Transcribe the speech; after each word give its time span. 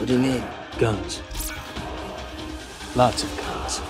What 0.00 0.06
do 0.08 0.14
you 0.14 0.18
mean? 0.18 0.42
Guns. 0.78 1.20
Lots 2.96 3.22
of 3.22 3.36
guns. 3.36 3.80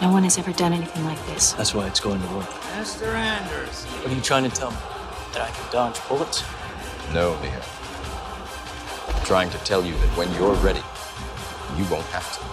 No 0.00 0.12
one 0.12 0.22
has 0.22 0.38
ever 0.38 0.52
done 0.52 0.72
anything 0.72 1.04
like 1.04 1.18
this. 1.26 1.54
That's 1.54 1.74
why 1.74 1.88
it's 1.88 1.98
going 1.98 2.20
to 2.20 2.26
work. 2.36 2.46
Mr. 2.78 3.12
Anders. 3.12 3.84
What 3.84 4.12
are 4.12 4.14
you 4.14 4.20
trying 4.20 4.48
to 4.48 4.50
tell 4.50 4.70
me? 4.70 4.76
That 5.32 5.42
I 5.42 5.50
can 5.50 5.72
dodge 5.72 5.98
bullets? 6.08 6.44
No, 7.12 7.36
Leo. 7.42 7.60
I'm 9.08 9.24
trying 9.24 9.50
to 9.50 9.58
tell 9.64 9.84
you 9.84 9.94
that 9.94 10.16
when 10.16 10.32
you're 10.34 10.54
ready, 10.54 10.82
you 11.76 11.84
won't 11.90 12.06
have 12.12 12.32
to. 12.38 12.44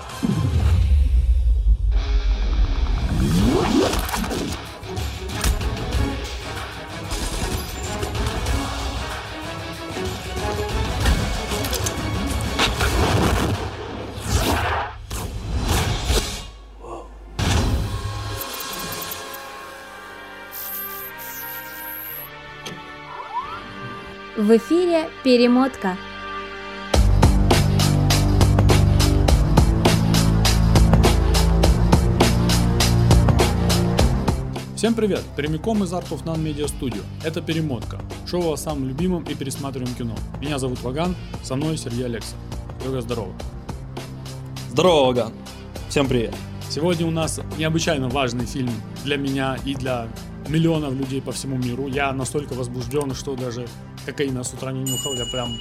В 24.42 24.58
эфире 24.58 25.08
«Перемотка». 25.24 25.96
Всем 34.76 34.96
привет! 34.96 35.22
Прямиком 35.36 35.84
из 35.84 35.94
Art 35.94 36.10
of 36.10 36.24
None 36.24 36.44
Media 36.44 36.66
Studio. 36.66 37.04
Это 37.24 37.44
«Перемотка». 37.44 38.00
Шоу 38.28 38.54
о 38.54 38.58
самом 38.58 38.88
любимом 38.88 39.24
и 39.26 39.36
пересматриваем 39.36 39.94
кино. 39.94 40.16
Меня 40.42 40.58
зовут 40.58 40.82
Ваган, 40.82 41.16
со 41.44 41.56
мной 41.56 41.78
Сергей 41.78 42.06
Алекса. 42.06 42.36
Серега, 42.82 43.02
здорово. 43.02 43.34
Здорово, 44.72 45.06
Ваган. 45.06 45.34
Всем 45.88 46.08
привет. 46.08 46.34
Сегодня 46.68 47.06
у 47.06 47.12
нас 47.12 47.40
необычайно 47.60 48.10
важный 48.10 48.48
фильм 48.48 48.72
для 49.04 49.18
меня 49.18 49.60
и 49.66 49.76
для 49.76 50.08
миллионов 50.50 50.96
людей 50.96 51.22
по 51.22 51.32
всему 51.32 51.58
миру. 51.58 51.86
Я 51.86 52.12
настолько 52.12 52.54
возбужден, 52.54 53.14
что 53.14 53.36
даже 53.36 53.68
кокаина 54.06 54.44
с 54.44 54.54
утра 54.54 54.72
не 54.72 54.82
нюхал, 54.82 55.14
я 55.16 55.26
прям 55.26 55.58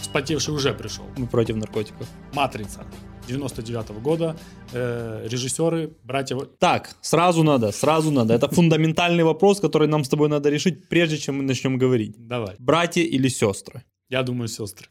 спотевший 0.00 0.54
уже 0.54 0.72
пришел. 0.74 1.04
Мы 1.16 1.26
против 1.26 1.56
наркотиков. 1.56 2.06
«Матрица» 2.32 2.84
99 3.28 4.02
года. 4.02 4.36
Э, 4.72 5.26
режиссеры, 5.28 5.90
братья... 6.04 6.36
Так, 6.58 6.96
сразу 7.00 7.42
надо, 7.42 7.72
сразу 7.72 8.10
надо. 8.10 8.34
Это 8.34 8.48
фундаментальный 8.48 9.24
вопрос, 9.24 9.60
который 9.60 9.88
нам 9.88 10.04
с 10.04 10.08
тобой 10.08 10.28
надо 10.28 10.50
решить, 10.50 10.88
прежде 10.88 11.18
чем 11.18 11.36
мы 11.36 11.42
начнем 11.42 11.78
говорить. 11.78 12.14
Давай. 12.18 12.54
Братья 12.58 13.02
или 13.02 13.28
сестры? 13.28 13.82
Я 14.08 14.22
думаю, 14.22 14.48
сестры. 14.48 14.88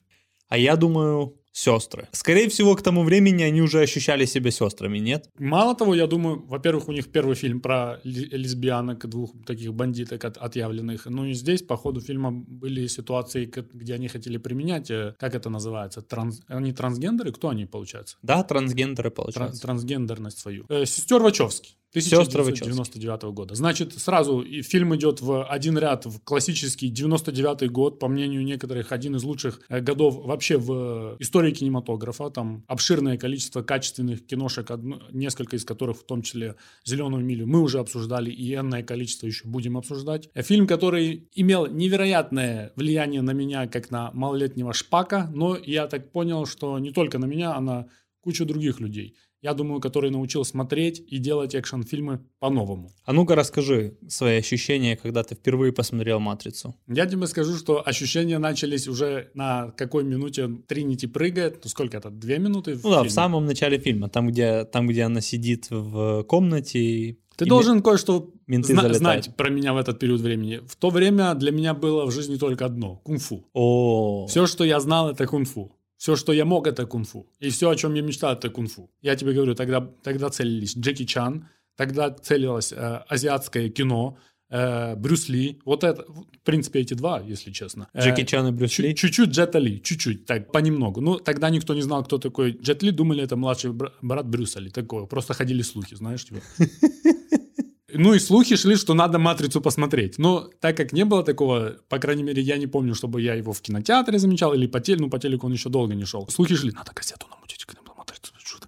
А 0.50 0.58
я 0.58 0.76
думаю, 0.76 1.34
сестры. 1.56 2.08
Скорее 2.12 2.50
всего, 2.50 2.76
к 2.76 2.82
тому 2.82 3.04
времени 3.04 3.42
они 3.44 3.62
уже 3.62 3.80
ощущали 3.80 4.26
себя 4.26 4.52
сестрами, 4.52 4.98
нет? 5.00 5.30
Мало 5.40 5.74
того, 5.74 5.96
я 5.96 6.06
думаю, 6.06 6.44
во-первых, 6.48 6.90
у 6.90 6.92
них 6.92 7.08
первый 7.08 7.36
фильм 7.36 7.62
про 7.62 8.00
лесбиянок, 8.04 9.08
двух 9.08 9.32
таких 9.46 9.74
бандиток 9.74 10.26
от- 10.26 10.38
отъявленных. 10.38 11.06
Ну 11.06 11.26
и 11.26 11.34
здесь 11.34 11.62
по 11.62 11.78
ходу 11.78 12.02
фильма 12.02 12.32
были 12.32 12.88
ситуации, 12.88 13.50
где 13.74 13.94
они 13.94 14.10
хотели 14.10 14.38
применять, 14.38 14.92
э, 14.92 15.16
как 15.18 15.34
это 15.34 15.50
называется, 15.50 16.02
транс... 16.02 16.42
они 16.48 16.74
трансгендеры? 16.74 17.32
Кто 17.32 17.50
они, 17.50 17.66
получается? 17.66 18.18
Да, 18.22 18.44
трансгендеры, 18.44 19.10
Тран- 19.10 19.16
получается. 19.16 19.62
трансгендерность 19.62 20.40
свою. 20.40 20.66
Э, 20.68 20.86
Сестер 20.86 21.22
Вачовски. 21.22 21.76
Сестры 22.02 22.42
1999 22.42 23.24
года. 23.34 23.56
Значит, 23.56 23.94
сразу 23.94 24.42
и 24.42 24.62
фильм 24.62 24.94
идет 24.98 25.22
в 25.22 25.46
один 25.46 25.78
ряд 25.78 26.06
в 26.06 26.20
классический 26.26 26.90
99 26.90 27.72
год, 27.72 28.00
по 28.00 28.10
мнению 28.10 28.44
некоторых, 28.44 28.92
один 28.92 29.16
из 29.16 29.24
лучших 29.24 29.62
э, 29.70 29.80
годов 29.80 30.26
вообще 30.26 30.58
в 30.58 31.16
истории 31.20 31.45
кинематографа. 31.52 32.30
Там 32.30 32.64
обширное 32.68 33.18
количество 33.18 33.62
качественных 33.62 34.26
киношек, 34.26 34.70
одно- 34.72 35.02
несколько 35.12 35.56
из 35.56 35.66
которых, 35.66 36.00
в 36.00 36.06
том 36.06 36.22
числе 36.22 36.56
«Зеленую 36.86 37.24
милю», 37.26 37.48
мы 37.48 37.62
уже 37.62 37.80
обсуждали, 37.80 38.32
и 38.32 38.56
энное 38.56 38.84
количество 38.84 39.28
еще 39.28 39.48
будем 39.48 39.78
обсуждать. 39.78 40.30
Фильм, 40.36 40.68
который 40.68 41.30
имел 41.34 41.68
невероятное 41.68 42.72
влияние 42.76 43.22
на 43.22 43.32
меня, 43.32 43.68
как 43.68 43.92
на 43.92 44.12
малолетнего 44.14 44.74
шпака, 44.74 45.30
но 45.34 45.58
я 45.58 45.88
так 45.88 46.12
понял, 46.12 46.46
что 46.46 46.80
не 46.80 46.92
только 46.92 47.20
на 47.20 47.26
меня, 47.26 47.56
а 47.56 47.62
на 47.62 47.88
кучу 48.22 48.46
других 48.46 48.80
людей. 48.80 49.16
Я 49.46 49.54
думаю, 49.54 49.80
который 49.80 50.10
научил 50.10 50.44
смотреть 50.44 51.04
и 51.08 51.20
делать 51.20 51.54
экшн-фильмы 51.54 52.20
по-новому. 52.40 52.90
А 53.06 53.14
ну-ка 53.14 53.36
расскажи 53.36 53.96
свои 54.08 54.38
ощущения, 54.40 54.98
когда 54.98 55.22
ты 55.24 55.36
впервые 55.36 55.72
посмотрел 55.72 56.20
«Матрицу». 56.20 56.74
Я 56.88 57.06
тебе 57.06 57.28
скажу, 57.28 57.56
что 57.56 57.88
ощущения 57.88 58.40
начались 58.40 58.88
уже 58.88 59.30
на 59.36 59.70
какой 59.78 60.04
минуте 60.04 60.50
Тринити 60.68 61.06
прыгает. 61.06 61.60
Ну, 61.64 61.70
сколько 61.70 61.98
это? 61.98 62.10
Две 62.10 62.40
минуты? 62.40 62.74
в 62.74 62.84
Ну 62.84 62.90
да, 62.90 62.96
в 62.96 63.04
фильме? 63.04 63.10
самом 63.12 63.46
начале 63.46 63.78
фильма, 63.78 64.10
там 64.10 64.30
где, 64.30 64.64
там, 64.66 64.88
где 64.88 65.04
она 65.04 65.22
сидит 65.22 65.68
в 65.70 66.24
комнате. 66.24 66.80
и- 66.80 67.20
Ты 67.38 67.46
и 67.46 67.50
должен 67.50 67.84
кое-что 67.84 68.32
зна- 68.48 68.94
знать 68.94 69.36
про 69.38 69.50
меня 69.52 69.74
в 69.74 69.78
этот 69.78 70.00
период 70.00 70.22
времени. 70.22 70.62
В 70.68 70.76
то 70.76 70.90
время 70.90 71.36
для 71.36 71.52
меня 71.52 71.76
было 71.76 72.06
в 72.08 72.12
жизни 72.12 72.38
только 72.38 72.66
одно– 72.66 72.96
кунг-фу. 73.06 73.46
О, 73.54 74.26
Все, 74.28 74.48
что 74.48 74.64
я 74.64 74.80
знал, 74.80 75.12
это 75.12 75.28
кунг-фу. 75.28 75.72
Все, 75.98 76.16
что 76.16 76.34
я 76.34 76.46
мог, 76.46 76.68
это 76.68 76.86
кунг-фу. 76.86 77.28
И 77.40 77.50
все, 77.50 77.70
о 77.70 77.76
чем 77.76 77.94
я 77.94 78.02
мечтал, 78.02 78.34
это 78.34 78.50
кунг-фу. 78.50 78.90
Я 79.02 79.16
тебе 79.16 79.34
говорю, 79.34 79.56
тогда, 79.56 79.82
тогда 80.04 80.30
целились 80.30 80.78
Джеки 80.78 81.06
Чан, 81.06 81.48
тогда 81.78 82.10
целилось 82.12 82.74
э, 82.74 83.04
азиатское 83.08 83.70
кино, 83.70 84.18
э, 84.50 84.96
Брюс 84.96 85.30
Ли. 85.30 85.60
Вот 85.66 85.84
это, 85.84 86.04
в 86.04 86.44
принципе, 86.44 86.80
эти 86.80 86.94
два, 86.96 87.22
если 87.22 87.52
честно. 87.52 87.88
Э, 87.94 88.02
Джеки 88.02 88.26
Чан 88.26 88.48
и 88.48 88.52
Брюс 88.52 88.78
Ли. 88.80 88.94
Чуть-чуть 88.94 89.30
Джета 89.30 89.60
Ли, 89.60 89.82
чуть-чуть, 89.82 90.26
так, 90.26 90.52
понемногу. 90.52 91.02
Ну, 91.02 91.20
тогда 91.20 91.50
никто 91.50 91.74
не 91.74 91.82
знал, 91.82 92.04
кто 92.04 92.18
такой 92.18 92.52
Джет 92.52 92.84
Ли, 92.84 92.92
думали, 92.92 93.24
это 93.24 93.38
младший 93.38 93.72
бра- 93.72 93.94
брат 94.02 94.28
Брюса 94.28 94.60
Ли, 94.60 94.70
такое. 94.70 95.06
Просто 95.06 95.34
ходили 95.34 95.64
слухи, 95.64 95.96
знаешь, 95.96 96.26
типа. 96.26 96.42
Ну 97.94 98.14
и 98.14 98.20
слухи 98.20 98.56
шли, 98.56 98.76
что 98.76 98.94
надо 98.94 99.20
«Матрицу» 99.20 99.62
посмотреть. 99.62 100.18
Но 100.18 100.50
так 100.60 100.76
как 100.78 100.92
не 100.94 101.06
было 101.06 101.24
такого, 101.24 101.76
по 101.88 102.00
крайней 102.00 102.24
мере, 102.24 102.42
я 102.42 102.58
не 102.58 102.68
помню, 102.68 102.96
чтобы 102.96 103.22
я 103.22 103.36
его 103.36 103.54
в 103.54 103.62
кинотеатре 103.62 104.18
замечал 104.18 104.54
или 104.54 104.66
по 104.68 104.80
телеку, 104.80 105.04
ну 105.04 105.10
по 105.10 105.20
телеку 105.20 105.46
он 105.46 105.54
еще 105.54 105.70
долго 105.70 105.94
не 105.94 106.06
шел. 106.06 106.28
Слухи 106.30 106.56
шли, 106.56 106.72
надо 106.72 106.92
кассету 106.94 107.28
намутить, 107.30 107.64
когда 107.66 107.82
«Матрицу». 107.96 108.34
чудо». 108.44 108.68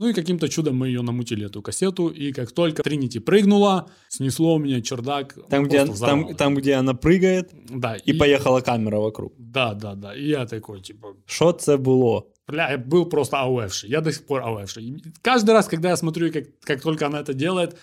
Ну 0.00 0.08
и 0.08 0.12
каким-то 0.14 0.48
чудом 0.48 0.76
мы 0.76 0.88
ее 0.88 1.02
намутили, 1.02 1.46
эту 1.46 1.62
кассету, 1.62 2.08
и 2.08 2.32
как 2.32 2.50
только 2.50 2.82
Тринити 2.82 3.20
прыгнула, 3.20 3.88
снесло 4.08 4.54
у 4.54 4.58
меня 4.58 4.80
чердак. 4.80 5.36
Там, 5.48 5.64
где, 5.64 5.84
просто 5.84 6.06
там, 6.06 6.18
взорвало. 6.18 6.34
там, 6.36 6.54
где 6.54 6.74
она 6.74 6.94
прыгает, 6.94 7.50
Да, 7.68 7.94
и 7.94 8.12
поехала 8.12 8.60
камера 8.62 8.98
вокруг. 8.98 9.32
Да, 9.38 9.74
да, 9.74 9.94
да. 9.94 10.14
И 10.14 10.24
я 10.24 10.46
такой, 10.46 10.80
типа, 10.80 11.08
Що 11.26 11.52
це 11.52 11.76
було? 11.76 12.26
Бля, 12.48 12.70
я 12.70 12.78
был 12.78 13.08
просто 13.08 13.36
ауэвший. 13.36 13.90
Я 13.90 14.00
до 14.00 14.12
сих 14.12 14.26
пор 14.26 14.42
ауэвший. 14.42 14.84
И 14.84 15.02
Каждый 15.22 15.50
раз, 15.52 15.68
когда 15.68 15.88
я 15.88 15.96
смотрю, 15.96 16.32
как, 16.32 16.44
как 16.60 16.80
только 16.80 17.06
она 17.06 17.20
это 17.20 17.32
делает, 17.34 17.76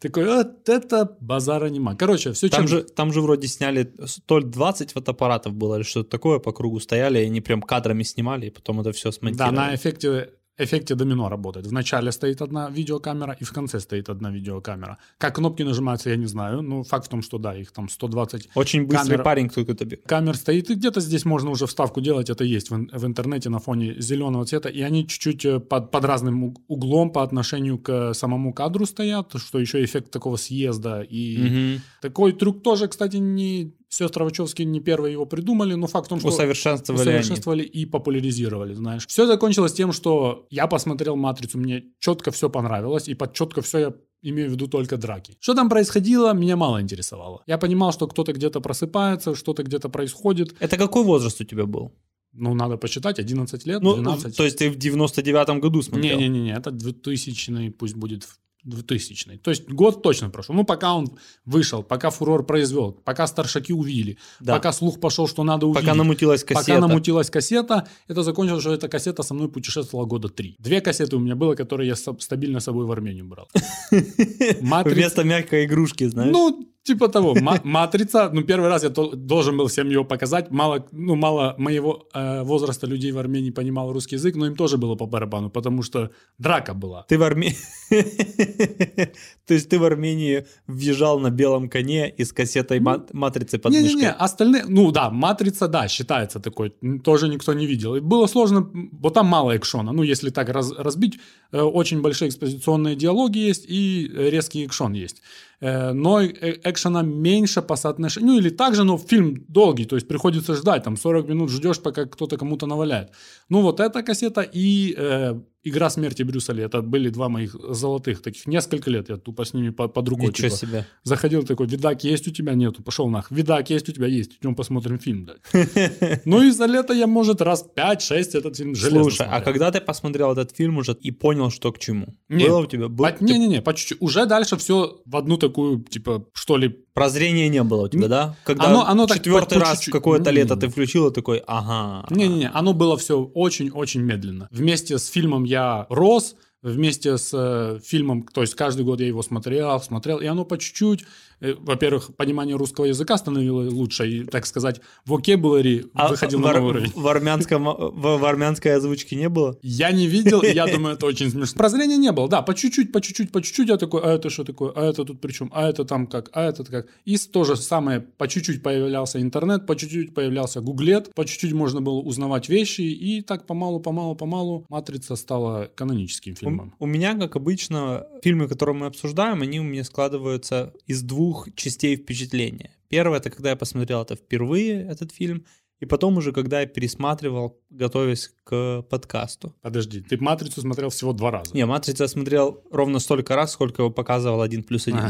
такой, 0.00 0.24
вот 0.26 0.68
это 0.68 1.16
базара 1.20 1.66
нема. 1.66 1.94
Короче, 1.94 2.32
все 2.32 2.48
Там 2.48 2.68
же, 2.68 2.82
там 2.82 3.12
же 3.12 3.20
вроде 3.20 3.48
сняли 3.48 3.92
то 4.26 4.38
ли 4.38 4.44
20 4.46 4.92
фотоаппаратов 4.92 5.54
было, 5.54 5.76
или 5.76 5.82
что-то 5.82 6.10
такое, 6.10 6.38
по 6.38 6.52
кругу 6.52 6.80
стояли, 6.80 7.20
и 7.20 7.26
они 7.26 7.40
прям 7.40 7.62
кадрами 7.62 8.02
снимали, 8.02 8.46
и 8.46 8.50
потом 8.50 8.80
это 8.80 8.92
все 8.92 9.10
Да, 9.10 9.12
смонтировали. 9.12 9.54
на 9.56 9.74
эффекте, 9.74 10.30
эффекте 10.58 10.94
домино 10.94 11.28
работает. 11.28 11.66
В 11.66 11.72
начале 11.72 12.12
стоит 12.12 12.42
одна 12.42 12.70
видеокамера, 12.70 13.36
и 13.40 13.44
в 13.44 13.52
конце 13.52 13.80
стоит 13.80 14.08
одна 14.08 14.30
видеокамера. 14.30 14.98
Как 15.18 15.34
кнопки 15.36 15.62
нажимаются, 15.62 16.10
я 16.10 16.16
не 16.16 16.26
знаю. 16.26 16.62
Но 16.62 16.82
факт 16.84 17.06
в 17.06 17.08
том, 17.08 17.22
что 17.22 17.38
да, 17.38 17.54
их 17.56 17.72
там 17.72 17.88
120 17.88 18.48
Очень 18.54 18.86
быстрый 18.86 19.16
камера- 19.16 19.22
парень 19.24 19.48
какой-то. 19.48 19.86
камер 20.06 20.36
стоит, 20.36 20.70
и 20.70 20.74
где-то 20.74 21.00
здесь 21.00 21.24
можно 21.24 21.50
уже 21.50 21.66
вставку 21.66 22.00
делать, 22.00 22.30
это 22.30 22.44
есть 22.44 22.70
в, 22.70 22.76
в 22.76 23.04
интернете 23.06 23.50
на 23.50 23.58
фоне 23.58 23.94
зеленого 24.00 24.44
цвета, 24.44 24.68
и 24.68 24.80
они 24.82 25.06
чуть-чуть 25.06 25.44
э, 25.44 25.60
под, 25.60 25.90
под 25.90 26.04
разным 26.04 26.44
уг- 26.44 26.60
углом 26.68 27.10
по 27.10 27.22
отношению 27.22 27.78
к 27.78 28.14
самому 28.14 28.52
кадру 28.52 28.86
стоят, 28.86 29.32
что 29.36 29.58
еще 29.58 29.82
эффект 29.84 30.10
такого 30.10 30.36
съезда. 30.36 31.00
И 31.02 31.38
Мгм. 31.38 31.80
такой 32.00 32.32
трюк 32.32 32.62
тоже, 32.62 32.88
кстати, 32.88 33.16
не 33.16 33.72
сестры 33.94 34.24
Вачовски 34.24 34.62
не 34.62 34.80
первые 34.80 35.12
его 35.12 35.26
придумали, 35.26 35.74
но 35.74 35.86
факт 35.86 36.06
в 36.06 36.08
том, 36.08 36.18
что 36.18 36.28
Усовершенствовали 36.28 37.00
они. 37.00 37.10
усовершенствовали 37.10 37.62
и 37.62 37.86
популяризировали, 37.86 38.74
знаешь. 38.74 39.06
Все 39.06 39.26
закончилось 39.26 39.72
тем, 39.72 39.92
что 39.92 40.46
я 40.50 40.66
посмотрел 40.66 41.16
«Матрицу», 41.16 41.58
мне 41.58 41.84
четко 42.00 42.30
все 42.30 42.48
понравилось, 42.50 43.08
и 43.08 43.14
под 43.14 43.32
четко 43.34 43.62
все 43.62 43.78
я 43.78 43.94
имею 44.22 44.48
в 44.48 44.52
виду 44.52 44.66
только 44.68 44.96
драки. 44.96 45.36
Что 45.40 45.54
там 45.54 45.68
происходило, 45.68 46.32
меня 46.32 46.56
мало 46.56 46.80
интересовало. 46.80 47.42
Я 47.46 47.58
понимал, 47.58 47.92
что 47.92 48.06
кто-то 48.08 48.32
где-то 48.32 48.60
просыпается, 48.60 49.34
что-то 49.34 49.62
где-то 49.62 49.88
происходит. 49.88 50.54
Это 50.60 50.76
какой 50.76 51.04
возраст 51.04 51.40
у 51.40 51.44
тебя 51.44 51.66
был? 51.66 51.92
Ну, 52.32 52.54
надо 52.54 52.76
посчитать, 52.76 53.18
11 53.20 53.66
лет, 53.66 53.80
Ну, 53.82 53.94
12. 53.94 54.36
то 54.36 54.44
есть 54.44 54.58
ты 54.58 54.68
в 54.70 54.76
99-м 54.76 55.60
году 55.60 55.82
смотрел? 55.82 56.18
Не-не-не, 56.18 56.52
это 56.56 56.70
2000 56.72 57.70
пусть 57.70 57.94
будет 57.94 58.26
2000 58.64 59.38
То 59.38 59.50
есть 59.50 59.68
год 59.68 60.02
точно 60.02 60.30
прошел. 60.30 60.54
Ну, 60.54 60.64
пока 60.64 60.94
он 60.94 61.18
вышел, 61.44 61.82
пока 61.82 62.10
фурор 62.10 62.44
произвел, 62.44 62.92
пока 62.92 63.26
старшаки 63.26 63.72
увидели, 63.72 64.18
Да. 64.40 64.54
пока 64.54 64.72
слух 64.72 65.00
пошел, 65.00 65.28
что 65.28 65.44
надо 65.44 65.66
увидеть. 65.66 65.84
Пока 65.84 65.94
намутилась 65.94 66.44
кассета. 66.44 66.66
Пока 66.72 66.80
намутилась 66.88 67.30
кассета, 67.30 67.86
это 68.08 68.22
закончилось, 68.22 68.62
что 68.62 68.72
эта 68.72 68.88
кассета 68.88 69.22
со 69.22 69.34
мной 69.34 69.48
путешествовала 69.48 70.06
года 70.06 70.28
три. 70.28 70.56
Две 70.58 70.80
кассеты 70.80 71.16
у 71.16 71.20
меня 71.20 71.36
было, 71.36 71.54
которые 71.54 71.88
я 71.88 71.96
стабильно 71.96 72.60
с 72.60 72.64
собой 72.64 72.86
в 72.86 72.92
Армению 72.92 73.26
брал. 73.26 73.48
Вместо 73.90 75.24
мягкой 75.24 75.66
игрушки, 75.66 76.06
знаешь? 76.06 76.32
Ну, 76.32 76.73
Типа 76.84 77.08
того, 77.08 77.34
Ма- 77.40 77.60
матрица. 77.64 78.30
Ну, 78.32 78.42
первый 78.42 78.68
раз 78.68 78.82
я 78.82 78.90
должен 78.90 79.56
был 79.56 79.66
всем 79.66 79.88
ее 79.88 80.04
показать. 80.04 80.50
Мало, 80.50 80.86
ну, 80.92 81.14
мало 81.16 81.54
моего 81.58 82.06
э, 82.12 82.42
возраста 82.42 82.86
людей 82.86 83.12
в 83.12 83.18
Армении 83.18 83.50
понимал 83.50 83.92
русский 83.92 84.16
язык, 84.16 84.36
но 84.36 84.46
им 84.46 84.54
тоже 84.54 84.76
было 84.76 84.94
по 84.94 85.06
барабану, 85.06 85.48
потому 85.50 85.82
что 85.82 86.10
драка 86.38 86.74
была. 86.74 87.04
Ты 87.08 87.16
в 87.16 87.22
Армении... 87.22 87.56
То 89.46 89.54
есть 89.54 89.68
ты 89.68 89.78
в 89.78 89.84
Армении 89.84 90.46
въезжал 90.66 91.20
на 91.20 91.30
белом 91.30 91.68
коне 91.68 92.08
и 92.08 92.24
с 92.24 92.32
кассетой 92.32 92.80
ма- 92.80 93.04
матрицы 93.12 93.58
под 93.58 93.72
Не-не-не, 93.72 93.94
мышкой? 93.94 94.10
остальные, 94.18 94.64
ну 94.68 94.90
да, 94.90 95.10
матрица, 95.10 95.68
да, 95.68 95.86
считается 95.88 96.40
такой, 96.40 96.70
тоже 97.04 97.28
никто 97.28 97.52
не 97.52 97.66
видел. 97.66 97.94
И 97.96 98.00
было 98.00 98.26
сложно, 98.26 98.70
вот 98.92 99.14
там 99.14 99.26
мало 99.26 99.54
экшона, 99.56 99.92
ну 99.92 100.02
если 100.02 100.30
так 100.30 100.48
раз- 100.48 100.72
разбить, 100.72 101.18
э, 101.52 101.60
очень 101.60 102.00
большие 102.00 102.28
экспозиционные 102.28 102.96
диалоги 102.96 103.38
есть 103.38 103.66
и 103.68 104.10
резкий 104.14 104.64
экшон 104.64 104.94
есть. 104.94 105.20
Э, 105.60 105.92
но 105.92 106.20
э- 106.22 106.58
экшена 106.64 107.02
меньше 107.02 107.60
по 107.62 107.76
соотношению, 107.76 108.32
ну 108.32 108.38
или 108.38 108.48
так 108.50 108.74
же, 108.74 108.84
но 108.84 108.96
фильм 108.98 109.44
долгий, 109.48 109.84
то 109.84 109.96
есть 109.96 110.08
приходится 110.08 110.54
ждать, 110.54 110.84
там 110.84 110.96
40 110.96 111.28
минут 111.28 111.50
ждешь, 111.50 111.80
пока 111.80 112.06
кто-то 112.06 112.36
кому-то 112.38 112.66
наваляет. 112.66 113.10
Ну 113.50 113.60
вот 113.62 113.80
эта 113.80 114.02
кассета 114.02 114.40
и 114.40 114.94
э, 114.98 115.34
«Игра 115.64 115.90
смерти 115.90 116.22
Брюса 116.22 116.52
Ли», 116.52 116.62
это 116.62 116.82
были 116.82 117.08
два 117.08 117.28
моих 117.28 117.56
золотых 117.70 118.22
таких, 118.22 118.46
несколько 118.46 118.90
лет 118.90 119.08
я 119.08 119.16
тупо 119.16 119.44
с 119.44 119.54
ними 119.54 119.70
по- 119.70 119.88
под 119.88 120.08
рукой. 120.08 120.28
Ничего 120.28 120.48
типа, 120.48 120.58
себе. 120.58 120.86
Заходил 121.02 121.42
такой, 121.42 121.66
видак 121.66 122.04
есть 122.04 122.28
у 122.28 122.30
тебя? 122.30 122.54
Нету. 122.54 122.82
Пошел 122.82 123.08
нах. 123.08 123.30
Видак 123.30 123.70
есть 123.70 123.88
у 123.88 123.92
тебя? 123.92 124.06
Есть. 124.06 124.38
Идем 124.40 124.54
посмотрим 124.54 124.98
фильм. 124.98 125.28
Ну 126.24 126.42
и 126.42 126.50
за 126.50 126.66
лето 126.66 126.92
я, 126.92 127.06
может, 127.06 127.40
раз 127.40 127.66
5-6 127.76 128.38
этот 128.38 128.56
фильм 128.56 128.74
железно 128.74 129.02
Слушай, 129.02 129.26
а 129.30 129.40
когда 129.40 129.70
ты 129.70 129.80
посмотрел 129.80 130.32
этот 130.32 130.56
фильм 130.56 130.78
уже 130.78 130.92
и 130.92 131.10
понял, 131.10 131.50
что 131.50 131.72
к 131.72 131.78
чему? 131.78 132.06
Было 132.28 132.60
у 132.60 132.66
тебя? 132.66 132.88
Не-не-не, 133.20 133.62
по 133.62 133.74
чуть-чуть. 133.74 133.98
Уже 134.00 134.26
дальше 134.26 134.56
все 134.56 135.00
в 135.04 135.16
одну 135.16 135.36
такую, 135.36 135.82
типа, 135.82 136.26
что 136.34 136.56
ли, 136.56 136.83
Прозрения 136.94 137.48
не 137.48 137.62
было 137.64 137.86
у 137.86 137.88
тебя, 137.88 138.06
да? 138.08 138.36
Когда 138.44 138.66
оно- 138.66 138.86
оно 138.86 139.06
так 139.06 139.18
четвертый 139.18 139.54
по 139.58 139.60
раз 139.64 139.78
чуть-чуть. 139.78 139.92
какое-то 139.92 140.30
лето 140.30 140.56
ты 140.56 140.68
включил 140.68 141.08
и 141.08 141.12
такой, 141.12 141.42
ага. 141.46 142.06
Не-не-не, 142.08 142.50
оно 142.54 142.72
было 142.72 142.96
все 142.96 143.20
очень-очень 143.20 144.00
медленно. 144.00 144.48
Вместе 144.52 144.98
с 144.98 145.08
фильмом 145.08 145.42
я 145.44 145.86
рос, 145.90 146.36
вместе 146.62 147.18
с 147.18 147.30
э, 147.34 147.80
фильмом, 147.84 148.22
то 148.32 148.40
есть 148.42 148.54
каждый 148.54 148.84
год 148.84 149.00
я 149.00 149.06
его 149.08 149.22
смотрел, 149.22 149.80
смотрел, 149.82 150.18
и 150.18 150.26
оно 150.26 150.44
по 150.44 150.56
чуть-чуть, 150.56 151.04
во-первых, 151.40 152.14
понимание 152.16 152.56
русского 152.56 152.86
языка 152.86 153.16
становилось 153.16 153.72
лучше, 153.72 154.08
и, 154.08 154.24
так 154.24 154.46
сказать, 154.46 154.80
vocabulary 155.06 155.88
А 155.94 156.08
выходил 156.08 156.38
в, 156.38 156.42
на 156.42 156.52
новый 156.52 156.70
уровень. 156.70 156.92
в 156.94 157.06
армянском, 157.08 157.64
в, 157.64 158.18
в 158.18 158.24
армянской 158.24 158.74
озвучке 158.74 159.16
не 159.16 159.28
было? 159.28 159.58
Я 159.62 159.92
не 159.92 160.06
видел, 160.06 160.40
и 160.42 160.52
я 160.52 160.66
думаю, 160.72 160.94
это 160.94 161.06
очень 161.06 161.30
смешно. 161.30 161.56
Прозрения 161.56 161.96
не 161.96 162.12
было, 162.12 162.28
да, 162.28 162.42
по 162.42 162.54
чуть-чуть, 162.54 162.92
по 162.92 163.00
чуть-чуть, 163.00 163.32
по 163.32 163.42
чуть-чуть 163.42 163.68
я 163.68 163.76
такой, 163.76 164.02
а 164.02 164.14
это 164.14 164.30
что 164.30 164.44
такое, 164.44 164.72
а 164.74 164.84
это 164.84 165.04
тут 165.04 165.20
при 165.20 165.32
чем, 165.32 165.50
а 165.54 165.68
это 165.68 165.84
там 165.84 166.06
как, 166.06 166.30
а 166.32 166.42
это 166.42 166.64
как. 166.64 166.86
И 167.04 167.16
то 167.16 167.44
же 167.44 167.56
самое, 167.56 168.00
по 168.00 168.28
чуть-чуть 168.28 168.62
появлялся 168.62 169.20
интернет, 169.20 169.66
по 169.66 169.76
чуть-чуть 169.76 170.14
появлялся 170.14 170.60
гуглет, 170.60 171.14
по 171.14 171.24
чуть-чуть 171.24 171.52
можно 171.52 171.80
было 171.80 172.00
узнавать 172.00 172.48
вещи, 172.48 172.82
и 172.82 173.22
так 173.22 173.46
помалу, 173.46 173.80
помалу, 173.80 174.14
помалу 174.14 174.66
«Матрица» 174.68 175.16
стала 175.16 175.70
каноническим 175.74 176.32
У, 176.32 176.36
фильмом. 176.36 176.74
у 176.78 176.86
меня, 176.86 177.14
как 177.14 177.36
обычно, 177.36 178.06
фильмы, 178.22 178.48
которые 178.48 178.76
мы 178.76 178.86
обсуждаем, 178.86 179.42
они 179.42 179.60
у 179.60 179.64
меня 179.64 179.84
складываются 179.84 180.72
из 180.86 181.02
двух 181.02 181.23
частей 181.54 181.96
впечатления. 181.96 182.70
Первое, 182.88 183.18
это 183.18 183.30
когда 183.30 183.50
я 183.50 183.56
посмотрел 183.56 184.02
это 184.02 184.16
впервые, 184.16 184.86
этот 184.86 185.12
фильм, 185.12 185.46
и 185.80 185.86
потом 185.86 186.16
уже, 186.16 186.32
когда 186.32 186.60
я 186.60 186.66
пересматривал, 186.66 187.60
готовясь 187.68 188.30
к 188.44 188.82
подкасту. 188.88 189.54
Подожди, 189.60 190.00
ты 190.00 190.16
«Матрицу» 190.18 190.60
смотрел 190.60 190.90
всего 190.90 191.12
два 191.12 191.30
раза. 191.30 191.54
Не, 191.54 191.66
«Матрицу» 191.66 192.04
я 192.04 192.08
смотрел 192.08 192.62
ровно 192.70 193.00
столько 193.00 193.34
раз, 193.36 193.52
сколько 193.52 193.82
его 193.82 193.90
показывал 193.90 194.40
«Один 194.40 194.62
плюс 194.62 194.86
один». 194.86 195.02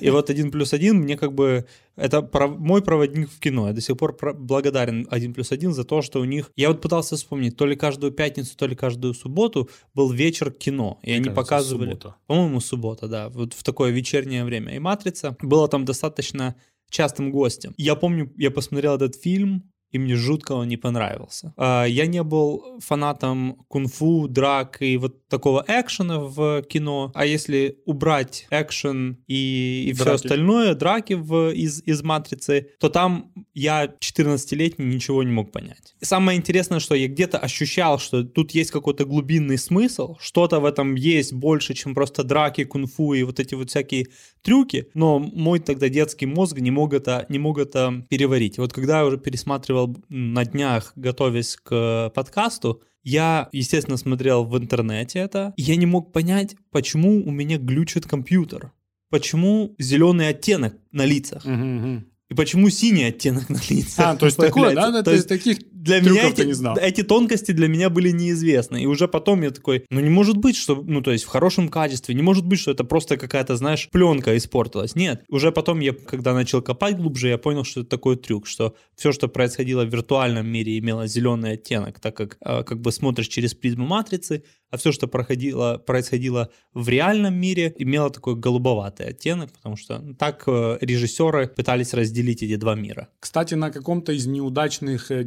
И 0.00 0.10
вот 0.10 0.30
«Один 0.30 0.50
плюс 0.50 0.72
один» 0.72 0.96
мне 0.96 1.16
как 1.16 1.32
бы... 1.32 1.66
Это 1.96 2.28
мой 2.58 2.82
проводник 2.82 3.30
в 3.30 3.38
кино. 3.38 3.68
Я 3.68 3.72
до 3.72 3.80
сих 3.80 3.96
пор 3.96 4.16
благодарен 4.34 5.06
«Один 5.10 5.32
плюс 5.32 5.52
один» 5.52 5.72
за 5.72 5.84
то, 5.84 6.02
что 6.02 6.20
у 6.20 6.24
них... 6.24 6.50
Я 6.56 6.68
вот 6.68 6.80
пытался 6.80 7.16
вспомнить, 7.16 7.56
то 7.56 7.64
ли 7.64 7.76
каждую 7.76 8.12
пятницу, 8.12 8.56
то 8.56 8.66
ли 8.66 8.74
каждую 8.74 9.14
субботу 9.14 9.70
был 9.94 10.10
вечер 10.10 10.50
кино. 10.50 10.98
И 11.02 11.12
они 11.12 11.30
показывали... 11.30 11.90
суббота. 11.90 12.16
По-моему, 12.26 12.60
суббота, 12.60 13.06
да. 13.06 13.28
Вот 13.28 13.54
в 13.54 13.62
такое 13.62 13.92
вечернее 13.92 14.44
время. 14.44 14.74
И 14.74 14.78
«Матрица» 14.80 15.36
была 15.40 15.68
там 15.68 15.84
достаточно 15.84 16.56
частым 16.90 17.30
гостем. 17.30 17.74
Я 17.76 17.94
помню, 17.94 18.32
я 18.36 18.50
посмотрел 18.50 18.96
этот 18.96 19.16
фильм, 19.16 19.70
и 19.94 19.98
мне 19.98 20.16
жутко 20.16 20.52
он 20.52 20.68
не 20.68 20.76
понравился. 20.76 21.52
А, 21.56 21.84
Я 21.84 22.06
не 22.06 22.22
был 22.22 22.80
фанатом 22.80 23.64
кунг-фу, 23.68 24.28
драк 24.28 24.82
и 24.82 24.96
вот 24.96 25.23
такого 25.34 25.64
экшена 25.66 26.20
в 26.20 26.62
кино. 26.62 27.10
А 27.12 27.26
если 27.26 27.78
убрать 27.86 28.46
экшен 28.50 29.18
и, 29.26 29.86
и 29.88 29.92
все 29.92 30.12
остальное, 30.12 30.76
драки 30.76 31.14
в, 31.14 31.50
из, 31.50 31.82
из 31.82 32.04
«Матрицы», 32.04 32.68
то 32.78 32.88
там 32.88 33.32
я 33.52 33.86
14-летний 33.86 34.86
ничего 34.86 35.24
не 35.24 35.32
мог 35.32 35.50
понять. 35.50 35.96
И 36.00 36.04
самое 36.04 36.38
интересное, 36.38 36.78
что 36.78 36.94
я 36.94 37.08
где-то 37.08 37.38
ощущал, 37.38 37.98
что 37.98 38.22
тут 38.22 38.52
есть 38.52 38.70
какой-то 38.70 39.04
глубинный 39.06 39.58
смысл, 39.58 40.16
что-то 40.20 40.60
в 40.60 40.66
этом 40.66 40.94
есть 40.94 41.32
больше, 41.32 41.74
чем 41.74 41.94
просто 41.94 42.22
драки, 42.22 42.62
кунг-фу 42.62 43.14
и 43.14 43.24
вот 43.24 43.40
эти 43.40 43.56
вот 43.56 43.70
всякие 43.70 44.06
трюки, 44.40 44.86
но 44.94 45.18
мой 45.18 45.58
тогда 45.58 45.88
детский 45.88 46.26
мозг 46.26 46.58
не 46.58 46.70
мог 46.70 46.94
это, 46.94 47.26
не 47.28 47.40
мог 47.40 47.58
это 47.58 48.06
переварить. 48.08 48.58
Вот 48.58 48.72
когда 48.72 49.00
я 49.00 49.06
уже 49.06 49.18
пересматривал 49.18 49.96
на 50.08 50.44
днях, 50.44 50.92
готовясь 50.94 51.56
к 51.56 52.12
подкасту, 52.14 52.82
я, 53.04 53.48
естественно, 53.52 53.96
смотрел 53.96 54.44
в 54.44 54.56
интернете 54.58 55.20
это, 55.20 55.52
и 55.56 55.62
я 55.62 55.76
не 55.76 55.86
мог 55.86 56.12
понять, 56.12 56.56
почему 56.70 57.24
у 57.24 57.30
меня 57.30 57.58
глючит 57.58 58.06
компьютер. 58.06 58.72
Почему 59.10 59.74
зеленый 59.78 60.28
оттенок 60.28 60.74
на 60.90 61.04
лицах? 61.04 61.44
Мгм, 61.44 61.76
мгм. 61.76 62.06
И 62.30 62.34
почему 62.34 62.70
синий 62.70 63.04
оттенок 63.04 63.48
на 63.48 63.60
лицах? 63.68 64.06
А, 64.06 64.16
то 64.16 64.26
есть 64.26 64.36
такое, 64.38 64.74
да? 64.74 65.02
То 65.02 65.12
есть 65.12 65.28
таких 65.28 65.58
для 65.84 66.00
трюков 66.00 66.22
меня 66.22 66.30
эти, 66.30 66.42
не 66.42 66.52
знал. 66.52 66.76
эти 66.76 67.02
тонкости 67.02 67.52
для 67.52 67.68
меня 67.68 67.90
были 67.90 68.10
неизвестны. 68.10 68.82
И 68.82 68.86
уже 68.86 69.06
потом 69.06 69.42
я 69.42 69.50
такой, 69.50 69.84
ну 69.90 70.00
не 70.00 70.10
может 70.10 70.36
быть, 70.38 70.56
что, 70.56 70.82
ну 70.86 71.02
то 71.02 71.12
есть 71.12 71.24
в 71.24 71.28
хорошем 71.28 71.68
качестве, 71.68 72.14
не 72.14 72.22
может 72.22 72.46
быть, 72.46 72.58
что 72.58 72.70
это 72.70 72.84
просто 72.84 73.16
какая-то, 73.16 73.56
знаешь, 73.56 73.88
пленка 73.92 74.36
испортилась. 74.36 74.94
Нет. 74.94 75.24
Уже 75.28 75.52
потом 75.52 75.80
я, 75.80 75.92
когда 75.92 76.32
начал 76.32 76.62
копать 76.62 76.96
глубже, 76.96 77.28
я 77.28 77.38
понял, 77.38 77.64
что 77.64 77.80
это 77.80 77.90
такой 77.90 78.16
трюк, 78.16 78.46
что 78.46 78.74
все, 78.96 79.12
что 79.12 79.28
происходило 79.28 79.84
в 79.84 79.92
виртуальном 79.92 80.46
мире, 80.46 80.78
имело 80.78 81.06
зеленый 81.06 81.52
оттенок, 81.52 82.00
так 82.00 82.16
как 82.16 82.38
э, 82.40 82.62
как 82.64 82.80
бы 82.80 82.90
смотришь 82.90 83.28
через 83.28 83.54
призму 83.54 83.86
матрицы, 83.86 84.42
а 84.74 84.76
все, 84.76 84.90
что 84.90 85.06
проходило, 85.06 85.78
происходило 85.78 86.50
в 86.72 86.88
реальном 86.88 87.34
мире, 87.34 87.72
имело 87.78 88.10
такой 88.10 88.34
голубоватый 88.34 89.06
оттенок, 89.06 89.52
потому 89.52 89.76
что 89.76 90.02
так 90.18 90.42
э, 90.48 90.78
режиссеры 90.80 91.46
пытались 91.46 91.94
разделить 91.94 92.42
эти 92.42 92.56
два 92.56 92.74
мира. 92.74 93.08
Кстати, 93.20 93.54
на 93.54 93.70
каком-то 93.70 94.10
из 94.12 94.26
неудачных 94.26 95.12
э, 95.12 95.22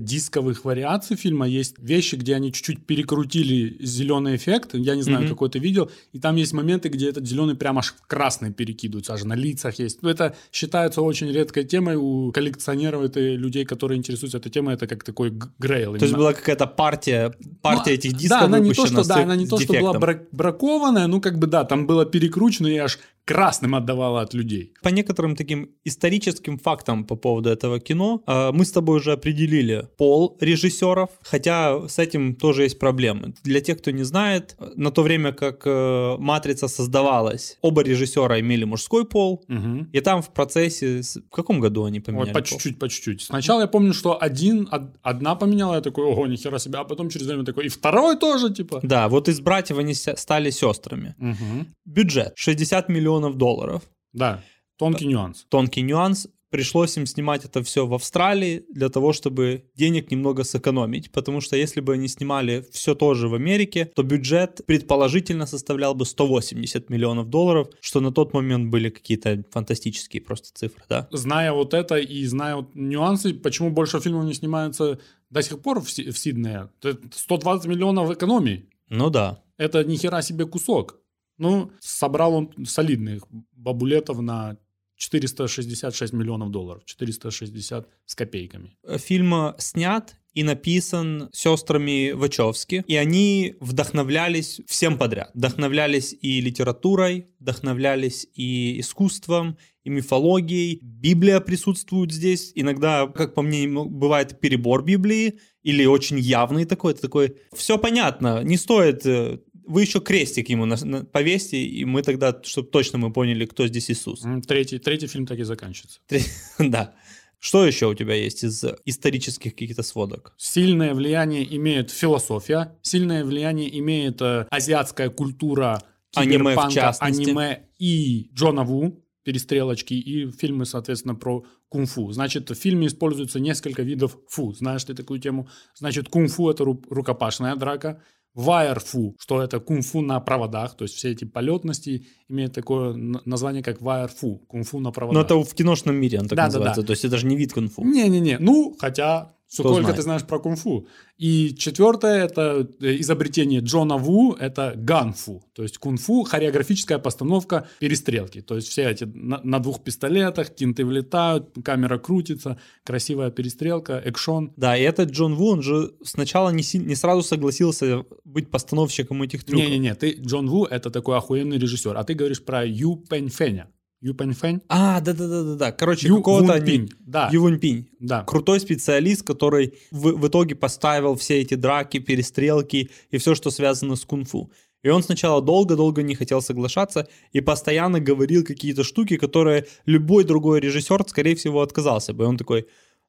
дисковых 0.47 0.65
вариаций 0.65 1.15
фильма 1.17 1.47
есть 1.47 1.75
вещи, 1.79 2.15
где 2.15 2.35
они 2.35 2.51
чуть-чуть 2.51 2.85
перекрутили 2.85 3.77
зеленый 3.85 4.35
эффект. 4.35 4.69
Я 4.73 4.95
не 4.95 5.01
знаю, 5.03 5.21
Мгм. 5.21 5.29
какой 5.29 5.49
ты 5.49 5.59
видел. 5.59 5.89
И 6.13 6.19
там 6.19 6.35
есть 6.37 6.53
моменты, 6.53 6.89
где 6.89 7.09
этот 7.09 7.27
зеленый 7.27 7.55
прямо 7.55 7.79
аж 7.79 7.93
в 7.93 8.07
красный 8.07 8.51
перекидывается, 8.53 9.13
аж 9.13 9.23
на 9.23 9.35
лицах 9.35 9.79
есть. 9.79 10.01
Ну, 10.01 10.09
это 10.09 10.35
считается 10.51 11.01
очень 11.01 11.31
редкой 11.31 11.63
темой 11.65 11.95
у 11.95 12.31
коллекционеров, 12.31 13.01
это 13.03 13.19
людей, 13.19 13.65
которые 13.65 13.97
интересуются 13.97 14.37
этой 14.37 14.49
темой. 14.51 14.73
Это 14.75 14.87
как 14.87 15.03
такой 15.03 15.31
грейл. 15.59 15.97
То 15.97 16.05
есть 16.05 16.15
была 16.17 16.33
какая-то 16.33 16.67
партия, 16.67 17.33
партия 17.61 17.91
Ну, 17.91 17.95
этих 17.97 18.13
дисков 18.13 18.39
Да, 18.39 18.45
она 18.45 18.59
не 18.59 18.73
то, 18.73 18.85
что, 18.87 19.03
да, 19.07 19.15
она 19.23 19.35
не 19.35 19.47
то, 19.47 19.59
что 19.59 19.73
была 19.73 19.93
брак- 19.99 20.27
бракованная, 20.31 21.07
ну, 21.07 21.21
как 21.21 21.37
бы, 21.37 21.47
да, 21.47 21.63
там 21.63 21.87
было 21.87 22.05
перекручено 22.05 22.67
и 22.67 22.77
аж 22.77 22.99
красным 23.27 23.75
отдавало 23.75 24.21
от 24.21 24.33
людей. 24.33 24.71
По 24.81 24.89
некоторым 24.89 25.35
таким 25.35 25.69
историческим 25.85 26.57
фактам 26.57 27.03
по 27.03 27.15
поводу 27.17 27.49
этого 27.49 27.79
кино, 27.79 28.23
э, 28.25 28.51
мы 28.53 28.63
с 28.63 28.71
тобой 28.71 28.97
уже 28.97 29.11
определили 29.11 29.87
пол 29.97 30.37
режиссеров, 30.41 31.09
хотя 31.23 31.87
с 31.89 31.99
этим 31.99 32.35
тоже 32.35 32.63
есть 32.63 32.79
проблемы. 32.79 33.33
Для 33.43 33.59
тех, 33.59 33.77
кто 33.79 33.91
не 33.91 34.03
знает, 34.03 34.55
на 34.75 34.91
то 34.91 35.03
время, 35.03 35.33
как 35.33 35.63
э, 35.65 36.15
«Матрица» 36.19 36.67
создавалась, 36.69 37.57
оба 37.61 37.83
режиссера 37.83 38.39
имели 38.39 38.63
мужской 38.65 39.03
пол, 39.05 39.43
Мгм. 39.49 39.89
и 39.93 39.99
там 40.01 40.21
в 40.21 40.29
процессе... 40.29 41.01
В 41.31 41.35
каком 41.35 41.59
году 41.59 41.83
они 41.83 41.99
поменяли 41.99 42.27
Вот 42.27 42.33
по 42.33 42.39
пол? 42.39 42.45
чуть-чуть, 42.47 42.79
по 42.79 42.87
чуть-чуть. 42.89 43.21
Сначала 43.23 43.61
я 43.61 43.67
помню, 43.67 43.93
что 43.93 44.17
один, 44.23 44.67
од- 44.71 44.95
одна 45.01 45.35
поменяла, 45.35 45.75
я 45.75 45.81
такой, 45.81 46.05
ого, 46.05 46.27
нихера 46.27 46.59
себе, 46.59 46.79
а 46.79 46.83
потом 46.85 47.09
через 47.09 47.25
время 47.27 47.43
такой, 47.43 47.65
и 47.65 47.69
второй 47.69 48.15
тоже, 48.17 48.53
типа. 48.53 48.79
Да, 48.83 49.07
вот 49.09 49.27
из 49.27 49.39
братьев 49.41 49.77
они 49.77 49.93
стали 49.93 50.49
сестрами. 50.51 51.13
Мгм. 51.17 51.67
Бюджет 51.85 52.31
60 52.35 52.89
миллионов 52.89 53.16
долларов. 53.35 53.83
Да, 54.13 54.43
тонкий 54.77 55.07
нюанс. 55.07 55.45
тонкий 55.49 55.81
нюанс. 55.81 56.27
Пришлось 56.49 56.95
им 56.95 57.05
снимать 57.05 57.43
это 57.43 57.61
все 57.61 57.85
в 57.85 57.93
Австралии 57.93 58.63
для 58.73 58.87
того, 58.87 59.11
чтобы 59.11 59.65
денег 59.75 60.11
немного 60.11 60.45
сэкономить, 60.45 61.11
потому 61.11 61.41
что 61.41 61.57
если 61.57 61.81
бы 61.81 61.95
они 61.95 62.07
снимали 62.07 62.65
все 62.71 62.95
тоже 62.95 63.27
в 63.27 63.33
Америке, 63.33 63.91
то 63.93 64.01
бюджет 64.01 64.61
предположительно 64.65 65.45
составлял 65.45 65.93
бы 65.93 66.05
180 66.05 66.89
миллионов 66.89 67.29
долларов, 67.29 67.67
что 67.81 67.99
на 67.99 68.13
тот 68.13 68.33
момент 68.33 68.69
были 68.71 68.89
какие-то 68.89 69.43
фантастические 69.51 70.21
просто 70.21 70.53
цифры, 70.53 70.83
да? 70.87 71.09
Зная 71.11 71.51
вот 71.51 71.73
это 71.73 71.97
и 71.97 72.23
зная 72.25 72.55
вот 72.55 72.73
нюансы, 72.75 73.33
почему 73.33 73.69
больше 73.69 73.99
фильмов 73.99 74.23
не 74.23 74.33
снимается 74.33 74.99
до 75.29 75.41
сих 75.41 75.61
пор 75.61 75.81
в, 75.81 75.91
Си- 75.91 76.11
в 76.11 76.17
Сиднее, 76.17 76.69
это 76.81 76.97
120 77.11 77.67
миллионов 77.67 78.09
экономии. 78.09 78.69
Ну 78.89 79.09
да. 79.09 79.43
Это 79.57 79.83
ни 79.83 79.97
хера 79.97 80.21
себе 80.21 80.45
кусок. 80.45 81.01
Ну, 81.37 81.71
собрал 81.79 82.33
он 82.33 82.65
солидных 82.65 83.23
бабулетов 83.51 84.19
на 84.19 84.57
466 84.97 86.13
миллионов 86.13 86.51
долларов, 86.51 86.83
460 86.85 87.87
с 88.05 88.15
копейками. 88.15 88.77
Фильм 88.97 89.53
снят 89.59 90.15
и 90.33 90.43
написан 90.43 91.29
сестрами 91.33 92.11
Вачовски, 92.11 92.83
и 92.87 92.95
они 92.95 93.55
вдохновлялись 93.59 94.61
всем 94.67 94.97
подряд. 94.97 95.31
Вдохновлялись 95.33 96.15
и 96.21 96.41
литературой, 96.41 97.27
вдохновлялись 97.39 98.27
и 98.35 98.79
искусством, 98.79 99.57
и 99.83 99.89
мифологией. 99.89 100.79
Библия 100.81 101.39
присутствует 101.39 102.11
здесь. 102.11 102.51
Иногда, 102.53 103.07
как 103.07 103.33
по 103.33 103.41
мне, 103.41 103.67
бывает 103.67 104.39
перебор 104.39 104.83
Библии, 104.83 105.39
или 105.63 105.85
очень 105.85 106.19
явный 106.19 106.65
такой. 106.65 106.93
Это 106.93 107.01
такой, 107.01 107.37
все 107.53 107.77
понятно, 107.77 108.43
не 108.43 108.57
стоит 108.57 109.05
э, 109.05 109.39
вы 109.67 109.81
еще 109.81 109.99
крестик 109.99 110.49
ему 110.49 110.65
на, 110.65 110.77
на, 110.83 111.05
повесьте, 111.05 111.57
и 111.57 111.85
мы 111.85 112.01
тогда, 112.01 112.39
чтобы 112.43 112.69
точно 112.69 112.97
мы 112.97 113.11
поняли, 113.11 113.45
кто 113.45 113.67
здесь 113.67 113.91
Иисус. 113.91 114.23
Третий, 114.47 114.79
третий 114.79 115.07
фильм 115.07 115.25
так 115.27 115.39
и 115.39 115.43
заканчивается. 115.43 115.99
Да. 116.59 116.95
Что 117.39 117.67
еще 117.67 117.87
у 117.87 117.93
тебя 117.93 118.15
есть 118.15 118.43
из 118.43 118.65
исторических 118.85 119.51
каких-то 119.51 119.83
сводок? 119.83 120.33
Сильное 120.37 120.95
влияние 120.95 121.55
имеет 121.55 121.91
философия, 121.91 122.75
сильное 122.81 123.23
влияние 123.23 123.77
имеет 123.79 124.21
э, 124.23 124.47
азиатская 124.49 125.11
культура, 125.11 125.83
аниме 126.15 126.55
в 126.55 126.69
частности. 126.69 127.21
аниме 127.21 127.67
и 127.77 128.31
Джона 128.33 128.63
Ву, 128.63 129.03
перестрелочки, 129.23 129.93
и 129.93 130.31
фильмы, 130.31 130.65
соответственно, 130.65 131.13
про 131.13 131.45
кунг-фу. 131.69 132.11
Значит, 132.11 132.49
в 132.49 132.55
фильме 132.55 132.87
используется 132.87 133.39
несколько 133.39 133.83
видов 133.83 134.17
фу. 134.29 134.53
Знаешь 134.53 134.85
ты 134.85 134.93
такую 134.93 135.19
тему? 135.19 135.49
Значит, 135.75 136.07
кунг-фу— 136.07 136.49
это 136.51 136.63
рукопашная 136.63 137.55
драка, 137.55 138.01
Вайерфу, 138.37 139.15
что 139.19 139.41
это 139.41 139.59
кунг-фу 139.59 140.01
на 140.01 140.19
проводах, 140.19 140.75
то 140.77 140.83
есть 140.83 140.95
все 140.95 141.11
эти 141.11 141.25
полетности 141.25 142.05
имеют 142.29 142.53
такое 142.53 142.93
название, 142.93 143.63
как 143.63 143.81
вайерфу, 143.81 144.43
кунг-фу 144.47 144.79
на 144.79 144.91
проводах. 144.91 145.15
Но 145.15 145.25
это 145.25 145.43
в 145.43 145.55
киношном 145.55 145.95
мире 145.95 146.19
он 146.19 146.27
так 146.27 146.37
да, 146.37 146.45
называется, 146.45 146.81
да, 146.81 146.83
да. 146.83 146.87
то 146.87 146.91
есть 146.91 147.03
это 147.03 147.17
же 147.17 147.25
не 147.25 147.35
вид 147.35 147.53
кунг-фу. 147.53 147.83
Не-не-не, 147.83 148.37
ну, 148.37 148.75
хотя 148.79 149.33
Сколько 149.49 149.81
знает. 149.81 149.95
ты 149.95 150.01
знаешь 150.01 150.23
про 150.23 150.39
кунг-фу? 150.39 150.87
И 151.17 151.55
четвертое 151.55 152.25
это 152.25 152.67
э, 152.81 152.97
изобретение 152.99 153.61
Джона 153.61 153.97
Ву, 153.97 154.33
это 154.33 154.73
ганфу, 154.75 155.41
то 155.53 155.63
есть 155.63 155.77
кунг-фу, 155.77 156.23
хореографическая 156.23 156.99
постановка 156.99 157.67
перестрелки. 157.79 158.41
То 158.41 158.55
есть 158.55 158.67
все 158.67 158.89
эти 158.89 159.05
на, 159.05 159.39
на 159.43 159.59
двух 159.59 159.83
пистолетах, 159.83 160.53
кинты 160.53 160.85
влетают, 160.85 161.55
камера 161.63 161.97
крутится, 161.97 162.59
красивая 162.83 163.31
перестрелка, 163.31 164.01
экшон. 164.03 164.51
Да, 164.57 164.75
и 164.75 164.81
этот 164.81 165.11
Джон 165.11 165.35
Ву, 165.35 165.51
он 165.51 165.61
же 165.61 165.93
сначала 166.03 166.49
не, 166.49 166.63
не 166.77 166.95
сразу 166.95 167.23
согласился 167.23 168.03
быть 168.25 168.51
постановщиком 168.51 169.23
этих 169.23 169.45
трюков. 169.45 169.65
Не-не-не, 169.65 169.95
ты 169.95 170.11
Джон 170.19 170.49
Ву 170.49 170.65
это 170.65 170.91
такой 170.91 171.17
охуенный 171.17 171.57
режиссер, 171.57 171.95
а 171.95 172.03
ты 172.03 172.15
говоришь 172.15 172.43
про 172.43 172.65
Ю 172.65 172.97
Пэнь 172.97 173.29
Фэня. 173.29 173.69
Ю 173.99 174.13
Пэньфэнь? 174.13 174.61
А, 174.69 175.01
да-да-да-да. 175.01 175.71
Короче, 175.71 176.07
Ю 176.07 176.17
какого-то 176.17 176.53
они... 176.53 176.89
Да. 176.99 177.29
Ю 177.31 177.41
Вуньпинь. 177.41 177.89
Да. 177.99 178.23
Крутой 178.23 178.59
специалист, 178.59 179.23
который 179.23 179.73
в, 179.89 180.11
в 180.11 180.27
итоге 180.27 180.55
поставил 180.55 181.15
все 181.15 181.41
эти 181.41 181.55
драки, 181.55 181.97
перестрелки 181.99 182.91
и 183.09 183.17
все, 183.17 183.33
что 183.33 183.49
связано 183.49 183.95
с 183.95 184.05
кунг-фу. 184.05 184.51
И 184.83 184.89
он 184.89 185.01
сначала 185.01 185.41
долго-долго 185.41 186.03
не 186.03 186.13
хотел 186.13 186.41
соглашаться 186.41 187.07
и 187.33 187.41
постоянно 187.41 187.99
говорил 187.99 188.43
какие-то 188.43 188.83
штуки, 188.83 189.17
которые 189.17 189.65
любой 189.85 190.23
другой 190.23 190.59
режиссер, 190.59 191.03
скорее 191.07 191.35
всего, 191.35 191.61
отказался 191.61 192.13
бы. 192.13 192.25
И 192.25 192.27
он 192.27 192.37
такой, 192.37 192.67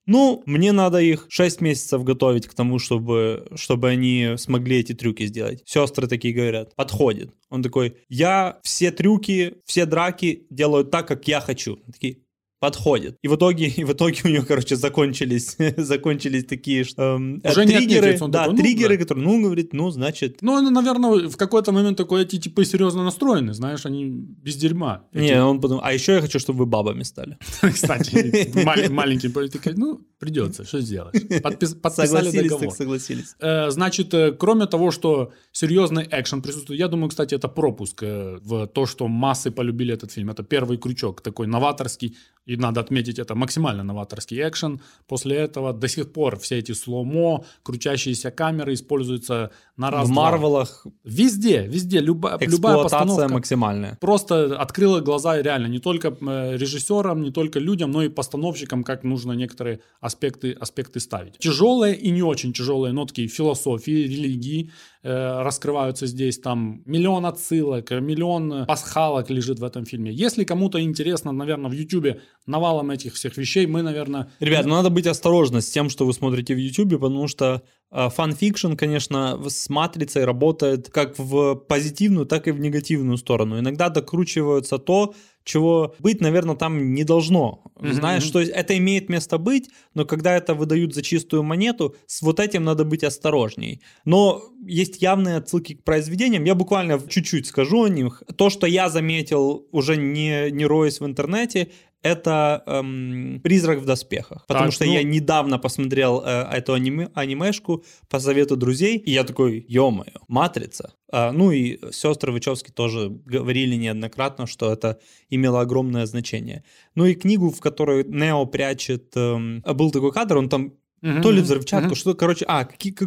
ну, 0.09 0.43
мне 0.47 0.73
надо 0.73 1.01
их 1.03 1.27
6 1.29 1.61
месяцев 1.61 2.03
готовить 2.03 2.47
к 2.47 2.55
тому, 2.55 2.79
чтобы, 2.79 3.47
чтобы 3.57 3.91
они 3.91 4.37
смогли 4.39 4.79
эти 4.79 4.95
трюки 4.95 5.27
сделать. 5.27 5.63
Сестры 5.67 6.07
такие 6.07 6.33
говорят, 6.33 6.75
подходит. 6.75 7.35
Он 7.51 7.63
такой, 7.63 7.99
я 8.09 8.59
все 8.63 8.91
трюки, 8.91 9.57
все 9.67 9.85
драки 9.85 10.47
делаю 10.49 10.87
так, 10.87 11.07
как 11.07 11.29
я 11.29 11.41
хочу. 11.43 11.77
Такие, 11.93 12.23
подходит. 12.61 13.17
И 13.23 13.29
в 13.29 13.37
итоге, 13.37 13.67
и 13.77 13.85
в 13.85 13.93
итоге 13.93 14.21
у 14.25 14.29
него, 14.29 14.45
короче, 14.47 14.77
закончились, 14.77 15.57
закончились 15.77 16.45
такие 16.45 16.85
эм, 16.97 17.41
Уже 17.45 17.67
триггеры, 17.67 18.19
да, 18.19 18.29
такой, 18.29 18.53
ну, 18.53 18.59
триггеры, 18.59 18.97
да. 18.97 19.03
которые, 19.03 19.25
ну, 19.25 19.43
говорит, 19.43 19.73
ну, 19.73 19.91
значит... 19.91 20.39
Ну, 20.43 20.71
наверное, 20.71 21.29
в 21.29 21.37
какой-то 21.37 21.73
момент 21.73 21.97
такой, 21.97 22.23
эти 22.23 22.39
типы 22.39 22.65
серьезно 22.65 23.05
настроены, 23.05 23.55
знаешь, 23.55 23.87
они 23.87 24.07
без 24.07 24.57
дерьма. 24.57 25.05
Эти... 25.13 25.25
Не, 25.25 25.43
он 25.43 25.61
подумал, 25.61 25.83
а 25.85 25.93
еще 25.93 26.15
я 26.15 26.21
хочу, 26.21 26.39
чтобы 26.39 26.61
вы 26.61 26.67
бабами 26.67 27.03
стали. 27.03 27.39
Кстати, 27.61 28.89
маленький 28.91 29.29
политик, 29.29 29.77
ну, 29.77 30.01
придется, 30.19 30.65
что 30.65 30.81
сделаешь. 30.81 31.43
Подписали 31.43 32.31
договор. 32.31 32.71
согласились. 32.71 33.35
Э, 33.41 33.71
значит, 33.71 34.15
э, 34.15 34.33
кроме 34.33 34.67
того, 34.67 34.91
что 34.91 35.33
серьезный 35.53 36.07
экшен 36.11 36.43
присутствует, 36.43 36.81
я 36.81 36.89
думаю, 36.89 37.09
кстати, 37.09 37.35
это 37.35 37.49
пропуск 37.49 38.03
э, 38.03 38.39
в 38.43 38.67
то, 38.67 38.87
что 38.87 39.09
массы 39.09 39.51
полюбили 39.51 39.95
этот 39.95 40.13
фильм. 40.13 40.31
Это 40.31 40.43
первый 40.43 40.79
крючок, 40.79 41.21
такой 41.21 41.47
новаторский, 41.47 42.17
и 42.49 42.57
надо 42.57 42.81
отметить, 42.81 43.19
это 43.19 43.35
максимально 43.35 43.85
новаторский 43.85 44.49
экшен. 44.49 44.81
После 45.07 45.37
этого 45.37 45.75
до 45.75 45.87
сих 45.87 46.13
пор 46.13 46.39
все 46.39 46.59
эти 46.59 46.73
сломо, 46.73 47.45
крутящиеся 47.63 48.31
камеры 48.31 48.73
используются 48.73 49.51
на 49.77 49.91
раз 49.91 50.09
В 50.09 50.13
Марвелах. 50.13 50.87
Везде, 51.05 51.67
везде. 51.67 52.01
Люба, 52.01 52.39
любая 52.41 52.83
постановка. 52.83 53.29
максимальная. 53.29 53.99
Просто 54.01 54.59
открыла 54.59 55.01
глаза 55.01 55.43
реально 55.43 55.67
не 55.67 55.79
только 55.79 56.09
э, 56.09 56.57
режиссерам, 56.57 57.21
не 57.23 57.31
только 57.31 57.59
людям, 57.59 57.91
но 57.91 58.03
и 58.03 58.09
постановщикам, 58.09 58.83
как 58.83 59.05
нужно 59.05 59.33
некоторые 59.33 59.81
аспекты, 60.01 60.53
аспекты 60.53 61.01
ставить. 61.01 61.39
Тяжелые 61.39 61.97
и 61.97 62.11
не 62.11 62.23
очень 62.23 62.55
тяжелые 62.55 62.93
нотки 62.93 63.27
философии, 63.27 64.07
религии, 64.07 64.71
Э, 65.05 65.43
раскрываются 65.43 66.07
здесь, 66.07 66.39
там 66.39 66.83
миллион 66.85 67.25
отсылок, 67.25 67.93
миллион 67.93 68.67
пасхалок 68.67 69.31
лежит 69.31 69.61
в 69.61 69.65
этом 69.65 69.85
фильме. 69.85 70.13
Если 70.13 70.43
кому-то 70.43 70.81
интересно, 70.83 71.31
наверное, 71.31 71.71
в 71.71 71.73
Ютубе 71.73 72.21
навалом 72.49 72.91
этих 72.91 73.15
всех 73.15 73.37
вещей, 73.37 73.67
мы, 73.67 73.83
наверное... 73.83 74.31
Ребят, 74.41 74.67
ну 74.67 74.75
надо 74.75 74.91
быть 74.91 75.07
осторожны 75.07 75.61
с 75.61 75.71
тем, 75.71 75.91
что 75.91 76.07
вы 76.07 76.13
смотрите 76.13 76.55
в 76.55 76.59
Ютубе, 76.59 76.99
потому 76.99 77.29
что 77.29 77.63
э, 77.91 78.09
fan 78.09 78.27
fiction, 78.27 78.75
конечно, 78.75 79.39
с 79.49 79.69
матрицей 79.69 80.25
работает 80.25 80.91
как 80.91 81.19
в 81.19 81.55
позитивную, 81.55 82.27
так 82.27 82.49
и 82.49 82.51
в 82.51 82.61
негативную 82.61 83.19
сторону. 83.19 83.59
Иногда 83.59 83.89
докручивается 83.89 84.79
то, 84.79 85.15
чего 85.49 85.95
быть, 85.99 86.21
наверное, 86.21 86.57
там 86.57 86.93
не 86.95 87.05
должно. 87.05 87.63
Mm-hmm. 87.77 87.93
Знаешь, 87.93 88.23
что 88.23 88.41
это 88.41 88.77
имеет 88.77 89.09
место 89.09 89.39
быть, 89.39 89.71
но 89.95 90.05
когда 90.05 90.37
это 90.37 90.55
выдают 90.55 90.95
за 90.95 91.03
чистую 91.03 91.43
монету, 91.43 91.97
с 92.07 92.21
вот 92.23 92.39
этим 92.39 92.65
надо 92.65 92.85
быть 92.85 93.03
осторожней. 93.03 93.81
Но 94.05 94.43
есть 94.67 95.01
явные 95.01 95.37
отсылки 95.37 95.75
к 95.75 95.85
произведениям. 95.85 96.45
Я 96.45 96.55
буквально 96.55 97.01
чуть-чуть 97.01 97.47
скажу 97.47 97.85
о 97.85 97.89
них. 97.89 98.23
То, 98.37 98.51
что 98.51 98.67
я 98.67 98.91
заметил, 98.91 99.67
уже 99.73 99.97
не, 99.97 100.51
не 100.51 100.67
роясь 100.67 101.01
в 101.01 101.07
интернете, 101.07 101.71
это 102.03 102.63
эм, 102.67 103.41
«Призрак 103.43 103.79
в 103.79 103.85
доспехах». 103.85 104.47
Потому 104.47 104.67
так, 104.67 104.75
что 104.75 104.85
ну... 104.85 104.93
я 104.93 105.03
недавно 105.03 105.59
посмотрел 105.59 106.23
э, 106.25 106.47
эту 106.53 106.75
аниме, 106.75 107.09
анимешку 107.15 107.85
по 108.09 108.21
совету 108.21 108.57
друзей, 108.57 108.99
и 108.99 109.11
я 109.11 109.25
такой, 109.25 109.65
ё-моё, 109.69 110.21
«Матрица». 110.29 110.95
А, 111.11 111.33
ну 111.33 111.51
и 111.51 111.79
сестры 111.91 112.33
Вачовски 112.33 112.71
тоже 112.71 113.09
говорили 113.09 113.77
неоднократно, 113.77 114.47
что 114.47 114.73
это 114.73 114.99
имело 115.31 115.61
огромное 115.61 116.07
значение. 116.07 116.65
Ну 116.95 117.07
и 117.07 117.15
книгу, 117.15 117.51
в 117.51 117.61
которой 117.61 118.05
Нео 118.05 118.47
прячет... 118.47 119.17
Эм, 119.17 119.63
был 119.63 119.91
такой 119.91 120.13
кадр, 120.13 120.37
он 120.37 120.49
там 120.49 120.75
Угу, 121.03 121.23
то 121.23 121.31
ли 121.31 121.41
взрывчатку, 121.41 121.91
угу. 121.91 121.95
что, 121.95 122.15
короче, 122.15 122.45
а, 122.49 122.67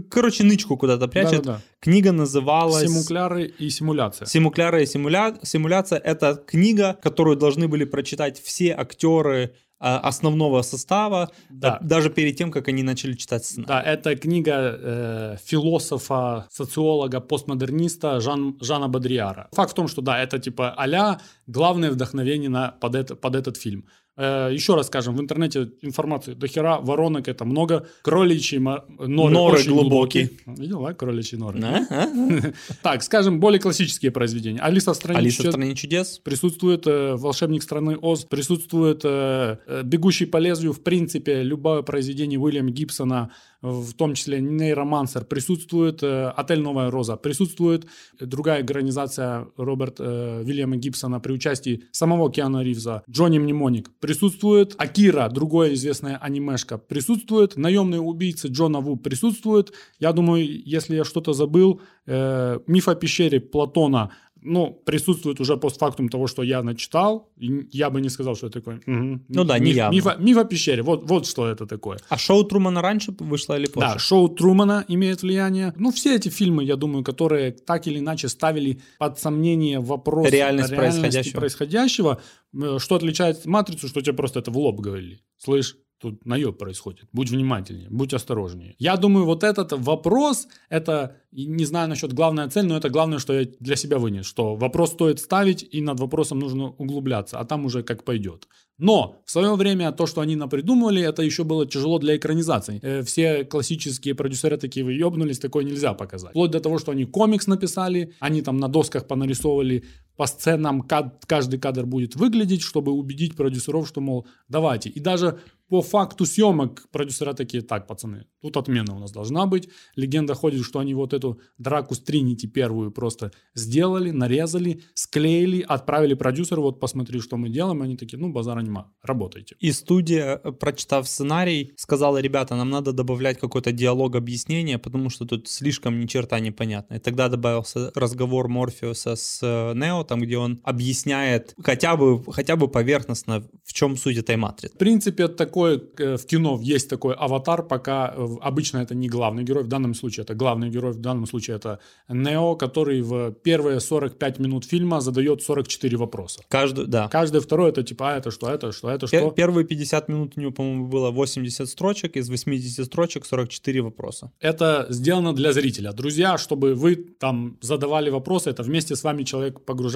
короче, 0.09 0.43
нычку 0.43 0.77
куда-то 0.77 1.07
прячет. 1.07 1.43
Да, 1.43 1.53
да, 1.53 1.53
да. 1.53 1.61
Книга 1.79 2.11
называлась... 2.11 2.87
Симукляры 2.87 3.45
и 3.45 3.69
симуляция. 3.69 4.25
Симукляры 4.25 4.83
и 4.83 4.85
симуля... 4.85 5.35
симуляция— 5.43 5.99
это 6.03 6.35
книга, 6.35 6.97
которую 7.01 7.35
должны 7.35 7.67
были 7.67 7.83
прочитать 7.83 8.41
все 8.41 8.73
актеры 8.73 9.53
а, 9.83 9.97
основного 9.97 10.61
состава, 10.61 11.31
да. 11.49 11.79
даже 11.81 12.11
перед 12.11 12.35
тем, 12.35 12.51
как 12.51 12.67
они 12.67 12.83
начали 12.83 13.13
читать 13.13 13.43
сценарий. 13.43 13.67
Да, 13.67 13.81
это 13.81 14.15
книга 14.15 14.77
э, 14.79 15.37
философа, 15.43 16.45
социолога, 16.51 17.19
постмодерниста 17.19 18.21
Жан, 18.21 18.57
Жана 18.61 18.89
Бадриара. 18.89 19.49
Факт 19.53 19.71
в 19.71 19.73
том, 19.73 19.87
что 19.87 20.03
да, 20.03 20.21
это 20.21 20.37
типа 20.37 20.75
а 20.77 21.17
главное 21.47 21.89
вдохновение 21.89 22.49
на, 22.49 22.75
под, 22.79 22.93
это, 22.93 23.15
под 23.15 23.35
этот 23.35 23.57
фильм. 23.57 23.85
Э, 24.17 24.49
еще 24.51 24.75
раз 24.75 24.87
скажем, 24.87 25.15
в 25.15 25.21
интернете 25.21 25.71
информации 25.81 26.33
до 26.33 26.47
хера, 26.47 26.79
воронок 26.79 27.29
это 27.29 27.45
много, 27.45 27.87
кроличьи 28.01 28.59
норы, 28.59 28.83
норы 29.07 29.57
очень 29.57 29.71
глубокие. 29.71 30.25
глубокие. 30.25 30.63
Видел, 30.63 30.85
а? 30.85 30.93
Кроличьи 30.93 31.37
норы. 31.37 31.61
Так, 32.83 33.03
скажем, 33.03 33.39
более 33.39 33.59
классические 33.59 34.11
произведения. 34.11 34.59
Алиса 34.59 34.93
в 34.93 34.95
стране 34.95 35.19
Алиса 35.19 35.43
в 35.43 35.51
стране 35.51 35.75
чудес. 35.75 36.19
Присутствует 36.19 36.85
э, 36.87 37.15
Волшебник 37.15 37.63
страны 37.63 37.97
Оз, 37.97 38.25
присутствует 38.25 39.01
э, 39.03 39.57
Бегущий 39.83 40.25
по 40.25 40.37
лезвию, 40.37 40.73
в 40.73 40.81
принципе, 40.81 41.41
любое 41.41 41.81
произведение 41.81 42.37
Уильяма 42.37 42.71
Гибсона, 42.71 43.31
в 43.61 43.93
том 43.93 44.15
числе 44.15 44.41
Нейромансер, 44.41 45.25
присутствует 45.25 46.03
Отель 46.03 46.61
Новая 46.61 46.89
Роза, 46.89 47.15
присутствует 47.15 47.85
другая 48.19 48.59
организация 48.59 49.47
Роберта 49.57 50.41
Вильяма 50.43 50.77
Гибсона 50.77 51.19
при 51.19 51.33
участии 51.33 51.83
самого 51.91 52.31
Киану 52.31 52.61
Ривза, 52.61 53.03
Джонни 53.09 53.39
Мнемоник, 53.39 53.91
присутствует 53.99 54.75
Акира, 54.77 55.29
другое 55.29 55.73
известное 55.73 56.17
анимешка, 56.17 56.77
присутствует 56.77 57.57
наемные 57.57 58.01
убийцы 58.01 58.47
Джона 58.47 58.79
Ву 58.79 58.97
присутствует. 58.97 59.73
Я 59.99 60.13
думаю, 60.13 60.47
если 60.65 60.95
я 60.95 61.03
что-то 61.03 61.33
забыл, 61.33 61.81
э, 62.05 62.59
миф 62.67 62.87
о 62.87 62.95
пещере 62.95 63.39
Платона 63.39 64.11
ну, 64.43 64.71
присутствует 64.85 65.39
уже 65.39 65.57
постфактум 65.57 66.09
того, 66.09 66.27
что 66.27 66.43
я 66.43 66.63
начитал. 66.63 67.29
Я 67.37 67.89
бы 67.89 68.01
не 68.01 68.09
сказал, 68.09 68.35
что 68.35 68.47
это 68.47 68.59
такое. 68.59 68.81
Мгм. 68.85 69.25
Ну 69.29 69.43
да, 69.43 69.59
не 69.59 69.65
миф, 69.67 69.75
явно. 69.75 69.95
миф, 69.95 70.07
о- 70.07 70.15
миф 70.17 70.37
о 70.37 70.43
пещере. 70.43 70.81
Вот, 70.83 71.09
вот 71.09 71.25
что 71.27 71.47
это 71.47 71.65
такое. 71.65 71.99
А 72.09 72.17
шоу 72.17 72.43
Трумана 72.43 72.81
раньше 72.81 73.13
вышло 73.19 73.57
или 73.57 73.67
позже? 73.67 73.87
Да, 73.93 73.99
шоу 73.99 74.29
Трумана 74.29 74.83
имеет 74.87 75.21
влияние. 75.21 75.73
Ну, 75.77 75.91
все 75.91 76.15
эти 76.15 76.29
фильмы, 76.29 76.63
я 76.63 76.75
думаю, 76.75 77.03
которые 77.03 77.51
так 77.51 77.87
или 77.87 77.99
иначе 77.99 78.27
ставили 78.29 78.79
под 78.99 79.19
сомнение 79.19 79.79
вопрос 79.79 80.29
реальности 80.29 80.75
происходящего. 80.75 81.39
происходящего. 81.39 82.21
Э, 82.53 82.77
Что 82.79 82.95
отличает 82.95 83.45
матрицу, 83.45 83.87
что 83.87 84.01
тебе 84.01 84.13
просто 84.13 84.39
это 84.39 84.51
в 84.51 84.57
лоб 84.57 84.79
говорили. 84.81 85.19
Слышь, 85.37 85.75
тут 86.01 86.25
наеб 86.25 86.57
происходит. 86.57 87.05
Будь 87.13 87.29
внимательнее, 87.29 87.87
будь 87.89 88.13
осторожнее. 88.13 88.75
Я 88.79 88.97
думаю, 88.97 89.25
вот 89.25 89.43
этот 89.43 89.71
вопрос, 89.73 90.47
это, 90.69 91.17
не 91.31 91.65
знаю 91.65 91.89
насчет 91.89 92.13
главная 92.13 92.49
цель, 92.49 92.65
но 92.65 92.77
это 92.77 92.89
главное, 92.89 93.19
что 93.19 93.33
я 93.33 93.47
для 93.59 93.75
себя 93.75 93.97
вынес, 93.99 94.25
что 94.25 94.55
вопрос 94.55 94.91
стоит 94.91 95.19
ставить, 95.19 95.63
и 95.71 95.81
над 95.81 95.99
вопросом 95.99 96.39
нужно 96.39 96.69
углубляться, 96.69 97.39
а 97.39 97.45
там 97.45 97.65
уже 97.65 97.83
как 97.83 98.03
пойдет. 98.03 98.47
Но 98.77 99.21
в 99.25 99.31
свое 99.31 99.53
время 99.55 99.91
то, 99.91 100.07
что 100.07 100.21
они 100.21 100.35
напридумывали, 100.35 101.03
это 101.03 101.21
еще 101.21 101.43
было 101.43 101.67
тяжело 101.67 101.99
для 101.99 102.17
экранизаций. 102.17 102.79
Э, 102.81 103.03
Все 103.03 103.45
классические 103.45 104.15
продюсеры 104.15 104.57
такие, 104.57 104.83
вы 104.83 104.93
ебнулись, 104.93 105.37
такое 105.37 105.63
нельзя 105.63 105.93
показать. 105.93 106.31
Вплоть 106.31 106.51
до 106.51 106.59
того, 106.59 106.79
что 106.79 106.91
они 106.91 107.05
комикс 107.05 107.45
написали, 107.45 108.13
они 108.19 108.41
там 108.41 108.57
на 108.57 108.67
досках 108.67 109.07
понарисовывали 109.07 109.83
по 110.21 110.27
сценам, 110.27 110.87
каждый 111.27 111.59
кадр 111.59 111.87
будет 111.87 112.15
выглядеть, 112.15 112.61
чтобы 112.61 112.91
убедить 112.91 113.35
продюсеров, 113.35 113.87
что, 113.87 114.01
мол, 114.01 114.27
давайте. 114.47 114.89
И 114.89 114.99
даже 114.99 115.39
по 115.71 115.81
факту 115.81 116.25
съемок 116.25 116.89
продюсера 116.91 117.33
такие, 117.33 117.63
так, 117.63 117.87
пацаны, 117.87 118.25
тут 118.41 118.57
отмена 118.57 118.93
у 118.93 118.99
нас 118.99 119.11
должна 119.11 119.45
быть. 119.45 119.69
Легенда 119.95 120.33
ходит, 120.33 120.65
что 120.65 120.79
они 120.79 120.93
вот 120.93 121.13
эту 121.13 121.39
драку 121.57 121.95
с 121.95 121.99
Тринити 121.99 122.45
первую 122.45 122.91
просто 122.91 123.31
сделали, 123.55 124.11
нарезали, 124.11 124.83
склеили, 124.93 125.61
отправили 125.61 126.13
продюсеру, 126.15 126.61
вот 126.61 126.81
посмотри, 126.81 127.21
что 127.21 127.37
мы 127.37 127.49
делаем. 127.49 127.81
Они 127.81 127.95
такие, 127.95 128.19
ну, 128.19 128.33
базара 128.33 128.59
нема, 128.59 128.91
работайте. 129.01 129.55
И 129.61 129.71
студия, 129.71 130.41
э, 130.43 130.51
прочитав 130.51 131.07
сценарий, 131.07 131.71
сказала, 131.77 132.21
ребята, 132.21 132.55
нам 132.55 132.69
надо 132.69 132.91
добавлять 132.91 133.39
какой-то 133.39 133.71
диалог 133.71 134.17
объяснения, 134.17 134.77
потому 134.77 135.09
что 135.09 135.25
тут 135.25 135.47
слишком 135.47 136.01
ни 136.01 136.05
черта 136.05 136.41
непонятно. 136.41 136.95
И 136.95 136.99
тогда 136.99 137.29
добавился 137.29 137.93
разговор 137.95 138.49
Морфеуса 138.49 139.15
с 139.15 139.39
э, 139.41 139.73
Нео, 139.73 140.03
там, 140.11 140.19
где 140.19 140.37
он 140.37 140.59
объясняет 140.63 141.55
хотя 141.63 141.95
бы, 141.95 142.21
хотя 142.33 142.57
бы 142.57 142.67
поверхностно, 142.67 143.43
в 143.63 143.71
чем 143.71 143.95
суть 143.95 144.17
этой 144.17 144.35
матрицы. 144.35 144.75
В 144.75 144.77
принципе, 144.77 145.29
такое 145.29 145.81
э, 145.97 146.17
в 146.17 146.25
кино 146.25 146.59
есть 146.61 146.89
такой 146.89 147.13
аватар, 147.13 147.63
пока 147.63 148.13
э, 148.13 148.27
обычно 148.41 148.79
это 148.79 148.93
не 148.93 149.07
главный 149.07 149.43
герой, 149.43 149.63
в 149.63 149.67
данном 149.67 149.93
случае 149.93 150.23
это 150.23 150.35
главный 150.35 150.69
герой, 150.69 150.91
в 150.91 150.99
данном 150.99 151.27
случае 151.27 151.55
это 151.55 151.79
Нео, 152.09 152.55
который 152.55 153.01
в 153.01 153.31
первые 153.31 153.79
45 153.79 154.39
минут 154.39 154.65
фильма 154.65 154.99
задает 154.99 155.43
44 155.43 155.97
вопроса. 155.97 156.41
Каждый, 156.49 156.87
да. 156.87 157.07
Каждый 157.07 157.39
второй 157.39 157.69
это 157.69 157.83
типа, 157.83 158.11
а 158.11 158.17
это 158.17 158.31
что, 158.31 158.49
это 158.49 158.73
что, 158.73 158.89
это 158.89 159.07
что. 159.07 159.31
Первые 159.31 159.65
50 159.65 160.09
минут 160.09 160.33
у 160.35 160.41
него, 160.41 160.51
по-моему, 160.51 160.87
было 160.87 161.11
80 161.11 161.69
строчек, 161.69 162.17
из 162.17 162.29
80 162.29 162.85
строчек 162.85 163.25
44 163.25 163.81
вопроса. 163.81 164.31
Это 164.41 164.87
сделано 164.89 165.33
для 165.33 165.53
зрителя. 165.53 165.93
Друзья, 165.93 166.37
чтобы 166.37 166.75
вы 166.75 166.95
там 166.95 167.57
задавали 167.61 168.09
вопросы, 168.09 168.49
это 168.49 168.63
вместе 168.63 168.95
с 168.95 169.03
вами 169.03 169.23
человек 169.23 169.61
погружается 169.65 169.90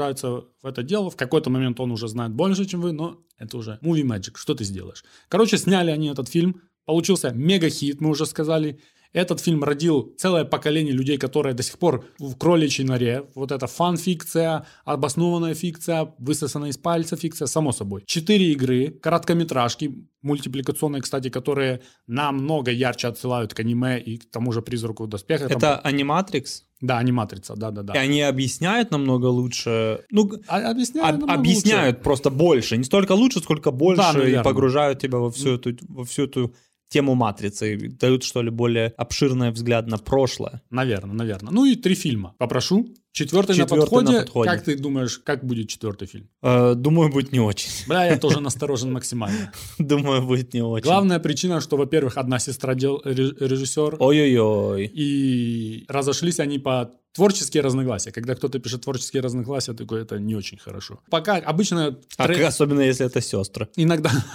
в 0.61 0.65
это 0.67 0.83
дело. 0.83 1.09
В 1.09 1.15
какой-то 1.15 1.49
момент 1.49 1.79
он 1.79 1.91
уже 1.91 2.07
знает 2.07 2.31
больше, 2.33 2.65
чем 2.65 2.81
вы, 2.81 2.91
но 2.91 3.19
это 3.37 3.57
уже 3.57 3.79
movie 3.81 4.03
magic. 4.03 4.31
Что 4.35 4.53
ты 4.55 4.63
сделаешь? 4.63 5.03
Короче, 5.29 5.57
сняли 5.57 5.91
они 5.91 6.07
этот 6.07 6.29
фильм. 6.29 6.61
Получился 6.85 7.31
мега-хит, 7.31 8.01
мы 8.01 8.09
уже 8.09 8.25
сказали. 8.25 8.79
Этот 9.11 9.39
фильм 9.39 9.63
родил 9.63 10.13
целое 10.17 10.43
поколение 10.43 10.93
людей, 10.93 11.17
которые 11.17 11.53
до 11.53 11.63
сих 11.63 11.77
пор 11.79 12.03
в 12.19 12.35
кроличьей 12.35 12.85
норе. 12.85 13.23
Вот 13.33 13.53
это 13.53 13.65
фан-фикция, 13.65 14.65
обоснованная 14.83 15.53
фикция, 15.55 16.13
высосанная 16.19 16.69
из 16.71 16.77
пальца 16.77 17.15
фикция, 17.15 17.45
само 17.47 17.71
собой. 17.71 18.03
Четыре 18.05 18.51
игры, 18.51 18.89
короткометражки, 18.89 20.05
мультипликационные, 20.21 21.01
кстати, 21.01 21.29
которые 21.29 21.81
намного 22.07 22.71
ярче 22.71 23.07
отсылают 23.07 23.53
к 23.53 23.59
аниме 23.61 23.99
и 24.01 24.17
к 24.17 24.29
тому 24.29 24.51
же 24.51 24.61
«Призраку 24.61 25.05
в 25.05 25.07
доспехах». 25.07 25.47
Там- 25.47 25.57
Это 25.59 25.79
аниматрикс, 25.79 26.64
Да, 26.81 26.97
аниматрица, 26.97 27.55
да-да-да. 27.55 27.93
и 27.93 27.97
они 27.97 28.21
объясняют 28.21 28.91
намного 28.91 29.27
лучше. 29.27 30.03
Ну, 30.11 30.29
А- 30.47 30.71
объясняют, 30.71 31.23
об- 31.23 31.31
объясняют 31.31 32.03
просто 32.03 32.29
больше. 32.29 32.77
Не 32.77 32.83
столько 32.83 33.13
лучше, 33.13 33.39
сколько 33.39 33.71
больше. 33.71 34.01
Да, 34.01 34.13
наверное. 34.13 34.41
и 34.41 34.43
погружают 34.43 34.99
тебя 34.99 35.19
во 35.19 35.31
всю 35.31 35.55
эту, 35.55 35.75
во 35.87 36.03
всю 36.03 36.23
эту 36.25 36.53
тему 36.95 37.13
матрицы. 37.15 37.77
Дают, 37.99 38.23
что 38.23 38.41
ли, 38.41 38.49
более 38.49 38.93
обширный 38.97 39.51
взгляд 39.51 39.87
на 39.87 39.97
прошлое. 39.97 40.61
Наверное, 40.69 41.13
наверное. 41.13 41.51
Ну 41.51 41.65
и 41.65 41.75
три 41.75 41.93
фильма. 41.95 42.33
Попрошу. 42.37 42.87
Четвертый, 43.11 43.51
на, 43.51 43.63
Четвертый 43.63 43.81
подходе. 43.81 44.11
на 44.11 44.19
подходе. 44.21 44.49
Как 44.49 44.63
ты 44.63 44.77
думаешь, 44.77 45.19
как 45.19 45.45
будет 45.45 45.69
четвертый 45.69 46.05
фильм? 46.07 46.27
Э, 46.41 46.73
думаю, 46.75 47.09
будет 47.11 47.31
не 47.33 47.39
очень. 47.39 47.69
Бля, 47.87 48.05
я 48.05 48.17
тоже 48.17 48.39
насторожен 48.41 48.91
максимально. 48.91 49.51
Думаю, 49.79 50.21
будет 50.21 50.53
не 50.53 50.61
очень. 50.61 50.83
Главная 50.85 51.19
причина, 51.19 51.61
что, 51.61 51.77
во-первых, 51.77 52.17
одна 52.17 52.39
сестра 52.39 52.75
дел, 52.75 53.01
ре- 53.05 53.33
режиссер, 53.39 53.97
Ой-ой-ой. 53.99 54.91
и 54.93 55.85
разошлись 55.87 56.39
они 56.39 56.59
по 56.59 56.91
творческие 57.13 57.63
разногласия. 57.63 58.11
Когда 58.11 58.35
кто-то 58.35 58.59
пишет 58.59 58.81
творческие 58.81 59.21
разногласия, 59.21 59.73
такое 59.73 60.01
это 60.03 60.19
не 60.19 60.35
очень 60.35 60.57
хорошо. 60.57 60.99
Пока 61.09 61.37
обычно 61.37 61.97
А 62.17 62.25
особенно 62.47 62.81
если 62.81 63.05
это 63.05 63.21
сестры. 63.21 63.69
иногда 63.77 64.09
да, 64.09 64.25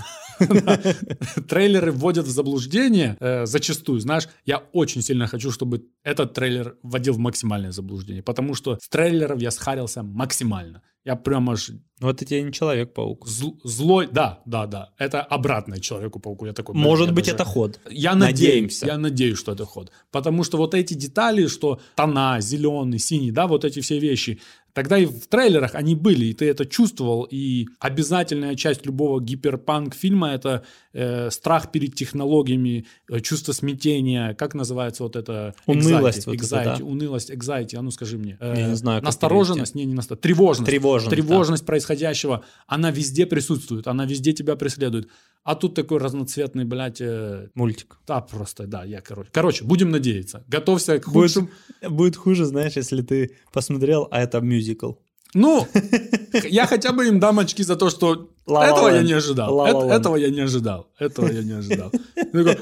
трейлеры 1.48 1.92
вводят 1.92 2.26
в 2.26 2.30
заблуждение 2.30 3.16
э, 3.20 3.46
зачастую. 3.46 4.00
Знаешь, 4.00 4.28
я 4.46 4.58
очень 4.72 5.02
сильно 5.02 5.26
хочу, 5.26 5.50
чтобы 5.50 5.84
этот 6.04 6.34
трейлер 6.34 6.76
вводил 6.82 7.14
в 7.14 7.18
максимальное 7.18 7.72
заблуждение, 7.72 8.22
потому 8.22 8.54
что 8.54 8.78
с 8.80 8.88
трейлеров 8.88 9.40
я 9.40 9.50
схарился 9.50 10.02
максимально. 10.02 10.82
Я 11.02 11.16
прям 11.16 11.48
аж 11.48 11.70
Ну, 12.00 12.10
это 12.10 12.26
тебе 12.26 12.42
не 12.42 12.52
Человек-паук. 12.52 13.26
зл- 13.26 13.56
злой. 13.64 14.06
Да, 14.12 14.40
да, 14.44 14.66
да. 14.66 14.90
Это 14.98 15.22
обратное 15.22 15.78
Человеку-пауку. 15.80 16.44
Я 16.46 16.52
такой, 16.52 16.74
Может 16.74 17.06
я 17.08 17.12
быть, 17.14 17.24
даже- 17.24 17.36
это 17.36 17.44
ход. 17.44 17.80
Я 17.90 18.14
надеюсь, 18.14 18.50
Надеемся. 18.50 18.86
я 18.86 18.98
надеюсь, 18.98 19.38
что 19.38 19.52
это 19.52 19.64
ход. 19.64 19.90
Потому 20.10 20.44
что 20.44 20.58
вот 20.58 20.74
эти 20.74 20.92
детали, 20.92 21.46
что 21.46 21.80
тона, 21.96 22.40
зеленый, 22.40 22.98
синий, 22.98 23.30
да, 23.32 23.46
вот 23.46 23.64
эти 23.64 23.80
все 23.80 23.98
вещи, 23.98 24.40
тогда 24.72 24.98
и 24.98 25.06
в 25.06 25.26
трейлерах 25.26 25.74
они 25.74 25.94
были, 25.94 26.26
и 26.26 26.34
ты 26.34 26.46
это 26.46 26.66
чувствовал. 26.66 27.26
И 27.30 27.66
обязательная 27.78 28.54
часть 28.56 28.86
любого 28.86 29.20
гиперпанк-фильма— 29.20 30.28
это 30.32 30.64
э, 30.92 31.30
страх 31.30 31.70
перед 31.70 31.94
технологиями, 31.94 32.86
э, 33.08 33.20
чувство 33.20 33.52
смятения, 33.52 34.34
как 34.34 34.54
называется 34.54 35.02
вот 35.02 35.16
это? 35.16 35.54
Унылость 35.66 36.26
Anxiety, 36.26 36.30
вот 36.30 36.34
это, 36.34 36.44
anxiety, 36.44 36.78
да. 36.78 36.84
унылость, 36.84 37.30
anxiety, 37.30 37.76
а 37.76 37.82
ну 37.82 37.90
скажи 37.90 38.18
мне. 38.18 38.36
Э, 38.40 38.54
Я 38.56 38.68
не 38.68 38.76
знаю, 38.76 39.00
как 39.00 39.06
Настороженность, 39.06 39.74
не, 39.74 39.84
не 39.84 39.94
настороженность, 39.94 40.22
тревожность. 40.22 40.70
Тревожность, 40.70 41.10
Тревожность 41.10 41.66
происходящего, 41.66 42.44
она 42.66 42.90
везде 42.90 43.26
присутствует, 43.26 43.86
она 43.86 44.04
везде 44.06 44.32
тебя 44.32 44.56
преследует. 44.56 45.08
А 45.42 45.54
тут 45.54 45.74
такой 45.74 45.98
разноцветный, 45.98 46.64
блядь, 46.66 47.00
э, 47.00 47.48
Мультик. 47.54 47.96
да, 48.06 48.20
просто, 48.20 48.66
да, 48.66 48.84
я, 48.84 49.00
короче. 49.00 49.30
Короче, 49.32 49.64
будем 49.64 49.90
надеяться. 49.90 50.44
Готовься 50.48 50.98
к 50.98 51.08
Будет, 51.10 51.32
худшим. 51.32 51.50
будет 51.90 52.16
хуже, 52.16 52.44
знаешь, 52.44 52.74
если 52.76 53.00
ты 53.00 53.36
посмотрел, 53.52 54.06
а 54.10 54.20
это 54.20 54.40
мюзикл. 54.70 54.92
Ну, 55.34 55.66
я 56.50 56.66
хотя 56.66 56.92
бы 56.92 57.06
им 57.06 57.20
дам 57.20 57.38
очки 57.38 57.62
за 57.62 57.76
то, 57.76 57.90
что 57.90 58.30
La 58.46 58.66
этого 58.66 58.88
я 58.88 59.02
не 59.02 59.12
ожидал. 59.12 59.64
Этого 59.66 60.16
я 60.16 60.30
не 60.30 60.40
ожидал. 60.40 60.86
Этого 60.98 61.30
я 61.30 61.42
не 61.42 61.52
ожидал. 61.52 61.92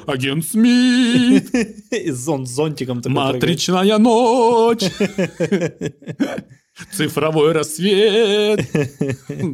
Агент 0.07 0.45
Смит, 0.45 1.55
И 1.91 2.11
зон 2.11 2.47
зонтиком 2.47 3.01
такой 3.01 3.15
матричная 3.15 3.99
ночь, 3.99 4.85
цифровой 6.93 7.53
рассвет 7.53 8.61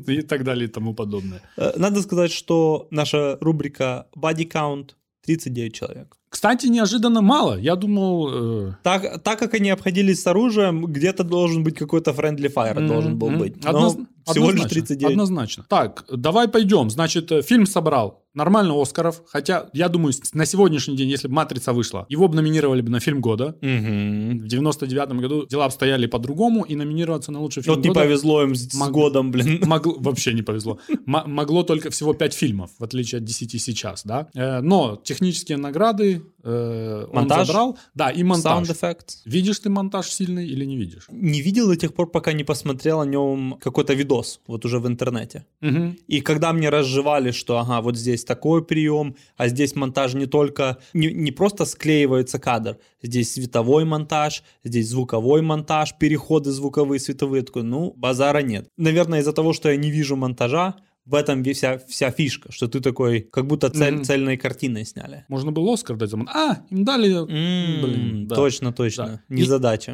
и 0.09 0.23
так 0.23 0.43
далее 0.43 0.64
и 0.64 0.73
тому 0.73 0.95
подобное. 0.95 1.40
Э, 1.57 1.73
Надо 1.77 2.03
сказать, 2.03 2.33
что 2.33 2.88
наша 2.90 3.38
рубрика 3.40 4.07
Body 4.17 4.51
Count 4.51 4.90
39 5.25 5.75
человек. 5.75 6.17
Кстати, 6.35 6.66
неожиданно 6.66 7.23
мало. 7.23 7.55
Я 7.61 7.77
думал... 7.77 8.29
э, 8.33 8.73
Так, 8.83 9.23
так 9.23 9.38
как 9.38 9.55
они 9.55 9.70
обходились 9.70 10.20
с 10.20 10.27
оружием, 10.27 10.85
где-то 10.85 11.23
должен 11.23 11.62
быть 11.62 11.77
какой-то 11.79 12.11
friendly 12.11 12.53
fire, 12.53 12.85
должен 12.88 13.16
был 13.16 13.31
быть. 13.38 13.62
Но 13.64 13.70
Одноз- 13.70 14.07
всего 14.33 14.47
лишь 14.51 14.55
однозначно, 14.65 14.69
39. 14.87 15.13
Однозначно. 15.13 15.65
Так, 15.69 16.05
давай 16.15 16.49
пойдем. 16.49 16.91
Значит, 16.91 17.31
э, 17.33 17.43
фильм 17.43 17.67
собрал 17.67 18.23
нормально 18.35 18.75
Оскаров. 18.81 19.23
Хотя, 19.27 19.69
я 19.73 19.89
думаю, 19.89 20.13
с- 20.13 20.35
на 20.35 20.45
сегодняшний 20.47 20.97
день, 20.97 21.09
если 21.09 21.29
бы 21.29 21.35
«Матрица» 21.35 21.73
вышла, 21.73 22.05
его 22.09 22.27
бы 22.27 22.35
номинировали 22.35 22.81
бы 22.81 22.91
на 22.91 22.99
фильм 22.99 23.21
года. 23.21 23.57
Мгм. 23.61 24.41
В 24.41 24.47
99 24.49 25.21
году 25.21 25.47
дела 25.47 25.67
обстояли 25.67 26.07
по-другому, 26.07 26.65
и 26.65 26.75
номинироваться 26.75 27.31
на 27.31 27.41
лучший 27.41 27.63
фильм 27.63 27.77
Вот 27.77 27.85
не 27.85 27.89
года 27.91 28.01
повезло 28.01 28.43
им 28.43 28.55
с, 28.57 28.69
с 28.71 28.75
Мог- 28.75 28.91
годом, 28.91 29.31
блин. 29.31 29.61
могло, 29.67 29.95
вообще 29.99 30.33
не 30.33 30.43
повезло. 30.43 30.79
М- 30.89 30.99
могло 31.07 31.63
только 31.63 31.91
всего 31.91 32.13
5 32.13 32.35
фильмов, 32.35 32.71
в 32.79 32.83
отличие 32.85 33.19
от 33.19 33.25
10 33.25 33.59
сейчас, 33.59 34.03
да. 34.05 34.27
Э, 34.35 34.61
но 34.61 35.01
технические 35.05 35.59
награды 35.59 36.23
э, 36.44 37.07
он 37.11 37.14
Монтаж? 37.14 37.46
забрал. 37.46 37.78
Да, 37.94 38.11
и 38.11 38.22
монтаж. 38.22 38.68
Sound 38.68 38.72
effects. 38.72 39.16
Видишь 39.24 39.59
ты 39.59 39.68
монтаж 39.68 40.09
сильный 40.09 40.46
или 40.46 40.64
не 40.64 40.76
видишь? 40.76 41.07
Не 41.11 41.42
видел 41.42 41.68
до 41.68 41.76
тех 41.76 41.94
пор, 41.94 42.11
пока 42.11 42.33
не 42.33 42.44
посмотрел 42.44 43.00
о 43.00 43.07
нем 43.07 43.59
какой-то 43.61 43.94
видос, 43.94 44.40
вот 44.46 44.64
уже 44.64 44.78
в 44.78 44.87
интернете. 44.87 45.44
Мгм. 45.61 45.98
И 46.07 46.20
когда 46.20 46.52
мне 46.52 46.70
разжевали, 46.70 47.33
что 47.33 47.59
ага, 47.59 47.80
вот 47.80 47.96
здесь 47.96 48.14
здесь 48.14 48.24
такой 48.24 48.64
прием, 48.64 49.16
а 49.37 49.48
здесь 49.48 49.74
монтаж 49.74 50.14
не 50.14 50.26
только, 50.26 50.78
не, 50.94 51.12
не 51.12 51.33
просто 51.33 51.64
склеивается 51.64 52.38
кадр, 52.38 52.78
здесь 53.02 53.33
световой 53.33 53.85
монтаж, 53.85 54.42
здесь 54.64 54.88
звуковой 54.88 55.42
монтаж, 55.42 55.94
переходы 55.98 56.50
звуковые, 56.50 57.00
световые. 57.00 57.42
Такой, 57.42 57.62
ну, 57.62 57.92
базара 57.96 58.42
нет. 58.42 58.68
Наверное, 58.76 59.20
из-за 59.20 59.33
того, 59.33 59.52
что 59.52 59.70
я 59.70 59.76
не 59.76 59.90
вижу 59.90 60.16
монтажа, 60.16 60.74
в 61.07 61.14
этом 61.14 61.45
вся, 61.45 61.79
вся 61.87 62.11
фишка, 62.11 62.51
что 62.51 62.67
ты 62.67 62.81
такой, 62.81 63.21
как 63.21 63.47
будто 63.47 63.69
цель, 63.71 64.05
цельной 64.05 64.37
картиной 64.37 64.85
сняли. 64.87 65.25
Можно 65.29 65.53
было 65.53 65.75
Оскар 65.75 65.97
дать 65.97 66.11
за 66.11 66.17
А, 66.33 66.62
им 66.71 66.85
дали... 66.85 67.12
М, 67.12 67.83
Блин, 67.83 68.27
да. 68.27 68.37
Точно, 68.37 68.73
точно. 68.73 69.07
Да. 69.07 69.23
Не 69.29 69.43
И-. 69.43 69.45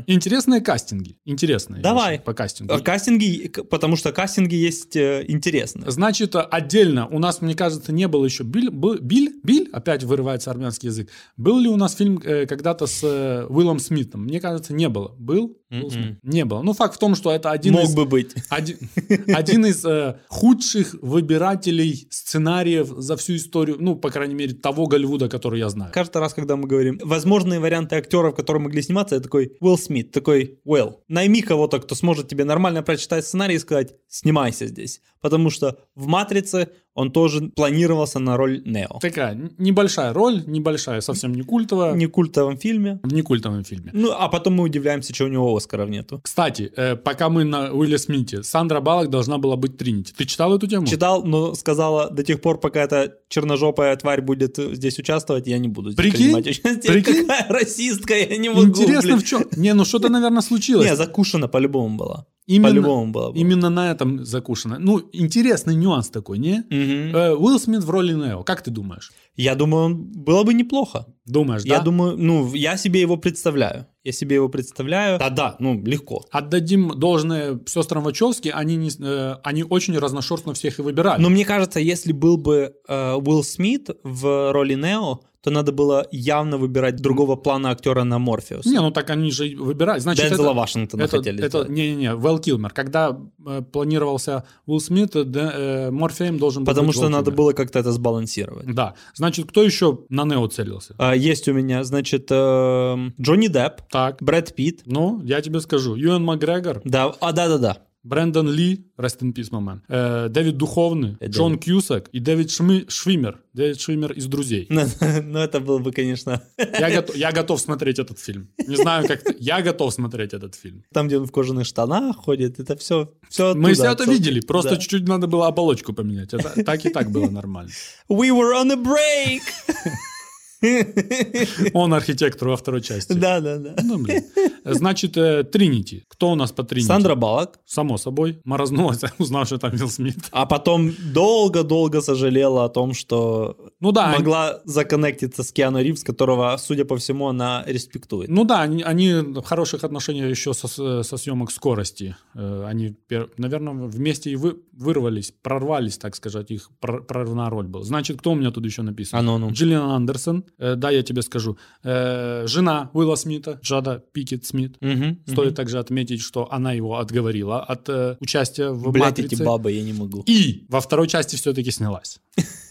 Интересные 0.06 0.60
кастинги. 0.60 1.18
Интересные. 1.24 1.82
Давай. 1.82 2.12
вещи 2.12 2.24
По 2.24 2.32
кастингу. 2.32 2.72
А 2.72 2.80
Кастинги, 2.80 3.48
потому 3.48 3.96
что 3.96 4.12
кастинги 4.12 4.54
есть 4.54 4.94
э, 4.96 5.24
интересные. 5.26 5.90
Значит, 5.90 6.34
отдельно 6.36 7.06
у 7.08 7.18
нас, 7.18 7.40
мне 7.40 7.54
кажется, 7.54 7.92
не 7.92 8.06
было 8.06 8.24
еще 8.24 8.44
Биль, 8.44 8.70
Биль, 8.70 9.40
Биль, 9.42 9.68
опять 9.72 10.04
вырывается 10.04 10.50
армянский 10.50 10.88
язык. 10.88 11.10
Был 11.36 11.58
ли 11.58 11.68
у 11.68 11.76
нас 11.76 11.94
фильм 11.96 12.20
э, 12.24 12.46
когда-то 12.46 12.86
с 12.86 13.02
э, 13.02 13.46
Уиллом 13.48 13.78
Смитом? 13.78 14.24
Мне 14.24 14.40
кажется, 14.40 14.72
не 14.74 14.88
было. 14.88 15.14
Был? 15.18 15.56
Уилл? 15.70 16.16
Не 16.22 16.44
было. 16.44 16.62
Ну, 16.62 16.72
факт 16.72 16.96
в 16.96 16.98
том, 16.98 17.14
что 17.14 17.30
это 17.30 17.50
один 17.50 17.74
Мог 17.74 17.84
из... 17.84 17.94
бы 17.94 18.04
быть. 18.04 18.34
Один, 18.48 18.76
один 19.34 19.66
из 19.66 19.84
э, 19.84 20.16
худших 20.28 20.96
выбирателей 21.00 22.08
сценариев 22.10 22.88
за 22.88 23.16
всю 23.16 23.36
историю, 23.36 23.76
ну, 23.78 23.96
по 23.96 24.10
крайней 24.10 24.34
мере, 24.34 24.54
того 24.54 24.86
Голливуда, 24.86 25.28
который 25.28 25.60
я 25.60 25.68
знаю. 25.68 25.92
Каждый 25.94 26.18
раз, 26.18 26.34
когда 26.34 26.56
мы 26.56 26.66
говорим 26.66 26.98
возможные 27.02 27.60
варианты 27.60 27.96
актеров, 27.96 28.34
которые 28.34 28.62
могли 28.62 28.82
сниматься, 28.82 29.14
я 29.14 29.20
такой 29.20 29.56
Уилл 29.60 29.78
Смит, 29.78 30.10
такой 30.10 30.58
Уэлл, 30.64 31.02
найми 31.08 31.42
кого-то, 31.42 31.78
кто 31.78 31.94
сможет 31.94 32.28
тебе 32.28 32.44
нормально 32.44 32.82
прочитать 32.82 33.24
сценарий 33.24 33.54
и 33.54 33.58
сказать 33.58 33.94
снимайся 34.08 34.66
здесь. 34.66 35.00
Потому 35.20 35.50
что 35.50 35.76
в 35.94 36.06
«Матрице» 36.06 36.68
он 36.94 37.12
тоже 37.12 37.48
планировался 37.54 38.18
на 38.18 38.36
роль 38.36 38.62
Нео. 38.64 38.98
Такая 39.00 39.38
небольшая 39.58 40.12
роль, 40.12 40.42
небольшая, 40.46 41.00
совсем 41.00 41.32
не 41.32 41.42
культовая, 41.42 41.94
Не 41.94 42.06
культовом 42.06 42.56
фильме. 42.58 42.98
в 43.02 43.12
некультовом 43.12 43.64
фильме. 43.64 43.90
Ну, 43.94 44.10
а 44.12 44.28
потом 44.28 44.54
мы 44.54 44.64
удивляемся, 44.64 45.14
что 45.14 45.24
у 45.24 45.28
него 45.28 45.56
Оскаров 45.56 45.88
нету. 45.88 46.20
Кстати, 46.22 46.70
э, 46.76 46.96
пока 46.96 47.28
мы 47.28 47.44
на 47.44 47.72
Уилле 47.72 47.96
Смите, 47.98 48.42
Сандра 48.42 48.80
Баллок 48.80 49.08
должна 49.08 49.38
была 49.38 49.56
быть 49.56 49.76
Тринити. 49.78 50.12
Ты 50.16 50.24
читал 50.26 50.54
эту 50.56 50.66
тему? 50.66 50.86
Читал, 50.86 51.22
но 51.24 51.54
сказала, 51.54 52.10
до 52.10 52.22
тех 52.24 52.40
пор, 52.40 52.58
пока 52.58 52.82
эта 52.82 53.14
черножопая 53.28 53.94
тварь 53.96 54.20
будет 54.20 54.58
э, 54.58 54.74
здесь 54.74 54.98
участвовать, 54.98 55.46
я 55.46 55.58
не 55.58 55.68
буду 55.68 55.92
здесь 55.92 56.02
Прикинь? 56.02 56.24
принимать 56.26 56.46
участие. 56.48 56.92
Прикинь? 56.92 57.26
Какая 57.26 57.46
расистка, 57.48 58.14
я 58.16 58.36
не 58.36 58.48
могу. 58.48 58.64
Интересно, 58.64 59.00
блин. 59.10 59.18
в 59.20 59.24
чем? 59.24 59.44
Не, 59.56 59.74
ну 59.74 59.84
что-то, 59.84 60.08
наверное, 60.08 60.42
случилось. 60.42 60.86
Не, 60.88 60.96
закушена 60.96 61.46
по-любому 61.48 61.96
была. 61.96 62.26
Именно- 62.56 62.68
По-любому 62.70 63.12
была. 63.12 63.32
Именно 63.34 63.70
на 63.70 63.90
этом 63.92 64.24
закушено. 64.24 64.76
Ну, 64.78 64.98
интересный 65.12 65.76
нюанс 65.76 66.08
такой, 66.10 66.38
не? 66.38 66.64
Мгм. 66.70 67.16
Э, 67.16 67.34
Уилл 67.36 67.58
Смит 67.60 67.84
в 67.84 67.90
роли 67.90 68.12
Нео. 68.14 68.42
Как 68.42 68.62
ты 68.62 68.70
думаешь? 68.70 69.12
Я 69.36 69.54
думаю, 69.54 69.84
он- 69.84 69.96
было 70.24 70.42
бы 70.42 70.52
неплохо. 70.54 71.06
Думаешь, 71.26 71.62
Я 71.64 71.78
да? 71.78 71.84
думаю, 71.84 72.16
ну, 72.16 72.52
я 72.54 72.76
себе 72.76 73.00
его 73.00 73.16
представляю. 73.16 73.86
Я 74.04 74.12
себе 74.12 74.34
его 74.36 74.48
представляю. 74.48 75.18
Да-да, 75.18 75.56
ну, 75.60 75.80
легко. 75.84 76.24
Отдадим 76.32 76.88
должное 76.98 77.60
сестрам 77.66 78.02
Вачовски, 78.02 78.48
они, 78.48 78.76
не, 78.76 78.90
э, 79.00 79.36
они 79.44 79.62
очень 79.62 79.96
разношерстно 79.98 80.52
всех 80.54 80.78
и 80.78 80.82
выбирали. 80.82 81.22
Но 81.22 81.28
мне 81.28 81.44
кажется, 81.44 81.78
если 81.80 82.12
был 82.12 82.36
бы 82.36 82.72
э, 82.88 83.14
Уилл 83.14 83.44
Смит 83.44 83.90
в 84.02 84.52
роли 84.52 84.74
Нео, 84.74 85.20
то 85.42 85.50
надо 85.50 85.72
было 85.72 86.06
явно 86.10 86.58
выбирать 86.58 86.96
другого 86.96 87.36
плана 87.36 87.70
актера 87.70 88.04
на 88.04 88.18
Морфеус. 88.18 88.66
Не, 88.66 88.80
ну 88.80 88.90
так 88.90 89.08
они 89.10 89.30
же 89.30 89.48
и 89.48 89.54
выбирают. 89.56 90.02
Значит, 90.02 90.28
Дензела 90.28 90.48
это, 90.48 90.54
Вашингтона 90.54 91.02
это, 91.02 91.16
хотели 91.16 91.38
это, 91.38 91.48
сделать. 91.48 91.68
не-не-не, 91.70 92.14
Вэл 92.14 92.38
Килмер. 92.38 92.70
Когда 92.70 93.18
э, 93.46 93.62
планировался 93.62 94.44
Уилл 94.66 94.80
Смит, 94.80 95.16
э, 95.16 95.22
Дэ- 95.22 95.52
э, 95.54 95.90
Морфеем 95.90 96.38
должен 96.38 96.64
был 96.64 96.70
Потому 96.72 96.88
быть 96.88 96.96
что 96.96 97.04
Вэл 97.04 97.10
надо 97.12 97.24
Килмер. 97.30 97.36
было 97.38 97.52
как-то 97.52 97.78
это 97.78 97.90
сбалансировать. 97.92 98.66
Да. 98.74 98.94
Значит, 99.14 99.48
кто 99.48 99.62
еще 99.62 100.00
на 100.10 100.24
Нео 100.24 100.46
целился? 100.48 100.94
А, 100.98 101.14
есть 101.16 101.48
у 101.48 101.52
меня, 101.54 101.84
значит, 101.84 102.26
эм, 102.30 103.14
Джонни 103.20 103.46
Депп, 103.48 103.82
Так. 103.90 104.22
Брэд 104.22 104.54
Питт. 104.54 104.82
Ну, 104.86 105.22
я 105.24 105.40
тебе 105.40 105.60
скажу. 105.60 105.94
Юэн 105.94 106.22
Макгрегор, 106.22 106.82
Да, 106.84 107.14
а, 107.20 107.32
да-да-да. 107.32 107.78
Брэндон 108.02 108.48
Ли, 108.50 108.86
rest 108.98 109.20
in 109.20 109.32
peace, 109.34 109.50
man, 109.50 109.80
э, 109.88 110.28
Дэвид 110.30 110.56
Духовный, 110.56 111.16
Э, 111.20 111.26
Джон. 111.28 111.58
Кьюсак 111.58 112.08
и 112.12 112.18
Дэвид 112.20 112.48
Шми- 112.48 112.88
Швимер. 112.88 113.40
Дэвид 113.52 113.80
Швимер 113.80 114.12
из 114.12 114.26
«Друзей». 114.26 114.66
Ну, 114.70 114.82
ну, 115.22 115.38
это 115.38 115.60
было 115.60 115.78
бы, 115.78 115.92
конечно, 115.92 116.42
Я, 116.56 116.90
готов, 116.90 117.16
я 117.16 117.32
готов 117.32 117.60
смотреть 117.60 117.98
этот 117.98 118.18
фильм. 118.18 118.48
Не 118.66 118.76
знаю, 118.76 119.06
как 119.06 119.22
ты. 119.22 119.36
Я 119.38 119.60
готов 119.60 119.92
смотреть 119.92 120.32
этот 120.32 120.54
фильм. 120.54 120.82
там, 120.92 121.08
где 121.08 121.18
он 121.18 121.26
в 121.26 121.30
кожаных 121.32 121.66
штанах 121.66 122.16
ходит, 122.16 122.58
это 122.60 122.76
все, 122.76 123.12
все 123.28 123.54
Мы 123.54 123.74
все 123.74 123.92
это 123.92 124.04
видели, 124.04 124.40
просто 124.40 124.70
Да. 124.70 124.76
чуть-чуть 124.76 125.06
надо 125.08 125.26
было 125.26 125.46
оболочку 125.48 125.92
поменять. 125.92 126.32
Это, 126.32 126.64
так 126.64 126.86
и 126.86 126.90
так 126.90 127.10
было 127.10 127.28
нормально. 127.28 127.70
We 128.08 128.30
were 128.30 128.54
on 128.54 128.70
a 128.72 128.76
break! 128.76 129.40
Он 131.74 131.94
архитектор 131.94 132.48
во 132.48 132.56
второй 132.56 132.80
части. 132.82 133.12
Да-да-да. 133.12 133.74
Ну, 133.82 133.98
блин. 133.98 134.22
Значит, 134.64 135.16
э, 135.16 135.42
Тринити. 135.44 136.04
Кто 136.08 136.30
у 136.30 136.34
нас 136.34 136.52
по 136.52 136.62
Тринити? 136.62 136.86
Сандра 136.88 137.14
Баллок. 137.14 137.58
Само 137.66 137.96
собой. 137.98 138.40
Морознулась, 138.44 139.00
узнав, 139.18 139.46
что 139.46 139.58
там 139.58 139.70
Вилл 139.72 139.88
Смит. 139.88 140.16
А 140.32 140.46
потом 140.46 140.92
долго-долго 141.12 142.00
сожалела 142.00 142.64
о 142.64 142.68
том, 142.68 142.94
что 142.94 143.56
Ну 143.80 143.92
да, 143.92 144.06
они- 144.08 144.18
могла 144.18 144.60
законнектиться 144.64 145.42
с 145.42 145.52
Киану 145.52 145.80
Ривз, 145.82 146.04
которого, 146.04 146.56
судя 146.58 146.84
по 146.84 146.96
всему, 146.96 147.28
она 147.28 147.64
респектует. 147.66 148.28
Ну 148.30 148.44
да, 148.44 148.60
они, 148.62 148.82
они 148.82 149.12
в 149.14 149.42
хороших 149.42 149.84
отношениях 149.84 150.28
еще 150.30 150.52
со, 150.54 151.02
со 151.02 151.16
съемок 151.16 151.50
скорости. 151.50 152.16
Э, 152.34 152.64
Они, 152.66 152.94
наверное, 153.38 153.74
вместе 153.88 154.30
и 154.30 154.36
вы, 154.36 154.56
вырвались, 154.72 155.32
прорвались, 155.42 155.98
так 155.98 156.14
сказать, 156.16 156.50
их 156.50 156.70
пр- 156.80 157.02
прорывная 157.02 157.48
роль 157.50 157.66
была. 157.66 157.84
Значит, 157.84 158.18
кто 158.18 158.32
у 158.32 158.34
меня 158.34 158.50
тут 158.50 158.64
еще 158.66 158.82
написан? 158.82 159.18
А 159.18 159.22
ну, 159.22 159.38
ну. 159.38 159.50
Джиллиан 159.50 159.90
Андерсон, 159.90 160.44
да, 160.58 160.90
я 160.90 161.02
тебе 161.02 161.22
скажу. 161.22 161.58
Э, 161.82 162.44
жена 162.46 162.90
Уилла 162.92 163.16
Смита, 163.16 163.58
Джада 163.62 164.02
Пинкетт 164.12 164.44
Смит. 164.44 164.76
Мгм, 164.80 165.20
Стоит 165.26 165.48
мгм. 165.48 165.54
также 165.54 165.78
отметить, 165.78 166.20
что 166.20 166.52
она 166.52 166.72
его 166.72 166.98
отговорила 166.98 167.62
от 167.62 167.88
э, 167.88 168.16
участия 168.20 168.70
в 168.70 168.90
Блядь, 168.92 169.10
«Матрице». 169.10 169.34
эти 169.34 169.42
бабы, 169.42 169.72
я 169.72 169.82
не 169.82 169.92
могу. 169.92 170.22
И 170.26 170.64
во 170.68 170.80
второй 170.80 171.08
части 171.08 171.36
все-таки 171.36 171.70
снялась. 171.70 172.20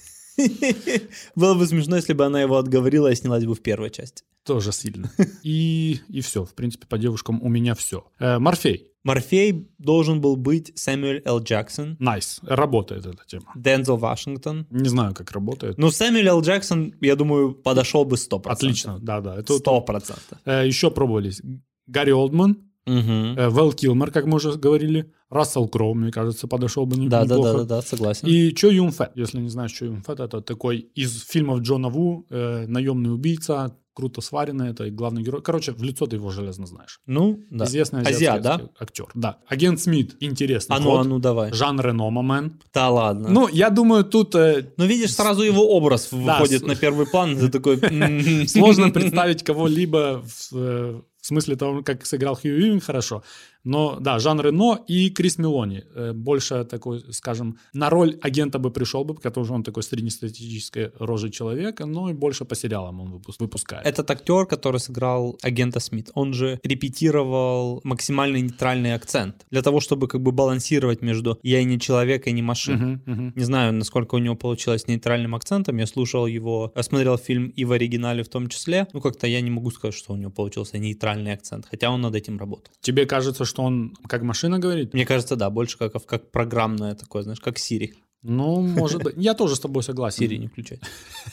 Было 1.35 1.55
бы 1.55 1.65
смешно, 1.67 1.95
если 1.95 2.13
бы 2.13 2.25
она 2.25 2.41
его 2.41 2.57
отговорила 2.57 3.11
и 3.11 3.15
снялась 3.15 3.45
бы 3.45 3.55
в 3.55 3.61
первой 3.61 3.89
части. 3.89 4.23
Тоже 4.43 4.71
сильно. 4.71 5.11
И, 5.43 5.99
и 6.07 6.21
все. 6.21 6.45
В 6.45 6.53
принципе, 6.55 6.87
по 6.87 6.97
девушкам 6.97 7.41
у 7.41 7.49
меня 7.49 7.75
все. 7.75 8.05
Морфей. 8.19 8.89
Морфей 9.03 9.69
должен 9.77 10.19
был 10.19 10.35
быть 10.35 10.77
Сэмюэль 10.77 11.21
Л. 11.25 11.41
Джексон, 11.41 11.95
Nice. 11.99 12.39
Работает 12.43 13.05
эта 13.05 13.23
тема. 13.25 13.51
Дензел 13.55 13.97
Вашингтон. 13.97 14.67
Не 14.69 14.89
знаю, 14.89 15.13
как 15.13 15.31
работает. 15.31 15.77
Ну, 15.77 15.89
Сэмюэль 15.89 16.27
Л. 16.27 16.41
Джексон, 16.41 16.93
я 16.99 17.15
думаю, 17.15 17.53
подошел 17.53 18.03
бы 18.03 18.17
100%. 18.17 18.41
Отлично, 18.45 18.99
да, 18.99 19.21
да. 19.21 19.37
Это 19.37 19.57
Сто 19.57 19.79
процентов. 19.81 20.37
Э, 20.45 20.67
еще 20.67 20.91
пробовались. 20.91 21.41
Гарри 21.87 22.11
Олдман, 22.11 22.68
Э, 22.85 23.49
Вэл 23.49 23.73
Килмер, 23.73 24.11
как 24.11 24.25
мы 24.25 24.35
уже 24.37 24.53
говорили, 24.53 25.11
Рассел 25.29 25.67
Кроу, 25.67 25.93
мне 25.93 26.11
кажется, 26.11 26.47
подошел 26.47 26.85
бы 26.85 26.95
Да, 27.07 27.23
да, 27.23 27.35
неплохо. 27.35 27.51
да, 27.53 27.59
да, 27.59 27.75
да, 27.75 27.81
согласен. 27.81 28.27
И 28.27 28.51
Чо 28.53 28.69
Юм 28.69 28.91
Фэт. 28.91 29.11
Если 29.15 29.39
не 29.39 29.49
знаешь, 29.49 29.71
Чо 29.71 29.85
Юм 29.85 30.01
Фэт, 30.01 30.19
это 30.19 30.41
такой 30.41 30.89
из 30.95 31.23
фильмов 31.23 31.59
Джона 31.61 31.89
Ву, 31.89 32.25
э, 32.29 32.65
наемный 32.67 33.13
убийца, 33.13 33.75
круто 33.93 34.21
сваренный, 34.21 34.69
это 34.69 34.89
главный 34.89 35.21
герой. 35.21 35.41
Короче, 35.41 35.73
в 35.73 35.83
лицо 35.83 36.07
ты 36.07 36.15
его 36.15 36.31
железно 36.31 36.65
знаешь. 36.65 36.99
Ну, 37.05 37.41
да. 37.51 37.65
Известный 37.65 38.01
Азиат, 38.01 38.41
да? 38.41 38.61
актер-. 38.79 39.09
Да. 39.13 39.39
Агент 39.47 39.79
Смит, 39.81 40.15
интересный 40.21 40.77
А 40.77 40.79
ну, 40.79 40.85
ход. 40.91 41.05
а 41.05 41.09
ну, 41.09 41.19
давай. 41.19 41.51
Жан 41.53 41.81
Рено, 41.81 42.09
момент. 42.09 42.53
Да 42.73 42.89
ладно. 42.89 43.29
Ну, 43.29 43.49
я 43.49 43.69
думаю, 43.69 44.05
тут 44.05 44.35
э, 44.35 44.71
Ну, 44.77 44.85
видишь, 44.85 45.13
сразу 45.13 45.41
его 45.43 45.67
образ 45.75 46.11
выходит 46.13 46.65
на 46.65 46.75
первый 46.75 47.07
план, 47.07 47.37
ты 47.37 47.49
такой... 47.49 47.77
м. 47.81 48.47
Сложно 48.47 48.89
представить 48.89 49.43
кого-либо 49.43 50.23
в, 50.25 50.55
э, 50.55 51.01
в 51.29 51.31
смысле 51.31 51.55
того, 51.55 51.83
как 51.83 52.07
сыграл 52.07 52.35
Хью 52.35 52.55
Уивинг 52.55 52.83
хорошо. 52.83 53.23
Но 53.63 53.97
да, 53.99 54.19
Жан 54.19 54.39
Рено 54.41 54.79
и 54.87 55.09
Крис 55.09 55.37
Мелони. 55.37 55.83
Э, 55.95 56.13
Больше 56.13 56.63
такой, 56.63 57.01
скажем, 57.13 57.57
на 57.73 57.89
роль 57.89 58.17
агента 58.21 58.59
бы 58.59 58.71
пришел 58.71 59.03
бы, 59.03 59.13
потому 59.13 59.45
что 59.45 59.53
он 59.53 59.63
такой 59.63 59.83
среднестатистической 59.83 60.91
рожи 60.99 61.29
человека, 61.29 61.85
но 61.85 62.09
и 62.09 62.13
больше 62.13 62.45
по 62.45 62.55
сериалам 62.55 63.01
он 63.01 63.13
выпус- 63.13 63.35
выпускает. 63.39 63.85
Этот 63.85 64.09
актер, 64.11 64.45
который 64.45 64.79
сыграл 64.79 65.37
агента 65.41 65.79
Смит, 65.79 66.09
он 66.13 66.33
же 66.33 66.59
репетировал 66.63 67.81
максимально 67.83 68.37
нейтральный 68.37 68.93
акцент 68.93 69.45
для 69.51 69.61
того, 69.61 69.79
чтобы 69.79 70.07
как 70.07 70.21
бы 70.21 70.31
балансировать 70.31 71.01
между 71.01 71.39
«я 71.43 71.59
и 71.59 71.65
не 71.65 71.79
человек, 71.79 72.27
и 72.27 72.31
не 72.31 72.41
машина». 72.41 72.77
Мгм, 72.77 73.01
мгм. 73.05 73.33
Не 73.35 73.43
знаю, 73.43 73.73
насколько 73.73 74.15
у 74.15 74.19
него 74.19 74.35
получилось 74.35 74.81
с 74.83 74.87
нейтральным 74.87 75.35
акцентом. 75.35 75.77
Я 75.77 75.87
слушал 75.87 76.27
его, 76.27 76.71
я 76.75 76.83
смотрел 76.83 77.17
фильм 77.17 77.47
и 77.49 77.65
в 77.65 77.71
оригинале 77.71 78.23
в 78.23 78.29
том 78.29 78.47
числе. 78.47 78.87
Ну, 78.93 79.01
как-то 79.01 79.27
я 79.27 79.41
не 79.41 79.49
могу 79.51 79.71
сказать, 79.71 79.95
что 79.95 80.13
у 80.13 80.17
него 80.17 80.31
получился 80.31 80.77
нейтральный 80.77 81.33
акцент, 81.33 81.65
хотя 81.69 81.89
он 81.89 82.01
над 82.01 82.15
этим 82.15 82.37
работал. 82.37 82.73
Тебе 82.81 83.05
кажется, 83.05 83.45
что 83.49 83.63
он 83.63 83.93
как 84.07 84.23
машина 84.23 84.59
говорит? 84.59 84.93
Мне 84.93 85.05
кажется, 85.05 85.35
да, 85.35 85.49
больше 85.49 85.77
как, 85.77 85.93
как 86.05 86.31
программное 86.31 86.95
такое, 86.95 87.23
знаешь, 87.23 87.39
как 87.41 87.57
Siri. 87.57 87.89
Ну, 88.21 88.61
может 88.61 89.01
быть. 89.01 89.13
Я 89.17 89.33
тоже 89.33 89.55
с 89.55 89.59
тобой 89.61 89.81
согласен. 89.81 90.17
Сири 90.19 90.35
не 90.37 90.47
включать. 90.47 90.81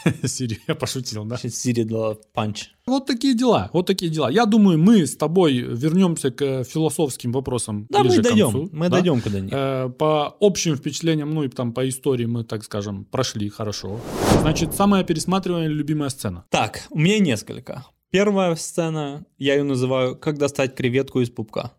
Сири, 0.24 0.60
я 0.68 0.76
пошутил, 0.76 1.24
да? 1.24 1.36
Сири 1.36 1.82
дала 1.82 2.16
панч. 2.32 2.68
Вот 2.86 3.06
такие 3.06 3.34
дела, 3.34 3.70
вот 3.72 3.86
такие 3.86 4.08
дела. 4.08 4.30
Я 4.30 4.46
думаю, 4.46 4.78
мы 4.78 5.04
с 5.04 5.16
тобой 5.16 5.54
вернемся 5.54 6.30
к 6.30 6.62
философским 6.62 7.32
вопросам 7.32 7.86
Да, 7.90 8.04
мы 8.04 8.22
дойдем. 8.22 8.52
концу, 8.52 8.68
Мы 8.72 8.88
да? 8.88 8.96
дойдем 8.98 9.20
куда-нибудь. 9.20 9.52
Э, 9.52 9.88
По 9.98 10.36
общим 10.40 10.76
впечатлениям, 10.76 11.34
ну 11.34 11.42
и 11.42 11.48
там 11.48 11.72
по 11.72 11.88
истории 11.88 12.26
мы, 12.26 12.44
так 12.44 12.62
скажем, 12.62 13.04
прошли 13.04 13.48
хорошо. 13.48 13.98
Значит, 14.42 14.72
самая 14.72 15.02
пересматриваемая 15.02 15.68
любимая 15.68 16.10
сцена. 16.10 16.44
Так, 16.50 16.86
у 16.90 16.98
меня 17.00 17.18
несколько. 17.18 17.84
Первая 18.12 18.54
сцена, 18.54 19.26
я 19.38 19.56
ее 19.56 19.64
называю 19.64 20.16
«Как 20.16 20.38
достать 20.38 20.76
креветку 20.76 21.20
из 21.20 21.30
пупка». 21.30 21.72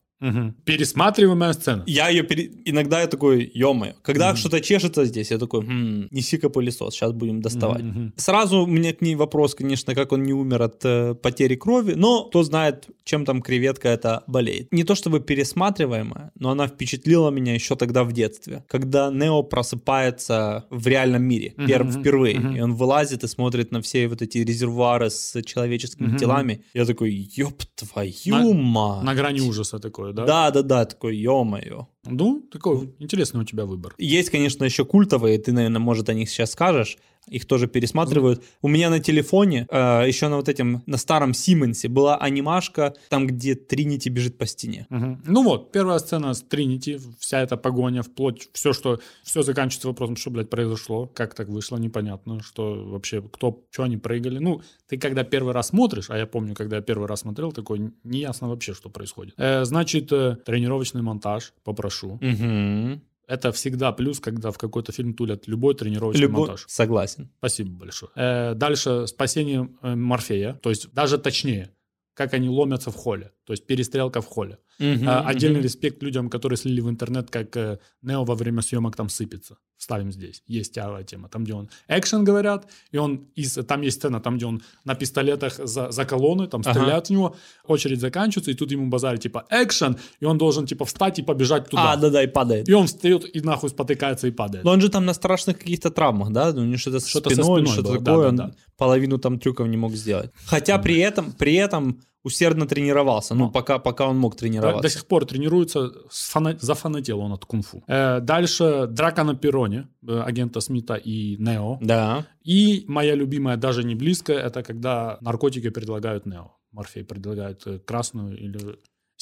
Пересматриваемая 0.66 1.54
сцена. 1.54 1.84
Я 1.88 2.10
ее 2.10 2.24
пере... 2.24 2.52
иногда 2.66 3.02
я 3.02 3.08
такой, 3.08 3.50
ё 3.54 3.68
когда 4.02 4.36
что-то 4.36 4.62
чешется 4.62 5.06
здесь, 5.06 5.32
я 5.32 5.38
такой, 5.38 5.62
хм, 5.62 6.08
неси-ка 6.12 6.50
пылесос, 6.50 6.94
сейчас 6.96 7.12
будем 7.12 7.42
доставать. 7.42 7.84
Мгм. 7.84 8.14
Сразу 8.18 8.60
у 8.64 8.66
меня 8.68 8.94
к 8.94 9.02
ней 9.02 9.16
вопрос, 9.16 9.56
конечно, 9.56 9.94
как 9.96 10.12
он 10.12 10.24
не 10.24 10.34
умер 10.34 10.62
от 10.62 10.82
э, 10.86 11.16
потери 11.16 11.56
крови, 11.56 11.94
но 11.96 12.24
кто 12.26 12.44
знает, 12.44 12.88
чем 13.04 13.26
там 13.26 13.42
креветка 13.42 13.90
это 13.90 14.24
болеет. 14.28 14.72
Не 14.72 14.84
то 14.84 14.96
чтобы 14.96 15.20
пересматриваемая, 15.20 16.32
но 16.40 16.50
она 16.50 16.68
впечатлила 16.68 17.30
меня 17.30 17.54
еще 17.54 17.76
тогда 17.76 18.04
в 18.04 18.14
детстве, 18.14 18.64
когда 18.68 19.12
Нео 19.12 19.44
просыпается 19.44 20.66
в 20.70 20.88
реальном 20.88 21.24
мире 21.24 21.54
Мгм, 21.58 21.68
пер- 21.68 21.92
впервые, 21.92 22.40
мгм. 22.40 22.56
и 22.56 22.60
он 22.62 22.74
вылазит 22.76 23.24
и 23.24 23.28
смотрит 23.28 23.72
на 23.72 23.82
все 23.82 24.08
вот 24.08 24.22
эти 24.22 24.40
резервуары 24.40 25.10
с 25.10 25.42
человеческими 25.44 26.08
Мгм. 26.08 26.18
телами. 26.18 26.64
Я 26.74 26.86
такой, 26.86 27.12
ёб 27.36 27.62
твою 27.76 28.54
На- 28.54 28.54
мать. 28.54 29.04
На 29.04 29.14
грани 29.16 29.42
ужаса 29.42 29.80
такое, 30.12 30.26
да? 30.26 30.26
Да, 30.26 30.52
да, 30.52 30.62
да, 30.62 30.86
такой, 30.86 31.16
ё-моё. 31.18 31.88
Ну, 32.06 32.42
такой 32.52 32.94
интересный 33.00 33.42
у 33.42 33.44
тебя 33.44 33.66
выбор. 33.66 33.94
Есть, 33.98 34.30
конечно, 34.30 34.64
еще 34.66 34.86
культовые, 34.86 35.38
ты, 35.40 35.52
наверное, 35.52 35.80
может, 35.80 36.10
о 36.10 36.14
них 36.14 36.30
сейчас 36.30 36.52
скажешь. 36.52 36.98
Их 37.28 37.46
тоже 37.46 37.68
пересматривают. 37.68 38.44
У 38.62 38.68
меня 38.68 38.90
на 38.90 39.00
телефоне, 39.00 39.68
э, 39.70 40.08
еще 40.08 40.28
на 40.28 40.38
вот 40.38 40.50
этом, 40.50 40.84
на 40.86 40.98
старом 40.98 41.34
Сименсе 41.34 41.88
была 41.88 42.18
анимашка, 42.18 42.94
там, 43.10 43.28
где 43.28 43.56
Тринити 43.56 44.10
бежит 44.10 44.38
по 44.38 44.46
стене. 44.46 44.86
Мгм. 44.90 45.24
Ну 45.26 45.44
вот, 45.44 45.72
первая 45.72 46.00
сцена 46.00 46.34
с 46.34 46.42
Тринити, 46.42 47.00
вся 47.20 47.42
эта 47.42 47.58
погоня, 47.58 48.02
вплоть, 48.02 48.50
все, 48.54 48.74
что, 48.74 49.00
все 49.24 49.44
заканчивается 49.44 49.88
вопросом, 49.88 50.16
что, 50.16 50.32
блядь, 50.32 50.50
произошло, 50.50 51.08
как 51.08 51.34
так 51.34 51.50
вышло, 51.50 51.78
непонятно, 51.78 52.42
что 52.42 52.84
вообще, 52.86 53.22
кто, 53.22 53.64
что 53.72 53.84
они 53.84 53.98
прыгали. 53.98 54.40
Ну, 54.40 54.62
ты 54.88 54.98
когда 54.98 55.24
первый 55.24 55.54
раз 55.54 55.68
смотришь, 55.68 56.10
а 56.10 56.18
я 56.18 56.26
помню, 56.26 56.56
когда 56.56 56.78
я 56.78 56.82
первый 56.82 57.08
раз 57.08 57.22
смотрел, 57.22 57.52
такой, 57.52 57.92
неясно 58.04 58.50
вообще, 58.50 58.74
что 58.74 58.90
происходит. 58.90 59.34
Э, 59.38 59.66
значит, 59.66 60.12
э, 60.12 60.38
тренировочный 60.46 61.02
монтаж, 61.02 61.54
попрошу. 61.64 62.20
Угу. 62.22 63.02
Это 63.28 63.52
всегда 63.52 63.92
плюс, 63.92 64.20
когда 64.22 64.52
в 64.52 64.58
какой-то 64.58 64.94
фильм 64.94 65.14
тулят 65.14 65.48
любой 65.48 65.76
тренировочный 65.76 66.22
Любой... 66.22 66.48
монтаж. 66.48 66.66
Согласен. 66.68 67.30
Спасибо 67.40 67.72
большое. 67.72 68.12
Э, 68.16 68.54
дальше 68.56 69.06
спасение 69.08 69.70
э, 69.82 69.96
Морфея, 69.96 70.54
то 70.54 70.70
есть 70.70 70.92
даже 70.94 71.18
точнее, 71.18 71.76
как 72.14 72.34
они 72.34 72.50
ломятся 72.50 72.90
в 72.90 72.96
холле, 72.96 73.34
то 73.48 73.54
есть 73.54 73.66
перестрелка 73.66 74.20
в 74.20 74.26
холле. 74.26 74.58
А, 74.80 75.24
Отдельный 75.26 75.60
мгм. 75.60 75.64
респект 75.64 76.04
людям, 76.04 76.30
которые 76.30 76.58
слили 76.58 76.82
в 76.82 76.90
интернет, 76.90 77.32
как 77.32 77.56
э, 77.58 77.80
Нео 78.02 78.26
во 78.26 78.36
время 78.36 78.62
съемок 78.62 78.96
там 78.96 79.10
сыпется. 79.10 79.58
Ставим 79.78 80.12
здесь. 80.12 80.44
Есть 80.48 80.74
тяга 80.74 81.04
тема. 81.04 81.30
Там, 81.30 81.44
где 81.44 81.54
он 81.54 81.70
экшен 81.88 82.24
говорят, 82.26 82.68
и 82.92 82.98
он 82.98 83.28
из... 83.36 83.54
Там 83.66 83.82
есть 83.82 83.98
сцена, 83.98 84.20
там, 84.20 84.36
где 84.38 84.46
он 84.46 84.62
на 84.86 84.96
пистолетах 84.96 85.60
за, 85.64 85.92
за 85.92 86.06
колонны, 86.06 86.48
там 86.48 86.62
Ага. 86.66 86.74
стреляют 86.74 87.08
в 87.08 87.10
него, 87.10 87.36
очередь 87.64 88.02
заканчивается, 88.02 88.52
и 88.52 88.54
тут 88.54 88.72
ему 88.72 88.90
базарит, 88.90 89.22
типа, 89.22 89.46
экшен, 89.50 89.98
и 90.20 90.26
он 90.26 90.38
должен, 90.38 90.66
типа, 90.66 90.84
встать 90.86 91.20
и 91.20 91.24
побежать 91.24 91.70
туда. 91.70 91.94
А, 91.94 91.96
да-да, 91.96 92.24
и 92.24 92.28
падает. 92.28 92.68
И 92.68 92.74
он 92.74 92.88
встает 92.88 93.34
и 93.36 93.40
нахуй 93.42 93.70
спотыкается 93.70 94.28
и 94.28 94.32
падает. 94.32 94.66
Но 94.66 94.72
он 94.72 94.82
же 94.82 94.90
там 94.90 95.06
на 95.06 95.14
страшных 95.14 95.58
каких-то 95.60 95.90
травмах, 95.90 96.32
да? 96.32 96.50
У 96.50 96.64
него 96.66 96.78
что-то 96.78 97.00
со 97.00 97.10
Что-то 97.10 97.30
со 97.30 97.36
спиной, 97.36 97.62
или 97.62 97.68
спиной 97.68 97.84
что-то 97.84 98.00
было, 98.00 98.00
такое. 98.00 98.32
да, 98.32 98.38
да, 98.38 98.44
он 98.44 98.50
да. 98.52 98.56
половину 98.78 99.18
там 99.18 99.40
трюков 99.40 99.68
не 99.68 99.78
мог 99.78 99.94
сделать. 99.94 100.32
Хотя 100.46 100.78
при 100.80 100.98
этом, 100.98 101.32
при 101.32 101.54
этом 101.56 102.02
усердно 102.28 102.66
тренировался. 102.66 103.36
Ну, 103.36 103.46
Ну. 103.46 103.52
пока, 103.52 103.80
пока 103.80 104.08
он 104.08 104.18
мог 104.18 104.34
До, 104.34 104.38
тренироваться. 104.40 104.82
до 104.82 104.90
сих 104.90 105.06
пор 105.06 105.26
тренируется, 105.26 105.92
сфана- 106.10 106.58
зафанател 106.60 107.20
он 107.20 107.32
от 107.32 107.46
кунг-фу. 107.46 107.84
Э, 107.88 108.20
дальше 108.22 108.88
драка 108.90 109.24
на 109.24 109.34
перроне 109.36 109.88
э, 110.08 110.20
агента 110.30 110.62
Смита 110.62 110.96
и 110.96 111.38
Нео. 111.38 111.78
Да. 111.82 112.26
И 112.44 112.86
моя 112.88 113.16
любимая, 113.16 113.58
даже 113.58 113.84
не 113.84 113.96
близко, 113.96 114.34
это 114.34 114.64
когда 114.64 115.18
наркотики 115.22 115.70
предлагают 115.70 116.26
Нео. 116.26 116.52
Морфей 116.72 117.04
предлагает 117.04 117.66
э, 117.68 117.80
красную 117.80 118.38
или 118.38 118.60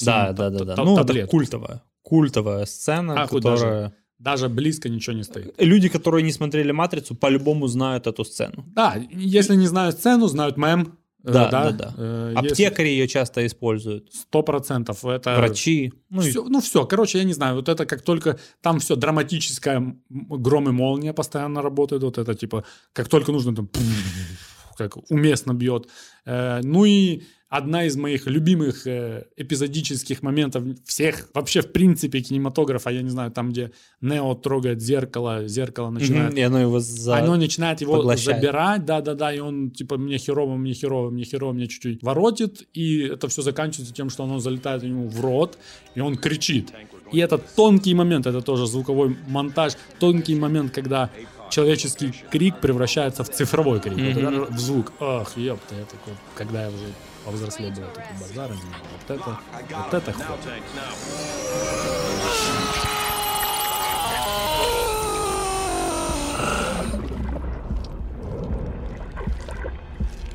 Да, 0.04 0.32
да, 0.32 0.50
да, 0.50 0.64
да. 0.64 0.76
Ну, 0.84 0.98
это 0.98 1.26
культовая. 1.26 1.82
Культовая 2.02 2.66
сцена, 2.66 3.14
Нахуй 3.14 3.40
которая... 3.40 3.92
Даже 4.18 4.48
близко 4.48 4.88
ничего 4.88 5.14
не 5.16 5.24
стоит. 5.24 5.54
Люди, 5.58 5.88
которые 5.90 6.22
не 6.22 6.32
смотрели 6.32 6.72
«Матрицу», 6.72 7.14
по-любому 7.14 7.66
знают 7.68 8.06
эту 8.06 8.24
сцену. 8.24 8.64
Да, 8.74 8.96
если 9.10 9.56
не 9.56 9.66
знают 9.66 9.96
сцену, 9.96 10.26
знают 10.26 10.56
мем. 10.56 10.98
Э, 11.24 11.32
Да, 11.32 11.50
да, 11.50 11.70
да. 11.72 11.94
Э, 11.96 12.34
если- 12.42 12.64
Аптекари 12.64 12.88
ее 12.88 13.08
часто 13.08 13.44
используют. 13.46 14.12
Сто 14.12 14.42
процентов. 14.42 15.04
Это 15.04 15.36
Врачи. 15.36 15.92
Ну, 16.10 16.22
и- 16.22 16.30
все, 16.30 16.44
ну 16.44 16.60
все, 16.60 16.86
короче, 16.86 17.18
я 17.18 17.24
не 17.24 17.32
знаю, 17.34 17.56
вот 17.56 17.68
это 17.68 17.84
как 17.86 18.02
только 18.02 18.38
там 18.60 18.78
все 18.78 18.94
драматическое, 18.96 19.96
гром 20.08 20.68
и 20.68 20.72
молния 20.72 21.12
постоянно 21.12 21.62
работает, 21.62 22.02
вот 22.02 22.18
это 22.18 22.34
типа, 22.34 22.64
как 22.92 23.08
только 23.08 23.32
нужно 23.32 23.54
там, 23.54 23.68
как 24.76 24.96
уместно 25.10 25.52
бьет. 25.54 25.88
Э, 26.24 26.60
ну 26.62 26.84
и 26.84 27.22
одна 27.48 27.84
из 27.84 27.96
моих 27.96 28.26
любимых 28.26 28.86
э, 28.86 29.26
эпизодических 29.36 30.22
моментов 30.22 30.64
всех, 30.84 31.28
вообще 31.32 31.60
в 31.60 31.72
принципе 31.72 32.20
кинематографа, 32.20 32.90
я 32.90 33.02
не 33.02 33.10
знаю, 33.10 33.30
там, 33.30 33.50
где 33.50 33.70
Нео 34.00 34.34
трогает 34.34 34.82
зеркало, 34.82 35.46
зеркало 35.46 35.90
начинает 35.90 36.34
И 36.34 36.40
оно 36.42 36.60
его 36.60 36.80
за... 36.80 37.18
оно 37.18 37.36
начинает 37.36 37.80
его 37.80 37.96
поглощает. 37.96 38.40
забирать, 38.40 38.84
да-да-да, 38.84 39.32
и 39.32 39.38
он, 39.38 39.70
типа, 39.70 39.96
мне 39.96 40.18
херово, 40.18 40.56
мне 40.56 40.74
херово, 40.74 41.10
мне 41.10 41.24
херово, 41.24 41.52
мне 41.52 41.68
чуть-чуть 41.68 42.02
воротит, 42.02 42.68
и 42.72 43.02
это 43.02 43.28
все 43.28 43.42
заканчивается 43.42 43.94
тем, 43.94 44.10
что 44.10 44.24
оно 44.24 44.40
залетает 44.40 44.82
ему 44.82 45.08
в 45.08 45.20
рот, 45.20 45.56
и 45.94 46.00
он 46.00 46.16
кричит. 46.16 46.72
И 47.12 47.18
это 47.20 47.38
тонкий 47.38 47.94
момент, 47.94 48.26
это 48.26 48.40
тоже 48.40 48.66
звуковой 48.66 49.16
монтаж, 49.28 49.74
тонкий 50.00 50.34
момент, 50.34 50.72
когда 50.72 51.10
человеческий 51.50 52.12
крик 52.30 52.60
превращается 52.60 53.22
в 53.22 53.30
цифровой 53.30 53.78
крик, 53.78 53.98
это 53.98 54.46
в 54.50 54.58
звук. 54.58 54.92
Ах, 54.98 55.36
ёпта, 55.36 55.76
я 55.76 55.84
такой, 55.84 56.14
когда 56.34 56.62
я 56.64 56.68
уже 56.68 56.86
повзрослее 57.26 57.72
был, 57.72 57.82
я 57.82 57.88
такой 57.88 58.16
базар, 58.20 58.50
вот 58.52 59.18
это, 59.18 59.38
вот 59.76 59.94
это 59.94 60.12
хватит. 60.12 60.62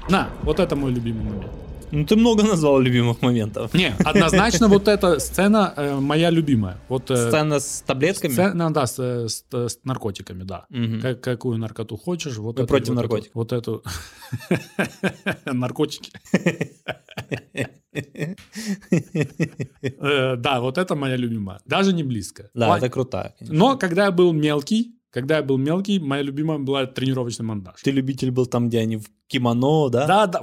На, 0.10 0.30
вот 0.44 0.60
это 0.60 0.76
мой 0.76 0.92
любимый 0.92 1.24
момент. 1.24 1.61
Ну, 1.92 2.06
ты 2.06 2.16
много 2.16 2.44
назвал 2.44 2.80
любимых 2.80 3.22
моментов. 3.22 3.74
Не, 3.74 3.94
однозначно 4.06 4.68
вот 4.70 4.88
эта 4.88 5.20
сцена 5.20 5.74
э, 5.76 6.00
моя 6.00 6.30
любимая. 6.32 6.78
Вот 6.90 7.12
э, 7.12 7.16
Сцена 7.28 7.60
с 7.60 7.84
таблетками? 7.86 8.32
сцена, 8.32 8.74
да, 8.74 8.86
с, 8.88 8.98
э, 9.00 9.28
с- 9.28 9.46
с 9.52 9.80
наркотиками, 9.84 10.44
да. 10.44 10.66
Мгм. 10.70 11.02
Как- 11.02 11.22
какую 11.22 11.58
наркоту 11.58 11.98
хочешь, 11.98 12.38
вот 12.38 12.58
Вы 12.58 12.64
эту- 12.64 12.68
против 12.70 12.88
вот 12.90 12.94
эту- 12.94 13.02
наркотиков? 13.02 13.36
вот 13.36 13.52
эту 13.52 13.84
наркотики. 15.54 16.12
Э, 19.82 20.36
Да, 20.38 20.60
вот 20.62 20.78
это 20.78 20.96
моя 20.96 21.18
любимая. 21.18 21.60
Даже 21.66 21.94
не 21.94 22.04
близко. 22.04 22.50
Да, 22.54 22.78
это 22.78 22.90
крутая. 22.90 23.34
конечно. 23.40 23.58
Но 23.58 23.78
когда 23.78 24.06
я 24.06 24.12
был 24.12 24.34
мелкий, 24.34 24.96
когда 25.10 25.38
я 25.38 25.44
был 25.44 25.58
мелкий, 25.58 26.00
моя 26.00 26.24
любимая 26.24 26.58
была 26.60 26.86
тренировочный 26.86 27.46
монтаж. 27.46 27.82
Ты 27.84 27.92
любитель 27.92 28.32
был 28.32 28.46
там, 28.46 28.70
где 28.70 28.80
они 28.80 28.98
в 28.98 29.06
кимоно, 29.28 29.90
да? 29.90 30.08
Да, 30.08 30.28
да. 30.28 30.42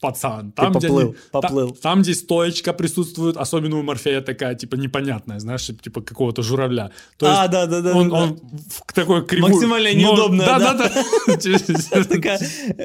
Пацан, 0.00 0.52
там, 0.52 0.72
где, 0.74 0.88
поплыл, 0.88 1.08
они- 1.08 1.14
та- 1.32 1.40
поплыл. 1.40 1.70
там, 1.70 2.02
где 2.02 2.14
стоечка 2.14 2.74
присутствует, 2.74 3.36
особенно 3.38 3.78
у 3.78 3.82
Морфея 3.82 4.20
такая, 4.20 4.54
типа, 4.54 4.74
непонятная, 4.76 5.40
знаешь, 5.40 5.66
типа 5.82 6.02
какого-то 6.02 6.42
журавля. 6.42 6.90
То 7.16 7.26
А, 7.26 7.40
есть 7.40 7.50
да, 7.52 7.66
да, 7.66 7.80
да. 7.80 7.94
он, 7.96 8.10
да. 8.10 8.16
он 8.16 8.40
в 8.68 8.92
такой 8.92 9.24
кривой... 9.24 9.50
Максимально 9.52 9.88
но- 9.94 9.98
неудобная, 9.98 10.46
Да, 10.46 10.58
да. 10.58 10.74
да. 10.74 10.90
Такая, 12.04 12.40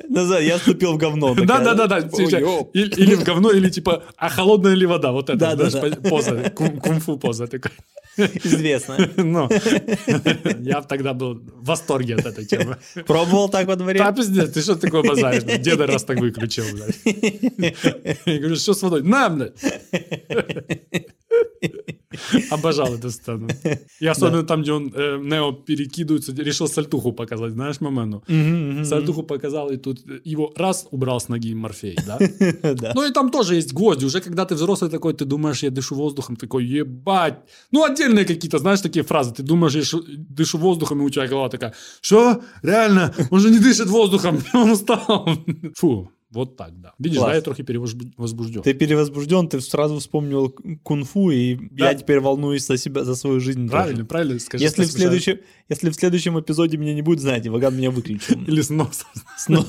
назад, 0.10 0.42
я 0.42 0.58
вступил 0.58 0.94
в 0.94 0.98
говно. 0.98 1.36
Да, 1.36 1.60
да, 1.60 1.74
да, 1.74 1.88
да. 1.88 2.02
Типа, 2.02 2.30
Типа. 2.30 2.70
Или, 2.74 3.16
в 3.16 3.24
говно, 3.26 3.52
или 3.52 3.70
типа, 3.70 4.04
а 4.16 4.30
холодная 4.30 4.74
ли 4.76 4.86
вода? 4.86 5.12
Вот 5.12 5.30
это, 5.30 5.70
знаешь, 5.70 5.98
поза, 6.10 6.50
кун- 6.56 6.80
кунг-фу 6.80 7.18
поза 7.18 7.48
такая. 7.48 7.74
Известно. 8.44 8.98
Ну, 9.18 9.50
я 10.60 10.82
тогда 10.82 11.14
был 11.14 11.36
в 11.36 11.66
восторге 11.66 12.16
от 12.16 12.26
этой 12.26 12.46
темы. 12.46 12.78
Пробовал 13.08 13.50
так 13.50 13.68
во 13.68 13.76
дворе? 13.76 14.00
Да, 14.00 14.12
пиздец, 14.12 14.52
ты 14.52 14.62
что 14.62 14.76
такое 14.76 15.02
базаришь? 15.04 15.44
Деда 15.62 15.88
раз 15.88 16.04
так 16.04 16.20
выключил, 16.20 16.64
блядь. 16.74 17.11
Я 18.26 18.40
говорю, 18.40 18.56
что 18.56 18.74
с 18.74 18.82
водой? 18.82 19.04
На, 19.04 19.30
блядь. 19.30 19.54
Обожал 22.50 22.94
эту 22.96 23.10
сцену. 23.10 23.48
И 24.00 24.06
особенно 24.08 24.44
там, 24.44 24.62
где 24.62 24.72
он, 24.74 24.92
э, 24.96 25.18
Нео 25.22 25.52
перекидывается, 25.54 26.34
решил 26.34 26.68
сальтуху 26.68 27.14
показать, 27.14 27.52
знаешь, 27.54 27.80
мгм. 27.80 28.84
Сальтуху 28.86 29.24
показал, 29.24 29.70
и 29.72 29.78
тут 29.78 30.00
его 30.26 30.52
раз 30.56 30.88
убрал 30.92 31.20
с 31.20 31.30
ноги 31.30 31.54
Морфей, 31.54 31.98
да? 32.06 32.20
Да. 32.82 32.92
Ну 32.96 33.08
и 33.08 33.12
там 33.14 33.30
тоже 33.32 33.56
есть 33.56 33.74
гвозди. 33.74 34.06
Уже 34.06 34.22
когда 34.22 34.46
ты 34.46 34.56
взрослый 34.56 34.90
такой, 34.90 35.14
ты 35.14 35.26
думаешь, 35.26 35.64
я 35.64 35.70
дышу 35.70 35.96
воздухом, 35.96 36.36
такой, 36.36 36.66
ебать. 36.66 37.40
Ну, 37.72 37.84
отдельные 37.84 38.26
какие-то, 38.26 38.60
знаешь, 38.60 38.82
такие 38.82 39.04
фразы. 39.04 39.34
Ты 39.34 39.44
думаешь, 39.44 39.76
я 39.76 39.84
шу- 39.84 40.04
дышу 40.08 40.58
воздухом, 40.58 41.02
и 41.02 41.06
у 41.06 41.10
тебя 41.10 41.28
голова 41.28 41.50
такая, 41.50 41.74
что? 42.02 42.42
Реально? 42.64 43.14
Он 43.32 43.40
же 43.40 43.50
не 43.50 43.60
дышит 43.60 43.88
воздухом, 43.88 44.40
он 44.54 44.72
устал. 44.72 45.30
Фу, 45.76 46.10
вот 46.32 46.56
так, 46.58 46.80
да. 46.82 46.94
Видишь, 46.98 47.18
Класс. 47.20 47.30
да, 47.32 47.36
я 47.36 47.42
трохи 47.42 47.64
перевозбужден. 47.64 48.62
Ты 48.62 48.74
перевозбужден, 48.74 49.48
ты 49.50 49.60
сразу 49.62 50.00
вспомнил 50.00 50.50
кунг-фу, 50.84 51.30
и 51.32 51.56
Да. 51.72 51.90
я 51.90 51.94
теперь 51.94 52.20
волнуюсь 52.20 52.66
за 52.66 52.78
себя, 52.78 53.04
за 53.04 53.16
свою 53.16 53.40
жизнь. 53.40 53.62
тоже. 53.68 53.72
Правильно, 53.72 54.06
правильно, 54.06 54.40
скажи. 54.40 54.64
Если 54.64 54.84
в, 54.84 54.92
следующем, 54.92 55.40
если 55.70 55.90
в 55.90 55.96
следующем 55.96 56.40
эпизоде 56.40 56.78
меня 56.78 56.94
не 56.94 57.02
будет, 57.02 57.20
знаете, 57.20 57.50
Ваган 57.50 57.76
меня 57.78 57.92
выключил. 57.92 58.42
Или 58.48 58.62
с 58.62 58.70
носом. 58.70 59.08
Сно- 59.38 59.66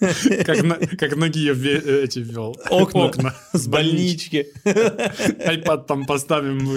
Как, 0.00 0.62
на, 0.62 0.74
как 0.76 1.16
ноги 1.16 1.50
ве- 1.50 2.04
эти 2.04 2.20
ввел. 2.20 2.56
Окна. 2.70 3.06
Окна. 3.06 3.34
С 3.52 3.66
больнички. 3.66 4.46
Айпад 5.44 5.86
там 5.86 6.06
поставим. 6.06 6.68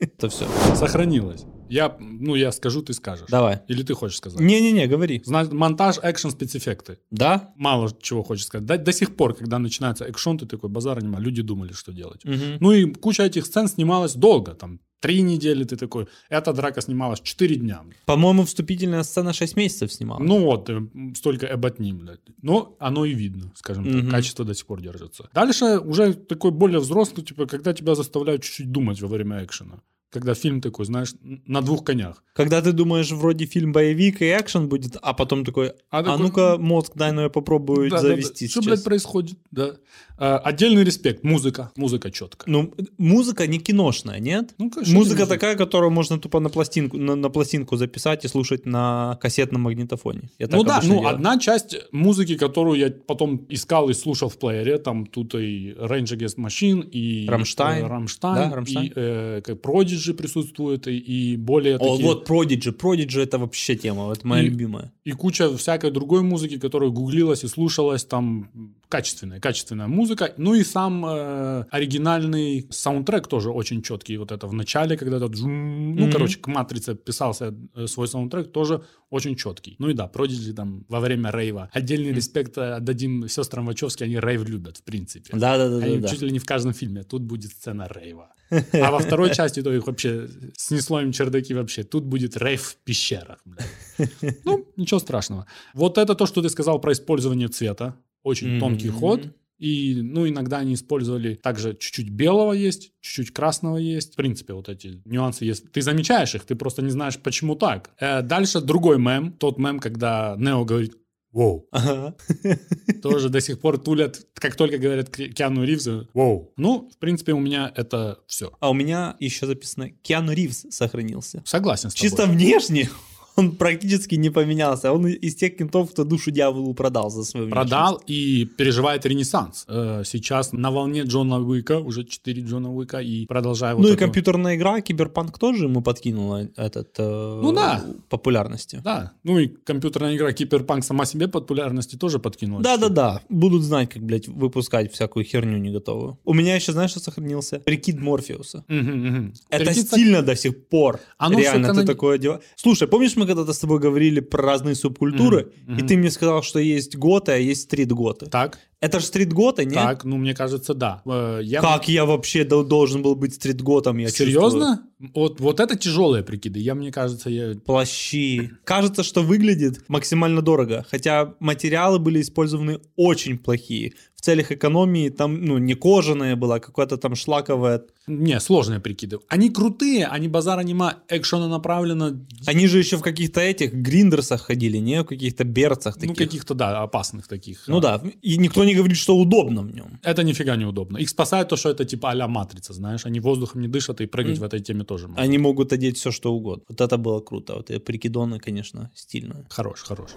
Это 0.00 0.28
все. 0.28 0.46
Сохранилось. 0.74 1.44
Я, 1.68 1.96
ну, 1.98 2.34
я 2.34 2.52
скажу, 2.52 2.82
ты 2.82 2.92
скажешь. 2.92 3.26
Давай. 3.28 3.60
Или 3.68 3.82
ты 3.82 3.94
хочешь 3.94 4.18
сказать? 4.18 4.38
Не-не-не, 4.38 4.86
говори. 4.86 5.22
Значит, 5.24 5.52
монтаж, 5.52 5.96
экшен, 6.02 6.30
спецэффекты. 6.30 6.98
Да? 7.10 7.52
Мало 7.56 7.90
чего 8.00 8.22
хочешь 8.22 8.46
сказать. 8.46 8.66
До, 8.66 8.78
до 8.78 8.92
сих 8.92 9.16
пор, 9.16 9.34
когда 9.34 9.58
начинается 9.58 10.04
экшон, 10.04 10.38
ты 10.38 10.46
такой, 10.46 10.70
базара 10.70 11.00
нема, 11.00 11.18
люди 11.20 11.42
думали, 11.42 11.72
что 11.72 11.92
делать. 11.92 12.24
Мгм. 12.24 12.58
Ну 12.60 12.72
и 12.72 12.92
куча 12.92 13.22
этих 13.24 13.46
сцен 13.46 13.68
снималась 13.68 14.14
долго, 14.14 14.54
там, 14.54 14.80
три 15.04 15.20
недели 15.22 15.64
ты 15.64 15.76
такой. 15.76 16.06
Эта 16.30 16.54
драка 16.54 16.80
снималась 16.80 17.20
четыре 17.20 17.56
дня. 17.56 17.82
По-моему, 18.06 18.42
вступительная 18.44 19.02
сцена 19.02 19.34
6 19.34 19.56
месяцев 19.56 19.92
снимала. 19.92 20.18
Ну 20.22 20.40
вот, 20.44 20.70
э, 20.70 20.80
столько 21.14 21.46
эботни, 21.46 21.92
блядь. 21.92 22.20
Но 22.42 22.74
оно 22.80 23.04
и 23.04 23.12
видно, 23.12 23.52
скажем 23.54 23.84
так, 23.84 23.94
Мгм. 23.94 24.10
качество 24.10 24.44
до 24.46 24.54
сих 24.54 24.64
пор 24.66 24.80
держится. 24.80 25.28
Дальше 25.34 25.78
уже 25.78 26.14
такой 26.14 26.52
более 26.52 26.78
взрослый, 26.80 27.22
типа, 27.26 27.44
когда 27.46 27.74
тебя 27.74 27.94
заставляют 27.94 28.42
чуть-чуть 28.42 28.72
думать 28.72 29.02
во 29.02 29.08
время 29.08 29.44
экшена. 29.44 29.80
Когда 30.10 30.32
фильм 30.34 30.60
такой, 30.60 30.84
знаешь, 30.86 31.12
на 31.46 31.60
двух 31.60 31.82
конях. 31.84 32.22
Когда 32.34 32.62
ты 32.62 32.72
думаешь, 32.72 33.10
вроде 33.10 33.46
фильм 33.46 33.72
боевик 33.72 34.22
и 34.22 34.26
экшен 34.26 34.68
будет, 34.68 34.96
а 35.02 35.12
потом 35.12 35.44
такой, 35.44 35.68
А 35.90 35.98
а, 35.98 36.02
такой- 36.04 36.18
ну-ка, 36.22 36.56
мозг, 36.58 36.92
дай, 36.94 37.12
ну 37.12 37.22
я 37.22 37.28
попробую 37.28 37.90
Да, 37.90 37.96
да, 37.96 38.02
да. 38.02 38.08
завести 38.08 38.46
Что, 38.48 38.62
сейчас. 38.62 38.66
блядь, 38.66 38.84
происходит? 38.84 39.36
Да. 39.50 39.74
А, 40.16 40.38
отдельный 40.38 40.84
респект. 40.84 41.24
Музыка. 41.24 41.72
Музыка 41.76 42.10
четко. 42.10 42.48
Ну, 42.48 42.72
музыка 42.98 43.46
не 43.48 43.58
киношная, 43.58 44.20
нет? 44.20 44.54
Ну, 44.58 44.70
конечно, 44.70 44.94
Музыка 44.94 45.22
не 45.22 45.28
такая, 45.28 45.56
которую 45.56 45.90
можно 45.90 46.18
тупо 46.18 46.38
на 46.40 46.48
пластинку, 46.50 46.96
на, 46.98 47.16
на 47.16 47.30
пластинку 47.30 47.76
записать 47.76 48.24
и 48.24 48.28
слушать 48.28 48.64
на 48.66 49.18
кассетном 49.20 49.62
магнитофоне. 49.62 50.30
Я 50.38 50.46
Ну 50.50 50.62
да, 50.62 50.80
ну 50.84 50.94
делаю. 50.94 51.08
одна 51.08 51.38
часть 51.38 51.76
музыки, 51.92 52.36
которую 52.36 52.78
я 52.78 52.90
потом 52.90 53.44
искал 53.48 53.90
и 53.90 53.94
слушал 53.94 54.28
в 54.28 54.38
плеере, 54.38 54.78
там 54.78 55.06
тут 55.06 55.34
и 55.34 55.72
Rage 55.72 56.16
Against 56.16 56.36
Machine, 56.38 56.88
и 56.88 57.26
Рамштайн. 57.28 57.84
э, 57.84 57.88
Рамштайн, 57.88 58.50
Да, 58.50 58.56
Рамштайн. 58.56 58.86
и 58.86 58.92
э, 58.94 59.40
как 59.44 59.56
Prodigy 59.60 60.14
присутствует, 60.14 60.86
и, 60.86 60.96
и 60.96 61.36
более 61.36 61.76
О, 61.76 61.78
такие, 61.78 62.04
вот 62.06 62.28
Prodigy. 62.30 62.72
Prodigy 62.76 63.20
это 63.20 63.38
вообще 63.38 63.74
тема, 63.74 64.12
это 64.12 64.24
моя 64.26 64.44
И- 64.44 64.46
любимая. 64.48 64.92
и 65.04 65.10
куча 65.12 65.54
всякой 65.56 65.90
другой 65.90 66.22
музыки, 66.22 66.58
которая 66.58 66.90
гуглилась 66.90 67.42
и 67.42 67.48
слушалась, 67.48 68.04
там 68.04 68.48
качественная, 68.94 69.40
качественная 69.40 69.88
музыка. 69.88 70.32
Ну 70.36 70.54
и 70.54 70.62
сам 70.62 71.04
э, 71.04 71.64
оригинальный 71.72 72.68
саундтрек 72.70 73.26
тоже 73.26 73.50
очень 73.50 73.82
четкий. 73.82 74.18
Вот 74.18 74.30
это 74.30 74.46
в 74.46 74.52
начале, 74.52 74.96
когда 74.96 75.16
этот, 75.16 75.36
жум, 75.36 75.96
ну, 75.96 76.04
Мгм. 76.04 76.12
короче, 76.12 76.38
к 76.38 76.46
«Матрице» 76.46 76.94
писался 76.94 77.52
э, 77.74 77.88
свой 77.88 78.06
саундтрек, 78.06 78.52
тоже 78.52 78.82
очень 79.10 79.34
четкий. 79.34 79.74
Ну 79.80 79.88
и 79.88 79.94
да, 79.94 80.08
Prodigy 80.14 80.52
там 80.52 80.84
во 80.88 81.00
время 81.00 81.30
рейва. 81.32 81.70
Отдельный 81.72 82.12
респект 82.12 82.56
э, 82.56 82.74
отдадим 82.76 83.28
сестрам 83.28 83.66
Вачовски, 83.66 84.04
они 84.04 84.20
рейв 84.20 84.48
любят, 84.48 84.76
в 84.76 84.84
принципе. 84.84 85.36
Да-да-да. 85.36 85.84
Они 85.84 85.98
да. 85.98 86.08
чуть 86.08 86.22
ли 86.22 86.30
не 86.30 86.38
в 86.38 86.44
каждом 86.44 86.72
фильме. 86.72 87.02
Тут 87.02 87.22
будет 87.22 87.50
сцена 87.50 87.88
рейва. 87.90 88.32
А 88.72 88.90
во 88.90 88.98
второй 88.98 89.34
части 89.34 89.62
то 89.62 89.72
их 89.72 89.86
вообще 89.86 90.28
снесло 90.56 91.00
им 91.00 91.10
чердаки 91.10 91.54
вообще. 91.54 91.82
Тут 91.82 92.04
будет 92.04 92.36
рейв 92.36 92.62
в 92.62 92.76
пещерах. 92.84 93.38
блядь. 93.44 94.44
Ну, 94.44 94.64
ничего 94.76 95.00
страшного. 95.00 95.46
Вот 95.74 95.98
это 95.98 96.14
то, 96.14 96.26
что 96.26 96.42
ты 96.42 96.48
сказал 96.48 96.80
про 96.80 96.92
использование 96.92 97.48
цвета. 97.48 97.94
Очень 98.24 98.48
Мгм. 98.52 98.60
тонкий 98.60 98.88
ход. 98.88 99.28
И, 99.58 100.00
ну, 100.02 100.28
иногда 100.28 100.58
они 100.58 100.74
использовали 100.74 101.34
также 101.36 101.76
чуть-чуть 101.78 102.10
белого 102.10 102.52
есть, 102.52 102.90
чуть-чуть 103.00 103.32
красного 103.32 103.76
есть. 103.76 104.14
В 104.14 104.16
принципе, 104.16 104.52
вот 104.52 104.68
эти 104.68 105.00
нюансы 105.04 105.44
есть. 105.44 105.70
Ты 105.70 105.80
замечаешь 105.80 106.34
их, 106.34 106.44
ты 106.44 106.56
просто 106.56 106.82
не 106.82 106.90
знаешь, 106.90 107.16
почему 107.18 107.54
так. 107.54 107.90
Э, 108.00 108.22
дальше 108.22 108.60
другой 108.60 108.98
мем. 108.98 109.32
Тот 109.32 109.58
мем, 109.58 109.78
когда 109.78 110.34
Нео 110.38 110.64
говорит 110.64 110.96
«Воу». 111.30 111.68
Ага. 111.70 112.16
Тоже 113.02 113.28
до 113.28 113.40
сих 113.40 113.60
пор 113.60 113.78
тулят, 113.78 114.20
как 114.34 114.56
только 114.56 114.78
говорят 114.78 115.08
Ки- 115.10 115.28
Киану 115.32 115.64
Ривзу, 115.64 116.08
«Воу». 116.14 116.52
Ну, 116.56 116.90
в 116.92 116.98
принципе, 116.98 117.32
у 117.32 117.40
меня 117.40 117.72
это 117.76 118.18
все. 118.26 118.52
А 118.60 118.70
у 118.70 118.74
меня 118.74 119.16
еще 119.20 119.46
записано 119.46 119.90
Киану 120.02 120.32
Ривз 120.32 120.66
сохранился. 120.70 121.42
Согласен 121.46 121.90
с 121.90 121.94
Чисто 121.94 122.22
тобой. 122.22 122.36
внешне 122.36 122.88
он 123.36 123.52
практически 123.56 124.14
не 124.16 124.30
поменялся. 124.30 124.92
Он 124.92 125.06
из 125.06 125.34
тех 125.34 125.56
кентов, 125.56 125.90
кто 125.90 126.04
душу 126.04 126.30
дьяволу 126.30 126.74
продал 126.74 127.10
за 127.10 127.24
свою 127.24 127.50
Продал 127.50 128.00
и 128.06 128.44
переживает 128.44 129.06
ренессанс. 129.06 129.64
Э, 129.68 130.02
Сейчас 130.04 130.52
на 130.52 130.70
волне 130.70 131.02
Джона 131.02 131.38
Уика, 131.40 131.78
уже 131.80 132.04
4 132.04 132.42
Джона 132.42 132.72
Уика, 132.74 132.98
и 133.00 133.26
продолжаю 133.26 133.76
Ну 133.76 133.82
вот 133.82 133.88
и 133.88 133.92
эту- 133.92 134.00
компьютерная 134.04 134.56
игра 134.56 134.80
Киберпанк 134.80 135.38
тоже 135.38 135.64
ему 135.64 135.82
подкинула 135.82 136.48
этот 136.56 136.94
э, 136.98 137.40
Ну 137.42 137.52
да. 137.52 137.84
популярности. 138.08 138.80
Да, 138.84 139.12
ну 139.24 139.38
и 139.38 139.48
компьютерная 139.48 140.16
игра 140.16 140.32
Киберпанк 140.32 140.84
сама 140.84 141.04
себе 141.04 141.26
популярности 141.28 141.96
тоже 141.96 142.18
подкинула. 142.18 142.62
Да, 142.62 142.76
да, 142.76 142.88
да. 142.88 143.20
Будут 143.28 143.62
знать, 143.62 143.90
как, 143.90 144.02
блядь, 144.02 144.28
выпускать 144.28 144.92
всякую 144.92 145.24
херню 145.24 145.58
не 145.58 145.70
готовую. 145.70 146.18
У 146.24 146.34
меня 146.34 146.54
еще, 146.56 146.72
знаешь, 146.72 146.90
что 146.90 147.00
сохранился? 147.00 147.58
Прикид 147.60 147.98
Морфеуса. 148.00 148.64
Мгм, 148.68 149.06
мгм. 149.06 149.34
Это 149.50 149.64
Прикинь, 149.64 149.82
стильно 149.86 150.22
до 150.22 150.36
сих 150.36 150.68
пор. 150.68 151.00
Оно 151.18 151.38
Реально, 151.38 151.64
всё 151.68 151.74
ты 151.74 151.80
канони- 151.80 151.86
такое 151.86 152.14
одеваешь. 152.16 152.42
Слушай, 152.56 152.86
помнишь, 152.88 153.16
мы 153.16 153.23
когда-то 153.26 153.52
с 153.52 153.58
тобой 153.58 153.78
говорили 153.78 154.20
про 154.20 154.42
разные 154.42 154.74
субкультуры, 154.74 155.52
Мгм, 155.66 155.78
и 155.78 155.86
ты 155.86 155.96
мне 155.96 156.10
сказал, 156.10 156.42
что 156.42 156.58
есть 156.58 156.96
готы, 156.96 157.32
а 157.32 157.36
есть 157.36 157.62
street 157.62 157.97
готы. 157.97 158.26
Так, 158.26 158.58
Это 158.80 159.00
же 159.00 159.06
street 159.06 159.38
готы, 159.38 159.64
нет? 159.64 159.74
так, 159.74 160.04
ну 160.04 160.16
мне 160.16 160.34
кажется, 160.34 160.74
да. 160.74 161.02
Э, 161.06 161.40
Я... 161.42 161.60
Как 161.60 161.88
я 161.88 162.04
вообще 162.04 162.44
дол- 162.44 162.64
должен 162.64 163.02
был 163.02 163.14
быть 163.14 163.34
street 163.34 163.66
готом? 163.66 163.98
Я 163.98 164.06
чувствую? 164.08 164.28
Серьезно? 164.28 164.82
Вот, 165.14 165.40
вот 165.40 165.60
это 165.60 165.76
тяжелые 165.76 166.22
прикиды. 166.22 166.60
Я, 166.60 166.74
мне 166.74 166.90
кажется, 166.92 167.30
я... 167.30 167.54
Плащи. 167.54 168.50
Кажется, 168.64 169.02
что 169.02 169.22
выглядит 169.22 169.84
максимально 169.88 170.42
дорого, 170.42 170.84
хотя 170.90 171.34
материалы 171.40 171.98
были 171.98 172.20
использованы 172.20 172.80
очень 172.96 173.38
плохие. 173.38 173.92
В 174.14 174.20
целях 174.24 174.52
экономии 174.52 175.10
там, 175.10 175.44
ну, 175.44 175.58
не 175.58 175.74
кожаная 175.74 176.34
была, 176.36 176.58
какая-то 176.58 176.96
там 176.96 177.14
шлаковая. 177.14 177.82
Не, 178.06 178.40
сложные 178.40 178.80
прикиды. 178.80 179.18
Они 179.28 179.50
крутые, 179.50 180.06
они 180.06 180.28
базара 180.28 180.60
нема, 180.62 180.98
экшона 181.08 181.46
направлено, 181.48 182.12
Они 182.46 182.66
же 182.66 182.78
еще 182.78 182.96
в 182.96 183.02
каких-то 183.02 183.40
этих 183.42 183.74
гриндерсах 183.74 184.40
ходили, 184.42 184.78
не? 184.78 185.02
В 185.02 185.04
каких-то 185.06 185.44
берцах 185.44 185.96
таких. 185.96 186.08
ну, 186.10 186.14
каких-то, 186.14 186.54
да, 186.54 186.82
опасных 186.82 187.28
таких. 187.28 187.64
Ну 187.66 187.80
да, 187.80 188.00
и 188.22 188.38
никто 188.38 188.64
не 188.64 188.73
говорит, 188.74 188.96
что 188.96 189.16
удобно 189.16 189.62
в 189.62 189.72
нем. 189.74 189.98
Это 190.02 190.22
нифига 190.22 190.56
не 190.56 190.64
удобно. 190.66 190.98
Их 190.98 191.08
спасает 191.08 191.48
то, 191.48 191.56
что 191.56 191.70
это 191.70 191.84
типа 191.84 192.10
а-ля 192.10 192.26
матрица, 192.28 192.72
знаешь. 192.72 193.06
Они 193.06 193.20
воздухом 193.20 193.60
не 193.60 193.68
дышат, 193.68 194.00
и 194.00 194.06
прыгать 194.06 194.32
Мгм. 194.38 194.40
в 194.40 194.44
этой 194.44 194.60
теме 194.60 194.84
тоже 194.84 195.08
могут. 195.08 195.22
Они 195.22 195.38
могут 195.38 195.72
одеть 195.72 195.96
все, 195.98 196.10
что 196.10 196.32
угодно. 196.34 196.64
Вот 196.68 196.80
это 196.80 196.96
было 196.98 197.20
круто. 197.20 197.54
Вот 197.54 197.84
прикидоны, 197.84 198.38
конечно, 198.38 198.90
стильно. 198.94 199.44
Хорош, 199.50 199.82
хорош. 199.82 200.10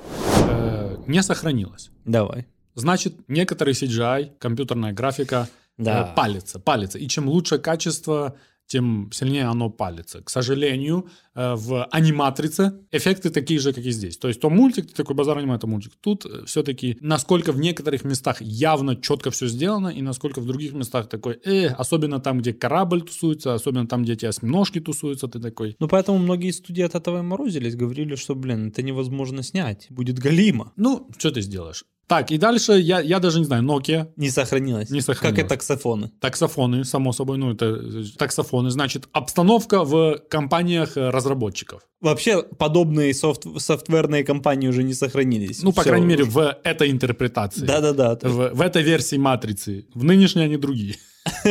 Э, 0.50 0.98
не 1.08 1.22
сохранилось. 1.24 1.90
Давай. 2.06 2.46
Значит, 2.76 3.16
некоторый 3.28 3.74
CGI, 3.74 4.32
компьютерная 4.40 4.94
графика 4.94 5.48
Да. 5.78 6.10
э, 6.12 6.16
палится, 6.16 6.60
палится. 6.60 6.98
И 7.00 7.08
чем 7.08 7.28
лучше 7.30 7.58
качество, 7.60 8.36
тем 8.68 9.10
сильнее 9.14 9.46
оно 9.46 9.70
палится. 9.70 10.22
К 10.22 10.30
сожалению, 10.30 11.10
э, 11.36 11.56
в 11.56 11.86
аниматрице 11.86 12.80
эффекты 12.92 13.30
такие 13.30 13.60
же, 13.60 13.74
как 13.74 13.86
и 13.86 13.92
здесь. 13.92 14.18
То 14.18 14.28
есть 14.28 14.42
то 14.42 14.50
мультик, 14.50 14.88
ты 14.88 14.94
такой 14.94 15.16
базар 15.16 15.38
аниме, 15.38 15.56
это 15.56 15.68
мультик. 15.68 15.94
Тут 16.02 16.26
все-таки, 16.46 16.98
насколько 17.02 17.52
в 17.52 17.60
некоторых 17.60 18.04
местах 18.04 18.42
явно 18.42 18.96
четко 18.96 19.32
все 19.32 19.48
сделано, 19.48 19.88
и 19.88 20.02
насколько 20.02 20.42
в 20.42 20.46
других 20.46 20.74
местах 20.74 21.08
такой, 21.08 21.40
э, 21.46 21.68
особенно 21.68 22.20
там, 22.20 22.40
где 22.40 22.54
корабль 22.54 23.02
тусуется, 23.02 23.54
особенно 23.54 23.88
там, 23.88 24.04
где 24.04 24.14
эти 24.14 24.26
осьминожки 24.26 24.80
тусуются, 24.80 25.28
ты 25.28 25.40
такой, 25.40 25.76
Ну, 25.80 25.88
поэтому 25.88 26.18
многие 26.18 26.52
студии 26.52 26.84
от 26.84 26.96
этого 26.96 27.20
и 27.20 27.22
морозились, 27.22 27.76
говорили, 27.76 28.16
что, 28.16 28.36
блин, 28.36 28.68
это 28.68 28.82
невозможно 28.82 29.44
снять, 29.44 29.88
будет 29.90 30.20
галима. 30.20 30.74
ну, 30.76 31.10
что 31.18 31.32
ты 31.32 31.42
сделаешь? 31.42 31.86
Так, 32.08 32.32
и 32.32 32.38
дальше 32.38 32.74
я, 32.80 33.02
я 33.02 33.20
даже 33.20 33.40
не 33.40 33.46
знаю, 33.46 33.64
Nokia, 33.64 34.08
Не 34.16 34.30
сохранилось. 34.30 34.90
Не 34.90 35.02
сохранилось. 35.02 35.38
Как 35.38 35.46
и 35.46 35.48
таксофоны. 35.48 36.12
таксофоны, 36.22 36.86
само 36.86 37.12
собой, 37.12 37.38
ну, 37.38 37.52
это 37.54 38.04
таксофоны, 38.18 38.70
значит, 38.70 39.10
обстановка 39.12 39.84
в 39.84 40.18
компаниях 40.30 40.96
разработчиков. 40.96 41.82
Вообще, 42.00 42.44
подобные 42.44 43.14
софт- 43.14 43.60
софтверные 43.60 44.24
компании 44.24 44.70
уже 44.70 44.84
не 44.84 44.94
сохранились. 44.94 45.64
Ну, 45.64 45.74
по 45.74 45.82
Всё. 45.82 45.90
крайней 45.90 46.08
мере, 46.08 46.24
в 46.24 46.58
этой 46.64 46.92
интерпретации. 46.92 47.66
Да-да-да. 47.66 48.18
В, 48.22 48.54
в 48.54 48.62
этой 48.62 48.84
версии 48.84 49.18
матрицы. 49.18 49.86
В 49.94 50.04
нынешней 50.06 50.44
они 50.44 50.56
другие. 50.58 50.96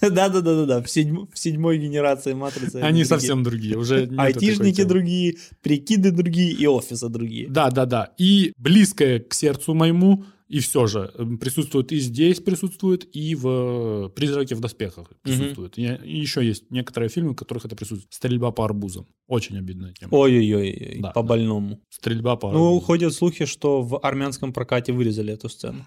Да-да-да-да, 0.10 0.80
в, 0.82 0.86
седьм- 0.86 1.28
в 1.32 1.38
седьмой 1.38 1.78
генерации 1.78 2.32
матрицы. 2.32 2.76
Они 2.76 2.82
другие. 2.88 3.04
совсем 3.06 3.42
другие. 3.42 3.76
Уже 3.76 4.08
Айтишники 4.16 4.84
другие, 4.84 5.36
прикиды 5.62 6.10
другие 6.10 6.52
и 6.52 6.66
офисы 6.66 7.08
другие. 7.08 7.48
Да, 7.48 7.70
да, 7.70 7.86
да. 7.86 8.12
И 8.18 8.52
близкое 8.56 9.20
к 9.20 9.34
сердцу 9.34 9.74
моему, 9.74 10.24
и 10.48 10.58
все 10.58 10.86
же 10.88 11.12
м, 11.16 11.38
присутствует 11.38 11.92
и 11.92 12.00
здесь 12.00 12.40
присутствует, 12.40 13.04
и 13.14 13.36
в 13.36 13.46
э, 13.46 14.08
«Призраке 14.16 14.56
в 14.56 14.60
доспехах» 14.60 15.12
присутствует. 15.22 15.78
И 15.78 15.82
и 15.82 16.18
еще 16.18 16.44
есть 16.44 16.70
некоторые 16.70 17.08
фильмы, 17.08 17.32
в 17.32 17.36
которых 17.36 17.66
это 17.66 17.76
присутствует. 17.76 18.12
«Стрельба 18.12 18.50
по 18.50 18.64
арбузам». 18.64 19.06
Очень 19.28 19.58
обидная 19.58 19.92
тема. 19.92 20.10
Ой-ой-ой, 20.12 20.98
Да, 21.00 21.10
по 21.12 21.22
да. 21.22 21.78
«Стрельба 21.88 22.34
по 22.34 22.50
Ну, 22.50 22.64
арбузам». 22.66 22.80
ходят 22.86 23.14
слухи, 23.14 23.44
что 23.44 23.82
в 23.82 24.00
армянском 24.00 24.52
прокате 24.52 24.92
вырезали 24.92 25.32
эту 25.32 25.48
сцену. 25.48 25.84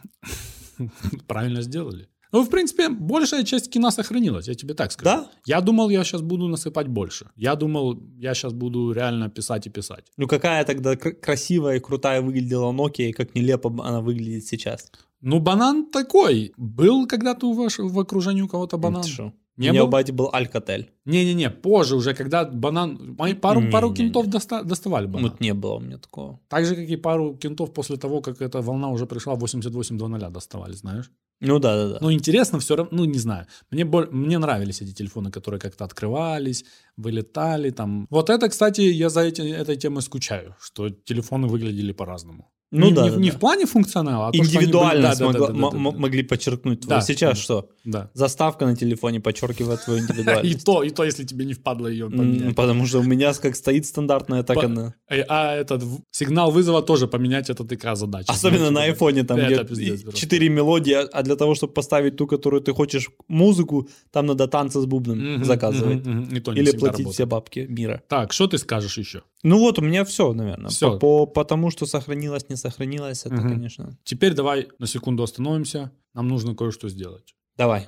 Правильно 1.27 1.61
сделали. 1.61 2.07
Ну, 2.33 2.43
в 2.43 2.49
принципе, 2.49 2.89
большая 2.89 3.43
часть 3.43 3.69
кино 3.69 3.91
сохранилась, 3.91 4.47
я 4.47 4.55
тебе 4.55 4.73
так 4.73 4.91
скажу. 4.91 5.05
Да? 5.05 5.31
Я 5.45 5.61
думал, 5.61 5.89
я 5.89 6.03
сейчас 6.03 6.21
буду 6.21 6.47
насыпать 6.47 6.87
больше. 6.87 7.29
Я 7.35 7.55
думал, 7.55 8.01
я 8.17 8.33
сейчас 8.33 8.53
буду 8.53 8.91
реально 8.91 9.29
писать 9.29 9.67
и 9.67 9.69
писать. 9.69 10.05
Ну, 10.17 10.27
какая 10.27 10.65
тогда 10.65 10.95
кр- 10.95 11.15
красивая 11.15 11.77
и 11.77 11.79
крутая 11.79 12.21
выглядела 12.21 12.71
Nokia, 12.71 13.09
и 13.09 13.13
как 13.13 13.35
нелепо 13.35 13.69
она 13.69 14.01
выглядит 14.01 14.45
сейчас. 14.45 14.91
Ну, 15.21 15.39
банан 15.39 15.85
такой. 15.91 16.53
Был 16.57 17.07
когда-то 17.07 17.47
у 17.47 17.53
ваш, 17.53 17.77
в 17.77 17.99
окружении 17.99 18.41
у 18.41 18.47
кого-то 18.47 18.77
банан? 18.77 19.03
Ты? 19.03 19.31
Не 19.57 19.69
У 19.69 19.71
меня 19.71 19.81
был? 19.81 19.87
у 19.87 19.91
бати 19.91 20.11
был 20.11 20.29
Alcatel. 20.33 20.85
Не-не-не, 21.05 21.49
позже 21.49 21.95
уже, 21.95 22.13
когда 22.13 22.43
банан... 22.45 23.15
мои 23.19 23.33
Пару, 23.35 23.61
пару 23.71 23.87
Не-не-не. 23.89 23.95
кентов 23.95 24.27
доста- 24.27 24.63
доставали 24.63 25.05
банан. 25.07 25.29
Вот 25.29 25.41
не 25.41 25.53
было 25.53 25.75
у 25.75 25.79
меня 25.79 25.97
такого. 25.97 26.39
Так 26.47 26.65
же, 26.65 26.75
как 26.75 26.89
и 26.89 26.95
пару 26.97 27.35
кентов 27.37 27.73
после 27.73 27.97
того, 27.97 28.21
как 28.21 28.41
эта 28.41 28.61
волна 28.61 28.89
уже 28.89 29.05
пришла, 29.05 29.35
88-00 29.35 30.29
доставали, 30.31 30.73
знаешь? 30.73 31.11
Ну 31.41 31.59
да, 31.59 31.75
да, 31.75 31.89
да. 31.89 31.97
Ну, 32.01 32.11
интересно 32.11 32.57
все 32.59 32.75
равно, 32.75 32.97
ну, 32.97 33.05
не 33.05 33.19
знаю. 33.19 33.45
Мне, 33.71 33.83
боль- 33.85 34.09
мне 34.11 34.37
нравились 34.39 34.81
эти 34.81 34.93
телефоны, 34.93 35.29
которые 35.29 35.59
как-то 35.59 35.83
открывались, 35.85 36.65
вылетали 36.97 37.69
там. 37.71 38.07
Вот 38.09 38.29
это, 38.29 38.49
кстати, 38.49 38.81
я 38.81 39.09
за 39.09 39.21
эти, 39.21 39.41
этой 39.41 39.75
темой 39.75 40.01
скучаю, 40.01 40.55
что 40.61 40.89
телефоны 40.89 41.47
выглядели 41.47 41.91
по-разному. 41.93 42.49
Ну 42.75 42.87
не, 42.87 42.93
да, 42.93 43.03
не, 43.03 43.09
да, 43.11 43.15
не 43.17 43.29
да. 43.29 43.37
в 43.37 43.39
плане 43.39 43.65
функционала, 43.65 44.27
а 44.27 44.31
то, 44.31 44.43
что 44.43 44.53
были- 44.53 44.63
Индивидуальность 44.63 45.19
да, 45.19 45.31
да, 45.31 45.39
да, 45.39 45.47
да, 45.47 45.69
да, 45.71 45.77
могли 45.77 46.23
подчеркнуть. 46.23 46.81
Да, 46.87 47.01
Сейчас 47.01 47.37
да. 47.37 47.41
что? 47.43 47.69
да. 47.85 48.09
Заставка 48.13 48.65
на 48.65 48.75
телефоне 48.75 49.19
подчеркивает 49.19 49.83
твою 49.85 49.99
И 50.03 50.03
индивидуальность. 50.03 50.65
то, 50.65 50.83
и 50.83 50.89
то, 50.89 51.03
если 51.03 51.23
тебе 51.23 51.45
не 51.45 51.53
впадло 51.53 51.87
ее 51.87 52.09
поменять. 52.09 52.55
Потому 52.55 52.85
что 52.87 52.99
у 52.99 53.03
меня 53.03 53.33
как 53.33 53.55
стоит 53.55 53.85
стандартная, 53.85 54.43
так 54.43 54.57
она. 54.63 54.95
Э, 55.09 55.21
А 55.29 55.53
этот 55.55 55.83
сигнал 56.11 56.51
вызова 56.51 56.81
тоже 56.81 57.07
поменять, 57.07 57.49
это 57.49 57.63
такая 57.63 57.95
задача. 57.95 58.31
Особенно 58.31 58.71
на 58.71 58.83
айфоне, 58.83 59.23
там 59.23 59.37
где 59.39 59.97
четыре 60.13 60.49
мелодии, 60.49 60.93
а- 60.93 61.23
для 61.23 61.35
того, 61.35 61.53
чтобы 61.55 61.73
поставить 61.73 62.15
ту, 62.17 62.27
которую 62.27 62.61
ты 62.61 62.73
хочешь, 62.73 63.09
музыку, 63.27 63.87
там 64.11 64.25
надо 64.25 64.47
танцы 64.47 64.79
с 64.81 64.85
бубном 64.85 65.43
заказывать. 65.43 66.05
И 66.31 66.39
то 66.39 66.53
Или 66.53 66.71
платить 66.71 67.07
все 67.09 67.25
бабки 67.25 67.65
мира. 67.69 68.01
Так, 68.09 68.33
что 68.33 68.47
ты 68.47 68.57
скажешь 68.57 68.97
еще? 68.97 69.21
Ну 69.43 69.59
вот, 69.59 69.77
у 69.79 69.81
меня 69.81 70.03
все, 70.05 70.33
наверное. 70.33 70.69
Всё. 70.69 70.97
По, 70.99 71.25
по, 71.25 71.25
потому 71.25 71.69
что 71.71 71.85
сохранилось, 71.85 72.49
не 72.49 72.55
сохранилось, 72.55 73.25
это, 73.25 73.35
Мгм. 73.35 73.49
конечно. 73.49 73.97
Теперь 74.03 74.33
давай 74.33 74.69
на 74.79 74.87
секунду 74.87 75.23
остановимся. 75.23 75.91
Нам 76.13 76.27
нужно 76.29 76.55
кое-что 76.55 76.89
сделать. 76.89 77.35
Давай. 77.57 77.87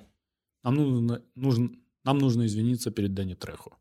Нам 0.64 0.76
нужно, 0.76 1.22
нужно, 1.36 1.70
нам 2.04 2.18
нужно 2.18 2.46
извиниться 2.46 2.92
перед 2.92 3.14
Дэнни 3.14 3.36
Трехо. 3.36 3.72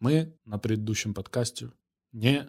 Мы 0.00 0.34
на 0.44 0.58
предыдущем 0.58 1.14
подкасте 1.14 1.70
не 2.12 2.46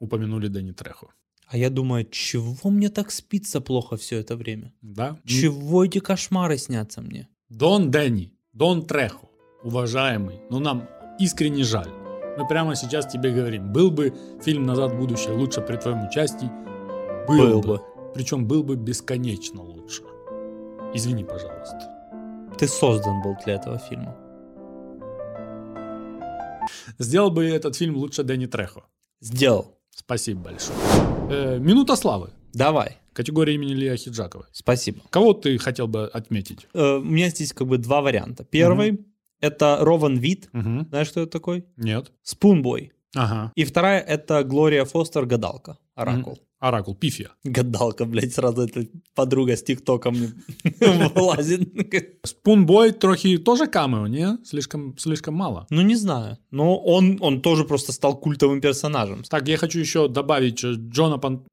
упомянули 0.00 0.48
Дэнни 0.48 0.72
Трехо. 0.72 1.08
А 1.46 1.56
я 1.56 1.70
думаю, 1.70 2.04
чего 2.10 2.70
мне 2.70 2.90
так 2.90 3.10
спится 3.10 3.60
плохо 3.60 3.96
все 3.96 4.18
это 4.18 4.36
время? 4.36 4.72
Да? 4.82 5.18
Чего 5.24 5.84
эти 5.84 5.98
кошмары 6.00 6.58
снятся 6.58 7.00
мне? 7.00 7.28
Дон 7.48 7.90
Дэнни, 7.90 8.32
Дон 8.52 8.86
Трехо, 8.86 9.28
уважаемый, 9.64 10.40
ну 10.50 10.58
нам 10.60 10.88
искренне 11.18 11.64
жаль. 11.64 11.90
Мы 12.38 12.46
прямо 12.46 12.74
сейчас 12.76 13.06
тебе 13.06 13.32
говорим, 13.32 13.72
был 13.72 13.90
бы 13.90 14.14
фильм 14.42 14.64
«Назад 14.64 14.92
в 14.92 14.98
будущее» 14.98 15.32
лучше 15.32 15.60
при 15.60 15.76
твоем 15.76 16.06
участии, 16.06 16.50
был, 17.28 17.36
Был 17.36 17.60
бы. 17.60 17.68
бы. 17.68 17.80
Причем 18.14 18.46
был 18.46 18.62
бы 18.62 18.76
бесконечно 18.76 19.62
лучше. 19.62 20.02
Извини, 20.94 21.24
пожалуйста. 21.24 21.78
Ты 22.58 22.66
создан 22.66 23.22
был 23.22 23.36
для 23.44 23.54
этого 23.54 23.78
фильма. 23.78 24.16
Сделал 26.98 27.30
бы 27.30 27.44
этот 27.44 27.76
фильм 27.76 27.96
лучше 27.96 28.22
Дэнни 28.22 28.46
Трехо. 28.46 28.82
Сделал. 29.20 29.76
Спасибо 29.94 30.40
большое. 30.44 30.78
Э, 31.30 31.58
минута 31.58 31.96
славы. 31.96 32.30
Давай. 32.52 32.98
Категория 33.12 33.54
имени 33.54 33.72
Лия 33.72 33.96
Хиджаковой. 33.96 34.46
Спасибо. 34.52 35.00
Кого 35.10 35.32
ты 35.34 35.58
хотел 35.58 35.88
бы 35.88 36.06
отметить? 36.06 36.66
Э, 36.74 36.96
у 36.96 37.02
меня 37.04 37.28
здесь 37.28 37.52
как 37.52 37.66
бы 37.66 37.78
два 37.78 38.00
варианта. 38.00 38.44
Первый 38.44 39.04
это 39.40 39.78
Рован 39.80 40.16
Вит. 40.16 40.48
Мгм. 40.52 40.86
Знаешь, 40.88 41.10
кто 41.10 41.20
это 41.22 41.30
такой? 41.30 41.64
Нет. 41.76 42.12
Спунбой. 42.22 42.92
Ага. 43.14 43.52
И 43.56 43.64
вторая 43.64 44.00
это 44.00 44.44
Глория 44.44 44.84
Фостер, 44.84 45.26
гадалка. 45.26 45.76
Оракул. 45.94 46.38
Оракул, 46.60 46.94
Пифия. 46.94 47.30
Гадалка, 47.44 48.04
блядь, 48.04 48.34
сразу 48.34 48.62
эта 48.62 48.86
подруга 49.14 49.56
с 49.56 49.62
ТикТоком 49.62 50.14
вылазит. 51.14 51.60
Спунбой 52.24 52.92
трохи 52.92 53.38
тоже 53.38 53.66
камео, 53.66 54.06
не? 54.06 54.38
Слишком, 54.44 54.96
слишком 54.98 55.34
мало. 55.34 55.66
Ну, 55.70 55.82
не 55.82 55.96
знаю. 55.96 56.36
Но 56.50 56.76
он, 56.78 57.18
он 57.20 57.40
тоже 57.40 57.64
просто 57.64 57.92
стал 57.92 58.20
культовым 58.20 58.60
персонажем. 58.60 59.22
Так, 59.22 59.48
я 59.48 59.56
хочу 59.56 59.80
еще 59.80 60.08
добавить 60.08 60.64
э, 60.64 60.74
Джона, 60.74 61.18
Пан... 61.18 61.46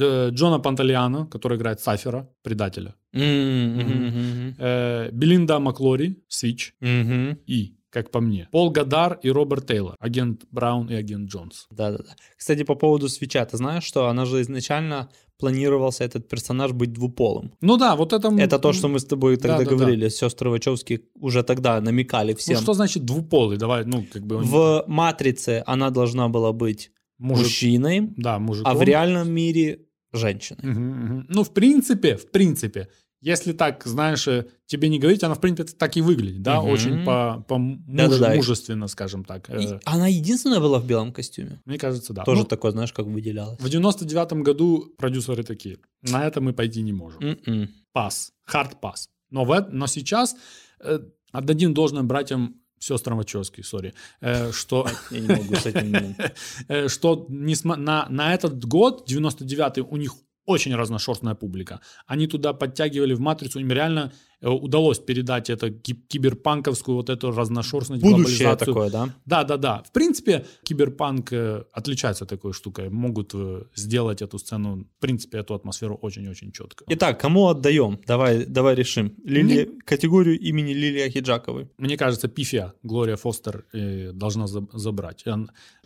э, 0.00 0.30
Джона 0.30 0.58
Панталиано, 0.58 1.26
который 1.26 1.56
играет 1.56 1.80
Сафера, 1.80 2.28
предателя. 2.42 2.94
Э, 3.12 5.10
Белинда 5.12 5.58
Маклори, 5.60 6.16
Свич. 6.28 6.74
И, 6.82 7.74
как 7.94 8.10
по 8.10 8.20
мне, 8.20 8.48
Пол 8.52 8.70
Гадар 8.70 9.18
и 9.22 9.30
Роберт 9.30 9.66
Тейлор, 9.66 9.94
агент 10.00 10.42
Браун 10.50 10.90
и 10.90 10.94
агент 10.94 11.30
Джонс. 11.30 11.66
Да-да-да. 11.70 12.14
Кстати, 12.36 12.64
по 12.64 12.74
поводу 12.74 13.08
свеча, 13.08 13.44
ты 13.46 13.56
знаешь, 13.56 13.84
что 13.84 14.08
она 14.08 14.24
же 14.26 14.40
изначально 14.42 15.08
планировался 15.38 16.04
этот 16.04 16.28
персонаж 16.28 16.72
быть 16.72 16.92
двуполым. 16.92 17.52
Ну 17.60 17.76
да, 17.76 17.94
вот 17.96 18.12
это... 18.12 18.28
Это 18.38 18.58
то, 18.58 18.72
что 18.72 18.88
мы 18.88 18.98
с 18.98 19.04
тобой 19.04 19.36
тогда 19.36 19.58
Да-да-да. 19.58 19.76
говорили. 19.76 20.08
Сестры 20.08 20.50
Вачовски 20.50 21.00
уже 21.20 21.42
тогда 21.42 21.80
намекали 21.80 22.32
Ну 22.32 22.38
всем. 22.38 22.56
что 22.62 22.72
значит 22.74 23.04
двуполый? 23.04 23.56
Давай, 23.58 23.84
ну, 23.84 24.04
как 24.12 24.22
бы... 24.26 24.36
он- 24.36 24.44
В 24.44 24.84
«Матрице» 24.86 25.62
она 25.66 25.90
должна 25.90 26.28
была 26.28 26.52
быть 26.52 26.90
мужик- 27.18 27.42
мужчиной, 27.44 28.12
Да, 28.16 28.38
мужиком. 28.38 28.72
а 28.72 28.74
в 28.74 28.82
реальном 28.82 29.30
мире 29.32 29.78
женщиной. 30.12 30.60
Мгм, 30.70 30.82
мгм. 31.04 31.26
Ну, 31.28 31.42
в 31.42 31.50
принципе, 31.52 32.16
в 32.16 32.30
принципе, 32.30 32.88
если 33.24 33.52
так, 33.52 33.82
знаешь, 33.86 34.28
э, 34.28 34.46
тебе 34.66 34.88
не 34.90 34.98
говорить, 34.98 35.24
она, 35.24 35.34
в 35.34 35.40
принципе, 35.40 35.72
так 35.72 35.96
и 35.96 36.02
выглядит, 36.02 36.42
да, 36.42 36.60
Мгм. 36.60 36.70
очень 36.70 37.04
по, 37.04 37.44
по 37.48 37.56
муж- 37.58 38.20
мужественно, 38.36 38.86
скажем 38.88 39.24
так. 39.24 39.48
И 39.50 39.52
Э, 39.52 39.80
она 39.84 40.08
единственная 40.08 40.60
была 40.60 40.78
в 40.78 40.86
белом 40.86 41.12
костюме. 41.12 41.60
Мне 41.64 41.78
кажется, 41.78 42.12
да. 42.12 42.22
Тоже 42.24 42.42
Ну, 42.42 42.46
такое, 42.46 42.72
знаешь, 42.72 42.92
как 42.92 43.06
выделялось. 43.06 43.58
В 43.60 43.66
99-м 43.66 44.42
году 44.42 44.92
продюсеры 44.98 45.42
такие, 45.42 45.78
на 46.02 46.26
это 46.26 46.40
мы 46.40 46.52
пойти 46.52 46.82
не 46.82 46.92
можем. 46.92 47.20
М-м. 47.22 47.68
Пас, 47.92 48.32
хард 48.44 48.80
пас. 48.80 49.08
Но, 49.30 49.44
в, 49.44 49.68
но 49.72 49.86
сейчас 49.86 50.36
э, 50.80 50.98
отдадим 51.32 51.72
должное 51.72 52.02
братьям, 52.02 52.56
сестрам 52.78 53.16
Вачовски, 53.16 53.62
сори, 53.62 53.94
э, 54.20 54.52
что... 54.52 54.86
Я 55.10 55.20
не 55.20 55.28
могу 55.28 55.54
с 55.54 55.64
этим... 55.66 56.14
э, 56.68 56.88
что 56.88 57.26
на, 57.30 58.06
на 58.10 58.34
этот 58.34 58.64
год, 58.66 59.10
99-й, 59.10 59.80
у 59.80 59.96
них 59.96 60.12
очень 60.46 60.74
разношерстная 60.74 61.34
публика. 61.34 61.80
Они 62.06 62.26
туда 62.26 62.52
подтягивали 62.52 63.14
в 63.14 63.20
«Матрицу», 63.20 63.60
им 63.60 63.70
реально 63.72 64.12
э, 64.40 64.48
удалось 64.48 64.98
передать 64.98 65.50
это 65.50 65.70
ки- 65.70 65.94
киберпанковскую 65.94 66.96
вот 66.96 67.10
эту 67.10 67.30
разношерстность, 67.30 68.02
Будущее 68.02 68.56
такое, 68.56 68.90
да? 68.90 69.08
Да, 69.24 69.44
да, 69.44 69.56
да. 69.56 69.82
В 69.82 69.92
принципе, 69.92 70.44
киберпанк 70.64 71.32
э, 71.32 71.64
отличается 71.72 72.26
такой 72.26 72.52
штукой. 72.52 72.90
Могут 72.90 73.34
э, 73.34 73.62
сделать 73.74 74.22
эту 74.22 74.38
сцену, 74.38 74.84
в 74.98 75.00
принципе, 75.00 75.38
эту 75.38 75.54
атмосферу 75.54 75.98
очень-очень 76.02 76.52
четко. 76.52 76.84
Итак, 76.88 77.20
кому 77.20 77.48
отдаем? 77.48 78.00
Давай, 78.06 78.44
давай 78.44 78.74
решим. 78.74 79.14
Лили... 79.24 79.78
Категорию 79.86 80.38
имени 80.38 80.74
Лилии 80.74 81.06
Ахиджаковой. 81.06 81.68
Мне 81.78 81.96
кажется, 81.96 82.28
Пифия, 82.28 82.74
Глория 82.82 83.16
Фостер 83.16 83.64
э, 83.72 84.12
должна 84.12 84.46
за- 84.46 84.66
забрать. 84.72 85.24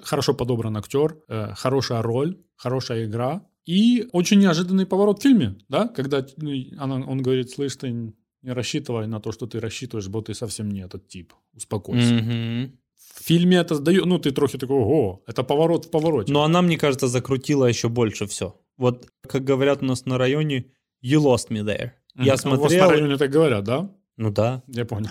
Хорошо 0.02 0.34
подобран 0.34 0.76
актер, 0.76 1.16
э, 1.28 1.52
хорошая 1.54 2.02
роль, 2.02 2.36
хорошая 2.56 3.04
игра 3.04 3.42
и 3.68 4.08
очень 4.12 4.40
неожиданный 4.40 4.86
поворот 4.86 5.18
в 5.18 5.22
фильме, 5.22 5.56
да, 5.68 5.88
когда 5.88 6.26
ну, 6.38 6.52
она, 6.78 6.94
он 7.06 7.20
говорит, 7.20 7.50
слышь, 7.50 7.76
ты 7.76 7.90
не 7.90 8.14
рассчитывай 8.52 9.06
на 9.06 9.20
то, 9.20 9.30
что 9.30 9.46
ты 9.46 9.60
рассчитываешь, 9.60 10.08
бо 10.08 10.22
ты 10.22 10.32
совсем 10.32 10.70
не 10.70 10.80
этот 10.80 11.06
тип. 11.06 11.34
Успокойся. 11.52 12.14
Мгм. 12.14 12.78
В 12.96 13.22
фильме 13.22 13.58
это 13.58 13.74
сдает, 13.74 14.06
ну, 14.06 14.18
ты 14.18 14.30
трохи 14.30 14.56
такой, 14.56 14.76
ого, 14.76 15.22
это 15.26 15.42
поворот 15.42 15.84
в 15.84 15.90
повороте. 15.90 16.32
Но 16.32 16.44
она, 16.44 16.62
мне 16.62 16.78
кажется, 16.78 17.08
закрутила 17.08 17.66
еще 17.66 17.90
больше 17.90 18.26
все. 18.26 18.58
Вот, 18.78 19.06
как 19.28 19.44
говорят 19.44 19.82
у 19.82 19.84
нас 19.84 20.06
на 20.06 20.16
районе, 20.16 20.72
you 21.04 21.18
lost 21.18 21.50
me 21.50 21.62
there. 21.62 21.90
Мгм. 22.14 22.24
Я 22.24 22.32
А 22.32 22.36
У 22.36 22.36
вас 22.36 22.44
на 22.44 22.56
смотрел... 22.56 22.90
районе 22.90 23.18
так 23.18 23.30
говорят, 23.30 23.64
да? 23.64 23.94
Ну 24.16 24.30
да. 24.30 24.62
Я 24.68 24.86
понял. 24.86 25.10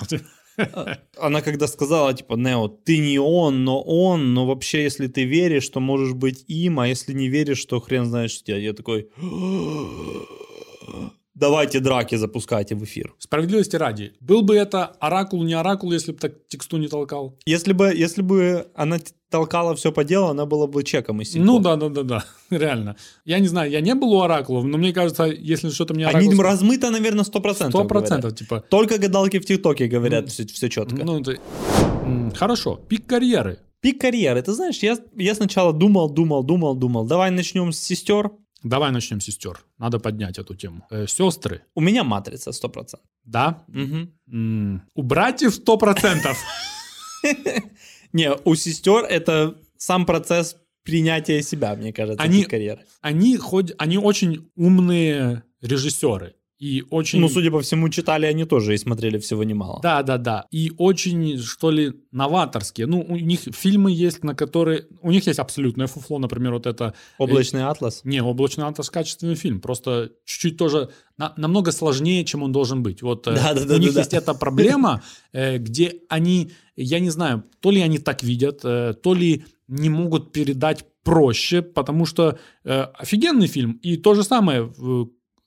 Она 1.18 1.42
когда 1.42 1.68
сказала, 1.68 2.14
типа, 2.14 2.36
Нео, 2.36 2.68
ты 2.68 2.98
не 2.98 3.20
он, 3.20 3.64
но 3.64 3.82
он, 3.82 4.34
но 4.34 4.46
вообще, 4.46 4.84
если 4.84 5.08
ты 5.08 5.24
веришь, 5.24 5.70
то 5.70 5.80
можешь 5.80 6.14
быть 6.14 6.46
им, 6.48 6.80
а 6.80 6.88
если 6.88 7.14
не 7.14 7.30
веришь, 7.30 7.66
то 7.66 7.80
хрен 7.80 8.06
знает, 8.06 8.32
что 8.32 8.46
делать. 8.46 8.64
Я 8.64 8.74
такой... 8.74 9.10
давайте 11.36 11.80
драки 11.80 12.16
запускайте 12.16 12.76
в 12.76 12.84
эфир. 12.84 13.14
Справедливости 13.20 13.76
ради. 13.76 14.14
Был 14.20 14.42
бы 14.42 14.56
это 14.56 14.86
оракул, 15.00 15.44
не 15.44 15.54
оракул, 15.54 15.92
если 15.92 16.12
бы 16.12 16.18
так 16.18 16.48
тексту 16.48 16.78
не 16.78 16.88
толкал? 16.88 17.38
Если 17.46 17.74
бы, 17.74 17.94
если 17.94 18.22
бы 18.22 18.68
она 18.76 19.00
толкала 19.30 19.76
все 19.76 19.92
по 19.92 20.04
делу, 20.04 20.28
она 20.28 20.46
была 20.46 20.68
бы 20.68 20.84
чеком 20.84 21.22
из 21.22 21.36
Ну 21.36 21.60
да, 21.60 21.76
да, 21.76 21.90
да, 21.90 22.04
да, 22.04 22.26
реально. 22.50 22.96
Я 23.26 23.40
не 23.40 23.48
знаю, 23.48 23.72
я 23.72 23.82
не 23.82 23.94
был 23.96 24.14
у 24.14 24.22
оракулов, 24.22 24.66
но 24.66 24.78
мне 24.78 24.94
кажется, 24.94 25.26
если 25.26 25.70
что-то 25.70 25.94
мне 25.94 26.08
Они 26.08 26.28
оракул... 26.28 26.44
размыто, 26.44 26.90
наверное, 26.90 27.24
100%. 27.24 27.28
Сто 27.54 27.70
говорят. 27.70 27.88
процентов, 27.88 28.36
типа. 28.36 28.64
Только 28.70 28.98
гадалки 28.98 29.40
в 29.40 29.46
ТикТоке 29.46 29.88
говорят 29.88 30.30
все, 30.30 30.46
четко. 30.70 31.04
Ну, 31.04 31.22
ты- 31.22 31.40
Хорошо. 32.36 32.76
Пик 32.88 33.06
карьеры. 33.06 33.60
Пик 33.82 34.02
карьеры. 34.02 34.42
Ты 34.42 34.54
знаешь, 34.54 34.80
я, 34.80 34.98
я 35.16 35.36
сначала 35.36 35.74
думал, 35.74 36.10
думал, 36.10 36.44
думал, 36.44 36.76
думал. 36.76 37.06
Давай 37.06 37.32
начнем 37.32 37.72
с 37.72 37.80
сестер. 37.80 38.32
Давай 38.64 38.92
начнем 38.92 39.20
с 39.20 39.26
сестер. 39.26 39.60
Надо 39.78 40.00
поднять 40.00 40.40
эту 40.40 40.56
тему. 40.56 40.86
Э, 40.90 41.06
сестры. 41.08 41.62
У 41.76 41.82
меня 41.82 42.04
матрица 42.04 42.50
100%. 42.52 42.96
Да? 43.26 43.64
Мгм. 43.68 44.12
М, 44.32 44.82
У 44.96 45.04
братьев 45.04 45.60
100%. 45.60 46.36
Не, 48.14 48.32
у 48.46 48.56
сестер 48.56 49.06
это 49.06 49.56
сам 49.78 50.06
процесс 50.06 50.58
принятия 50.84 51.42
себя, 51.42 51.76
мне 51.76 51.92
кажется, 51.92 52.24
Они- 52.24 52.44
карьеры. 52.46 52.86
Они, 53.02 53.36
хоть, 53.38 53.74
они 53.78 53.98
очень 53.98 54.50
умные 54.56 55.44
режиссеры. 55.62 56.36
И 56.60 56.84
очень... 56.90 57.20
Ну, 57.20 57.30
судя 57.30 57.52
по 57.52 57.62
всему, 57.62 57.88
читали 57.90 58.26
они 58.26 58.46
тоже 58.46 58.74
и 58.74 58.78
смотрели 58.78 59.20
всего 59.20 59.44
немало. 59.44 59.80
Да, 59.84 60.02
да, 60.02 60.18
да. 60.18 60.46
И 60.50 60.72
очень, 60.78 61.38
что 61.38 61.70
ли, 61.70 61.94
новаторские. 62.12 62.88
Ну, 62.88 63.06
у 63.08 63.16
них 63.16 63.42
фильмы 63.42 63.92
есть, 63.92 64.24
на 64.24 64.34
которые... 64.34 64.88
У 65.02 65.12
них 65.12 65.28
есть 65.28 65.38
абсолютное 65.38 65.86
фуфло, 65.86 66.18
например, 66.18 66.54
вот 66.54 66.66
это... 66.66 66.96
Облачный 67.20 67.64
атлас. 67.64 68.02
Не, 68.04 68.24
«Облачный 68.24 68.66
атлас» 68.66 68.90
качественный 68.90 69.36
фильм. 69.36 69.62
Просто 69.62 70.10
чуть-чуть 70.26 70.58
тоже... 70.58 70.90
на- 71.18 71.34
намного 71.38 71.72
сложнее, 71.72 72.26
чем 72.26 72.42
он 72.42 72.52
должен 72.52 72.82
быть. 72.82 73.04
Вот 73.04 73.28
э, 73.28 73.36
Да-да-да-да-да. 73.36 73.76
у 73.76 73.78
них 73.78 73.96
есть 73.96 74.14
эта 74.14 74.34
проблема, 74.34 75.04
э, 75.34 75.60
где 75.60 76.02
они... 76.10 76.50
Я 76.76 77.00
не 77.00 77.12
знаю, 77.12 77.44
то 77.60 77.70
ли 77.70 77.82
они 77.82 78.00
так 78.00 78.24
видят, 78.24 78.62
э, 78.64 78.96
то 79.04 79.14
ли 79.14 79.46
не 79.68 79.90
могут 79.90 80.32
передать 80.32 80.86
проще, 81.04 81.62
потому 81.62 82.06
что 82.08 82.40
э, 82.64 82.82
офигенный 82.82 83.48
фильм. 83.48 83.74
И 83.84 83.98
то 83.98 84.16
же 84.16 84.24
самое... 84.24 84.74
э, 84.76 85.06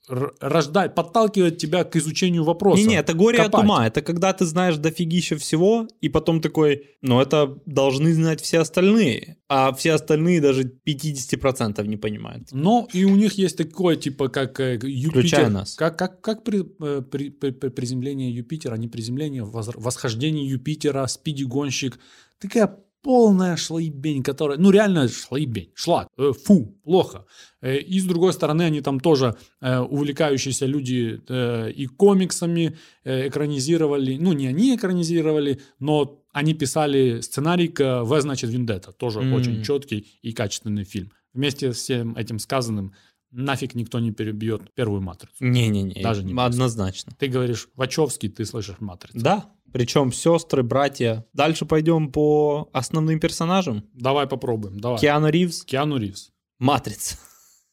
р- 0.09 0.33
рождает, 0.39 0.95
подталкивает 0.95 1.57
тебя 1.57 1.83
к 1.83 1.95
изучению 1.95 2.43
вопроса. 2.43 2.81
Не-не, 2.81 2.95
это 2.95 3.13
горе 3.13 3.37
Копать. 3.37 3.53
от 3.53 3.63
ума. 3.63 3.87
Это 3.87 4.01
когда 4.01 4.33
ты 4.33 4.45
знаешь 4.45 4.77
дофигища 4.77 5.37
всего, 5.37 5.87
и 6.01 6.09
потом 6.09 6.41
такой, 6.41 6.89
ну 7.01 7.19
это 7.21 7.57
должны 7.65 8.13
знать 8.13 8.41
все 8.41 8.59
остальные. 8.59 9.37
А 9.47 9.73
все 9.73 9.91
остальные 9.93 10.39
даже 10.41 10.63
50% 10.63 11.85
не 11.87 11.97
понимают. 11.97 12.47
Но 12.51 12.87
и 12.93 13.03
у 13.05 13.15
них 13.15 13.33
есть 13.33 13.57
такое, 13.57 13.95
типа, 13.95 14.29
как 14.29 14.59
э, 14.59 14.75
Юпитер. 14.81 15.19
Включая 15.21 15.49
нас. 15.49 15.75
Как, 15.75 15.97
как, 15.97 16.21
как 16.21 16.43
при, 16.43 16.61
э, 16.61 17.01
при- 17.01 17.29
при- 17.29 17.51
при- 17.51 17.69
приземление 17.69 18.33
Юпитера, 18.33 18.75
не 18.75 18.87
приземление, 18.87 19.43
воз- 19.43 19.71
восхождение 19.75 20.47
Юпитера, 20.47 21.05
спиди-гонщик. 21.07 21.99
Такая 22.39 22.77
полная 23.01 23.57
шлейбень, 23.57 24.23
которая, 24.23 24.57
ну 24.57 24.71
реально 24.71 25.07
шлейбень, 25.07 25.71
шлак, 25.73 26.07
э, 26.17 26.31
фу, 26.33 26.75
плохо. 26.83 27.25
Э, 27.61 27.77
и 27.77 27.99
с 27.99 28.05
другой 28.05 28.33
стороны, 28.33 28.63
они 28.63 28.81
там 28.81 28.99
тоже 28.99 29.35
э, 29.61 29.79
увлекающиеся 29.79 30.65
люди 30.65 31.21
э, 31.27 31.71
и 31.71 31.87
комиксами 31.87 32.77
э, 33.03 33.27
экранизировали, 33.27 34.17
ну 34.17 34.33
не 34.33 34.47
они 34.47 34.75
экранизировали, 34.75 35.59
но 35.79 36.23
они 36.33 36.53
писали 36.53 37.19
сценарий 37.21 37.67
к 37.67 38.03
«В, 38.03 38.21
значит, 38.21 38.49
Вендетта», 38.49 38.91
тоже 38.91 39.19
М. 39.19 39.33
очень 39.33 39.63
четкий 39.63 40.07
и 40.21 40.31
качественный 40.31 40.85
фильм. 40.85 41.11
Вместе 41.33 41.73
с 41.73 41.77
всем 41.77 42.15
этим 42.15 42.39
сказанным, 42.39 42.93
нафиг 43.31 43.75
никто 43.75 43.99
не 43.99 44.11
перебьет 44.11 44.73
первую 44.73 45.01
«Матрицу». 45.01 45.33
Не-не-не, 45.39 46.01
Даже 46.01 46.23
не 46.23 46.33
однозначно. 46.39 47.13
Ты 47.17 47.27
говоришь 47.27 47.69
«Вачовский», 47.75 48.29
ты 48.29 48.45
слышишь 48.45 48.79
«Матрицу». 48.79 49.19
Да, 49.19 49.49
причем 49.71 50.11
сестры, 50.11 50.63
братья. 50.63 51.25
Дальше 51.33 51.65
пойдем 51.65 52.11
по 52.11 52.69
основным 52.73 53.19
персонажам. 53.19 53.85
Давай 53.93 54.27
попробуем, 54.27 54.79
давай. 54.79 54.99
Киану 54.99 55.29
Ривз, 55.29 55.63
Киану 55.63 55.97
Ривз. 55.97 56.31
Матрица. 56.59 57.17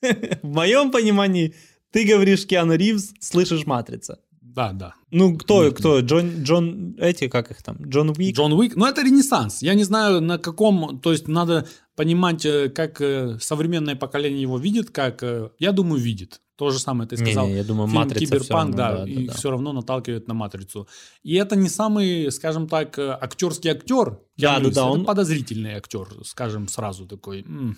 В 0.43 0.49
моем 0.49 0.91
понимании, 0.91 1.55
ты 1.91 2.05
говоришь 2.05 2.47
Киану 2.47 2.75
Ривз, 2.75 3.13
слышишь 3.21 3.67
Матрица. 3.67 4.21
Да, 4.59 4.73
да. 4.73 4.95
Ну, 5.13 5.39
кто, 5.39 5.63
Мгм. 5.63 5.73
кто? 5.75 6.01
Джон, 6.01 6.43
Джон, 6.43 6.97
эти, 6.99 7.29
как 7.29 7.51
их 7.53 7.63
там? 7.63 7.77
Джон 7.89 8.11
Уик? 8.11 8.35
Джон 8.37 8.53
Уик. 8.53 8.75
Ну, 8.77 8.87
это 8.87 9.03
ренессанс. 9.05 9.63
Я 9.63 9.75
не 9.75 9.85
знаю, 9.85 10.21
на 10.21 10.39
каком... 10.39 10.99
То 11.01 11.13
есть 11.13 11.29
надо 11.29 11.65
понимать, 11.95 12.45
э, 12.45 12.69
как 12.69 13.01
э, 13.01 13.39
современное 13.41 13.95
поколение 13.95 14.43
его 14.43 14.59
видит, 14.59 14.91
как... 14.91 15.23
э, 15.23 15.51
Я 15.61 15.71
думаю, 15.73 16.03
видит. 16.03 16.41
То 16.57 16.71
же 16.71 16.81
самое 16.81 17.09
ты 17.09 17.17
сказал. 17.17 17.47
Не-не, 17.47 17.59
я 17.59 17.65
думаю, 17.65 17.87
Фильм 17.89 18.01
Матрица 18.01 18.25
Киберпанк, 18.35 18.77
равно, 18.77 18.77
да, 18.77 19.05
да, 19.05 19.09
и 19.09 19.27
да, 19.29 19.33
все 19.35 19.51
равно 19.51 19.73
наталкивает 19.73 20.27
на 20.27 20.35
матрицу. 20.35 20.89
И 21.23 21.35
это 21.37 21.55
не 21.55 21.69
самый, 21.69 22.33
скажем 22.33 22.67
так, 22.67 22.99
актерский 22.99 23.71
актер. 23.71 24.19
Да, 24.37 24.59
да, 24.59 24.71
да, 24.71 24.87
он- 24.87 25.05
подозрительный 25.05 25.75
актер, 25.75 26.09
скажем 26.25 26.67
сразу 26.67 27.07
такой. 27.07 27.43
м. 27.43 27.77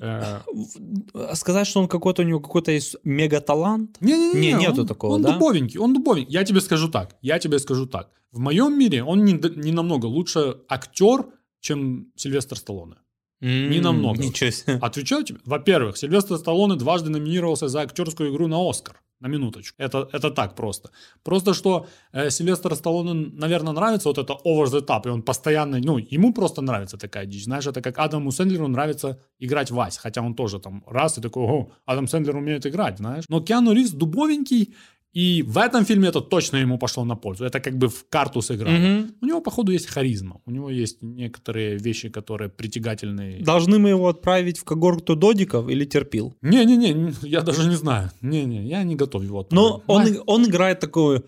Э, 0.00 0.40
Сказать, 1.34 1.66
что 1.66 1.80
он 1.80 1.88
какой-то, 1.88 2.22
у 2.22 2.24
него 2.24 2.40
какой-то 2.40 2.72
есть 2.72 2.96
мегаталант? 3.04 4.00
Не-не-не, 4.00 4.52
Не, 4.52 4.52
нету 4.54 4.82
он, 4.82 4.86
такого, 4.86 5.14
Он 5.14 5.22
да? 5.22 5.32
дубовенький, 5.32 5.78
он 5.78 5.94
дубовенький. 5.94 6.32
Я 6.32 6.44
тебе 6.44 6.60
скажу 6.60 6.88
так, 6.88 7.16
я 7.22 7.38
тебе 7.38 7.58
скажу 7.58 7.86
так. 7.86 8.10
В 8.32 8.38
моем 8.38 8.78
мире 8.78 9.04
он 9.04 9.24
не, 9.24 9.32
не 9.32 9.72
намного 9.72 10.06
лучше 10.06 10.56
актер, 10.68 11.26
чем 11.60 12.08
Сильвестр 12.16 12.56
Сталлоне. 12.56 12.96
Не 13.40 13.80
намного. 13.80 14.22
Ничего 14.22 14.50
себе. 14.50 14.78
Отвечаю 14.80 15.22
тебе. 15.22 15.38
Во-первых, 15.44 15.96
Сильвестр 15.98 16.38
Сталлоне 16.38 16.76
дважды 16.76 17.10
номинировался 17.10 17.68
за 17.68 17.80
актерскую 17.82 18.32
игру 18.32 18.48
на 18.48 18.68
Оскар. 18.68 19.00
На 19.24 19.28
минуточку. 19.28 19.82
Это, 19.82 20.06
это 20.12 20.30
так 20.30 20.54
просто. 20.54 20.90
Просто 21.22 21.54
что 21.54 21.86
э, 22.12 22.28
Сильвестр 22.28 22.74
Сталлоне, 22.74 23.30
наверное, 23.32 23.72
нравится 23.72 24.08
вот 24.08 24.18
это 24.18 24.34
over 24.44 24.66
the 24.66 24.86
top, 24.86 25.06
и 25.06 25.08
он 25.08 25.22
постоянно, 25.22 25.78
ну, 25.78 25.96
ему 25.96 26.34
просто 26.34 26.60
нравится 26.60 26.98
такая 26.98 27.24
дичь. 27.24 27.44
Знаешь, 27.44 27.66
это 27.66 27.80
как 27.80 27.98
Адаму 27.98 28.30
Сэндлеру 28.30 28.68
нравится 28.68 29.18
играть 29.38 29.70
Вась, 29.70 29.96
хотя 29.96 30.20
он 30.20 30.34
тоже 30.34 30.58
там 30.58 30.84
раз 30.86 31.16
и 31.16 31.22
такой, 31.22 31.42
о, 31.44 31.70
Адам 31.86 32.06
Сэндлер 32.06 32.36
умеет 32.36 32.66
играть, 32.66 32.98
знаешь. 32.98 33.24
Но 33.30 33.40
Киану 33.40 33.72
Ривз 33.72 33.92
дубовенький, 33.92 34.74
и 35.14 35.42
в 35.42 35.56
этом 35.58 35.84
фильме 35.84 36.08
это 36.08 36.20
точно 36.20 36.58
ему 36.58 36.78
пошло 36.78 37.04
на 37.04 37.14
пользу. 37.16 37.44
Это 37.44 37.60
как 37.60 37.76
бы 37.78 37.88
в 37.88 38.04
карту 38.08 38.42
сыграло. 38.42 38.72
Мгм. 38.76 39.14
У 39.22 39.26
него, 39.26 39.40
походу, 39.40 39.72
есть 39.72 39.86
харизма. 39.86 40.40
У 40.46 40.50
него 40.50 40.70
есть 40.70 41.02
некоторые 41.02 41.78
вещи, 41.78 42.08
которые 42.08 42.48
притягательные. 42.48 43.42
Должны 43.44 43.78
мы 43.78 43.90
его 43.90 44.08
отправить 44.08 44.58
в 44.58 44.64
когорту 44.64 45.16
додиков 45.16 45.68
или 45.68 45.84
терпил? 45.84 46.34
Не-не-не, 46.42 47.12
я 47.22 47.40
даже 47.42 47.68
не 47.68 47.76
знаю. 47.76 48.10
Не-не, 48.22 48.66
я 48.66 48.82
не 48.84 48.96
готов 48.96 49.22
его 49.22 49.46
Но 49.50 49.76
отправить. 49.76 49.82
он, 49.86 50.02
Май- 50.02 50.10
иг- 50.12 50.22
он 50.26 50.44
играет 50.44 50.80
такого 50.80 51.22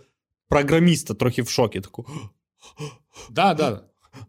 программиста, 0.49 1.15
трохи 1.15 1.43
в 1.43 1.51
шоке. 1.51 1.81
Такой. 1.81 2.05
Да, 3.31 3.55
да. 3.55 3.83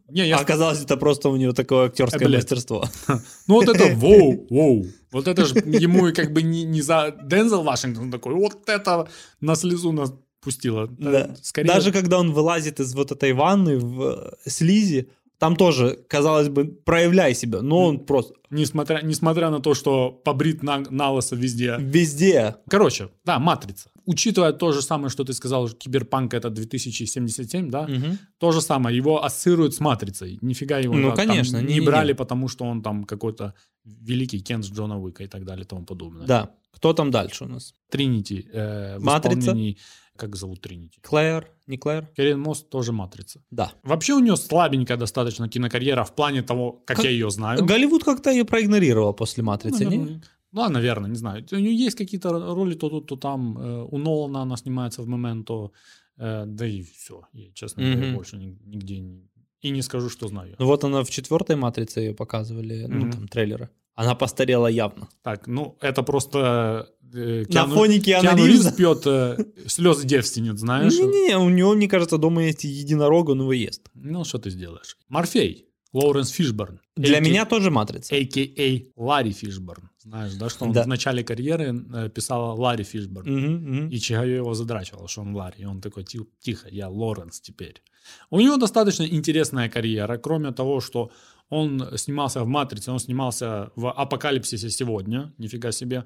Не, 0.09 0.27
я... 0.27 0.37
А 0.37 0.41
оказалось, 0.41 0.83
это 0.83 0.97
просто 0.97 1.29
у 1.29 1.35
него 1.35 1.53
такое 1.53 1.87
актерское 1.87 2.27
блядь. 2.27 2.43
мастерство. 2.43 2.85
Ну 3.47 3.55
вот 3.55 3.67
это 3.69 3.87
воу, 3.95 4.47
воу. 4.49 4.85
Вот 5.11 5.27
это 5.27 5.45
же 5.45 5.55
ему 5.55 6.13
как 6.13 6.33
бы 6.33 6.41
не, 6.41 6.63
не 6.63 6.81
за 6.81 7.15
Дензел 7.23 7.63
Вашингтон 7.63 8.11
такой, 8.11 8.33
вот 8.33 8.69
это 8.69 9.07
на 9.41 9.55
слезу 9.55 9.91
нас 9.91 10.13
пустило. 10.41 10.87
Да. 10.87 11.35
Скорее... 11.41 11.67
Даже 11.67 11.91
когда 11.91 12.19
он 12.19 12.31
вылазит 12.31 12.79
из 12.79 12.93
вот 12.93 13.11
этой 13.11 13.33
ванны 13.33 13.77
в 13.77 14.35
э, 14.45 14.49
слизи, 14.49 15.09
там 15.39 15.55
тоже, 15.55 15.99
казалось 16.09 16.49
бы, 16.49 16.65
проявляй 16.65 17.35
себя, 17.35 17.61
но 17.61 17.85
он 17.85 17.99
просто 18.05 18.33
Несмотря, 18.49 19.01
несмотря 19.03 19.49
на 19.49 19.59
то, 19.59 19.73
что 19.73 20.09
побрит 20.09 20.63
на, 20.63 20.79
на 20.89 21.11
лысо 21.11 21.35
везде. 21.35 21.75
везде. 21.79 22.55
Короче, 22.69 23.09
да, 23.25 23.39
матрица. 23.39 23.89
Учитывая 24.05 24.53
то 24.53 24.71
же 24.71 24.81
самое, 24.81 25.09
что 25.09 25.25
ты 25.25 25.33
сказал, 25.33 25.67
киберпанк 25.67 26.33
это 26.33 26.49
2077, 26.49 27.69
да, 27.69 27.87
Мгм. 27.87 28.17
то 28.37 28.51
же 28.53 28.61
самое, 28.61 28.95
его 28.95 29.23
ассоциируют 29.23 29.73
с 29.75 29.79
матрицей. 29.81 30.39
Нифига 30.41 30.77
его 30.79 30.93
Ну, 30.95 31.09
да, 31.09 31.15
конечно, 31.15 31.57
не 31.57 31.63
не-не-не. 31.63 31.85
брали, 31.85 32.13
потому 32.13 32.47
что 32.47 32.63
он 32.65 32.81
там 32.81 33.03
какой-то 33.03 33.53
великий 33.83 34.39
Кент 34.39 34.63
с 34.63 34.69
Джона 34.71 34.97
Уика 34.97 35.23
и 35.23 35.27
так 35.27 35.43
далее 35.43 35.65
и 35.65 35.67
тому 35.67 35.83
подобное. 35.85 36.25
Да. 36.25 36.49
Кто 36.71 36.93
там 36.93 37.11
дальше 37.11 37.43
у 37.43 37.47
нас? 37.47 37.73
Тринити 37.89 38.47
э, 38.53 38.97
в 38.97 39.03
Матрица? 39.03 39.39
исполнении... 39.39 39.77
Как 40.17 40.35
зовут 40.35 40.61
Тринити? 40.61 40.99
Клэр? 41.01 41.49
Не 41.67 41.77
Клэр? 41.77 42.07
Керен 42.15 42.39
Мост 42.39 42.69
тоже 42.69 42.91
матрица. 42.91 43.41
Да. 43.51 43.71
Вообще 43.83 44.13
у 44.13 44.19
нее 44.19 44.35
слабенькая 44.35 44.97
достаточно 44.97 45.47
кинокарьера 45.49 46.03
в 46.03 46.15
плане 46.15 46.41
того, 46.41 46.71
как, 46.85 46.97
Как- 46.97 47.05
я 47.05 47.11
ее 47.11 47.29
знаю. 47.29 47.65
Голливуд 47.65 48.03
как-то 48.03 48.29
ее 48.31 48.43
проигнорировал 48.45 49.13
после 49.13 49.43
«Матрицы», 49.43 49.85
не? 49.85 49.97
Наверное. 49.97 50.21
Ну, 50.53 50.69
наверное, 50.69 51.09
не 51.09 51.15
знаю. 51.17 51.45
У 51.51 51.55
нее 51.55 51.75
есть 51.85 51.97
какие-то 51.97 52.31
роли 52.55 52.75
то 52.75 52.89
тут, 52.89 53.07
то 53.07 53.15
там. 53.15 53.57
Э, 53.57 53.83
У 53.91 53.97
Нолана 53.97 54.41
она 54.41 54.57
снимается 54.57 55.01
в 55.01 55.07
«Моменто». 55.07 55.71
Э, 56.17 56.45
Да 56.47 56.65
и 56.65 56.81
все. 56.81 57.21
Я, 57.33 57.51
честно 57.53 57.83
говоря, 57.83 58.07
Мгм. 58.07 58.15
больше 58.15 58.37
ни- 58.37 58.57
нигде 58.65 58.99
не... 58.99 59.29
И 59.61 59.71
не 59.71 59.81
скажу, 59.81 60.09
что 60.09 60.27
знаю. 60.27 60.55
Ну 60.59 60.65
вот 60.65 60.83
она 60.83 61.03
в 61.03 61.09
четвертой 61.09 61.55
«Матрице» 61.55 61.99
ее 62.01 62.13
показывали, 62.13 62.85
ну 62.87 63.05
Мгм. 63.05 63.11
там 63.11 63.27
трейлеры. 63.27 63.69
Она 63.97 64.13
постарела 64.15 64.67
явно. 64.67 65.09
Так, 65.23 65.47
ну, 65.47 65.75
это 65.81 66.03
просто... 66.03 66.87
э, 67.13 67.45
На 67.49 67.65
Киану- 67.65 67.73
фоне 67.75 67.99
Киану 67.99 68.21
Киану 68.23 68.45
Ривза. 68.45 68.69
Ривз 68.69 68.77
пьет 68.77 69.01
э, 69.07 69.37
слезы 69.67 70.05
девственниц, 70.07 70.59
знаешь? 70.59 70.93
Не-не, 70.93 71.37
у 71.37 71.49
него, 71.49 71.73
мне 71.73 71.87
кажется, 71.87 72.17
дома 72.17 72.43
есть 72.43 72.63
единорог, 72.63 73.29
он 73.29 73.41
его 73.41 73.53
ест. 73.53 73.81
Ну, 73.95 74.23
что 74.23 74.37
ты 74.37 74.51
сделаешь? 74.51 74.97
Морфей. 75.09 75.63
Лоуренс 75.93 76.29
Фишборн. 76.29 76.79
Для 76.95 77.17
А.К.А. 77.17 77.25
меня 77.25 77.45
тоже 77.45 77.71
матрица. 77.71 78.13
А.К.А. 78.15 78.81
Ларри 78.95 79.31
Фишборн. 79.31 79.89
Знаешь, 80.03 80.33
да, 80.35 80.49
что 80.49 80.65
он 80.65 80.73
Да. 80.73 80.83
в 80.83 80.87
начале 80.87 81.23
карьеры 81.23 81.73
э, 81.93 82.09
писал 82.09 82.59
Ларри 82.59 82.83
Фишборн. 82.83 83.27
Мгм, 83.27 83.53
мгм. 83.55 83.89
И 83.89 83.97
Чигайо 83.97 84.35
его 84.35 84.53
задрачивал, 84.53 85.07
что 85.07 85.21
он 85.21 85.33
Ларри. 85.35 85.63
И 85.63 85.65
он 85.65 85.81
такой, 85.81 86.03
«Ти- 86.03 86.19
тихо, 86.39 86.67
я 86.69 86.87
Лоренс 86.89 87.39
теперь. 87.41 87.81
У 88.29 88.39
него 88.39 88.57
достаточно 88.57 89.03
интересная 89.03 89.69
карьера, 89.69 90.17
кроме 90.17 90.51
того, 90.51 90.81
что 90.81 91.09
он 91.49 91.97
снимался 91.97 92.43
в 92.43 92.47
«Матрице», 92.47 92.91
он 92.91 92.99
снимался 92.99 93.71
в 93.75 93.91
«Апокалипсисе 93.91 94.69
сегодня», 94.69 95.33
нифига 95.37 95.71
себе. 95.71 96.03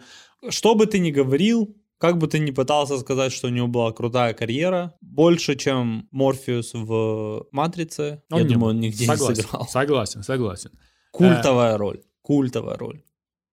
Что 0.50 0.76
бы 0.76 0.86
ты 0.86 1.00
ни 1.00 1.12
говорил, 1.12 1.76
как 1.98 2.18
бы 2.18 2.28
ты 2.28 2.40
ни 2.40 2.52
пытался 2.52 2.98
сказать, 3.00 3.32
что 3.32 3.48
у 3.48 3.52
него 3.52 3.68
была 3.68 3.92
крутая 3.92 4.34
карьера, 4.34 4.94
больше, 5.02 5.56
чем 5.56 6.08
Морфеус 6.12 6.74
в 6.74 7.48
«Матрице», 7.52 8.24
Он 8.32 8.40
я 8.40 8.44
не 8.44 8.54
думаю, 8.54 8.60
был. 8.74 8.78
он 8.78 8.80
нигде 8.80 9.06
согласен, 9.06 9.36
не 9.36 9.42
сыграл. 9.42 9.68
Согласен, 9.68 10.24
согласен. 10.24 10.72
Культовая 11.12 11.78
роль. 11.78 12.02
Культовая 12.22 12.78
роль. 12.78 13.04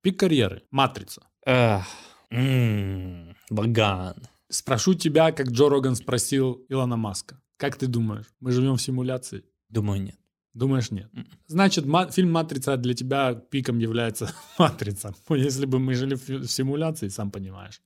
Пик 0.02 0.18
карьеры, 0.18 0.62
«Матрица». 0.70 1.22
Эх. 1.46 1.84
М, 2.30 3.34
Баган. 3.50 4.14
Спрошу 4.50 4.94
тебя, 4.94 5.32
как 5.32 5.48
Джо 5.48 5.68
Роган 5.68 5.96
спросил 5.96 6.64
Илона 6.68 6.96
Маска. 6.96 7.40
Как 7.56 7.76
ты 7.76 7.86
думаешь, 7.86 8.26
мы 8.40 8.52
живем 8.52 8.76
в 8.76 8.82
симуляции? 8.82 9.44
Думаю, 9.68 10.00
нет. 10.02 10.16
Думаешь, 10.58 10.90
нет. 10.90 11.08
Значит, 11.46 11.86
ма- 11.86 12.10
фильм 12.10 12.32
«Матрица» 12.32 12.76
для 12.76 12.92
тебя 12.94 13.34
пиком 13.34 13.78
является 13.78 14.32
«Матрица». 14.58 15.14
Если 15.30 15.66
бы 15.66 15.78
мы 15.78 15.94
жили 15.94 16.16
в, 16.16 16.28
в 16.28 16.48
симуляции, 16.48 17.08
сам 17.08 17.30
понимаешь. 17.30 17.80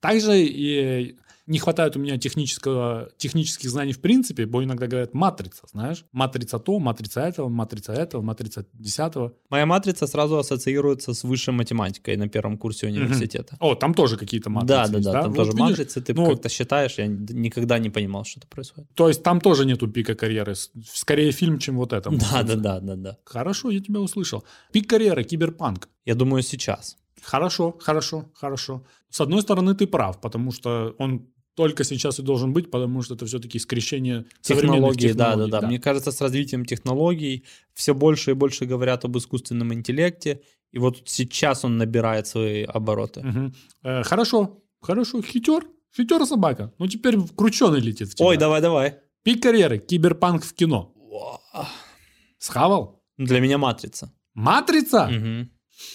Также 0.00 0.32
и 0.42 1.16
не 1.48 1.58
хватает 1.58 1.96
у 1.96 1.98
меня 1.98 2.18
технического, 2.18 3.10
технических 3.16 3.70
знаний 3.70 3.92
в 3.92 4.00
принципе, 4.00 4.46
бо 4.46 4.62
иногда 4.62 4.86
говорят 4.86 5.14
«матрица», 5.14 5.62
знаешь? 5.72 6.04
Матрица 6.12 6.58
то, 6.58 6.78
матрица 6.78 7.22
этого, 7.22 7.48
матрица 7.48 7.92
этого, 7.92 8.22
матрица 8.22 8.66
десятого. 8.74 9.32
Моя 9.48 9.64
матрица 9.66 10.06
сразу 10.06 10.36
ассоциируется 10.38 11.14
с 11.14 11.24
высшей 11.24 11.54
математикой 11.54 12.16
на 12.16 12.28
первом 12.28 12.58
курсе 12.58 12.86
университета. 12.86 13.56
О, 13.60 13.74
там 13.74 13.94
тоже 13.94 14.16
какие-то 14.18 14.50
матрицы 14.50 14.68
Да, 14.68 14.86
да, 14.88 14.98
есть, 14.98 15.04
да, 15.04 15.12
там 15.12 15.30
Вот 15.30 15.36
тоже 15.36 15.50
видишь? 15.52 15.70
матрицы, 15.70 16.00
ты 16.02 16.14
Ну, 16.14 16.26
как-то 16.30 16.48
считаешь, 16.48 16.98
я 16.98 17.06
никогда 17.06 17.78
не 17.78 17.90
понимал, 17.90 18.24
что 18.24 18.40
это 18.40 18.48
происходит. 18.48 18.90
То 18.94 19.08
есть 19.08 19.22
там 19.22 19.40
тоже 19.40 19.64
нету 19.64 19.88
пика 19.88 20.14
карьеры. 20.14 20.54
Скорее 20.92 21.32
фильм, 21.32 21.58
чем 21.58 21.76
вот 21.76 21.92
это. 21.92 22.10
Да, 22.10 22.42
да, 22.42 22.56
да, 22.56 22.80
да, 22.80 22.96
да. 22.96 23.18
Хорошо, 23.24 23.70
я 23.70 23.80
тебя 23.80 24.00
услышал. 24.00 24.44
Пик 24.72 24.88
карьеры, 24.88 25.24
киберпанк. 25.24 25.88
Я 26.04 26.14
думаю, 26.14 26.42
сейчас. 26.42 26.96
Хорошо, 27.22 27.76
хорошо, 27.80 28.24
хорошо. 28.34 28.84
С 29.10 29.20
одной 29.20 29.42
стороны, 29.42 29.74
ты 29.74 29.86
прав, 29.86 30.20
потому 30.20 30.52
что 30.52 30.94
он 30.98 31.26
только 31.58 31.82
сейчас 31.82 32.20
и 32.20 32.22
должен 32.22 32.52
быть, 32.52 32.70
потому 32.70 33.02
что 33.02 33.14
это 33.14 33.26
все-таки 33.26 33.58
скрещение 33.58 34.24
Технологии, 34.42 35.12
да, 35.12 35.14
да, 35.14 35.30
технологий, 35.30 35.50
да, 35.50 35.66
Мне 35.66 35.80
кажется, 35.80 36.12
с 36.12 36.20
развитием 36.20 36.64
технологий 36.64 37.42
все 37.74 37.94
больше 37.94 38.30
и 38.30 38.34
больше 38.34 38.64
говорят 38.64 39.04
об 39.04 39.16
искусственном 39.16 39.74
интеллекте, 39.74 40.40
и 40.70 40.78
вот 40.78 41.02
сейчас 41.06 41.64
он 41.64 41.76
набирает 41.76 42.28
свои 42.28 42.62
обороты. 42.62 43.22
Мгм. 43.22 43.54
Э, 43.82 44.04
хорошо, 44.04 44.62
хорошо, 44.80 45.20
хитер, 45.20 45.64
хитер 45.96 46.24
собака. 46.26 46.72
Ну 46.78 46.86
теперь 46.86 47.16
крученый 47.36 47.80
летит 47.80 48.08
в 48.08 48.14
тебя. 48.14 48.28
Ой, 48.28 48.36
давай, 48.36 48.60
давай. 48.60 48.94
Пик 49.24 49.42
карьеры, 49.42 49.78
киберпанк 49.78 50.44
в 50.44 50.54
кино. 50.54 50.94
Схавал? 52.38 53.02
Для 53.16 53.40
меня 53.40 53.58
матрица. 53.58 54.12
Матрица? 54.34 55.08
Мгм. 55.08 55.50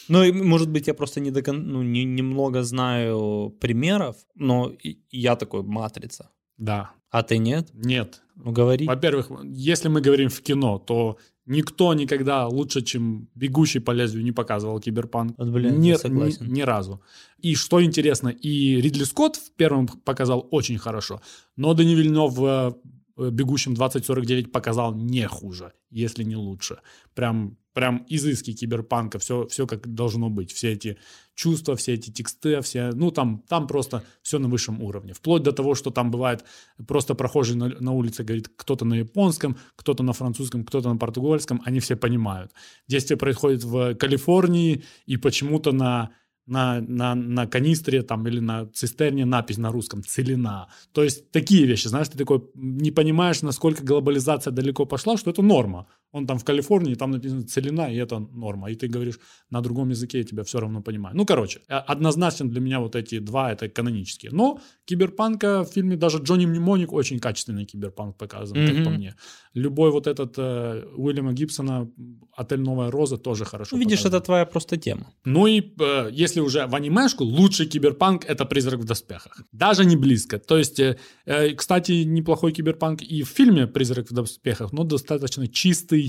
Ну, 0.09 0.23
и, 0.23 0.31
может 0.31 0.69
быть, 0.69 0.87
я 0.87 0.93
просто 0.93 1.19
не 1.19 1.31
до 1.31 1.41
кон- 1.41 1.67
ну, 1.67 1.83
не- 1.83 2.05
немного 2.05 2.63
знаю 2.63 3.49
примеров, 3.59 4.15
но 4.35 4.71
я 5.11 5.35
такой 5.35 5.63
матрица. 5.63 6.29
Да. 6.57 6.91
А 7.09 7.21
ты 7.21 7.37
нет? 7.37 7.69
Нет. 7.73 8.21
Ну, 8.35 8.51
говори. 8.51 8.87
Во-первых, 8.87 9.31
если 9.43 9.89
мы 9.89 10.01
говорим 10.01 10.29
в 10.29 10.41
кино, 10.41 10.79
то 10.79 11.17
никто 11.45 11.93
никогда 11.93 12.47
лучше, 12.47 12.81
чем 12.81 13.27
«Бегущий 13.35 13.79
по 13.81 13.91
лезвию» 13.91 14.23
не 14.23 14.31
показывал 14.31 14.79
киберпанк. 14.79 15.37
Вот, 15.37 15.49
блин, 15.49 15.79
Нет, 15.79 15.99
согласен. 16.01 16.47
Ни, 16.47 16.59
ни 16.59 16.61
разу. 16.63 17.01
И 17.43 17.55
что 17.55 17.79
интересно, 17.83 18.29
и 18.29 18.81
Ридли 18.81 19.03
Скотт 19.05 19.35
в 19.35 19.51
первом 19.57 19.87
показал 19.87 20.47
очень 20.51 20.77
хорошо, 20.77 21.21
но 21.57 21.73
Дани 21.73 21.95
Вильнев 21.95 22.33
в 22.33 22.77
э, 23.17 23.29
«Бегущем 23.31 23.73
2049» 23.73 24.49
показал 24.51 24.95
не 24.95 25.27
хуже, 25.27 25.73
если 25.91 26.23
не 26.23 26.35
лучше. 26.35 26.77
Прям, 27.13 27.57
прям 27.73 28.05
изыски 28.07 28.53
киберпанка, 28.53 29.19
все, 29.19 29.47
все 29.47 29.67
как 29.67 29.93
должно 29.93 30.29
быть. 30.29 30.51
Все 30.51 30.73
эти 30.73 30.97
чувства, 31.35 31.75
все 31.75 31.93
эти 31.93 32.11
тексты, 32.11 32.61
все, 32.61 32.91
ну 32.93 33.11
там, 33.11 33.43
там 33.47 33.67
просто 33.67 34.03
все 34.21 34.39
на 34.39 34.47
высшем 34.47 34.81
уровне. 34.81 35.13
Вплоть 35.13 35.43
до 35.43 35.51
того, 35.51 35.75
что 35.75 35.91
там 35.91 36.11
бывает 36.11 36.45
просто 36.87 37.15
прохожий 37.15 37.55
на, 37.55 37.69
на 37.69 37.91
улице 37.91 38.23
говорит 38.23 38.49
кто-то 38.55 38.85
на 38.85 38.95
японском, 38.95 39.57
кто-то 39.75 40.03
на 40.03 40.13
французском, 40.13 40.63
кто-то 40.63 40.89
на 40.89 40.97
португальском, 40.97 41.61
они 41.65 41.79
все 41.79 41.95
понимают. 41.95 42.51
Действие 42.87 43.17
происходит 43.17 43.63
в 43.63 43.95
Калифорнии, 43.95 44.83
и 45.05 45.17
почему-то 45.17 45.71
на 45.71 46.11
на, 46.45 46.81
на, 46.81 47.15
на 47.15 47.47
канистре 47.47 48.01
там, 48.01 48.27
или 48.27 48.39
на 48.39 48.65
цистерне 48.65 49.25
напись 49.25 49.57
на 49.57 49.71
русском 49.71 50.03
«целина». 50.03 50.67
То 50.91 51.03
есть 51.03 51.31
такие 51.31 51.65
вещи, 51.65 51.87
знаешь, 51.87 52.09
ты 52.09 52.17
такой 52.17 52.43
не 52.55 52.91
понимаешь, 52.91 53.41
насколько 53.41 53.83
глобализация 53.83 54.51
далеко 54.51 54.85
пошла, 54.85 55.17
что 55.17 55.31
это 55.31 55.41
норма. 55.41 55.87
Он 56.13 56.27
там 56.27 56.37
в 56.37 56.43
Калифорнии, 56.43 56.95
там 56.95 57.11
написано 57.11 57.41
«целина», 57.41 57.91
и 57.91 57.95
это 57.97 58.19
норма. 58.19 58.69
И 58.71 58.75
ты 58.75 58.87
говоришь 58.87 59.19
на 59.49 59.61
другом 59.61 59.89
языке, 59.89 60.19
я 60.19 60.23
тебя 60.23 60.43
все 60.43 60.59
равно 60.59 60.81
понимаю. 60.81 61.15
Ну, 61.17 61.25
короче, 61.25 61.59
э, 61.67 61.73
однозначно 61.73 62.47
для 62.49 62.61
меня 62.61 62.79
вот 62.79 62.95
эти 62.95 63.19
два— 63.19 63.51
это 63.53 63.67
канонические. 63.67 64.31
Но 64.31 64.59
киберпанка 64.85 65.63
в 65.63 65.73
фильме 65.73 65.95
даже 65.97 66.19
Джонни 66.19 66.45
Мнемоник 66.45 66.93
очень 66.93 67.19
качественный 67.19 67.65
киберпанк 67.65 68.15
показан, 68.17 68.55
как 68.67 68.75
Мгм. 68.75 68.83
по 68.85 68.89
мне. 68.91 69.15
Любой 69.55 69.89
вот 69.91 70.07
этот 70.07 70.35
э, 70.37 70.83
Уильяма 70.95 71.33
Гибсона 71.33 71.89
«Отель 72.37 72.59
Новая 72.61 72.91
Роза» 72.91 73.17
тоже 73.17 73.45
хорошо 73.45 73.75
Ну, 73.75 73.79
Видишь, 73.81 73.99
показан. 73.99 74.17
это 74.17 74.25
твоя 74.25 74.45
просто 74.45 74.77
тема. 74.77 75.05
Ну 75.25 75.47
и 75.47 75.61
э, 75.79 76.09
если 76.11 76.41
уже 76.41 76.67
в 76.67 76.75
анимешку, 76.75 77.23
лучший 77.23 77.65
киберпанк— 77.65 78.25
это 78.27 78.45
«Призрак 78.45 78.79
в 78.79 78.85
доспехах». 78.85 79.41
Даже 79.51 79.85
не 79.85 79.95
близко. 79.95 80.37
То 80.37 80.57
есть, 80.57 80.79
э, 80.79 80.97
э, 81.25 81.49
кстати, 81.55 82.03
неплохой 82.05 82.51
киберпанк 82.51 83.01
и 83.01 83.23
в 83.23 83.27
фильме 83.29 83.65
«Призрак 83.67 84.11
в 84.11 84.13
доспехах», 84.13 84.73
но 84.73 84.83
достаточно 84.83 85.47
чистый 85.47 86.02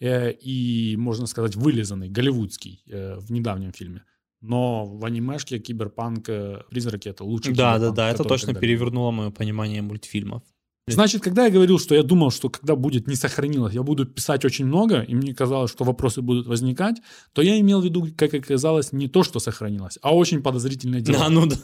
э, 0.00 0.32
и, 0.32 0.96
можно 0.96 1.26
сказать, 1.26 1.56
вылизанный, 1.56 2.08
голливудский 2.08 2.82
э, 2.86 3.18
в 3.18 3.30
недавнем 3.32 3.72
фильме. 3.72 4.02
Но 4.40 4.86
в 4.86 5.04
анимешке 5.04 5.58
киберпанк 5.58 6.28
э, 6.28 6.62
«Призраки»— 6.70 7.08
это 7.10 7.24
лучший 7.24 7.54
Да, 7.54 7.78
да, 7.78 7.90
да, 7.90 8.10
это 8.10 8.24
точно 8.24 8.54
перевернуло 8.54 9.10
мое 9.10 9.30
понимание 9.30 9.82
мультфильмов. 9.82 10.42
Значит, 10.92 11.22
когда 11.22 11.44
я 11.44 11.50
говорил, 11.50 11.78
что 11.78 11.94
я 11.94 12.02
думал, 12.02 12.30
что 12.30 12.48
когда 12.48 12.74
будет 12.74 13.06
не 13.06 13.14
сохранилось, 13.14 13.74
я 13.74 13.82
буду 13.82 14.06
писать 14.06 14.44
очень 14.44 14.66
много, 14.66 15.00
и 15.00 15.14
мне 15.14 15.34
казалось, 15.34 15.70
что 15.70 15.84
вопросы 15.84 16.22
будут 16.22 16.46
возникать, 16.46 16.96
то 17.32 17.42
я 17.42 17.60
имел 17.60 17.80
в 17.80 17.84
виду, 17.84 18.08
как 18.16 18.34
оказалось, 18.34 18.92
не 18.92 19.08
то, 19.08 19.22
что 19.22 19.38
сохранилось, 19.38 19.98
а 20.02 20.14
очень 20.14 20.42
подозрительное 20.42 21.00
дело. 21.00 21.18
А, 21.28 21.30
ну 21.30 21.46
да. 21.46 21.56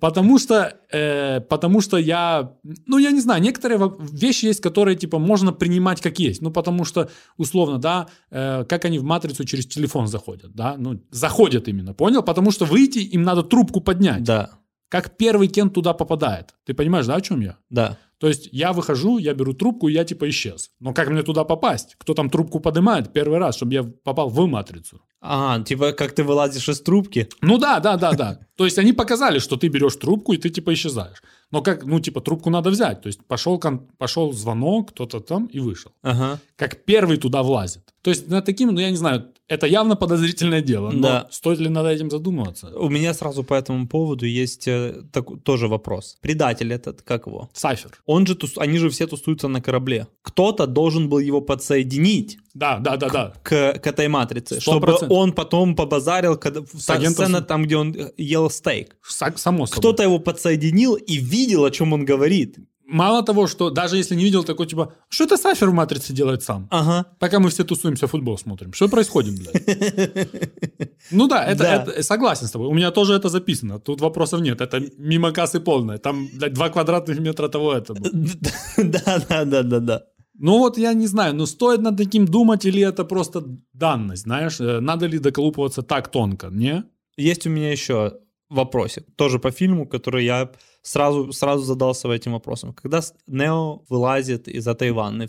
Потому 0.00 0.38
что, 0.38 0.76
э, 0.92 1.40
потому 1.40 1.80
что 1.80 1.96
я, 1.96 2.52
ну 2.86 2.98
я 2.98 3.10
не 3.10 3.20
знаю, 3.20 3.42
некоторые 3.42 3.92
вещи 3.98 4.46
есть, 4.46 4.60
которые 4.60 4.96
типа 4.96 5.18
можно 5.18 5.52
принимать 5.52 6.00
как 6.00 6.18
есть. 6.18 6.42
Ну 6.42 6.50
потому 6.50 6.84
что 6.84 7.10
условно, 7.36 7.78
да, 7.78 8.06
э, 8.30 8.64
как 8.68 8.84
они 8.84 8.98
в 8.98 9.04
матрицу 9.04 9.44
через 9.44 9.66
телефон 9.66 10.06
заходят, 10.06 10.54
да, 10.54 10.76
ну 10.78 11.00
заходят 11.10 11.68
именно, 11.68 11.94
понял? 11.94 12.22
Потому 12.22 12.50
что 12.50 12.64
выйти 12.64 12.98
им 12.98 13.22
надо 13.22 13.42
трубку 13.42 13.80
поднять. 13.80 14.22
Да, 14.22 14.50
Как 14.88 15.16
первый 15.16 15.48
Кен 15.48 15.70
туда 15.70 15.92
попадает. 15.92 16.54
Ты 16.64 16.74
понимаешь, 16.74 17.06
да, 17.06 17.16
о 17.16 17.20
чем 17.20 17.40
я? 17.40 17.56
да. 17.70 17.98
То 18.18 18.28
есть 18.28 18.48
я 18.52 18.72
выхожу, 18.72 19.18
я 19.18 19.34
беру 19.34 19.52
трубку, 19.52 19.88
и 19.88 19.92
я 19.92 20.04
типа 20.04 20.28
исчез. 20.30 20.70
Но 20.80 20.94
как 20.94 21.10
мне 21.10 21.22
туда 21.22 21.44
попасть? 21.44 21.94
Кто 21.98 22.14
там 22.14 22.30
трубку 22.30 22.60
поднимает 22.60 23.12
первый 23.12 23.38
раз, 23.38 23.56
чтобы 23.56 23.74
я 23.74 23.82
попал 23.82 24.30
в 24.30 24.46
матрицу? 24.46 25.02
А, 25.26 25.58
типа, 25.60 25.92
как 25.92 26.12
ты 26.12 26.22
вылазишь 26.22 26.68
из 26.68 26.80
трубки? 26.80 27.28
Ну 27.40 27.56
да, 27.56 27.80
да, 27.80 27.96
да, 27.96 28.12
да. 28.12 28.38
То 28.56 28.66
есть 28.66 28.78
они 28.78 28.92
показали, 28.92 29.38
что 29.38 29.56
ты 29.56 29.68
берешь 29.68 29.96
трубку, 29.96 30.34
и 30.34 30.36
ты 30.36 30.50
типа 30.50 30.74
исчезаешь. 30.74 31.22
Но 31.50 31.62
как, 31.62 31.84
ну 31.84 31.98
типа 31.98 32.20
трубку 32.20 32.50
надо 32.50 32.68
взять. 32.68 33.00
То 33.00 33.06
есть 33.06 33.24
пошел, 33.26 33.58
пошел 33.96 34.32
звонок, 34.32 34.90
кто-то 34.90 35.20
там 35.20 35.46
и 35.46 35.60
вышел. 35.60 35.92
Ага. 36.02 36.40
Как 36.56 36.84
первый 36.84 37.16
туда 37.16 37.42
влазит. 37.42 37.94
То 38.02 38.10
есть 38.10 38.28
над 38.28 38.44
таким, 38.44 38.74
ну 38.74 38.80
я 38.80 38.90
не 38.90 38.96
знаю, 38.96 39.32
это 39.48 39.66
явно 39.66 39.96
подозрительное 39.96 40.62
дело. 40.62 40.90
Но 40.90 41.02
Да. 41.02 41.28
стоит 41.30 41.58
ли 41.60 41.68
над 41.68 41.86
этим 41.86 42.10
задумываться? 42.10 42.68
У 42.78 42.88
меня 42.88 43.14
сразу 43.14 43.44
по 43.44 43.54
этому 43.54 43.86
поводу 43.86 44.26
есть 44.26 44.66
э, 44.68 45.02
так- 45.12 45.42
тоже 45.42 45.68
вопрос. 45.68 46.16
Предатель 46.20 46.72
этот, 46.72 47.02
как 47.02 47.26
его? 47.26 47.48
Сайфер. 47.52 47.90
Он 48.06 48.26
же, 48.26 48.34
тус- 48.34 48.58
они 48.58 48.78
же 48.78 48.88
все 48.88 49.06
тусуются 49.06 49.48
на 49.48 49.60
корабле. 49.60 50.06
Кто-то 50.22 50.66
должен 50.66 51.08
был 51.08 51.18
его 51.18 51.40
подсоединить 51.40 52.38
Да, 52.54 52.78
да, 52.78 52.96
да, 52.96 53.08
да. 53.08 53.32
к, 53.42 53.72
к 53.78 53.86
этой 53.86 54.08
матрице, 54.08 54.54
Сто 54.60 54.72
чтобы 54.72 54.86
процентов. 54.86 55.18
он 55.18 55.32
потом 55.32 55.74
побазарил, 55.76 56.36
когда 56.36 56.60
агентом 56.88 57.12
сцена 57.26 57.40
с- 57.40 57.44
там, 57.46 57.64
где 57.64 57.76
он 57.76 57.94
э, 57.94 58.12
ел 58.16 58.48
стейк. 58.50 58.96
Са- 59.02 59.36
Само 59.36 59.66
собой. 59.66 59.78
Кто-то 59.78 60.02
его 60.02 60.18
подсоединил 60.18 60.94
и 60.94 61.16
видел, 61.18 61.64
о 61.64 61.70
чем 61.70 61.92
он 61.92 62.04
говорит. 62.04 62.56
Мало 62.86 63.22
того, 63.22 63.46
что 63.46 63.70
даже 63.70 63.96
если 63.96 64.14
не 64.16 64.24
видел, 64.24 64.44
такой 64.44 64.66
типа, 64.66 64.92
что 65.08 65.24
это 65.24 65.36
Сайфер 65.38 65.70
в 65.70 65.72
матрице 65.72 66.12
делает 66.12 66.42
сам? 66.42 66.68
Ага. 66.70 67.04
Пока 67.18 67.38
мы 67.40 67.48
все 67.48 67.64
тусуемся, 67.64 68.06
футбол 68.06 68.36
смотрим. 68.38 68.72
Что 68.74 68.88
происходит, 68.88 69.34
блядь? 69.38 70.28
Ну 71.10 71.26
да, 71.28 71.44
это, 71.44 71.62
Да. 71.62 71.74
это- 71.82 72.02
согласен 72.02 72.46
с 72.46 72.50
тобой. 72.50 72.68
У 72.68 72.74
меня 72.74 72.90
тоже 72.90 73.14
это 73.14 73.28
записано. 73.28 73.78
Тут 73.78 74.00
вопросов 74.00 74.40
нет. 74.40 74.60
Это 74.60 74.80
мимо 74.98 75.32
кассы 75.32 75.60
полное. 75.60 75.98
Там, 75.98 76.28
блядь, 76.34 76.54
два 76.54 76.68
квадратных 76.68 77.20
метра 77.20 77.48
того 77.48 77.72
этого. 77.74 77.98
Да, 78.76 79.18
да, 79.28 79.44
да, 79.44 79.62
да, 79.62 79.80
да. 79.80 80.02
Ну 80.38 80.58
вот 80.58 80.78
я 80.78 80.94
не 80.94 81.06
знаю, 81.06 81.34
ну 81.34 81.46
стоит 81.46 81.80
над 81.80 81.96
таким 81.96 82.26
думать 82.26 82.64
или 82.66 82.82
это 82.82 83.04
просто 83.04 83.44
данность, 83.72 84.22
знаешь? 84.22 84.60
Э, 84.60 84.80
Надо 84.80 85.06
ли 85.06 85.18
доколупываться 85.18 85.82
так 85.82 86.08
тонко, 86.10 86.48
не? 86.50 86.82
Есть 87.16 87.46
у 87.46 87.50
меня 87.50 87.70
еще 87.70 88.18
вопросик, 88.50 89.04
тоже 89.16 89.38
по 89.38 89.50
фильму, 89.50 89.86
который 89.86 90.24
я 90.24 90.50
сразу, 90.82 91.32
сразу 91.32 91.64
задался 91.64 92.08
этим 92.12 92.32
вопросом. 92.32 92.72
Когда 92.72 93.00
Нео 93.26 93.82
вылазит 93.88 94.48
из 94.48 94.66
этой 94.66 94.90
ванны 94.92 95.28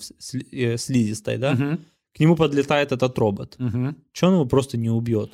э, 0.51 0.77
слизистой, 0.77 1.37
да, 1.37 1.53
Мгм, 1.53 1.85
к 2.13 2.19
нему 2.19 2.35
подлетает 2.35 2.91
этот 2.91 3.17
робот. 3.17 3.55
мгм. 3.59 3.95
Че 4.13 4.27
он 4.27 4.33
его 4.33 4.45
просто 4.45 4.77
не 4.77 4.89
убьет? 4.89 5.31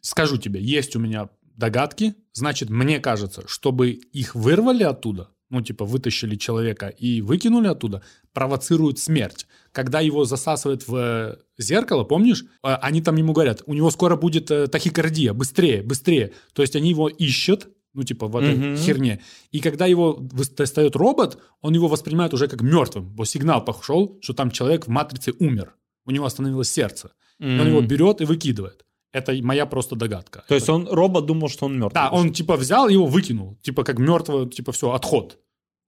Скажу 0.00 0.36
тебе, 0.38 0.60
есть 0.62 0.96
у 0.96 0.98
меня 0.98 1.28
догадки, 1.56 2.14
значит, 2.32 2.70
мне 2.70 3.00
кажется, 3.00 3.42
чтобы 3.46 3.90
их 3.90 4.34
вырвали 4.34 4.82
оттуда, 4.82 5.28
ну, 5.50 5.60
типа, 5.62 5.84
вытащили 5.84 6.36
человека 6.36 6.86
и 6.86 7.20
выкинули 7.20 7.66
оттуда, 7.68 8.02
провоцирует 8.32 8.98
смерть. 8.98 9.46
Когда 9.72 10.00
его 10.00 10.24
засасывает 10.24 10.86
в 10.88 10.94
э, 10.96 11.36
зеркало, 11.58 12.04
помнишь, 12.04 12.44
э, 12.62 12.72
они 12.80 13.02
там 13.02 13.16
ему 13.16 13.32
говорят, 13.32 13.62
у 13.66 13.74
него 13.74 13.90
скоро 13.90 14.16
будет 14.16 14.50
э, 14.50 14.68
тахикардия, 14.68 15.32
быстрее, 15.34 15.82
быстрее. 15.82 16.32
То 16.52 16.62
есть 16.62 16.76
они 16.76 16.90
его 16.90 17.08
ищут, 17.08 17.68
ну, 17.94 18.04
типа, 18.04 18.28
в 18.28 18.36
этой 18.36 18.54
Мгм. 18.54 18.76
херне. 18.76 19.20
И 19.50 19.60
когда 19.60 19.86
его 19.86 20.16
достает 20.56 20.94
робот, 20.96 21.38
он 21.60 21.74
его 21.74 21.88
воспринимает 21.88 22.32
уже 22.32 22.46
как 22.46 22.62
мертвым, 22.62 23.08
бо 23.08 23.26
сигнал 23.26 23.64
пошел, 23.64 24.18
что 24.22 24.32
там 24.32 24.50
человек 24.52 24.86
в 24.86 24.90
матрице 24.90 25.32
умер, 25.40 25.74
у 26.06 26.12
него 26.12 26.24
остановилось 26.26 26.72
сердце. 26.72 27.10
И 27.40 27.44
он 27.44 27.68
его 27.68 27.80
берет 27.80 28.20
и 28.20 28.24
выкидывает. 28.24 28.84
Это 29.12 29.32
моя 29.42 29.66
просто 29.66 29.96
догадка. 29.96 30.44
То 30.48 30.54
есть 30.54 30.68
он, 30.68 30.86
робот 30.88 31.26
думал, 31.26 31.48
что 31.48 31.66
он 31.66 31.78
мертв. 31.78 31.94
Да, 31.94 32.10
он 32.10 32.32
типа 32.32 32.56
взял 32.56 32.88
и 32.88 32.92
его 32.92 33.06
выкинул. 33.06 33.56
Типа 33.62 33.82
как 33.84 33.98
мертвого, 33.98 34.48
типа 34.48 34.70
все, 34.72 34.92
отход. 34.92 35.38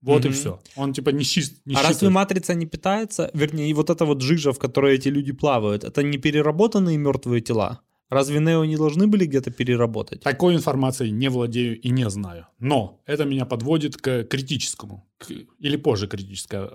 Вот 0.01 0.25
и 0.25 0.27
Мгм. 0.27 0.35
все. 0.37 0.59
Он 0.75 0.91
типа 0.93 1.11
не, 1.11 1.23
счит, 1.23 1.53
не 1.65 1.75
А 1.75 1.77
разве 1.77 1.93
считывает. 1.93 2.13
матрица 2.13 2.53
не 2.53 2.65
питается? 2.65 3.31
Вернее, 3.33 3.69
и 3.69 3.73
вот 3.73 3.89
эта 3.89 4.03
вот 4.05 4.21
жижа, 4.21 4.51
в 4.51 4.59
которой 4.59 4.95
эти 4.95 5.07
люди 5.07 5.31
плавают, 5.31 5.85
это 5.85 6.03
не 6.03 6.17
переработанные 6.17 6.97
мертвые 6.97 7.39
тела? 7.41 7.79
Разве 8.09 8.39
Нео 8.39 8.65
не 8.65 8.75
должны 8.75 9.07
были 9.07 9.25
где-то 9.25 9.49
переработать? 9.51 10.21
Такой 10.21 10.55
информацией 10.55 11.11
не 11.11 11.29
владею 11.29 11.79
и 11.79 11.89
не 11.89 12.09
знаю. 12.09 12.45
Но 12.59 13.01
это 13.07 13.23
меня 13.25 13.45
подводит 13.45 13.95
к 13.97 14.23
критическому. 14.25 15.07
к- 15.17 15.31
или 15.59 15.77
позже 15.77 16.07
критическое. 16.07 16.69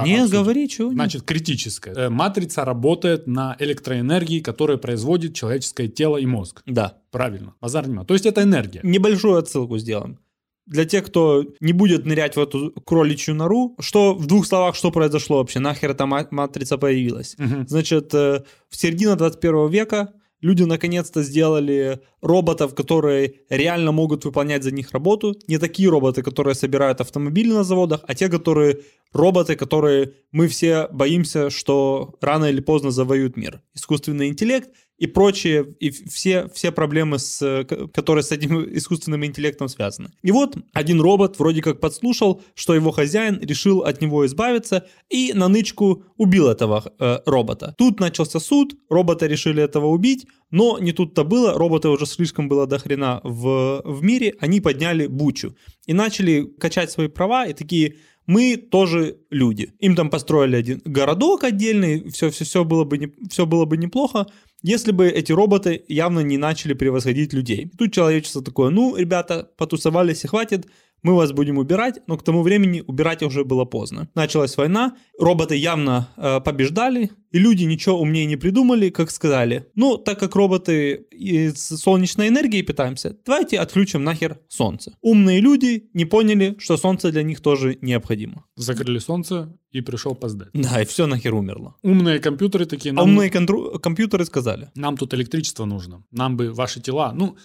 А, 0.00 0.04
не, 0.06 0.16
обсудим. 0.18 0.42
говори, 0.42 0.68
чего 0.68 0.90
Значит, 0.90 1.22
критическое. 1.22 1.94
Э, 1.94 2.08
Матрица 2.08 2.64
работает 2.64 3.26
на 3.26 3.56
электроэнергии, 3.58 4.40
которую 4.40 4.78
производит 4.78 5.34
человеческое 5.34 5.88
тело 5.88 6.16
и 6.18 6.26
мозг. 6.26 6.62
Да. 6.66 6.98
Правильно. 7.10 7.54
Базар 7.60 7.88
нема. 7.88 8.04
То 8.04 8.14
есть 8.14 8.26
это 8.26 8.42
энергия. 8.42 8.80
Небольшую 8.82 9.36
отсылку 9.38 9.78
сделаем. 9.78 10.18
Для 10.66 10.84
тех, 10.84 11.06
кто 11.06 11.44
не 11.60 11.72
будет 11.72 12.06
нырять 12.06 12.34
в 12.36 12.40
эту 12.40 12.72
кроличью 12.84 13.34
нору, 13.36 13.76
что 13.78 14.14
в 14.14 14.26
двух 14.26 14.46
словах, 14.46 14.74
что 14.74 14.90
произошло 14.90 15.36
вообще, 15.38 15.60
нахер 15.60 15.92
эта 15.92 16.06
ма- 16.06 16.26
матрица 16.30 16.76
появилась? 16.76 17.36
Мгм. 17.38 17.68
Значит, 17.68 18.12
э, 18.14 18.42
в 18.68 18.76
середине 18.76 19.14
21 19.14 19.68
века 19.68 20.12
люди 20.40 20.62
наконец-то 20.62 21.22
сделали 21.22 22.00
роботов, 22.20 22.74
которые 22.74 23.34
реально 23.48 23.92
могут 23.92 24.24
выполнять 24.24 24.62
за 24.62 24.70
них 24.70 24.92
работу. 24.92 25.34
Не 25.48 25.58
такие 25.58 25.88
роботы, 25.88 26.22
которые 26.22 26.54
собирают 26.54 27.00
автомобили 27.00 27.52
на 27.52 27.64
заводах, 27.64 28.00
а 28.06 28.14
те, 28.14 28.28
которые 28.28 28.80
роботы, 29.12 29.56
которые 29.56 30.12
мы 30.32 30.48
все 30.48 30.88
боимся, 30.92 31.50
что 31.50 32.14
рано 32.20 32.46
или 32.46 32.60
поздно 32.60 32.90
завоюют 32.90 33.36
мир. 33.36 33.62
Искусственный 33.74 34.28
интеллект 34.28 34.70
и 34.98 35.06
прочие, 35.06 35.74
и 35.78 35.90
все, 35.90 36.48
все 36.54 36.72
проблемы, 36.72 37.18
с, 37.18 37.64
которые 37.92 38.22
с 38.22 38.32
этим 38.32 38.64
искусственным 38.76 39.24
интеллектом 39.24 39.68
связаны. 39.68 40.10
И 40.22 40.30
вот 40.30 40.56
один 40.72 41.00
робот 41.00 41.38
вроде 41.38 41.62
как 41.62 41.80
подслушал, 41.80 42.42
что 42.54 42.74
его 42.74 42.90
хозяин 42.90 43.38
решил 43.40 43.80
от 43.80 44.00
него 44.00 44.24
избавиться 44.26 44.86
и 45.10 45.32
на 45.34 45.48
нычку 45.48 46.04
убил 46.16 46.48
этого 46.48 46.92
э, 46.98 47.18
робота. 47.26 47.74
Тут 47.76 48.00
начался 48.00 48.40
суд, 48.40 48.74
робота 48.88 49.26
решили 49.26 49.62
этого 49.62 49.86
убить, 49.86 50.26
но 50.50 50.78
не 50.78 50.92
тут-то 50.92 51.24
было, 51.24 51.54
робота 51.54 51.90
уже 51.90 52.06
слишком 52.06 52.48
было 52.48 52.66
до 52.66 52.78
хрена 52.78 53.20
в, 53.24 53.82
в 53.84 54.02
мире, 54.02 54.34
они 54.40 54.60
подняли 54.60 55.06
бучу 55.06 55.56
и 55.86 55.92
начали 55.92 56.44
качать 56.58 56.90
свои 56.90 57.08
права 57.08 57.46
и 57.46 57.52
такие 57.52 57.96
мы 58.26 58.56
тоже 58.56 59.18
люди. 59.30 59.72
Им 59.78 59.96
там 59.96 60.10
построили 60.10 60.56
один 60.56 60.82
городок 60.84 61.44
отдельный, 61.44 62.10
все, 62.10 62.30
все, 62.30 62.44
все, 62.44 62.64
было, 62.64 62.84
бы 62.84 62.98
не, 62.98 63.12
все 63.30 63.46
было 63.46 63.64
бы 63.64 63.76
неплохо, 63.76 64.26
если 64.62 64.92
бы 64.92 65.08
эти 65.08 65.32
роботы 65.32 65.84
явно 65.88 66.20
не 66.20 66.38
начали 66.38 66.74
превосходить 66.74 67.32
людей. 67.32 67.70
Тут 67.78 67.92
человечество 67.92 68.42
такое, 68.42 68.70
ну, 68.70 68.96
ребята, 68.96 69.50
потусовались 69.56 70.24
и 70.24 70.28
хватит, 70.28 70.66
мы 71.02 71.14
вас 71.14 71.32
будем 71.32 71.58
убирать, 71.58 72.00
но 72.06 72.16
к 72.16 72.24
тому 72.24 72.42
времени 72.42 72.82
убирать 72.86 73.22
уже 73.22 73.44
было 73.44 73.64
поздно. 73.64 74.08
Началась 74.14 74.56
война, 74.56 74.96
роботы 75.18 75.54
явно 75.54 76.08
э, 76.16 76.40
побеждали, 76.40 77.10
и 77.32 77.38
люди 77.38 77.64
ничего 77.64 78.00
умнее 78.00 78.26
не 78.26 78.36
придумали, 78.36 78.90
как 78.90 79.10
сказали. 79.10 79.66
Ну, 79.74 79.96
так 79.98 80.18
как 80.18 80.34
роботы 80.36 81.06
из 81.10 81.56
солнечной 81.58 82.28
энергии 82.28 82.62
питаемся, 82.62 83.16
давайте 83.26 83.58
отключим 83.58 84.04
нахер 84.04 84.38
солнце. 84.48 84.92
Умные 85.02 85.40
люди 85.40 85.88
не 85.94 86.04
поняли, 86.04 86.54
что 86.58 86.76
солнце 86.76 87.10
для 87.12 87.22
них 87.22 87.40
тоже 87.40 87.78
необходимо. 87.82 88.44
Закрыли 88.56 88.98
солнце 88.98 89.56
и 89.72 89.80
пришел 89.82 90.14
поздать. 90.14 90.48
Да, 90.54 90.80
и 90.80 90.84
все 90.84 91.06
нахер 91.06 91.34
умерло. 91.34 91.74
Умные 91.82 92.18
компьютеры 92.18 92.64
такие, 92.66 92.92
А 92.92 92.94
нам, 92.94 93.04
умные 93.04 93.28
контру- 93.30 93.78
компьютеры 93.78 94.24
сказали. 94.24 94.70
нам 94.74 94.96
тут 94.96 95.12
электричество 95.14 95.66
нужно. 95.66 96.02
Нам 96.10 96.36
бы 96.36 96.52
ваши 96.52 96.80
тела. 96.80 97.12
Ну, 97.14 97.36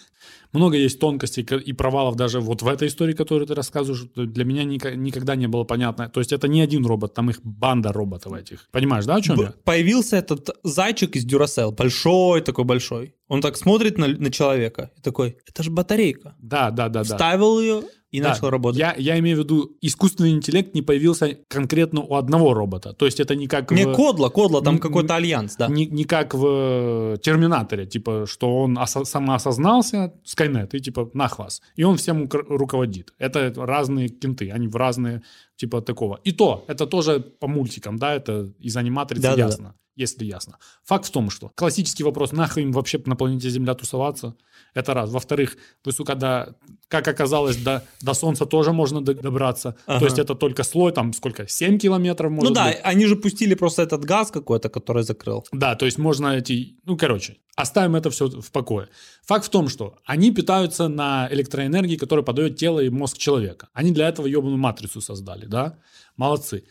много 0.52 0.76
есть 0.76 0.98
тонкостей 0.98 1.44
ко- 1.44 1.56
и 1.56 1.72
провалов 1.72 2.16
даже 2.16 2.40
вот 2.40 2.62
в 2.62 2.68
этой 2.68 2.88
истории, 2.88 3.12
которую 3.14 3.46
ты 3.46 3.54
рассказываешь. 3.54 4.06
Для 4.16 4.44
меня 4.44 4.64
никогда 4.64 5.34
не 5.36 5.46
было 5.48 5.64
понятно. 5.64 6.08
То 6.08 6.20
есть 6.20 6.32
это 6.32 6.48
не 6.48 6.60
один 6.62 6.86
робот, 6.86 7.12
там 7.14 7.28
их 7.30 7.40
банда 7.42 7.92
роботов 7.92 8.32
этих. 8.32 8.68
Понимаешь, 8.70 9.04
да, 9.04 9.16
о 9.16 9.20
чем 9.20 9.36
Б- 9.36 9.42
я? 9.42 9.54
Появился 9.72 10.16
этот 10.16 10.50
зайчик 10.62 11.16
из 11.16 11.24
Duracell, 11.24 11.72
большой 11.72 12.42
такой 12.42 12.64
большой. 12.64 13.14
Он 13.26 13.40
так 13.40 13.56
смотрит 13.56 13.96
на, 13.96 14.06
на 14.06 14.30
человека 14.30 14.90
и 14.98 15.00
такой, 15.00 15.38
это 15.48 15.62
же 15.62 15.70
батарейка. 15.70 16.36
Да, 16.38 16.70
да, 16.70 16.90
да, 16.90 17.02
да. 17.02 17.04
Вставил 17.04 17.58
ее 17.58 17.82
и 18.12 18.20
Да, 18.20 18.28
начал 18.28 18.50
работать. 18.50 18.78
Я, 18.78 18.94
я 18.96 19.18
имею 19.18 19.38
в 19.38 19.40
виду, 19.40 19.76
искусственный 19.80 20.32
интеллект 20.32 20.74
не 20.74 20.82
появился 20.82 21.38
конкретно 21.48 22.02
у 22.02 22.14
одного 22.14 22.52
робота. 22.52 22.92
То 22.92 23.06
есть 23.06 23.20
это 23.20 23.34
не 23.34 23.48
как 23.48 23.70
Не 23.70 23.86
в... 23.86 23.94
Кодла, 23.94 24.28
Кодла, 24.28 24.62
там 24.62 24.78
какой-то 24.78 25.16
альянс, 25.16 25.56
да. 25.56 25.68
Не, 25.68 25.86
не 25.86 26.04
как 26.04 26.34
в 26.34 26.44
э, 26.46 27.16
Терминаторе, 27.22 27.86
типа, 27.86 28.26
что 28.26 28.60
он 28.62 28.78
осо- 28.78 29.04
самоосознался, 29.04 30.12
Скайнет, 30.24 30.74
и 30.74 30.80
типа, 30.80 31.10
нах 31.14 31.38
вас. 31.38 31.62
И 31.74 31.84
он 31.84 31.96
всем 31.96 32.28
руководит. 32.30 33.14
Это 33.18 33.52
разные 33.56 34.08
кенты, 34.08 34.50
они 34.50 34.68
в 34.68 34.76
разные, 34.76 35.22
типа, 35.56 35.80
такого. 35.80 36.20
И 36.22 36.32
то, 36.32 36.64
это 36.68 36.86
тоже 36.86 37.20
по 37.20 37.48
мультикам, 37.48 37.98
да, 37.98 38.14
это 38.14 38.52
из 38.60 38.76
аниматрицы 38.76 39.22
Да-да-да. 39.22 39.42
ясно, 39.46 39.74
если 39.96 40.24
ясно. 40.24 40.58
Факт 40.84 41.06
в 41.06 41.10
том, 41.10 41.30
что 41.30 41.50
классический 41.54 42.04
вопрос, 42.04 42.32
нахуй 42.32 42.62
им 42.62 42.72
вообще 42.72 43.00
на 43.06 43.16
планете 43.16 43.50
Земля 43.50 43.74
тусоваться, 43.74 44.34
это 44.74 44.94
раз. 44.94 45.10
Во-вторых, 45.10 45.56
вы, 45.84 45.92
сука, 45.92 46.14
до, 46.14 46.56
как 46.88 47.06
оказалось, 47.08 47.56
до, 47.56 47.84
до 48.00 48.14
Солнца 48.14 48.46
тоже 48.46 48.72
можно 48.72 49.00
до- 49.04 49.14
добраться. 49.14 49.76
Ага. 49.86 49.98
То 49.98 50.04
есть 50.06 50.18
это 50.18 50.34
только 50.34 50.62
слой, 50.64 50.92
там, 50.92 51.12
сколько, 51.12 51.46
7 51.46 51.78
километров, 51.78 52.30
может 52.32 52.48
Ну 52.48 52.54
да, 52.54 52.68
быть? 52.68 52.80
они 52.82 53.06
же 53.06 53.16
пустили 53.16 53.54
просто 53.54 53.82
этот 53.82 54.04
газ 54.04 54.30
какой-то, 54.30 54.68
который 54.70 55.02
закрыл. 55.02 55.44
Да, 55.52 55.74
то 55.74 55.84
есть 55.84 55.98
можно 55.98 56.28
эти... 56.38 56.78
Ну, 56.84 56.96
короче, 56.96 57.36
оставим 57.54 57.96
это 57.96 58.08
все 58.10 58.28
в 58.28 58.50
покое. 58.50 58.88
Факт 59.26 59.44
в 59.44 59.50
том, 59.50 59.68
что 59.68 59.98
они 60.06 60.30
питаются 60.32 60.88
на 60.88 61.28
электроэнергии, 61.30 61.96
которую 61.96 62.24
подает 62.24 62.56
тело 62.56 62.80
и 62.80 62.88
мозг 62.88 63.18
человека. 63.18 63.68
Они 63.74 63.90
для 63.92 64.08
этого 64.08 64.26
ебаную 64.26 64.56
матрицу 64.58 65.00
создали, 65.02 65.44
да? 65.46 65.78
Молодцы. 66.16 66.64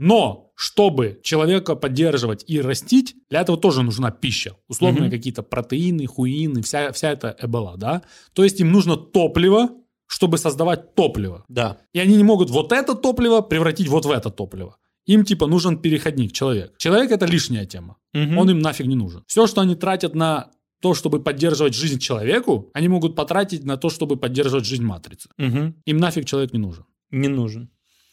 Но, 0.00 0.52
чтобы 0.54 1.18
человека 1.24 1.74
поддерживать 1.74 2.44
и 2.46 2.60
растить, 2.60 3.16
для 3.30 3.40
этого 3.40 3.58
тоже 3.58 3.82
нужна 3.82 4.12
пища. 4.12 4.54
Условные 4.68 5.02
Мгм. 5.08 5.10
какие-то 5.10 5.42
протеины, 5.42 6.06
хуины, 6.06 6.62
вся, 6.62 6.92
вся 6.92 7.10
эта 7.10 7.36
эбола, 7.42 7.76
да? 7.76 8.02
То 8.32 8.44
есть 8.44 8.60
им 8.60 8.70
нужно 8.70 8.96
топливо, 8.96 9.70
чтобы 10.06 10.38
создавать 10.38 10.94
топливо. 10.94 11.44
Да. 11.48 11.78
И 11.92 11.98
они 11.98 12.16
не 12.16 12.22
могут 12.24 12.48
вот 12.50 12.72
это 12.72 12.94
топливо 12.94 13.40
превратить 13.40 13.88
вот 13.88 14.04
в 14.06 14.10
это 14.12 14.30
топливо. 14.30 14.76
Им 15.06 15.24
типа 15.24 15.46
нужен 15.48 15.78
переходник, 15.78 16.32
человек. 16.32 16.78
Человек 16.78 17.10
это 17.10 17.26
лишняя 17.26 17.66
тема. 17.66 17.96
Мгм. 18.14 18.38
Он 18.38 18.50
им 18.50 18.58
нафиг 18.60 18.86
не 18.86 18.94
нужен. 18.96 19.24
Все, 19.26 19.46
что 19.48 19.60
они 19.62 19.74
тратят 19.74 20.14
на 20.14 20.50
то, 20.80 20.94
чтобы 20.94 21.20
поддерживать 21.20 21.74
жизнь 21.74 21.98
человеку, 21.98 22.70
они 22.72 22.86
могут 22.88 23.16
потратить 23.16 23.64
на 23.64 23.76
то, 23.76 23.90
чтобы 23.90 24.16
поддерживать 24.16 24.64
жизнь 24.64 24.84
матрицы. 24.84 25.28
Мгм. 25.38 25.74
Им 25.86 25.96
нафиг 25.96 26.24
человек 26.24 26.52
не 26.52 26.60
нужен. 26.60 26.84
Не 27.10 27.28
нужен. 27.28 27.68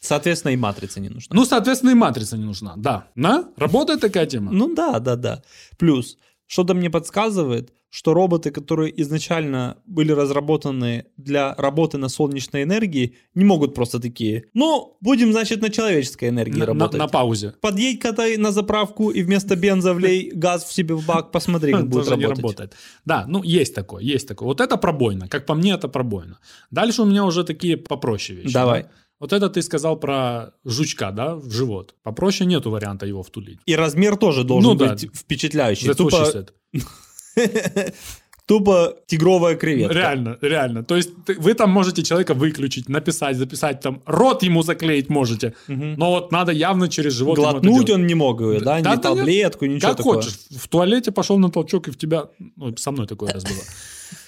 Соответственно, 0.05 0.51
и 0.53 0.57
матрица 0.57 0.99
не 0.99 1.09
нужна. 1.09 1.35
Ну, 1.35 1.45
соответственно, 1.45 1.91
и 1.91 1.95
матрица 1.95 2.37
не 2.37 2.45
нужна. 2.45 2.73
Да. 2.77 3.07
На? 3.15 3.49
Работает 3.57 4.01
такая 4.01 4.25
тема? 4.25 4.51
Ну 4.51 4.73
да, 4.75 4.99
да, 4.99 5.15
да. 5.15 5.41
Плюс, 5.77 6.17
что-то 6.47 6.73
мне 6.73 6.89
подсказывает, 6.89 7.71
что 7.89 8.13
роботы, 8.13 8.51
которые 8.51 9.01
изначально 9.01 9.77
были 9.85 10.11
разработаны 10.11 11.05
для 11.15 11.55
работы 11.55 11.97
на 11.97 12.09
солнечной 12.09 12.63
энергии, 12.63 13.15
не 13.35 13.45
могут 13.45 13.73
просто 13.73 14.01
такие, 14.01 14.43
ну, 14.53 14.97
будем, 14.99 15.31
значит, 15.31 15.61
на 15.61 15.69
человеческой 15.69 16.27
энергии 16.27 16.59
на, 16.59 16.65
на- 16.65 16.65
работать. 16.65 16.99
на 16.99 17.07
паузе. 17.07 17.53
Подъедь-ка 17.61 18.11
ты 18.11 18.37
на 18.37 18.51
заправку 18.51 19.11
и 19.11 19.23
вместо 19.23 19.55
бенза 19.55 19.93
влей 19.93 20.29
газ 20.35 20.65
в 20.65 20.73
себе 20.73 20.93
в 20.93 21.05
бак, 21.05 21.31
посмотри, 21.31 21.71
как 21.71 21.87
будет 21.89 22.09
работать. 22.09 22.37
работает. 22.37 22.73
Да, 23.05 23.25
ну 23.29 23.41
есть 23.43 23.73
такое, 23.73 24.03
есть 24.03 24.27
такое. 24.27 24.47
Вот 24.47 24.59
это 24.59 24.75
пробойно. 24.75 25.29
Как 25.29 25.45
по 25.45 25.53
мне, 25.55 25.71
это 25.71 25.87
пробойно. 25.87 26.39
Дальше 26.71 27.01
у 27.01 27.05
меня 27.05 27.23
уже 27.23 27.45
такие 27.45 27.77
попроще 27.77 28.41
вещи. 28.41 28.53
Давай. 28.53 28.83
да. 28.83 28.89
Вот 29.25 29.33
это 29.33 29.49
ты 29.49 29.63
сказал 29.63 29.99
про 29.99 30.51
жучка, 30.65 31.11
да, 31.11 31.35
в 31.35 31.49
живот. 31.51 31.95
Попроще 32.03 32.45
нету 32.47 32.69
варианта 32.69 33.07
его 33.07 33.23
втулить. 33.23 33.57
И 33.65 33.75
размер 33.75 34.17
тоже 34.17 34.43
должен 34.43 34.69
Ну 34.71 34.75
да. 34.77 34.89
быть 34.93 35.09
впечатляющий. 35.15 35.91
Тупо, 35.95 36.45
тупо 38.45 38.93
тигровая 39.07 39.55
креветка. 39.55 39.93
Реально, 39.95 40.37
реально. 40.41 40.83
То 40.83 40.95
есть 40.95 41.09
ты- 41.25 41.39
вы 41.39 41.55
там 41.55 41.71
можете 41.71 42.03
человека 42.03 42.35
выключить, 42.35 42.87
написать, 42.89 43.37
записать, 43.37 43.79
там 43.81 44.01
рот 44.05 44.43
ему 44.43 44.61
заклеить 44.61 45.09
можете. 45.09 45.53
Но 45.67 46.11
вот 46.11 46.31
надо 46.31 46.51
явно 46.51 46.87
через 46.87 47.13
живот 47.13 47.37
Глотнуть 47.37 47.89
он 47.89 48.05
не 48.05 48.13
мог 48.15 48.41
ее, 48.41 48.59
да? 48.59 48.65
Да, 48.65 48.79
Ни 48.79 48.83
да 48.83 48.91
нет. 48.91 49.01
таблетку, 49.01 49.65
ничего 49.65 49.87
Как 49.89 49.97
такого. 49.97 50.15
хочешь. 50.21 50.35
В 50.51 50.67
туалете 50.67 51.11
пошел 51.11 51.39
на 51.39 51.49
толчок, 51.49 51.87
и 51.87 51.91
в 51.91 51.97
тебя... 51.97 52.25
Ну, 52.57 52.77
со 52.77 52.91
мной 52.91 53.07
такое 53.07 53.31
раз 53.33 53.43
было. 53.43 53.63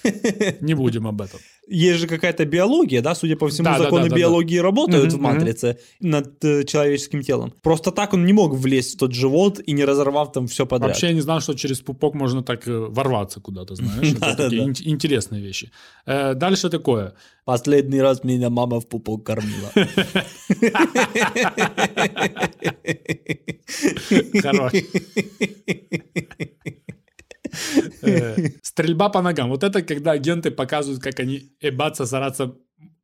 Не 0.60 0.74
будем 0.74 1.06
об 1.06 1.20
этом. 1.20 1.40
Есть 1.70 1.98
же 2.00 2.06
какая-то 2.06 2.46
биология, 2.46 3.02
да, 3.02 3.14
судя 3.14 3.36
по 3.36 3.46
всему, 3.48 3.66
Да, 3.66 3.76
да, 3.78 3.84
законы 3.84 4.04
да, 4.04 4.08
да, 4.08 4.14
да. 4.14 4.20
биологии 4.20 4.56
работают 4.56 5.12
Мгм, 5.12 5.18
в 5.18 5.22
матрице 5.22 5.76
над 6.00 6.42
э, 6.44 6.64
человеческим 6.64 7.22
телом. 7.22 7.52
Просто 7.62 7.90
так 7.92 8.14
он 8.14 8.24
не 8.24 8.32
мог 8.32 8.54
влезть 8.54 8.94
в 8.94 8.98
тот 8.98 9.12
живот 9.12 9.60
и 9.66 9.72
не 9.72 9.84
разорвав 9.84 10.32
там 10.32 10.46
все 10.46 10.64
подряд. 10.64 10.90
Вообще 10.92 11.08
я 11.08 11.12
не 11.12 11.20
знал, 11.20 11.40
что 11.42 11.52
через 11.54 11.80
пупок 11.80 12.14
можно 12.14 12.42
так 12.42 12.66
э, 12.68 12.86
ворваться 12.88 13.40
куда-то, 13.40 13.74
знаешь. 13.74 14.08
Это 14.12 14.20
Да-да-да. 14.20 14.44
такие 14.44 14.62
ин- 14.64 14.74
интересные 14.92 15.42
вещи. 15.42 15.70
Э, 16.06 16.32
Дальше 16.34 16.70
такое. 16.70 17.12
Последний 17.44 18.00
раз 18.00 18.24
меня 18.24 18.48
мама 18.48 18.80
в 18.80 18.86
пупок 18.88 19.24
кормила. 19.26 19.70
Хорош. 24.42 24.72
Э, 28.02 28.36
Стрельба 28.62 29.08
по 29.08 29.22
ногам. 29.22 29.48
Вот 29.48 29.64
это 29.64 29.82
когда 29.82 30.12
агенты 30.12 30.50
показывают, 30.50 31.02
как 31.02 31.20
они 31.20 31.52
ебаться, 31.60 32.04
зараться 32.04 32.54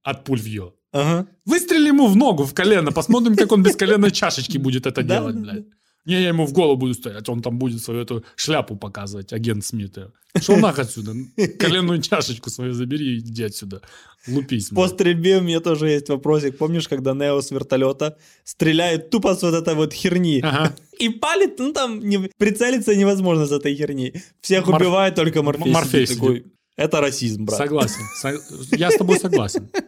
от 0.03 0.25
пуль 0.25 0.41
в 0.41 0.47
ее. 0.47 0.73
Ага. 0.93 1.27
Выстрели 1.45 1.89
ему 1.89 2.07
в 2.07 2.17
ногу, 2.17 2.45
в 2.45 2.55
колено, 2.55 2.93
посмотрим, 2.93 3.37
как 3.37 3.53
он 3.53 3.63
без 3.63 3.75
коленной 3.75 4.11
чашечки 4.13 4.59
будет 4.59 4.87
это 4.87 5.03
делать, 5.03 5.37
блядь. 5.37 5.65
Не, 6.07 6.15
я 6.23 6.29
ему 6.29 6.47
в 6.47 6.53
голову 6.53 6.77
буду 6.77 6.95
стоять, 6.95 7.29
он 7.29 7.41
там 7.43 7.59
будет 7.59 7.83
свою 7.83 8.01
эту 8.03 8.25
шляпу 8.37 8.77
показывать, 8.77 9.33
агент 9.33 9.65
Смита. 9.65 10.13
Шел 10.41 10.57
нах 10.57 10.79
отсюда, 10.79 11.15
коленную 11.59 12.03
чашечку 12.03 12.51
свою 12.51 12.73
забери 12.75 13.17
и 13.17 13.19
иди 13.21 13.45
отсюда. 13.45 13.81
Лупись. 14.27 14.69
По 14.69 14.89
стрельбе 14.89 15.39
у 15.39 15.43
меня 15.43 15.61
тоже 15.61 15.89
есть 15.89 16.09
вопросик. 16.09 16.59
Помнишь, 16.59 16.89
когда 16.89 17.13
Нео 17.15 17.41
с 17.41 17.51
вертолета 17.51 18.17
стреляет 18.43 19.11
тупо 19.11 19.35
с 19.35 19.43
вот 19.43 19.55
этой 19.55 19.75
вот 19.75 19.93
херни? 19.93 20.41
Ага. 20.43 20.75
И 20.99 21.09
палит, 21.09 21.59
ну 21.59 21.73
там 21.73 22.01
не- 22.01 22.31
прицелиться 22.39 22.95
невозможно 22.97 23.47
с 23.47 23.53
этой 23.53 23.75
херни. 23.77 24.13
Всех 24.41 24.67
Морф- 24.67 24.77
убивает 24.77 25.15
только 25.15 25.43
Морфей. 25.43 25.73
Морфей 25.73 26.07
сидит 26.07 26.19
такой, 26.21 26.45
Это 26.77 27.01
расизм, 27.01 27.45
брат. 27.45 27.59
Согласен. 27.59 28.03
Со- 28.21 28.41
Я 28.77 28.91
с 28.91 28.97
тобой 28.97 29.19
согласен. 29.21 29.69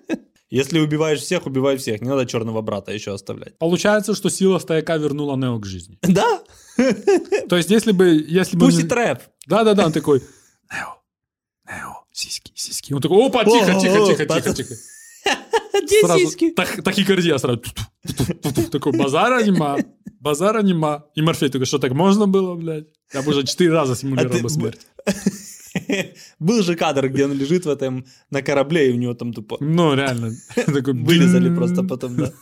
Если 0.49 0.79
убиваешь 0.79 1.21
всех, 1.21 1.47
убивай 1.47 1.77
всех. 1.77 2.01
Не 2.01 2.09
надо 2.09 2.25
черного 2.25 2.63
брата 2.63 2.93
еще 2.93 3.13
оставлять. 3.13 3.59
Получается, 3.59 4.15
что 4.15 4.31
сила 4.31 4.59
стояка 4.59 4.97
вернула 4.97 5.37
Нео 5.37 5.59
к 5.59 5.67
жизни. 5.67 5.99
Да, 6.03 6.43
То 7.49 7.57
есть, 7.57 7.71
если 7.71 7.93
бы... 7.93 8.25
Если 8.29 8.57
бы 8.57 8.67
пусть 8.67 8.79
и 8.79 8.85
трэп. 8.85 9.21
Да-да-да, 9.47 9.87
он 9.87 9.93
такой... 9.93 10.23
Нео, 10.73 11.03
Нео, 11.69 12.05
сиськи, 12.13 12.53
сиськи. 12.55 12.93
Он 12.93 13.01
такой, 13.01 13.27
опа, 13.27 13.45
тихо, 13.45 13.81
тихо, 13.81 14.07
тихо, 14.07 14.27
тихо, 14.27 14.55
тихо. 14.55 14.75
Где 15.83 16.01
сиськи? 16.19 16.53
тах- 16.57 16.83
Тахикардия 16.83 17.39
сразу. 17.39 17.63
Такой, 18.71 18.93
базара 18.93 19.43
нема, 19.43 19.79
базара 20.21 20.63
нема. 20.63 21.07
И 21.17 21.23
Морфей 21.23 21.49
такой, 21.49 21.67
что 21.67 21.79
так 21.79 21.93
можно 21.93 22.27
было, 22.27 22.55
блядь? 22.55 22.87
Я 23.13 23.23
бы 23.23 23.31
уже 23.31 23.45
четыре 23.45 23.73
раза 23.73 23.93
А 23.93 23.97
симулировал 23.97 24.49
смерть. 24.49 24.87
Был 26.39 26.63
же 26.63 26.75
кадр, 26.77 27.09
где 27.09 27.25
он 27.25 27.33
лежит 27.33 27.67
в 27.67 27.69
этом 27.69 28.05
на 28.31 28.43
корабле, 28.43 28.91
и 28.91 28.93
у 28.93 28.97
него 28.97 29.15
там 29.15 29.33
тупо 29.33 29.57
Ну, 29.61 29.95
реально. 29.95 30.33
Вылезали 30.67 31.55
просто 31.55 31.83
потом, 31.83 32.17
да. 32.17 32.33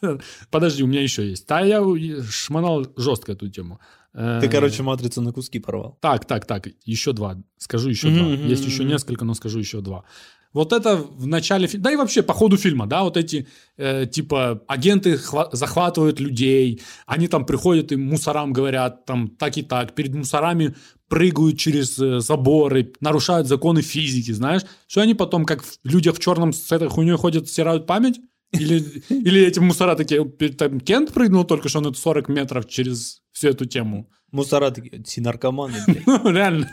Подожди, 0.50 0.82
у 0.82 0.86
меня 0.86 1.02
еще 1.02 1.28
есть. 1.28 1.46
Да, 1.48 1.60
я 1.60 1.82
шмонал 2.30 2.86
жестко 2.96 3.32
эту 3.32 3.48
тему. 3.48 3.80
Э, 4.14 4.40
Ты, 4.42 4.48
короче, 4.48 4.82
матрицу 4.82 5.22
на 5.22 5.32
куски 5.32 5.58
порвал. 5.58 5.98
Так, 6.00 6.24
так, 6.26 6.46
так, 6.46 6.68
еще 6.84 7.12
два. 7.12 7.36
Скажу 7.58 7.88
еще 7.88 8.08
два. 8.10 8.26
Есть 8.26 8.66
еще 8.66 8.84
несколько, 8.84 9.24
но 9.24 9.34
скажу 9.34 9.58
еще 9.58 9.80
два. 9.80 10.04
Вот 10.52 10.72
это 10.72 10.96
в 10.96 11.26
начале 11.26 11.66
фильма, 11.66 11.84
да 11.84 11.92
и 11.92 11.96
вообще 11.96 12.22
по 12.22 12.32
ходу 12.32 12.56
фильма, 12.56 12.86
да, 12.86 13.02
вот 13.02 13.18
эти 13.18 13.46
э, 13.76 14.06
типа 14.06 14.62
агенты 14.68 15.14
хва- 15.14 15.50
захватывают 15.52 16.18
людей, 16.18 16.80
они 17.06 17.28
там 17.28 17.44
приходят 17.44 17.92
и 17.92 17.96
мусорам 17.96 18.54
говорят 18.54 19.04
там 19.04 19.28
так 19.28 19.58
и 19.58 19.62
так, 19.62 19.94
перед 19.94 20.14
мусорами 20.14 20.74
прыгают 21.08 21.58
через 21.58 21.98
э, 21.98 22.20
заборы, 22.20 22.92
нарушают 23.00 23.46
законы 23.46 23.82
физики, 23.82 24.32
знаешь, 24.32 24.62
что 24.88 25.00
они 25.00 25.14
потом 25.14 25.44
как 25.44 25.62
в 25.62 25.78
людях 25.84 26.16
в 26.16 26.20
черном 26.20 26.52
с 26.52 26.70
этой 26.72 26.88
хуйней 26.88 27.16
ходят, 27.16 27.48
стирают 27.48 27.86
память? 27.86 28.20
Или, 28.52 28.78
или 29.08 29.42
эти 29.46 29.58
мусора 29.60 29.94
такие, 29.96 30.24
«Пи- 30.28 30.50
там 30.50 30.80
Кент 30.80 31.12
прыгнул 31.12 31.44
только 31.44 31.68
что 31.68 31.80
на 31.80 31.92
40 31.92 32.28
метров 32.28 32.68
через 32.68 33.20
всю 33.32 33.48
эту 33.48 33.66
тему. 33.66 34.08
Мусора 34.32 34.70
такие, 34.70 35.02
все 35.04 35.20
наркоманы, 35.20 35.74
блядь. 35.86 36.06
Ну, 36.06 36.30
реально. 36.30 36.70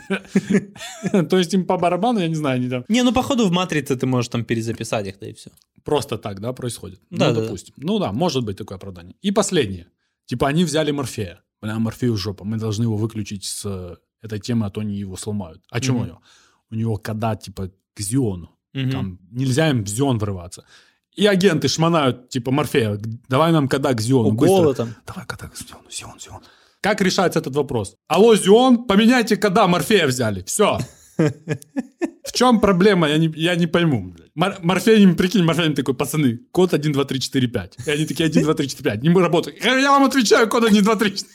То 1.30 1.38
есть 1.38 1.54
им 1.54 1.64
по 1.66 1.78
барабану, 1.78 2.20
я 2.20 2.28
не 2.28 2.34
знаю, 2.34 2.56
они 2.56 2.68
там 2.68 2.84
Не, 2.88 3.02
ну 3.02 3.12
походу 3.12 3.46
в 3.46 3.52
матрице 3.52 3.96
ты 3.96 4.06
можешь 4.06 4.28
там 4.28 4.44
перезаписать 4.44 5.06
их, 5.06 5.18
да 5.20 5.28
и 5.28 5.32
все. 5.34 5.50
просто 5.84 6.18
так, 6.18 6.40
да, 6.40 6.52
происходит. 6.52 7.00
Да, 7.10 7.32
ну, 7.32 7.40
допустим. 7.42 7.74
Ну 7.76 7.98
да, 7.98 8.12
может 8.12 8.44
быть 8.44 8.56
такое 8.56 8.76
оправдание. 8.76 9.14
И 9.22 9.30
последнее. 9.30 9.86
Типа 10.26 10.48
они 10.48 10.64
взяли 10.64 10.90
Морфея. 10.90 11.42
Бля, 11.62 11.78
Морфею 11.78 12.16
жопа. 12.16 12.44
Мы 12.44 12.56
должны 12.58 12.82
его 12.84 12.96
выключить 12.96 13.44
с 13.44 13.62
э, 13.64 13.96
этой 14.24 14.38
темы, 14.40 14.66
а 14.66 14.70
то 14.70 14.80
они 14.80 14.96
его 14.96 15.16
сломают. 15.16 15.62
А 15.70 15.80
чему 15.80 15.98
Мгм. 15.98 16.04
у 16.04 16.08
него? 16.08 16.20
У 16.70 16.74
него 16.74 16.96
кода 16.96 17.36
типа 17.36 17.70
к 17.94 18.00
Зиону. 18.00 18.48
Там 18.92 19.18
нельзя 19.30 19.70
им 19.70 19.84
в 19.84 19.88
Зион 19.88 20.18
врываться. 20.18 20.64
И 21.14 21.26
агенты 21.26 21.68
шмонают, 21.68 22.28
типа, 22.28 22.50
Морфея, 22.50 22.98
давай 23.28 23.52
нам 23.52 23.68
кода 23.68 23.94
к 23.94 24.00
Зиону. 24.00 24.36
Там. 24.74 24.94
Давай 25.06 25.24
кода 25.26 25.48
к 25.48 25.56
Зиону, 25.56 25.88
Зион, 25.90 26.18
Зион. 26.18 26.40
Как 26.80 27.00
решается 27.00 27.38
этот 27.38 27.54
вопрос? 27.56 27.96
Алло, 28.08 28.34
Зион, 28.36 28.84
поменяйте 28.86 29.36
кода, 29.36 29.66
Морфея 29.68 30.06
взяли. 30.06 30.42
Все. 30.42 30.78
В 32.24 32.32
чем 32.32 32.60
проблема? 32.60 33.08
Я 33.08 33.18
не, 33.18 33.32
я 33.36 33.54
не 33.54 33.66
пойму. 33.68 34.14
Мор- 34.34 34.58
Морфей, 34.62 35.06
прикинь, 35.14 35.44
Морфей 35.44 35.72
такой, 35.74 35.94
пацаны, 35.94 36.38
код 36.50 36.74
1, 36.74 36.92
2, 36.92 37.04
3, 37.04 37.20
4, 37.20 37.46
5. 37.48 37.76
И 37.86 37.90
они 37.90 38.06
такие 38.06 38.26
1, 38.26 38.42
2, 38.42 38.54
3, 38.54 38.68
4, 38.68 38.90
5. 38.90 39.02
Не 39.02 39.08
мы 39.10 39.20
работаем. 39.22 39.56
Я 39.62 39.90
вам 39.92 40.04
отвечаю, 40.04 40.48
код 40.48 40.64
1, 40.64 40.82
2, 40.82 40.96
3, 40.96 41.10
4. 41.16 41.30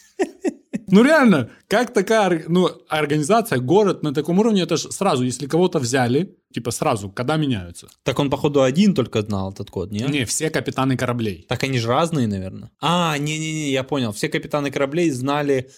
Ну 0.92 1.04
реально, 1.04 1.50
как 1.68 1.94
такая 1.94 2.44
ну, 2.48 2.70
организация, 2.88 3.60
город 3.60 4.04
на 4.04 4.14
таком 4.14 4.40
уровне, 4.40 4.62
это 4.62 4.78
же 4.78 4.92
сразу, 4.92 5.24
если 5.24 5.48
кого-то 5.48 5.80
взяли, 5.80 6.36
типа 6.54 6.72
сразу, 6.72 7.10
когда 7.10 7.38
меняются. 7.38 7.88
Так 8.04 8.20
он, 8.20 8.30
походу, 8.30 8.62
один 8.62 8.94
только 8.94 9.22
знал 9.22 9.52
этот 9.52 9.70
код, 9.70 9.92
не? 9.92 10.00
Не, 10.00 10.26
все 10.26 10.50
капитаны 10.50 10.98
кораблей. 10.98 11.46
Так 11.48 11.64
они 11.64 11.80
же 11.80 11.88
разные, 11.88 12.28
наверное. 12.28 12.72
А, 12.82 13.18
не-не-не, 13.18 13.72
я 13.72 13.84
понял. 13.84 14.12
Все 14.12 14.30
капитаны 14.30 14.72
кораблей 14.72 15.12
знали 15.12 15.70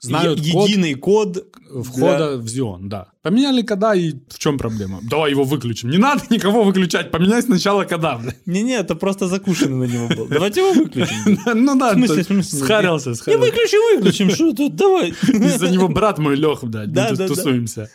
Знают 0.00 0.40
е- 0.40 0.52
код 0.52 0.68
единый 0.68 0.94
код 0.94 1.46
Входа 1.82 2.36
в 2.38 2.48
Зион, 2.48 2.88
да. 2.88 3.06
Поменяли 3.22 3.62
кода, 3.62 3.92
и 3.94 4.12
в 4.28 4.38
чем 4.38 4.56
проблема? 4.56 5.00
Давай 5.02 5.32
его 5.32 5.44
выключим. 5.44 5.90
Не 5.90 5.98
надо 5.98 6.22
никого 6.30 6.62
выключать, 6.62 7.10
поменяй 7.10 7.42
сначала 7.42 7.84
кода. 7.84 8.20
Не-не, 8.46 8.74
это 8.78 8.94
просто 8.94 9.26
закушенный 9.26 9.88
на 9.88 9.92
него 9.92 10.08
был. 10.08 10.26
Давайте 10.28 10.60
его 10.60 10.72
выключим. 10.72 11.38
Ну 11.54 11.78
да, 11.78 11.92
смысле? 11.94 12.42
схарился, 12.42 13.10
Не 13.10 13.16
схарился. 13.16 13.52
выключим, 13.96 14.30
что 14.30 14.52
тут, 14.52 14.76
давай. 14.76 15.10
Из-за 15.22 15.70
него 15.70 15.88
брат 15.88 16.18
мой 16.18 16.36
Лех, 16.36 16.60
да. 16.62 16.86
тусуемся. 17.28 17.90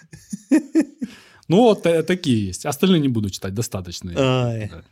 Ну 1.51 1.57
вот 1.63 1.85
э, 1.85 2.01
такие 2.03 2.47
есть. 2.47 2.65
Остальные 2.65 3.01
не 3.01 3.09
буду 3.09 3.29
читать, 3.29 3.53
достаточно. 3.53 4.11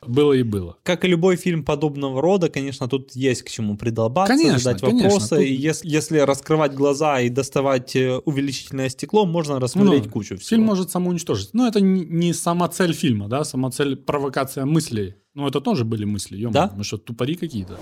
Было 0.05 0.33
и 0.33 0.43
было. 0.43 0.75
Как 0.83 1.05
и 1.05 1.07
любой 1.07 1.37
фильм 1.37 1.63
подобного 1.63 2.21
рода, 2.21 2.49
конечно, 2.49 2.87
тут 2.89 3.15
есть 3.15 3.43
к 3.43 3.49
чему 3.49 3.77
придолбаться, 3.77 4.33
Конечно, 4.33 4.59
задать 4.59 4.81
конечно, 4.81 5.09
вопросы. 5.09 5.35
тут- 5.37 5.45
И 5.45 5.53
ес- 5.53 5.85
если 5.85 6.17
раскрывать 6.19 6.73
глаза 6.73 7.21
и 7.21 7.29
доставать 7.29 7.95
э, 7.95 8.17
увеличительное 8.25 8.89
стекло, 8.89 9.25
можно 9.25 9.59
рассмотреть 9.59 10.05
Ну, 10.05 10.11
кучу 10.11 10.35
всего. 10.35 10.49
Фильм 10.49 10.63
может 10.63 10.91
самоуничтожить. 10.91 11.49
Но 11.53 11.65
это 11.65 11.79
не 11.79 12.05
не 12.05 12.33
сама 12.33 12.67
цель 12.67 12.93
фильма, 12.93 13.27
да, 13.29 13.43
сама 13.45 13.71
цель 13.71 13.95
провокация 13.95 14.65
мыслей. 14.65 15.15
Ну, 15.35 15.47
это 15.47 15.61
тоже 15.61 15.85
были 15.85 16.03
мысли, 16.05 16.35
ё 16.37 16.49
Да? 16.49 16.73
Мы 16.75 16.83
что, 16.83 16.97
тупари 16.97 17.35
какие-то? 17.35 17.77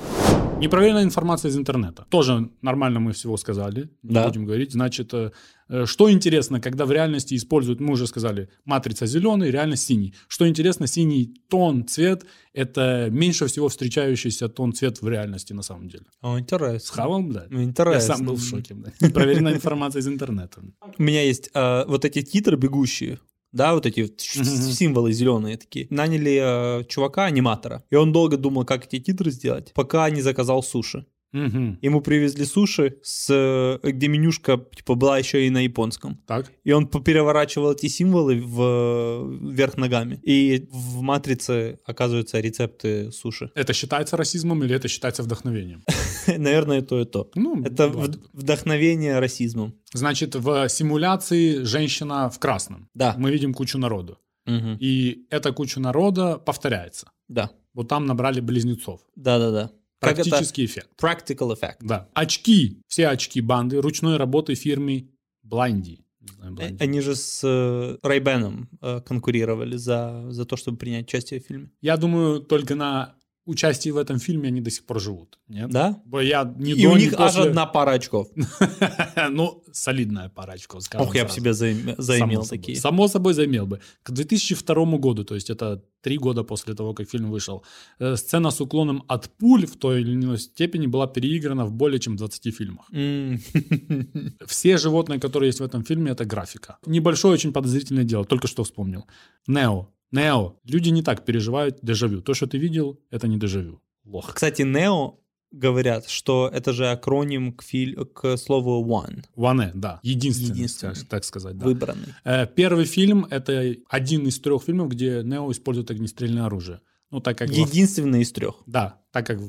Непроверенная 0.60 1.03
информация 1.03 1.49
из 1.51 1.55
интернета. 1.58 2.05
Тоже 2.10 2.49
нормально 2.64 2.99
мы 2.99 3.12
всего 3.12 3.38
сказали. 3.38 3.89
Не 4.01 4.14
Да. 4.16 4.28
будем 4.28 4.45
говорить. 4.45 4.72
Значит, 4.72 5.14
э, 5.14 5.32
э, 5.70 5.86
что 5.86 6.10
интересно, 6.12 6.60
когда 6.60 6.86
в 6.86 6.91
реальности 6.91 7.36
используют, 7.36 7.80
мы 7.80 7.93
уже 7.93 8.08
сказали, 8.08 8.49
матрица 8.66 9.05
зеленый, 9.05 9.51
реально 9.51 9.76
синий. 9.76 10.14
Что 10.28 10.47
интересно, 10.47 10.88
синий 10.88 11.32
тон, 11.49 11.86
цвет– 11.88 12.26
это 12.53 13.08
меньше 13.12 13.45
всего 13.45 13.68
встречающийся 13.68 14.49
тон, 14.49 14.74
цвет 14.74 14.99
в 15.01 15.08
реальности 15.08 15.53
на 15.53 15.62
самом 15.62 15.89
деле. 15.89 16.05
О, 16.22 16.39
интересно. 16.39 16.80
Схавал, 16.80 17.22
блядь? 17.22 17.51
Ну, 17.51 17.60
Я 17.60 17.66
Интересно. 17.66 18.16
сам 18.16 18.26
был 18.26 18.36
в 18.36 18.43
шоке. 18.43 18.76
Непроверенная 19.01 19.53
информация 19.58 19.99
из 19.99 20.08
интернета. 20.08 20.62
У 20.97 21.03
меня 21.03 21.22
есть 21.22 21.51
э, 21.53 21.86
вот 21.88 22.03
эти 22.03 22.24
титры 22.24 22.58
бегущие, 22.58 23.20
да, 23.52 23.74
вот 23.74 23.86
эти 23.86 24.02
вот 24.02 24.20
символы 24.20 25.12
зеленые 25.12 25.58
такие. 25.58 25.88
Наняли 25.89 26.82
э, 26.82 26.84
чувака, 26.86 27.26
аниматора, 27.26 27.84
и 27.89 27.95
он 27.95 28.12
долго 28.12 28.38
думал, 28.38 28.66
как 28.66 28.86
эти 28.86 29.00
титры 29.00 29.32
сделать, 29.32 29.74
пока 29.74 30.10
не 30.10 30.22
заказал 30.22 30.64
суши. 30.64 31.06
Мгм. 31.34 31.78
Ему 31.82 32.01
привезли 32.01 32.45
суши, 32.45 32.97
с, 33.03 33.28
э, 33.30 33.80
где 33.91 34.07
менюшка 34.07 34.57
типа, 34.75 34.95
была 34.95 35.17
еще 35.19 35.45
и 35.45 35.49
на 35.49 35.59
японском. 35.63 36.21
Так. 36.25 36.51
И 36.63 36.71
он 36.71 36.88
переворачивал 36.88 37.73
эти 37.73 37.88
символы 37.88 38.41
в, 38.41 39.28
вверх 39.51 39.78
ногами. 39.78 40.19
И 40.23 40.67
в 40.71 41.01
«Матрице» 41.01 41.80
оказываются 41.86 42.39
рецепты 42.39 43.11
суши. 43.11 43.51
Это 43.55 43.73
считается 43.73 44.15
расизмом 44.17 44.63
или 44.63 44.73
это 44.75 44.88
считается 44.88 45.23
вдохновением? 45.23 45.84
Наверное, 46.28 46.82
то, 46.82 47.01
и 47.01 47.05
то. 47.05 47.30
Ну, 47.36 47.63
Это 47.63 47.89
бывает. 47.89 48.15
вд- 48.15 48.19
вдохновение 48.34 49.19
расизмом. 49.19 49.73
Значит, 49.93 50.36
в 50.36 50.69
симуляции 50.69 51.63
женщина 51.63 52.30
в 52.30 52.39
красном. 52.39 52.89
Да. 52.93 53.15
Мы 53.17 53.32
видим 53.32 53.53
кучу 53.53 53.78
народу. 53.78 54.17
Мгм. 54.45 54.78
И 54.80 55.25
эта 55.30 55.51
куча 55.51 55.80
народа 55.82 56.38
повторяется. 56.38 57.11
Да. 57.28 57.49
Вот 57.73 57.89
там 57.89 58.05
набрали 58.05 58.39
близнецов. 58.39 59.01
Да-да-да. 59.15 59.71
Это? 60.02 60.16
Практический 60.16 60.66
эффект. 60.66 60.89
Practical 61.02 61.58
effect. 61.58 61.78
Да. 61.82 62.10
Очки. 62.14 62.82
Все 62.88 63.08
очки 63.08 63.41
банды 63.41 63.82
ручной 63.82 64.18
работы 64.18 64.56
фирмы 64.56 65.10
знаю, 65.41 66.56
Э. 66.60 66.76
Они 66.80 67.02
же 67.02 67.16
с 67.16 67.41
э, 67.43 67.98
Райбеном 68.04 68.70
э, 68.82 69.02
конкурировали 69.02 69.78
за, 69.78 70.26
за 70.30 70.45
то, 70.45 70.56
чтобы 70.58 70.78
принять 70.78 71.06
участие 71.06 71.39
в 71.39 71.45
фильме. 71.45 71.72
Я 71.82 71.98
думаю, 71.98 72.41
только 72.41 72.76
на 72.76 73.16
участии 73.48 73.89
в 73.91 73.98
этом 73.98 74.20
фильме 74.20 74.50
они 74.50 74.62
до 74.62 74.70
сих 74.70 74.86
пор 74.86 75.00
живут. 75.00 75.39
Нет? 75.48 75.70
Да? 75.70 76.02
Бо 76.06 76.22
я 76.22 76.43
ни 76.58 76.74
И 76.74 76.84
до, 76.84 76.91
у 76.91 76.98
ни 76.98 77.02
них 77.04 77.14
аж 77.14 77.34
после- 77.34 77.50
одна 77.50 77.66
пара 77.66 77.91
очков. 77.91 78.28
ну, 79.32 79.64
солидная 79.72 80.30
пара 80.30 80.54
очков, 80.54 80.84
скажем 80.84 81.08
Ох, 81.08 81.16
я 81.16 81.24
бы 81.26 81.32
себе 81.32 81.54
заимел 81.54 82.45
такие. 82.45 82.78
Само 82.78 83.08
собой 83.08 83.34
заимел 83.34 83.66
бы. 83.66 83.80
К 84.04 84.12
2002 84.12 84.98
году, 84.98 85.24
то 85.24 85.36
есть 85.36 85.50
это 85.50 85.84
три 86.02 86.18
года 86.18 86.43
после 86.43 86.74
того, 86.74 86.93
как 86.93 87.10
фильм 87.10 87.32
вышел, 87.32 87.64
э, 88.00 88.16
сцена 88.16 88.52
с 88.52 88.62
уклоном 88.62 89.04
от 89.08 89.30
пуль 89.38 89.66
в 89.66 89.76
той 89.78 90.02
или 90.02 90.14
иной 90.14 90.38
степени 90.38 90.88
была 90.88 91.08
переиграна 91.08 91.66
в 91.66 91.72
более 91.72 92.00
чем 92.00 92.16
20 92.16 92.56
фильмах. 92.56 92.89
Все 94.48 94.78
животные, 94.78 95.20
которые 95.20 95.48
есть 95.48 95.60
в 95.60 95.64
этом 95.64 95.84
фильме, 95.84 96.12
это 96.12 96.26
графика. 96.26 96.78
Небольшое, 96.86 97.34
очень 97.34 97.52
подозрительное 97.54 98.04
дело, 98.04 98.26
только 98.26 98.48
что 98.48 98.64
вспомнил. 98.64 99.06
Нео. 99.48 99.88
Нео. 100.12 100.55
Люди 100.64 100.89
не 100.89 101.01
так 101.03 101.26
переживают 101.26 101.80
дежавю. 101.82 102.22
То, 102.22 102.34
что 102.34 102.47
ты 102.47 102.58
видел, 102.58 102.99
это 103.12 103.28
не 103.28 103.38
дежавю. 103.38 103.82
Лох. 104.05 104.34
Кстати, 104.34 104.62
Нео 104.64 105.20
говорят, 105.51 106.10
что 106.10 106.49
это 106.53 106.74
же 106.74 106.88
акроним 106.89 107.53
к, 107.53 107.64
филь- 107.64 108.05
к 108.05 108.38
слову 108.38 108.86
one, 108.86 109.24
Ване, 109.36 109.72
да. 109.74 109.99
Единственный, 110.03 110.49
Единственный. 110.49 110.95
так 111.10 111.24
сказать. 111.24 111.58
Да. 111.58 111.66
выбранный. 111.66 112.14
Э, 112.26 112.45
Первый 112.47 112.86
фильм— 112.86 113.26
это 113.30 113.76
один 113.89 114.28
из 114.28 114.39
трех 114.39 114.64
фильмов, 114.64 114.89
где 114.89 115.22
Нео 115.24 115.49
использует 115.51 115.89
огнестрельное 115.91 116.45
оружие. 116.45 116.80
Ну, 117.12 117.20
так 117.22 117.38
как... 117.38 117.49
во- 117.49 117.55
Единственный 117.55 118.22
из 118.22 118.32
трех. 118.32 118.55
Да, 118.66 118.99
так 119.12 119.26
как 119.26 119.39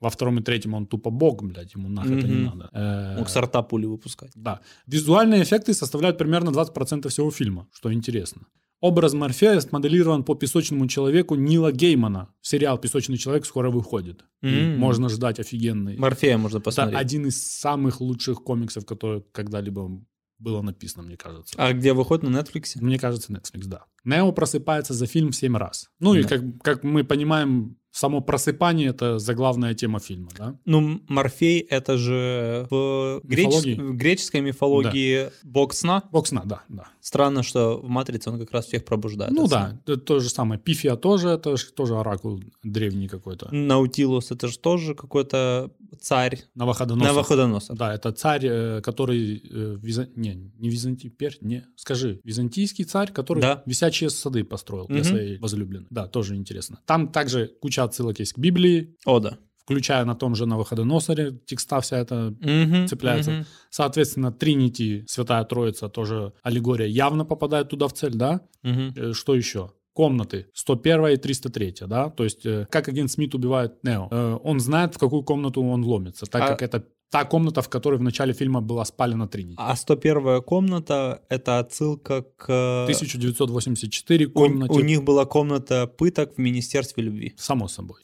во 0.00 0.10
втором 0.10 0.38
и 0.38 0.42
третьем 0.42 0.74
он 0.74 0.86
тупо 0.86 1.10
бог, 1.10 1.42
блядь, 1.42 1.74
ему 1.74 1.88
нахер 1.88 2.18
это 2.18 2.28
не 2.28 2.44
надо. 2.46 2.70
Э, 2.72 3.18
Мог 3.18 3.28
с 3.28 3.36
рта 3.36 3.62
пули 3.62 3.86
выпускать. 3.86 4.30
Да. 4.36 4.60
Визуальные 4.86 5.42
эффекты 5.42 5.74
составляют 5.74 6.18
примерно 6.18 6.50
20% 6.50 7.08
всего 7.08 7.30
фильма, 7.32 7.66
что 7.72 7.92
интересно. 7.92 8.42
Образ 8.80 9.12
Морфея 9.12 9.58
смоделирован 9.60 10.22
по 10.22 10.34
песочному 10.36 10.86
человеку 10.86 11.34
Нила 11.34 11.72
Геймана. 11.72 12.28
Сериал 12.40 12.78
«Песочный 12.78 13.16
человек» 13.18 13.44
скоро 13.44 13.70
выходит. 13.70 14.24
И 14.40 14.46
М. 14.46 14.78
можно 14.78 15.08
ждать 15.08 15.40
офигенный. 15.40 15.96
Морфея 15.96 16.38
можно 16.38 16.58
Это 16.58 16.64
посмотреть. 16.64 16.98
один 17.00 17.26
из 17.26 17.42
самых 17.44 18.00
лучших 18.00 18.44
комиксов, 18.44 18.86
который 18.86 19.24
когда-либо 19.32 20.00
было 20.38 20.62
написано, 20.62 21.02
мне 21.02 21.16
кажется. 21.16 21.54
А 21.58 21.72
где 21.72 21.92
выходит 21.92 22.22
на 22.22 22.38
Netflix? 22.38 22.74
Мне 22.80 22.98
кажется, 23.00 23.32
Netflix, 23.32 23.64
да. 23.66 23.84
Нео 24.04 24.30
просыпается 24.30 24.94
за 24.94 25.06
фильм 25.06 25.32
семь 25.32 25.56
раз. 25.56 25.90
Ну 25.98 26.14
и 26.14 26.22
Да. 26.22 26.28
как, 26.28 26.42
как 26.62 26.84
мы 26.84 27.02
понимаем, 27.02 27.76
само 27.90 28.20
просыпание— 28.20 28.88
это 28.90 29.18
заглавная 29.18 29.74
тема 29.74 29.98
фильма, 29.98 30.28
да? 30.38 30.56
Ну, 30.64 31.00
Морфей 31.08 31.58
это 31.58 31.98
же 31.98 32.68
в, 32.70 33.20
Мифологии? 33.24 33.74
в 33.74 33.96
греческой 33.96 34.40
мифологии 34.42 35.30
бог 35.42 35.74
сна. 35.74 36.04
Бог 36.12 36.28
сна, 36.28 36.42
да, 36.44 36.62
да. 36.68 36.86
Странно, 37.08 37.42
что 37.42 37.80
в 37.80 37.88
Матрице 37.88 38.30
он 38.30 38.38
как 38.38 38.50
раз 38.52 38.66
всех 38.66 38.84
пробуждает. 38.84 39.32
ну 39.32 39.48
да, 39.48 39.80
это 39.86 39.96
то 39.96 40.20
же 40.20 40.28
самое. 40.28 40.60
Пифия 40.60 40.94
тоже, 40.96 41.28
это 41.30 41.56
ж 41.56 41.64
тоже 41.74 41.94
оракул 41.96 42.38
древний 42.62 43.08
какой-то. 43.08 43.48
Наутилус 43.50 44.30
это 44.30 44.46
же 44.48 44.58
тоже 44.58 44.94
какой-то 44.94 45.70
царь 46.00 46.38
Навуходоносор. 46.54 47.08
Навуходоносор. 47.14 47.76
Да, 47.76 47.94
это 47.94 48.12
царь, 48.12 48.44
э, 48.46 48.80
который... 48.82 49.42
э, 49.50 49.76
Виза- 49.82 50.10
Не, 50.16 50.34
не 50.58 50.68
Византий, 50.68 51.08
Пер... 51.08 51.32
Не, 51.40 51.64
скажи. 51.76 52.20
Византийский 52.24 52.84
царь, 52.84 53.10
который 53.10 53.40
Да. 53.40 53.62
висячие 53.64 54.10
сады 54.10 54.44
построил 54.44 54.86
для 54.86 54.98
Мгм. 55.00 55.04
своей 55.04 55.38
возлюбленной. 55.38 55.86
Да, 55.90 56.06
тоже 56.08 56.34
интересно. 56.36 56.78
Там 56.84 57.08
также 57.08 57.46
куча 57.62 57.84
отсылок 57.84 58.18
есть 58.20 58.34
к 58.34 58.38
Библии, 58.38 58.96
О, 59.06 59.18
да. 59.18 59.38
Включая 59.68 60.06
на 60.06 60.14
том 60.14 60.34
же 60.34 60.46
Навуходоносоре. 60.46 61.38
Текста 61.44 61.80
вся 61.82 61.98
эта 61.98 62.34
Мгм, 62.40 62.86
цепляется. 62.88 63.30
мгм. 63.30 63.44
Соответственно, 63.68 64.32
Тринити, 64.32 65.04
Святая 65.06 65.44
Троица, 65.44 65.90
тоже 65.90 66.32
аллегория, 66.42 66.86
явно 66.86 67.26
попадает 67.26 67.68
туда 67.68 67.86
в 67.86 67.92
цель, 67.92 68.14
да? 68.14 68.40
Э, 68.62 69.12
Что 69.12 69.34
еще? 69.34 69.72
Комнаты 69.92 70.46
101 70.54 71.12
и 71.12 71.16
303, 71.18 71.86
да? 71.86 72.08
То 72.08 72.24
есть, 72.24 72.46
э, 72.46 72.66
как 72.70 72.88
агент 72.88 73.10
Смит 73.10 73.34
убивает 73.34 73.72
Нео. 73.84 74.08
Э, 74.10 74.38
Он 74.42 74.58
знает, 74.60 74.94
в 74.94 74.98
какую 74.98 75.22
комнату 75.22 75.62
он 75.62 75.84
ломится, 75.84 76.24
так 76.24 76.42
А- 76.42 76.46
как 76.48 76.62
это 76.62 76.84
та 77.10 77.24
комната, 77.24 77.62
в 77.62 77.68
которой 77.68 77.98
в 77.98 78.02
начале 78.02 78.32
фильма 78.32 78.60
была 78.60 78.84
спалена 78.84 79.26
Тринити. 79.28 79.56
А 79.58 79.74
101 79.76 80.42
комната— 80.42 81.22
это 81.30 81.58
отсылка 81.58 82.22
к... 82.36 82.84
1984 82.84 84.26
У, 84.26 84.30
комнате. 84.30 84.72
у 84.74 84.80
них 84.80 85.02
была 85.02 85.24
комната 85.26 85.86
пыток 85.86 86.34
в 86.36 86.38
Министерстве 86.38 87.02
любви. 87.02 87.34
Само 87.36 87.68
собой. 87.68 88.00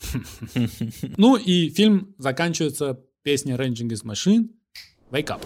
Ну 1.16 1.36
и 1.36 1.68
фильм 1.70 2.14
заканчивается 2.18 2.98
песней 3.22 3.54
Ranging 3.54 3.88
is 3.88 4.04
Machine 4.04 4.48
Wake 5.10 5.28
Up. 5.28 5.40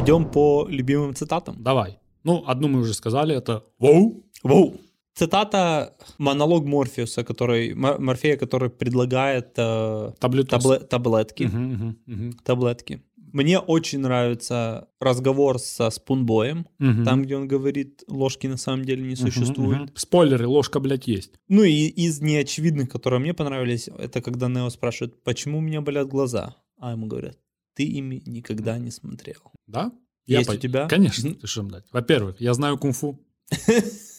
Идем 0.00 0.30
по 0.30 0.66
любимым 0.68 1.14
цитатам. 1.14 1.62
Давай. 1.62 1.98
Ну, 2.24 2.42
одну 2.46 2.68
мы 2.68 2.80
уже 2.80 2.94
сказали, 2.94 3.36
это 3.36 3.62
«Воу». 3.78 4.24
Воу. 4.42 4.80
Цитата 5.14 5.94
монолог 6.18 6.64
Морфеуса, 6.64 7.22
который 7.24 7.74
Морфея, 7.74 8.36
который 8.36 8.68
предлагает 8.68 9.52
э, 9.56 10.12
табле- 10.20 10.86
таблетки. 10.86 11.44
Мгм, 11.44 11.72
мгм, 11.72 11.98
мгм. 12.06 12.32
Таблетки. 12.44 13.02
Мне 13.32 13.58
очень 13.58 13.98
нравится 14.00 14.88
разговор 15.00 15.58
со 15.58 15.90
Спунбоем, 15.90 16.66
Мгм. 16.78 17.04
там, 17.04 17.22
где 17.22 17.36
он 17.36 17.48
говорит, 17.48 18.02
ложки 18.08 18.46
на 18.48 18.56
самом 18.56 18.84
деле 18.84 19.02
не 19.02 19.16
существует. 19.16 19.78
мгм. 19.80 19.90
Спойлеры, 19.96 20.46
ложка, 20.46 20.78
блядь, 20.80 21.08
есть. 21.08 21.32
Ну 21.48 21.62
и 21.64 21.86
из 21.86 22.20
неочевидных, 22.20 22.88
которые 22.88 23.20
мне 23.20 23.34
понравились, 23.34 23.88
это 23.88 24.20
когда 24.20 24.48
Нео 24.48 24.70
спрашивает, 24.70 25.22
почему 25.24 25.58
у 25.58 25.60
меня 25.60 25.80
болят 25.80 26.08
глаза? 26.08 26.56
А 26.78 26.92
ему 26.92 27.06
говорят, 27.06 27.36
ты 27.74 27.84
ими 27.84 28.22
никогда 28.26 28.78
не 28.78 28.90
смотрел. 28.90 29.40
Да? 29.66 29.90
Есть 30.26 30.48
по- 30.48 30.54
у 30.54 30.56
тебя? 30.56 30.86
Конечно, 30.88 31.34
ты 31.34 31.46
что, 31.46 31.62
блядь. 31.62 31.84
Во-первых, 31.92 32.40
я 32.40 32.54
знаю 32.54 32.78
кунг-фу. 32.78 33.20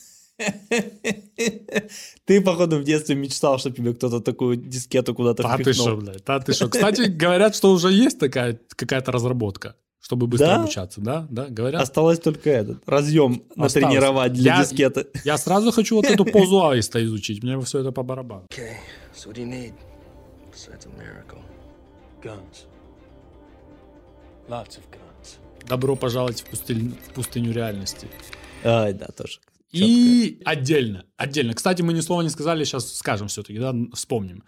Ты, 2.26 2.42
походу, 2.42 2.78
в 2.80 2.84
детстве 2.84 3.16
мечтал, 3.16 3.58
чтобы 3.60 3.76
тебе 3.76 3.94
кто-то 3.94 4.20
такую 4.22 4.58
дискету 4.58 5.14
куда-то 5.14 5.44
Да 5.44 5.58
ты 5.58 5.64
впихнул. 5.64 5.86
что, 5.88 5.96
блядь, 5.98 6.24
да 6.26 6.40
ты 6.40 6.54
что. 6.54 6.70
Кстати, 6.70 7.02
говорят, 7.04 7.56
что 7.56 7.72
уже 7.72 7.92
есть 7.92 8.20
такая 8.20 8.60
какая-то 8.70 9.12
разработка, 9.12 9.76
чтобы 10.02 10.28
быстро 10.28 10.48
Да? 10.48 10.56
обучаться, 10.62 11.02
да? 11.02 11.28
Да, 11.30 11.46
говорят. 11.50 11.82
Осталось 11.82 12.20
только 12.20 12.50
этот 12.50 12.82
разъем 12.88 13.44
Осталось. 13.56 13.76
натренировать 13.76 14.34
для 14.34 14.56
Я- 14.58 14.64
дискеты. 14.64 15.08
Я 15.24 15.38
сразу 15.38 15.72
хочу 15.72 15.96
вот 15.96 16.06
эту 16.06 16.26
позу 16.26 16.68
аиста 16.68 17.04
изучить, 17.06 17.44
мне 17.44 17.60
все 17.62 17.80
это 17.80 17.92
по 17.92 18.04
барабану. 18.04 18.46
Okay, 18.50 18.74
so 19.16 19.30
what 19.30 19.36
do 19.36 19.42
you 19.44 19.50
need 19.50 19.74
besides 20.52 20.86
a 20.86 20.90
miracle? 21.00 21.40
Guns. 22.24 22.66
Lots 24.50 24.78
of 24.78 24.84
guns. 24.92 25.38
Добро 25.68 25.96
пожаловать 25.96 26.42
в 26.42 26.46
пустыню, 26.46 26.92
в 27.10 27.14
пустыню 27.14 27.52
реальности. 27.54 28.08
Ай, 28.64 28.94
да, 28.94 29.08
тоже. 29.08 29.40
И 29.84 30.42
отдельно, 30.46 31.06
отдельно. 31.18 31.54
Кстати, 31.54 31.82
мы 31.82 31.94
ни 31.94 32.02
слова 32.02 32.22
не 32.22 32.30
сказали, 32.30 32.64
сейчас 32.64 32.96
скажем 32.96 33.28
все-таки, 33.28 33.60
да, 33.60 33.74
вспомним. 33.94 34.44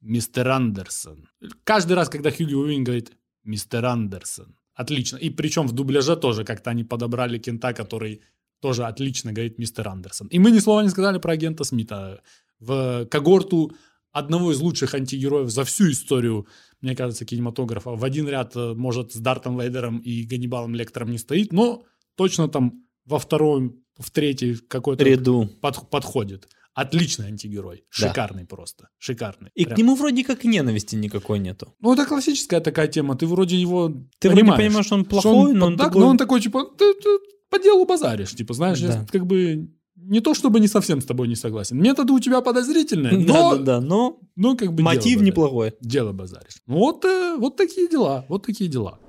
Мистер 0.00 0.48
Андерсон. 0.48 1.28
Каждый 1.64 1.94
раз, 1.94 2.08
когда 2.08 2.30
Хьюги 2.30 2.54
Уивин 2.54 2.84
говорит 2.84 3.12
«Мистер 3.44 3.84
Андерсон», 3.84 4.56
отлично. 4.74 5.16
И 5.16 5.30
причем 5.30 5.66
в 5.66 5.72
дубляже 5.72 6.16
тоже 6.16 6.44
как-то 6.44 6.70
они 6.70 6.84
подобрали 6.84 7.38
кента, 7.38 7.72
который 7.72 8.22
тоже 8.60 8.84
отлично 8.84 9.32
говорит 9.32 9.58
«Мистер 9.58 9.88
Андерсон». 9.88 10.28
И 10.28 10.38
мы 10.38 10.50
ни 10.50 10.60
слова 10.60 10.82
не 10.82 10.88
сказали 10.88 11.18
про 11.18 11.32
агента 11.32 11.64
Смита. 11.64 12.22
В 12.60 13.06
когорту 13.06 13.72
одного 14.12 14.52
из 14.52 14.60
лучших 14.60 14.94
антигероев 14.94 15.50
за 15.50 15.64
всю 15.64 15.90
историю, 15.90 16.46
мне 16.80 16.96
кажется, 16.96 17.24
кинематографа. 17.24 17.90
В 17.90 18.04
один 18.04 18.28
ряд, 18.28 18.56
э, 18.56 18.74
может, 18.74 19.12
с 19.12 19.16
Дартом 19.16 19.58
Вейдером 19.58 19.98
и 19.98 20.24
Ганнибалом 20.24 20.74
Лектором 20.74 21.10
не 21.10 21.18
стоит, 21.18 21.52
но 21.52 21.84
точно 22.16 22.48
там 22.48 22.84
во 23.04 23.18
втором, 23.18 23.82
в 23.98 24.10
третий 24.10 24.56
какой-то 24.56 25.04
Ряду. 25.04 25.48
под- 25.60 25.90
подходит. 25.90 26.48
Отличный 26.74 27.26
антигерой. 27.26 27.78
Да. 27.78 28.08
Шикарный 28.08 28.44
просто. 28.44 28.88
Шикарный. 28.98 29.50
И 29.56 29.64
Прям. 29.64 29.74
к 29.74 29.78
нему 29.78 29.94
вроде 29.96 30.22
как 30.22 30.44
ненависти 30.44 30.94
никакой 30.94 31.40
нету. 31.40 31.74
Ну, 31.80 31.92
это 31.92 32.04
классическая 32.06 32.60
такая 32.60 32.86
тема. 32.86 33.16
Ты 33.16 33.26
вроде 33.26 33.56
его 33.56 33.92
Ты 34.20 34.28
вроде 34.30 34.44
понимаешь, 34.44 34.86
что 34.86 34.94
он 34.94 35.04
плохой, 35.04 35.54
но 35.54 35.66
он 35.66 35.76
так, 35.76 35.88
такой- 35.88 36.00
но 36.02 36.08
он 36.08 36.16
такой, 36.18 36.40
типа, 36.40 36.64
ты, 36.78 36.94
ты 36.94 37.18
по 37.50 37.58
делу 37.58 37.84
базаришь. 37.84 38.30
Типа, 38.30 38.54
знаешь, 38.54 38.80
Да. 38.80 39.04
как 39.10 39.26
бы 39.26 39.70
не 39.96 40.20
то 40.20 40.34
чтобы 40.34 40.60
не 40.60 40.68
совсем 40.68 41.00
с 41.00 41.04
тобой 41.04 41.26
не 41.26 41.34
согласен. 41.34 41.76
Методы 41.78 42.12
у 42.12 42.20
тебя 42.20 42.40
подозрительные, 42.40 43.18
но, 43.18 43.50
Да-да-да, 43.50 43.80
но 43.80 44.20
но 44.36 44.56
как 44.56 44.72
бы 44.72 44.82
мотив 44.84 45.14
дело 45.16 45.22
неплохой. 45.24 45.74
Дело 45.80 46.12
базаришь. 46.12 46.62
Ну 46.66 46.76
Вот, 46.78 47.04
э, 47.04 47.36
вот 47.38 47.56
такие 47.56 47.88
дела, 47.88 48.24
вот 48.28 48.46
такие 48.46 48.70
дела. 48.70 49.00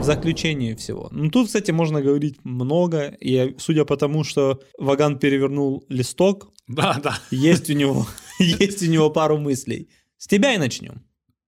В 0.00 0.04
заключение 0.04 0.74
всего. 0.76 1.08
Ну, 1.12 1.30
тут, 1.30 1.46
кстати, 1.48 1.70
можно 1.72 2.00
говорить 2.00 2.38
много, 2.44 3.08
и 3.20 3.54
судя 3.58 3.84
по 3.84 3.96
тому, 3.96 4.24
что 4.24 4.60
Ваган 4.78 5.18
перевернул 5.18 5.84
листок, 5.88 6.52
Да, 6.68 6.98
да. 7.02 7.18
есть 7.30 7.68
у 7.70 7.74
него, 7.74 8.06
есть 8.38 8.82
у 8.82 8.86
него 8.86 9.10
пару 9.10 9.36
мыслей. 9.38 9.90
С 10.16 10.26
тебя 10.26 10.54
и 10.54 10.58
начнем. 10.58 11.02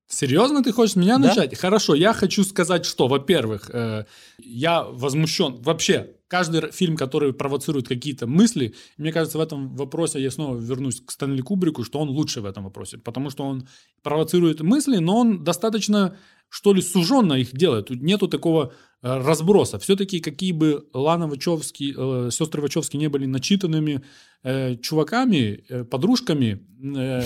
Серьезно 0.06 0.62
ты 0.62 0.72
хочешь 0.72 0.96
меня 0.96 1.16
Да. 1.18 1.28
начать? 1.28 1.56
Хорошо, 1.56 1.94
я 1.94 2.12
хочу 2.12 2.44
сказать, 2.44 2.84
что, 2.84 3.08
во-первых, 3.08 3.70
э, 3.72 4.04
я 4.38 4.82
возмущен. 4.84 5.54
Вообще, 5.62 6.10
каждый 6.28 6.70
фильм, 6.72 6.96
который 6.96 7.32
провоцирует 7.32 7.88
какие-то 7.88 8.26
мысли, 8.26 8.74
мне 8.98 9.12
кажется, 9.12 9.38
в 9.38 9.40
этом 9.40 9.74
вопросе 9.74 10.20
я 10.22 10.30
снова 10.30 10.58
вернусь 10.58 11.00
к 11.00 11.10
Стэнли 11.10 11.40
Кубрику, 11.40 11.84
что 11.84 11.98
он 12.00 12.10
лучше 12.10 12.42
в 12.42 12.44
этом 12.44 12.64
вопросе, 12.64 12.98
потому 12.98 13.30
что 13.30 13.44
он 13.44 13.66
провоцирует 14.02 14.60
мысли, 14.60 14.98
но 14.98 15.16
он 15.20 15.42
достаточно, 15.44 16.18
что 16.52 16.74
ли, 16.74 16.82
суженно 16.82 17.32
их 17.32 17.56
делает. 17.56 17.86
Тут 17.86 18.02
нету 18.02 18.28
такого 18.28 18.74
э, 19.02 19.22
разброса. 19.22 19.78
Все-таки 19.78 20.20
какие 20.20 20.52
бы 20.52 20.86
Лана 20.92 21.26
Вачовски, 21.26 21.94
э, 21.96 22.30
сестры 22.30 22.60
Вачовски 22.60 22.98
не 22.98 23.08
были 23.08 23.24
начитанными 23.24 24.02
э, 24.42 24.76
чуваками, 24.76 25.64
э, 25.70 25.84
подружками, 25.84 26.60
э, 26.94 27.22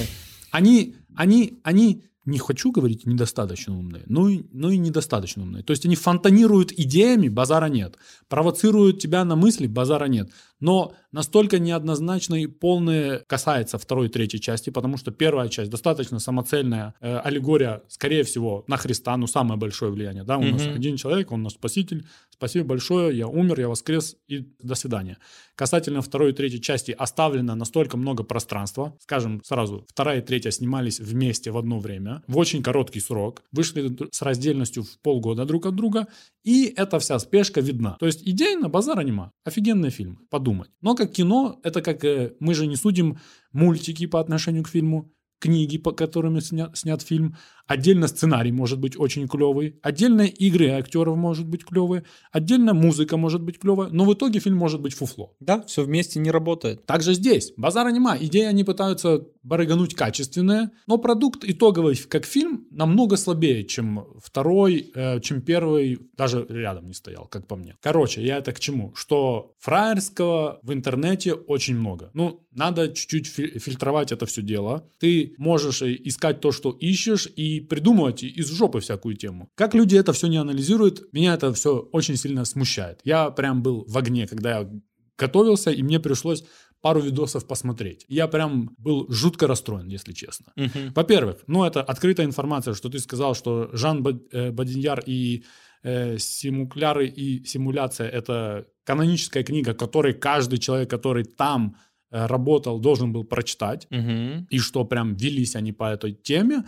они, 0.52 0.94
они, 1.16 1.58
они, 1.64 2.04
не 2.24 2.38
хочу 2.38 2.70
говорить 2.70 3.04
недостаточно 3.04 3.76
умные, 3.76 4.04
но 4.06 4.28
и, 4.28 4.44
но 4.52 4.70
и 4.70 4.78
недостаточно 4.78 5.42
умные. 5.42 5.64
То 5.64 5.72
есть 5.72 5.84
они 5.86 5.96
фонтанируют 5.96 6.70
идеями, 6.70 7.28
базара 7.28 7.66
нет. 7.66 7.96
Провоцируют 8.28 9.00
тебя 9.00 9.24
на 9.24 9.34
мысли, 9.34 9.66
базара 9.66 10.06
нет. 10.06 10.30
Но 10.60 10.94
настолько 11.16 11.58
неоднозначно 11.58 12.34
и 12.34 12.46
полное 12.46 13.24
касается 13.26 13.78
второй 13.78 14.06
и 14.06 14.10
третьей 14.10 14.38
части, 14.40 14.68
потому 14.70 14.98
что 14.98 15.10
первая 15.10 15.48
часть 15.48 15.70
достаточно 15.70 16.18
самоцельная 16.18 16.94
э, 17.00 17.18
аллегория, 17.18 17.82
скорее 17.88 18.22
всего, 18.22 18.64
на 18.68 18.76
Христа, 18.76 19.16
ну, 19.16 19.26
самое 19.26 19.58
большое 19.58 19.90
влияние. 19.90 20.24
Да? 20.24 20.36
У 20.36 20.42
нас 20.44 20.66
Мгм. 20.66 20.74
один 20.74 20.96
человек, 20.96 21.32
он 21.32 21.42
наш 21.42 21.54
спаситель, 21.54 22.04
спасибо 22.30 22.66
большое, 22.66 23.16
я 23.16 23.26
умер, 23.28 23.60
я 23.60 23.68
воскрес, 23.68 24.16
и 24.28 24.44
до 24.62 24.74
свидания. 24.74 25.16
Касательно 25.54 26.02
второй 26.02 26.30
и 26.30 26.34
третьей 26.34 26.60
части 26.60 26.94
оставлено 26.98 27.54
настолько 27.54 27.96
много 27.96 28.22
пространства. 28.22 28.92
Скажем 29.00 29.40
сразу, 29.42 29.86
вторая 29.88 30.18
и 30.18 30.22
третья 30.22 30.50
снимались 30.50 31.00
вместе 31.00 31.50
в 31.50 31.56
одно 31.56 31.78
время, 31.80 32.22
в 32.26 32.36
очень 32.36 32.62
короткий 32.62 33.00
срок, 33.00 33.42
вышли 33.52 33.96
с 34.12 34.20
раздельностью 34.20 34.82
в 34.82 34.98
полгода 35.02 35.46
друг 35.46 35.64
от 35.64 35.74
друга, 35.74 36.06
и 36.46 36.72
эта 36.76 37.00
вся 37.00 37.18
спешка 37.18 37.60
видна. 37.60 37.96
То 37.98 38.06
есть 38.06 38.22
идейно 38.22 38.68
базара 38.68 39.00
нема. 39.00 39.32
Офигенный 39.44 39.90
фильм, 39.90 40.20
подумать. 40.30 40.70
Но 40.80 40.94
как 40.94 41.10
кино, 41.10 41.58
это 41.64 41.82
как 41.82 42.04
э, 42.04 42.36
мы 42.38 42.54
же 42.54 42.68
не 42.68 42.76
судим 42.76 43.18
мультики 43.52 44.06
по 44.06 44.20
отношению 44.20 44.62
к 44.62 44.68
фильму, 44.68 45.12
книги, 45.40 45.76
по 45.76 45.90
которым 45.90 46.40
снят, 46.40 46.78
снят 46.78 47.02
фильм. 47.02 47.36
Отдельно 47.66 48.06
сценарий 48.06 48.52
может 48.52 48.78
быть 48.78 48.98
очень 48.98 49.26
клевый, 49.26 49.78
отдельно 49.82 50.22
игры 50.22 50.68
актеров 50.68 51.16
может 51.16 51.46
быть 51.46 51.64
клевые, 51.64 52.04
отдельно 52.30 52.74
музыка 52.74 53.16
может 53.16 53.42
быть 53.42 53.58
клевая, 53.58 53.88
но 53.90 54.04
в 54.04 54.14
итоге 54.14 54.38
фильм 54.38 54.56
может 54.56 54.80
быть 54.80 54.94
фуфло. 54.94 55.34
Да, 55.40 55.62
все 55.62 55.82
вместе 55.82 56.20
не 56.20 56.30
работает. 56.30 56.86
Также 56.86 57.14
здесь. 57.14 57.52
Базара 57.56 57.90
нема. 57.90 58.16
Идеи 58.18 58.44
они 58.44 58.62
пытаются 58.64 59.26
барыгануть 59.42 59.94
качественные, 59.94 60.70
но 60.86 60.98
продукт 60.98 61.44
итоговый 61.44 61.96
как 62.08 62.24
фильм 62.24 62.66
намного 62.70 63.16
слабее, 63.16 63.64
чем 63.64 64.06
второй, 64.22 64.90
э, 64.94 65.20
чем 65.20 65.40
первый, 65.40 65.98
даже 66.16 66.46
рядом 66.48 66.86
не 66.88 66.94
стоял, 66.94 67.26
как 67.26 67.46
по 67.46 67.56
мне. 67.56 67.76
Короче, 67.80 68.24
я 68.24 68.38
это 68.38 68.52
к 68.52 68.60
чему? 68.60 68.92
Что 68.94 69.54
фраерского 69.58 70.58
в 70.62 70.72
интернете 70.72 71.34
очень 71.34 71.76
много. 71.76 72.10
Ну, 72.14 72.46
надо 72.52 72.88
чуть-чуть 72.88 73.26
фи- 73.26 73.58
фильтровать 73.58 74.12
это 74.12 74.26
все 74.26 74.42
дело. 74.42 74.88
Ты 74.98 75.34
можешь 75.38 75.82
э, 75.82 75.96
искать 76.04 76.40
то, 76.40 76.52
что 76.52 76.70
ищешь, 76.70 77.28
и 77.36 77.55
придумывать 77.60 78.22
из 78.22 78.50
жопы 78.50 78.80
всякую 78.80 79.16
тему. 79.16 79.48
Как 79.54 79.74
люди 79.74 79.96
это 79.96 80.12
все 80.12 80.28
не 80.28 80.36
анализируют, 80.38 81.12
меня 81.12 81.34
это 81.34 81.52
все 81.52 81.88
очень 81.92 82.16
сильно 82.16 82.44
смущает. 82.44 83.00
Я 83.04 83.30
прям 83.30 83.62
был 83.62 83.84
в 83.88 83.96
огне, 83.98 84.26
когда 84.26 84.58
я 84.58 84.70
готовился, 85.18 85.70
и 85.70 85.82
мне 85.82 85.98
пришлось 86.00 86.44
пару 86.82 87.00
видосов 87.00 87.46
посмотреть. 87.46 88.04
Я 88.08 88.28
прям 88.28 88.70
был 88.78 89.06
жутко 89.08 89.46
расстроен, 89.46 89.88
если 89.88 90.12
честно. 90.12 90.52
Во-первых, 90.94 91.36
ну 91.46 91.64
это 91.64 91.82
открытая 91.82 92.26
информация, 92.26 92.74
что 92.74 92.88
ты 92.88 92.98
сказал, 92.98 93.34
что 93.34 93.70
Жан 93.72 94.04
э, 94.32 94.50
Бадиньяр 94.52 95.02
и 95.06 95.44
э, 95.82 96.18
симукляры 96.18 97.08
и 97.08 97.44
симуляция 97.44 98.08
это 98.08 98.66
каноническая 98.84 99.42
книга, 99.42 99.74
которой 99.74 100.12
каждый 100.14 100.58
человек, 100.58 100.90
который 100.90 101.24
там 101.24 101.76
э, 102.10 102.26
работал, 102.26 102.78
должен 102.78 103.12
был 103.12 103.24
прочитать 103.24 103.86
Мгм. 103.90 104.46
и 104.50 104.58
что 104.58 104.84
прям 104.84 105.14
велись 105.16 105.56
они 105.56 105.72
по 105.72 105.84
этой 105.84 106.12
теме. 106.12 106.64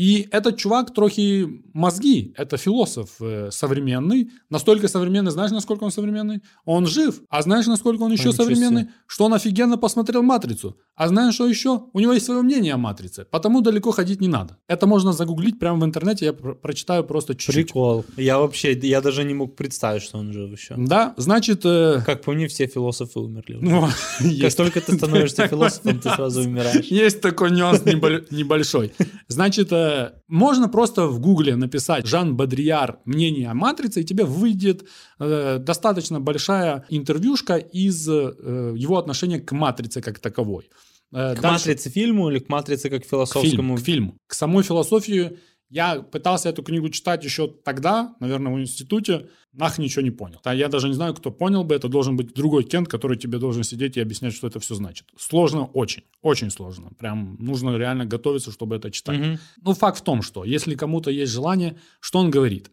И 0.00 0.28
этот 0.30 0.56
чувак 0.56 0.94
трохи 0.94 1.46
мозги, 1.74 2.32
это 2.38 2.56
философ 2.56 3.08
э, 3.20 3.50
современный, 3.52 4.30
настолько 4.50 4.88
современный, 4.88 5.30
знаешь, 5.30 5.50
насколько 5.52 5.84
он 5.84 5.90
современный? 5.90 6.40
Он 6.64 6.86
жив, 6.86 7.20
а 7.28 7.42
знаешь, 7.42 7.66
насколько 7.66 8.02
он 8.04 8.12
еще 8.12 8.28
ничего 8.28 8.44
современный? 8.44 8.82
себе. 8.82 8.92
Что 9.06 9.24
он 9.26 9.34
офигенно 9.34 9.76
посмотрел 9.78 10.22
«Матрицу». 10.22 10.74
А 10.96 11.08
знаешь, 11.08 11.34
что 11.34 11.46
еще? 11.46 11.82
У 11.92 12.00
него 12.00 12.14
есть 12.14 12.24
свое 12.26 12.40
мнение 12.42 12.72
о 12.74 12.78
«Матрице», 12.78 13.24
потому 13.30 13.60
далеко 13.60 13.90
ходить 13.90 14.20
не 14.22 14.28
надо. 14.28 14.56
Это 14.68 14.86
можно 14.86 15.12
загуглить 15.12 15.58
прямо 15.58 15.78
в 15.80 15.84
интернете, 15.84 16.24
я 16.26 16.32
про- 16.32 16.54
прочитаю 16.54 17.04
просто 17.04 17.34
чуть-чуть. 17.34 17.66
Прикол. 17.66 18.04
Я 18.16 18.38
вообще, 18.38 18.72
я 18.82 19.00
даже 19.02 19.24
не 19.24 19.34
мог 19.34 19.54
представить, 19.54 20.02
что 20.02 20.18
он 20.18 20.32
жив 20.32 20.50
еще. 20.50 20.74
Да, 20.78 21.12
значит... 21.18 21.60
э, 21.64 22.02
Как 22.06 22.22
по 22.24 22.32
мне, 22.32 22.46
все 22.46 22.66
философы 22.66 23.20
умерли. 23.20 23.58
ну, 23.60 23.86
Как 24.40 24.54
только 24.54 24.80
ты 24.80 24.92
становишься 24.96 25.46
философом, 25.48 26.00
ты 26.00 26.08
сразу 26.10 26.40
умираешь. 26.40 26.86
Есть 26.86 27.20
такой 27.20 27.50
нюанс 27.50 27.82
небо- 27.84 28.24
небольшой. 28.30 28.92
Значит, 29.28 29.72
э, 29.72 29.89
можно 30.28 30.68
просто 30.68 31.06
в 31.06 31.20
гугле 31.20 31.56
написать 31.56 32.06
Жан 32.06 32.36
Бодрияр 32.36 32.98
«Мнение 33.04 33.48
о 33.50 33.54
матрице», 33.54 34.00
и 34.00 34.04
тебе 34.04 34.24
выйдет 34.24 34.88
э, 35.18 35.58
достаточно 35.58 36.20
большая 36.20 36.84
интервьюшка 36.90 37.56
из 37.56 38.08
э, 38.08 38.74
его 38.76 38.96
отношения 38.98 39.40
к 39.40 39.52
матрице 39.52 40.00
как 40.00 40.18
таковой. 40.18 40.70
Э, 41.12 41.34
К 41.34 41.40
дальше- 41.40 41.68
матрице 41.68 41.90
фильму 41.90 42.30
или 42.30 42.38
к 42.38 42.48
матрице 42.48 42.88
как 42.90 43.04
философскому? 43.04 43.76
к 43.76 43.80
фильму. 43.80 44.16
К 44.26 44.34
самой 44.34 44.62
философии 44.62 45.38
я 45.70 46.02
пытался 46.02 46.48
эту 46.48 46.62
книгу 46.62 46.88
читать 46.88 47.24
еще 47.24 47.48
тогда, 47.48 48.14
наверное, 48.18 48.52
в 48.52 48.60
институте, 48.60 49.28
нах 49.52 49.78
ничего 49.78 50.02
не 50.02 50.10
понял. 50.10 50.40
Я 50.44 50.68
даже 50.68 50.88
не 50.88 50.94
знаю, 50.94 51.14
кто 51.14 51.30
понял 51.30 51.62
бы, 51.62 51.74
это 51.74 51.88
должен 51.88 52.16
быть 52.16 52.34
другой 52.34 52.64
кент, 52.64 52.88
который 52.88 53.16
тебе 53.16 53.38
должен 53.38 53.62
сидеть 53.62 53.96
и 53.96 54.00
объяснять, 54.00 54.34
что 54.34 54.48
это 54.48 54.58
все 54.58 54.74
значит. 54.74 55.06
Сложно 55.16 55.66
очень, 55.66 56.02
очень 56.22 56.50
сложно. 56.50 56.90
Прям 56.98 57.36
нужно 57.38 57.76
реально 57.76 58.04
готовиться, 58.04 58.50
чтобы 58.50 58.76
это 58.76 58.90
читать. 58.90 59.18
Мгм. 59.18 59.38
Ну, 59.62 59.74
факт 59.74 59.98
в 59.98 60.02
том, 60.02 60.22
что 60.22 60.44
если 60.44 60.74
кому-то 60.74 61.10
есть 61.10 61.32
желание, 61.32 61.78
что 62.00 62.18
он 62.18 62.30
говорит? 62.30 62.70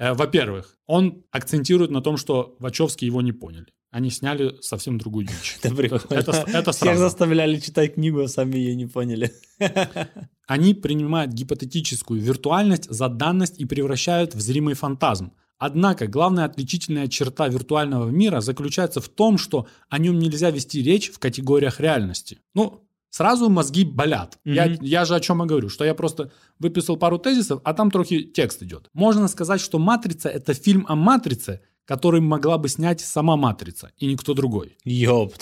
Э, 0.00 0.14
Во-первых, 0.14 0.78
он 0.86 1.24
акцентирует 1.30 1.90
на 1.90 2.00
том, 2.00 2.16
что 2.16 2.56
Вачовски 2.58 3.04
его 3.04 3.20
не 3.20 3.32
поняли. 3.32 3.66
Они 3.90 4.10
сняли 4.10 4.56
совсем 4.62 4.98
другую 4.98 5.26
дичь. 5.26 5.58
Это 5.62 5.74
прикольно. 5.74 6.06
Это, 6.08 6.72
Всех 6.72 6.98
заставляли 6.98 7.60
читать 7.60 7.94
книгу, 7.94 8.20
а 8.20 8.28
сами 8.28 8.56
ее 8.56 8.74
не 8.74 8.86
поняли. 8.86 9.30
Они 10.46 10.74
принимают 10.74 11.32
гипотетическую 11.32 12.20
виртуальность 12.20 12.90
за 12.90 13.08
данность 13.08 13.60
и 13.60 13.66
превращают 13.66 14.34
в 14.34 14.40
зримый 14.40 14.74
фантазм. 14.74 15.32
Однако 15.58 16.06
главная 16.06 16.46
отличительная 16.46 17.06
черта 17.06 17.48
виртуального 17.48 18.08
мира 18.08 18.40
заключается 18.40 19.02
в 19.02 19.08
том, 19.08 19.36
что 19.36 19.66
о 19.90 19.98
нем 19.98 20.18
нельзя 20.18 20.50
вести 20.50 20.82
речь 20.82 21.10
в 21.10 21.18
категориях 21.18 21.78
реальности. 21.78 22.38
Ну, 22.54 22.88
сразу 23.10 23.50
мозги 23.50 23.84
болят. 23.84 24.38
Я, 24.44 24.66
Мгм. 24.66 24.78
я 24.82 25.04
же 25.04 25.14
о 25.14 25.20
чем 25.20 25.42
и 25.42 25.46
говорю, 25.46 25.68
что 25.68 25.84
я 25.84 25.94
просто 25.94 26.30
выписал 26.58 26.96
пару 26.96 27.18
тезисов, 27.18 27.60
а 27.64 27.74
там 27.74 27.90
трохи 27.90 28.22
текст 28.22 28.62
идет. 28.62 28.88
Можно 28.94 29.28
сказать, 29.28 29.60
что 29.60 29.78
«Матрица»— 29.78 30.28
это 30.30 30.54
фильм 30.54 30.86
о 30.88 30.94
матрице, 30.94 31.60
который 31.84 32.20
могла 32.20 32.56
бы 32.56 32.68
снять 32.68 33.00
сама 33.00 33.36
«Матрица» 33.36 33.90
и 33.98 34.06
никто 34.06 34.32
другой. 34.34 34.76
Ёб. 34.84 35.34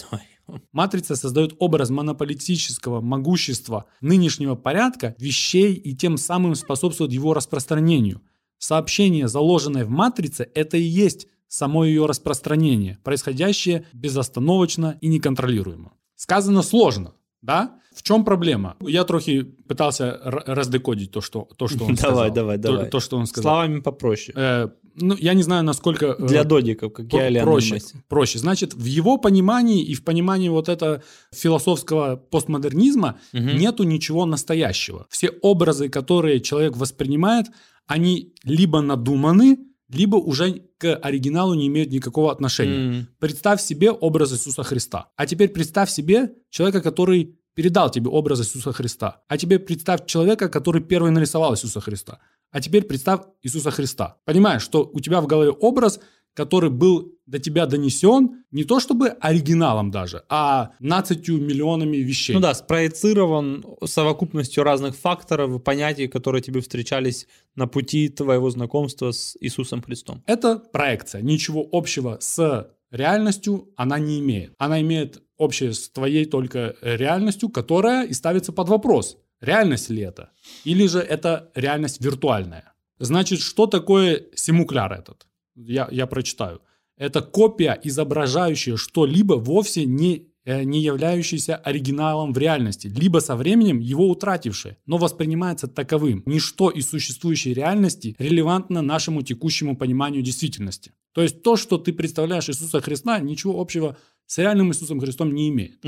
Матрица 0.73 1.15
создает 1.15 1.55
образ 1.59 1.91
монополистического 1.91 3.03
могущества 3.03 3.85
нынешнего 4.01 4.55
порядка 4.55 5.15
вещей 5.19 5.75
и 5.75 5.95
тем 5.95 6.17
самым 6.17 6.55
способствует 6.55 7.13
его 7.13 7.35
распространению. 7.35 8.23
Сообщение, 8.57 9.29
заложенное 9.29 9.85
в 9.85 9.91
матрице, 9.91 10.49
это 10.55 10.79
и 10.79 10.83
есть 10.83 11.29
само 11.49 11.85
ее 11.85 12.07
распространение, 12.07 12.99
происходящее 13.05 13.85
безостановочно 13.93 14.97
и 15.03 15.09
неконтролируемо. 15.09 15.93
Сказано 16.17 16.63
сложно, 16.63 17.13
да? 17.43 17.75
В 17.95 18.03
чем 18.03 18.25
проблема? 18.25 18.77
Я 18.81 19.03
трохи 19.05 19.43
пытался 19.43 20.21
раздекодить 20.23 21.11
то, 21.11 21.21
что, 21.21 21.49
то, 21.57 21.67
что 21.69 21.85
он 21.85 21.97
сказал. 21.97 22.15
Давай, 22.17 22.31
давай, 22.31 22.57
То- 22.59 22.63
давай. 22.73 22.91
То, 22.91 23.01
что 23.01 23.17
он 23.17 23.27
сказал. 23.27 23.53
Словами 23.55 23.81
попроще. 23.81 24.33
Э, 24.37 24.69
ну, 24.95 25.17
я 25.19 25.35
не 25.35 25.43
знаю, 25.43 25.65
насколько... 25.65 26.15
э, 26.19 26.27
Для 26.27 26.45
додиков, 26.45 26.93
как 26.93 27.13
я 27.13 27.29
или 27.29 27.41
проще, 27.41 27.79
проще. 28.09 28.39
Значит, 28.39 28.75
в 28.75 28.85
его 28.85 29.19
понимании 29.19 29.83
и 29.83 29.95
в 29.95 30.05
понимании 30.05 30.49
вот 30.49 30.69
этого 30.69 31.03
философского 31.35 32.17
постмодернизма 32.17 33.19
Мгм. 33.33 33.57
нету 33.57 33.83
ничего 33.85 34.27
настоящего. 34.27 35.07
Все 35.11 35.31
образы, 35.43 35.89
которые 35.89 36.41
человек 36.41 36.77
воспринимает, 36.77 37.47
они 37.87 38.33
либо 38.45 38.81
надуманы, 38.81 39.59
либо 39.91 40.17
уже 40.17 40.63
к 40.79 40.95
оригиналу 40.97 41.55
не 41.55 41.67
имеют 41.69 41.91
никакого 41.91 42.31
отношения. 42.31 42.99
М. 42.99 43.09
Представь 43.19 43.61
себе 43.61 43.91
образ 43.91 44.33
Иисуса 44.33 44.63
Христа. 44.63 45.11
А 45.17 45.27
теперь 45.27 45.49
представь 45.49 45.91
себе 45.91 46.33
человека, 46.51 46.81
который 46.81 47.39
передал 47.55 47.91
тебе 47.91 48.09
образ 48.11 48.41
Иисуса 48.41 48.73
Христа. 48.73 49.23
А 49.29 49.37
теперь 49.37 49.59
представь 49.59 50.07
человека, 50.07 50.49
который 50.49 50.81
первый 50.83 51.11
нарисовал 51.11 51.55
Иисуса 51.55 51.81
Христа. 51.81 52.21
А 52.51 52.61
теперь 52.61 52.85
представь 52.85 53.21
Иисуса 53.43 53.71
Христа. 53.71 54.17
Понимаешь, 54.25 54.63
что 54.63 54.89
у 54.93 55.01
тебя 55.01 55.21
в 55.21 55.27
голове 55.27 55.51
образ, 55.51 56.01
который 56.39 56.71
был 56.71 57.19
до 57.27 57.41
тебя 57.41 57.67
донесен 57.67 58.45
не 58.53 58.63
то 58.63 58.79
чтобы 58.79 59.09
оригиналом 59.09 59.91
даже, 59.91 60.23
а 60.29 60.71
15 60.79 61.29
миллионами 61.31 61.97
вещей. 61.97 62.33
Ну 62.33 62.39
да, 62.41 62.55
спроецирован 62.55 63.65
совокупностью 63.85 64.63
разных 64.63 64.95
факторов 64.95 65.51
и 65.57 65.59
понятий, 65.59 66.07
которые 66.07 66.41
тебе 66.41 66.61
встречались 66.61 67.27
на 67.57 67.67
пути 67.67 68.09
твоего 68.09 68.51
знакомства 68.51 69.11
с 69.11 69.37
Иисусом 69.41 69.83
Христом. 69.83 70.23
Это 70.27 70.61
проекция. 70.61 71.23
Ничего 71.23 71.69
общего 71.73 72.19
с 72.21 72.71
реальностью 72.93 73.69
она 73.77 73.99
не 73.99 74.21
имеет. 74.21 74.55
Она 74.59 74.81
имеет 74.81 75.21
общее 75.37 75.73
с 75.73 75.91
твоей 75.91 76.25
только 76.25 76.77
реальностью, 76.83 77.49
которая 77.49 78.07
и 78.07 78.13
ставится 78.13 78.53
под 78.53 78.69
вопрос. 78.69 79.17
Реальность 79.41 79.91
ли 79.91 80.03
это? 80.03 80.31
Или 80.63 80.87
же 80.87 81.01
это 81.01 81.51
реальность 81.57 82.01
виртуальная? 82.01 82.75
Значит, 83.01 83.41
что 83.41 83.67
такое 83.67 84.23
симукляр 84.37 84.93
этот? 84.93 85.29
Я, 85.67 85.89
я 85.91 86.07
прочитаю. 86.07 86.61
Это 86.97 87.21
копия, 87.21 87.79
изображающая 87.83 88.77
что-либо 88.77 89.35
вовсе 89.35 89.87
не, 89.87 90.27
э, 90.45 90.65
не 90.65 90.81
являющийся 90.81 91.57
оригиналом 91.57 92.33
в 92.33 92.39
реальности, 92.39 92.89
либо 92.89 93.19
со 93.19 93.37
временем 93.37 93.79
его 93.79 94.09
утратившее, 94.09 94.77
но 94.87 94.99
воспринимается 94.99 95.69
таковым. 95.69 96.23
Ничто 96.27 96.71
из 96.71 96.89
существующей 96.89 97.55
реальности 97.55 98.17
релевантно 98.19 98.83
нашему 98.83 99.23
текущему 99.23 99.77
пониманию 99.77 100.23
действительности. 100.23 100.93
То 101.13 101.23
есть 101.23 101.43
то, 101.43 101.57
что 101.57 101.79
ты 101.79 101.93
представляешь 101.93 102.49
Иисуса 102.49 102.81
Христа, 102.81 103.19
ничего 103.19 103.61
общего 103.61 103.97
с 104.29 104.39
реальным 104.39 104.69
Иисусом 104.69 105.01
Христом 105.01 105.35
не 105.35 105.49
имеет. 105.49 105.81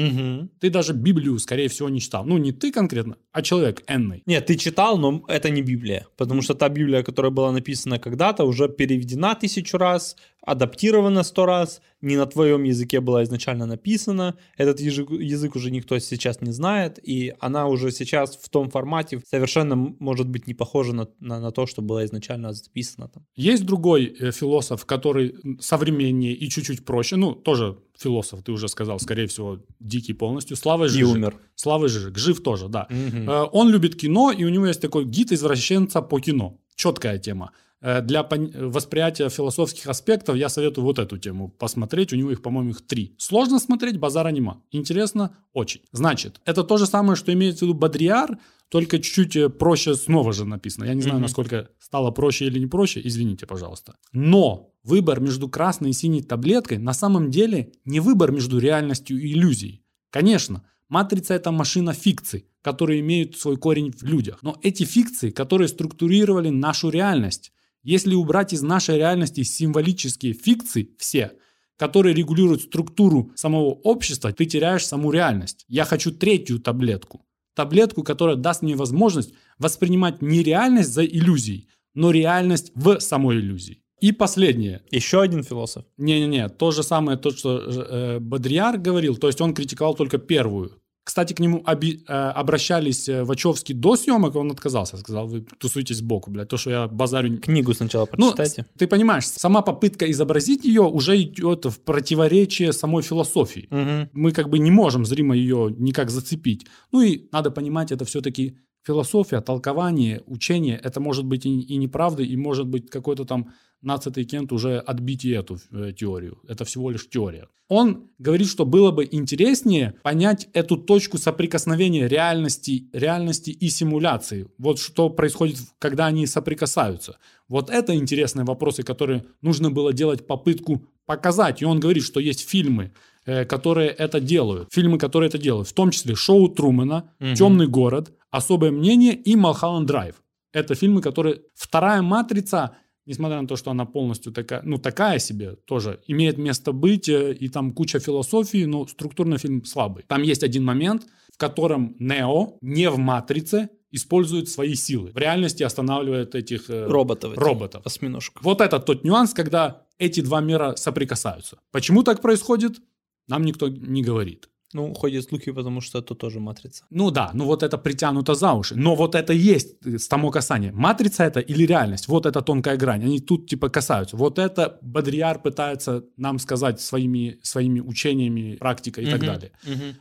Ты 0.60 0.70
даже 0.70 0.94
Библию, 0.94 1.38
скорее 1.38 1.68
всего, 1.68 1.90
не 1.90 2.00
читал. 2.00 2.24
Ну, 2.24 2.38
не 2.38 2.52
ты 2.52 2.72
конкретно, 2.72 3.16
а 3.32 3.42
человек 3.42 3.82
энный. 3.86 4.22
Нет, 4.24 4.46
ты 4.46 4.56
читал, 4.56 4.98
но 4.98 5.22
это 5.28 5.50
не 5.50 5.62
Библия. 5.62 6.06
Потому 6.16 6.40
что 6.42 6.54
та 6.54 6.68
Библия, 6.70 7.02
которая 7.02 7.30
была 7.30 7.52
написана 7.52 7.98
когда-то, 7.98 8.44
уже 8.44 8.68
переведена 8.68 9.34
тысячу 9.34 9.76
раз, 9.76 10.16
адаптирована 10.42 11.22
сто 11.22 11.46
раз, 11.46 11.80
не 12.00 12.16
на 12.16 12.26
твоем 12.26 12.62
языке 12.64 13.00
была 13.00 13.22
изначально 13.24 13.66
написана. 13.66 14.36
Этот 14.56 14.80
язык, 14.80 15.10
язык 15.10 15.56
уже 15.56 15.70
никто 15.70 15.98
сейчас 15.98 16.40
не 16.40 16.52
знает, 16.52 16.98
и 17.02 17.34
она 17.40 17.66
уже 17.66 17.90
сейчас 17.90 18.36
в 18.36 18.48
том 18.48 18.70
формате 18.70 19.20
совершенно 19.30 19.76
может 19.76 20.28
быть 20.28 20.46
не 20.46 20.54
похожа 20.54 20.94
на, 20.94 21.08
на, 21.20 21.40
на 21.40 21.50
то, 21.50 21.66
что 21.66 21.82
было 21.82 22.04
изначально 22.04 22.52
записано 22.52 23.08
там. 23.08 23.26
Есть 23.36 23.66
другой 23.66 24.04
э, 24.06 24.32
философ, 24.32 24.86
который 24.86 25.34
современнее 25.60 26.32
и 26.34 26.48
чуть-чуть 26.48 26.84
проще. 26.84 27.16
Ну, 27.16 27.34
тоже 27.34 27.76
философ, 27.98 28.42
ты 28.42 28.52
уже 28.52 28.68
сказал, 28.68 28.98
скорее 28.98 29.26
всего, 29.26 29.58
дикий 29.78 30.14
полностью. 30.14 30.56
Слава 30.56 30.86
И 30.86 30.88
Жижик. 30.88 31.08
умер. 31.08 31.36
Слава 31.54 31.88
Жижик. 31.88 32.16
Жив 32.16 32.42
тоже, 32.42 32.68
да. 32.68 32.86
Мгм. 32.88 33.28
Э, 33.28 33.48
Он 33.52 33.68
любит 33.70 33.96
кино, 33.96 34.32
и 34.32 34.44
у 34.44 34.48
него 34.48 34.66
есть 34.66 34.80
такой 34.80 35.04
гид 35.04 35.32
извращенца 35.32 36.00
по 36.00 36.18
кино. 36.18 36.58
Четкая 36.76 37.18
тема. 37.18 37.50
Э, 37.82 38.02
Для 38.02 38.22
восприятия 38.22 39.28
философских 39.28 39.86
аспектов 39.86 40.36
я 40.36 40.48
советую 40.48 40.84
вот 40.84 40.98
эту 40.98 41.18
тему 41.18 41.48
посмотреть. 41.48 42.12
У 42.12 42.16
него 42.16 42.30
их, 42.30 42.42
по-моему, 42.42 42.70
их 42.70 42.86
три. 42.86 43.14
Сложно 43.18 43.58
смотреть, 43.58 43.98
базара 43.98 44.28
нема. 44.28 44.62
Интересно? 44.70 45.36
Очень. 45.52 45.80
Значит, 45.92 46.40
это 46.44 46.62
то 46.64 46.76
же 46.76 46.86
самое, 46.86 47.16
что 47.16 47.32
имеется 47.32 47.64
в 47.64 47.68
виду 47.68 47.78
Бадриар, 47.78 48.38
только 48.68 48.98
чуть-чуть 48.98 49.36
э, 49.36 49.48
проще 49.48 49.94
снова 49.94 50.32
же 50.32 50.44
написано. 50.44 50.84
Я 50.84 50.94
не 50.94 51.02
знаю, 51.02 51.20
насколько 51.20 51.70
стало 51.78 52.10
проще 52.10 52.46
или 52.46 52.58
не 52.58 52.66
проще, 52.66 53.00
извините, 53.02 53.46
пожалуйста. 53.46 53.96
Но 54.12 54.74
выбор 54.84 55.20
между 55.20 55.48
красной 55.48 55.90
и 55.90 55.94
синей 55.94 56.22
таблеткой 56.22 56.78
на 56.78 56.92
самом 56.92 57.30
деле 57.30 57.72
не 57.84 58.00
выбор 58.00 58.30
между 58.30 58.58
реальностью 58.58 59.20
и 59.20 59.32
иллюзией. 59.32 59.82
Конечно, 60.10 60.62
матрица 60.88 61.34
это 61.34 61.50
машина 61.50 61.92
фикций, 61.92 62.46
которые 62.62 63.00
имеют 63.00 63.38
свой 63.38 63.56
корень 63.56 63.90
в 63.90 64.02
людях. 64.02 64.38
Но 64.42 64.58
эти 64.62 64.84
фикции, 64.84 65.30
которые 65.30 65.68
структурировали 65.68 66.50
нашу 66.50 66.90
реальность, 66.90 67.52
если 67.82 68.14
убрать 68.14 68.52
из 68.52 68.62
нашей 68.62 68.96
реальности 68.96 69.42
символические 69.42 70.32
фикции, 70.32 70.90
все, 70.98 71.32
которые 71.76 72.14
регулируют 72.14 72.62
структуру 72.62 73.32
самого 73.36 73.70
общества, 73.70 74.32
ты 74.32 74.44
теряешь 74.44 74.86
саму 74.86 75.10
реальность. 75.10 75.64
Я 75.68 75.84
хочу 75.84 76.12
третью 76.12 76.60
таблетку. 76.60 77.24
Таблетку, 77.54 78.02
которая 78.02 78.36
даст 78.36 78.62
мне 78.62 78.76
возможность 78.76 79.32
воспринимать 79.58 80.22
не 80.22 80.42
реальность 80.42 80.92
за 80.92 81.04
иллюзией, 81.04 81.68
но 81.94 82.10
реальность 82.10 82.72
в 82.74 83.00
самой 83.00 83.38
иллюзии. 83.38 83.82
И 84.00 84.12
последнее. 84.12 84.82
Еще 84.90 85.20
один 85.20 85.42
философ. 85.42 85.84
Не-не-не, 85.98 86.48
то 86.48 86.70
же 86.70 86.82
самое, 86.82 87.18
то, 87.18 87.30
что 87.30 87.58
э, 87.58 88.18
Бодрияр 88.18 88.78
говорил, 88.78 89.16
то 89.16 89.26
есть 89.26 89.40
он 89.40 89.52
критиковал 89.52 89.94
только 89.94 90.18
первую. 90.18 90.79
Кстати, 91.02 91.32
к 91.32 91.40
нему 91.40 91.62
оби- 91.66 92.02
э, 92.06 92.12
обращались 92.12 93.08
э, 93.08 93.24
Вачовски 93.24 93.72
до 93.72 93.96
съемок, 93.96 94.36
он 94.36 94.50
отказался, 94.52 94.96
сказал, 94.98 95.26
вы 95.26 95.40
тусуетесь 95.58 95.96
сбоку, 95.96 96.30
блядь, 96.30 96.48
то, 96.48 96.56
что 96.56 96.70
я 96.70 96.88
базарю... 96.88 97.38
Книгу 97.38 97.72
сначала 97.74 98.06
Ну, 98.16 98.32
прочитайте. 98.34 98.66
ты 98.78 98.86
понимаешь, 98.86 99.26
сама 99.26 99.62
попытка 99.62 100.10
изобразить 100.10 100.64
ее 100.64 100.82
уже 100.82 101.20
идет 101.20 101.64
в 101.64 101.80
противоречие 101.80 102.72
самой 102.72 103.02
философии. 103.02 103.66
Мгм. 103.70 104.10
Мы 104.12 104.32
как 104.32 104.48
бы 104.50 104.58
не 104.58 104.70
можем 104.70 105.04
зримо 105.06 105.34
ее 105.34 105.74
никак 105.78 106.10
зацепить. 106.10 106.66
Ну 106.92 107.00
и 107.00 107.28
надо 107.32 107.50
понимать, 107.50 107.92
это 107.92 108.04
все-таки 108.04 108.58
философия, 108.82 109.40
толкование, 109.40 110.22
учение. 110.26 110.80
Это 110.82 111.00
может 111.00 111.24
быть 111.24 111.46
и, 111.46 111.60
и 111.60 111.76
неправда, 111.76 112.22
и 112.22 112.36
может 112.36 112.66
быть 112.66 112.90
какой-то 112.90 113.24
там 113.24 113.52
нацатый 113.82 114.24
Кент 114.24 114.52
уже 114.52 114.78
отбить 114.78 115.24
эту 115.24 115.58
э, 115.70 115.92
теорию. 115.96 116.38
Это 116.48 116.64
всего 116.64 116.90
лишь 116.90 117.08
теория. 117.08 117.48
Он 117.68 118.10
говорит, 118.18 118.48
что 118.48 118.66
было 118.66 118.90
бы 118.90 119.08
интереснее 119.10 119.94
понять 120.02 120.48
эту 120.52 120.76
точку 120.76 121.18
соприкосновения 121.18 122.08
реальности, 122.08 122.88
реальности 122.92 123.50
и 123.50 123.68
симуляции. 123.68 124.48
Вот 124.58 124.78
что 124.78 125.08
происходит, 125.08 125.58
когда 125.78 126.06
они 126.06 126.26
соприкасаются. 126.26 127.18
Вот 127.48 127.70
это 127.70 127.94
интересные 127.94 128.44
вопросы, 128.44 128.82
которые 128.82 129.24
нужно 129.40 129.70
было 129.70 129.92
делать 129.92 130.26
попытку 130.26 130.82
показать. 131.06 131.62
И 131.62 131.64
он 131.64 131.80
говорит, 131.80 132.04
что 132.04 132.20
есть 132.20 132.48
фильмы, 132.48 132.92
э, 133.24 133.44
которые 133.44 133.90
это 133.90 134.20
делают. 134.20 134.68
Фильмы, 134.72 134.98
которые 134.98 135.28
это 135.28 135.38
делают. 135.38 135.68
В 135.68 135.72
том 135.72 135.90
числе 135.90 136.14
«Шоу 136.14 136.48
Трумэна». 136.48 137.10
«Темный 137.36 137.66
город», 137.66 138.12
«Особое 138.30 138.70
мнение» 138.70 139.14
и 139.14 139.36
«Малхолланд 139.36 139.86
Драйв». 139.86 140.22
Это 140.52 140.74
фильмы, 140.74 141.00
которые... 141.00 141.42
Вторая 141.54 142.02
«Матрица», 142.02 142.76
несмотря 143.06 143.40
на 143.40 143.48
то, 143.48 143.56
что 143.56 143.70
она 143.70 143.84
полностью 143.84 144.32
такая, 144.32 144.62
ну, 144.64 144.78
такая 144.78 145.18
себе 145.18 145.56
тоже, 145.64 146.00
имеет 146.06 146.38
место 146.38 146.72
быть, 146.72 147.08
э, 147.08 147.32
и 147.32 147.48
там 147.48 147.72
куча 147.72 147.98
философии, 147.98 148.64
но 148.64 148.86
структурно 148.86 149.38
фильм 149.38 149.64
слабый. 149.64 150.04
Там 150.06 150.22
есть 150.22 150.42
один 150.42 150.64
момент, 150.64 151.06
в 151.32 151.38
котором 151.38 151.96
Нео 151.98 152.58
не 152.60 152.90
в 152.90 152.98
«Матрице» 152.98 153.68
использует 153.92 154.48
свои 154.48 154.74
силы. 154.74 155.10
В 155.12 155.18
реальности 155.18 155.62
останавливает 155.64 156.34
этих... 156.34 156.70
э, 156.70 156.86
Роботов. 156.86 157.36
роботов. 157.36 157.82
Осьминожков. 157.84 158.44
Вот 158.44 158.60
это 158.60 158.78
тот 158.78 159.04
нюанс, 159.04 159.34
когда 159.34 159.82
эти 159.98 160.20
два 160.20 160.40
мира 160.40 160.74
соприкасаются. 160.76 161.58
Почему 161.72 162.02
так 162.02 162.20
происходит, 162.20 162.80
нам 163.28 163.44
никто 163.44 163.68
не 163.68 164.02
говорит. 164.02 164.48
Ну, 164.72 164.94
ходят 164.94 165.24
слухи, 165.24 165.52
потому 165.52 165.80
что 165.80 165.98
это 165.98 166.14
тоже 166.14 166.38
матрица. 166.40 166.84
Ну 166.90 167.10
да, 167.10 167.30
ну 167.34 167.44
вот 167.44 167.62
это 167.62 167.76
притянуто 167.78 168.34
за 168.34 168.52
уши. 168.52 168.74
Но 168.76 168.94
вот 168.94 169.14
это 169.14 169.32
и 169.32 169.38
есть 169.38 169.74
э, 169.84 169.98
само 169.98 170.30
касание. 170.30 170.70
Матрица 170.72 171.24
это 171.24 171.40
или 171.40 171.66
реальность? 171.66 172.08
Вот 172.08 172.26
эта 172.26 172.40
тонкая 172.40 172.76
грань. 172.76 173.02
Они 173.04 173.20
тут 173.20 173.48
типа 173.50 173.68
касаются. 173.68 174.16
Вот 174.16 174.38
это 174.38 174.78
Бодрияр 174.82 175.42
пытается 175.42 176.04
нам 176.16 176.38
сказать 176.38 176.80
своими, 176.80 177.38
своими 177.42 177.80
учениями, 177.80 178.56
практикой 178.60 179.04
и 179.04 179.10
так 179.10 179.20
Мгм. 179.22 179.26
далее. 179.26 179.50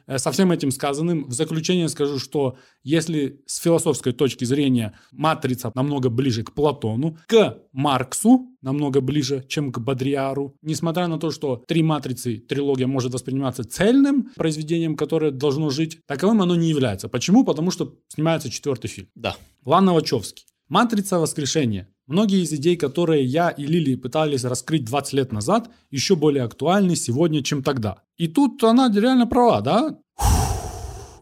Э, 0.07 0.19
Со 0.19 0.31
всем 0.31 0.51
этим 0.51 0.71
сказанным, 0.71 1.25
в 1.27 1.33
заключение 1.33 1.89
скажу, 1.89 2.19
что 2.19 2.55
если 2.83 3.41
с 3.45 3.57
философской 3.57 4.13
точки 4.13 4.45
зрения 4.45 4.97
матрица 5.11 5.71
намного 5.75 6.09
ближе 6.09 6.43
к 6.43 6.53
Платону, 6.53 7.17
к 7.27 7.59
Марксу 7.71 8.47
намного 8.61 9.01
ближе, 9.01 9.45
чем 9.47 9.71
к 9.71 9.79
Бодриару, 9.79 10.55
несмотря 10.61 11.07
на 11.07 11.19
то, 11.19 11.31
что 11.31 11.63
три 11.67 11.83
матрицы, 11.83 12.37
трилогия 12.37 12.87
может 12.87 13.13
восприниматься 13.13 13.63
цельным 13.63 14.29
произведением, 14.35 14.95
которое 14.95 15.31
должно 15.31 15.69
жить, 15.69 15.99
таковым 16.05 16.41
оно 16.41 16.55
не 16.55 16.69
является. 16.69 17.09
Почему? 17.09 17.43
Потому 17.43 17.71
что 17.71 17.95
снимается 18.07 18.49
четвертый 18.49 18.87
фильм. 18.87 19.07
Да. 19.15 19.35
Лана 19.65 19.93
Вачовски. 19.93 20.45
«Матрица 20.69 21.17
воскрешения». 21.17 21.89
Многие 22.05 22.41
из 22.41 22.51
идей, 22.53 22.75
которые 22.75 23.23
я 23.23 23.49
и 23.49 23.65
Лили 23.65 23.95
пытались 23.95 24.43
раскрыть 24.43 24.85
20 24.85 25.13
лет 25.13 25.31
назад, 25.31 25.69
еще 25.91 26.15
более 26.15 26.43
актуальны 26.43 26.95
сегодня, 26.95 27.43
чем 27.43 27.61
тогда. 27.61 28.01
И 28.17 28.27
тут 28.27 28.63
она 28.63 28.91
реально 28.91 29.27
права, 29.27 29.61
да? 29.61 29.99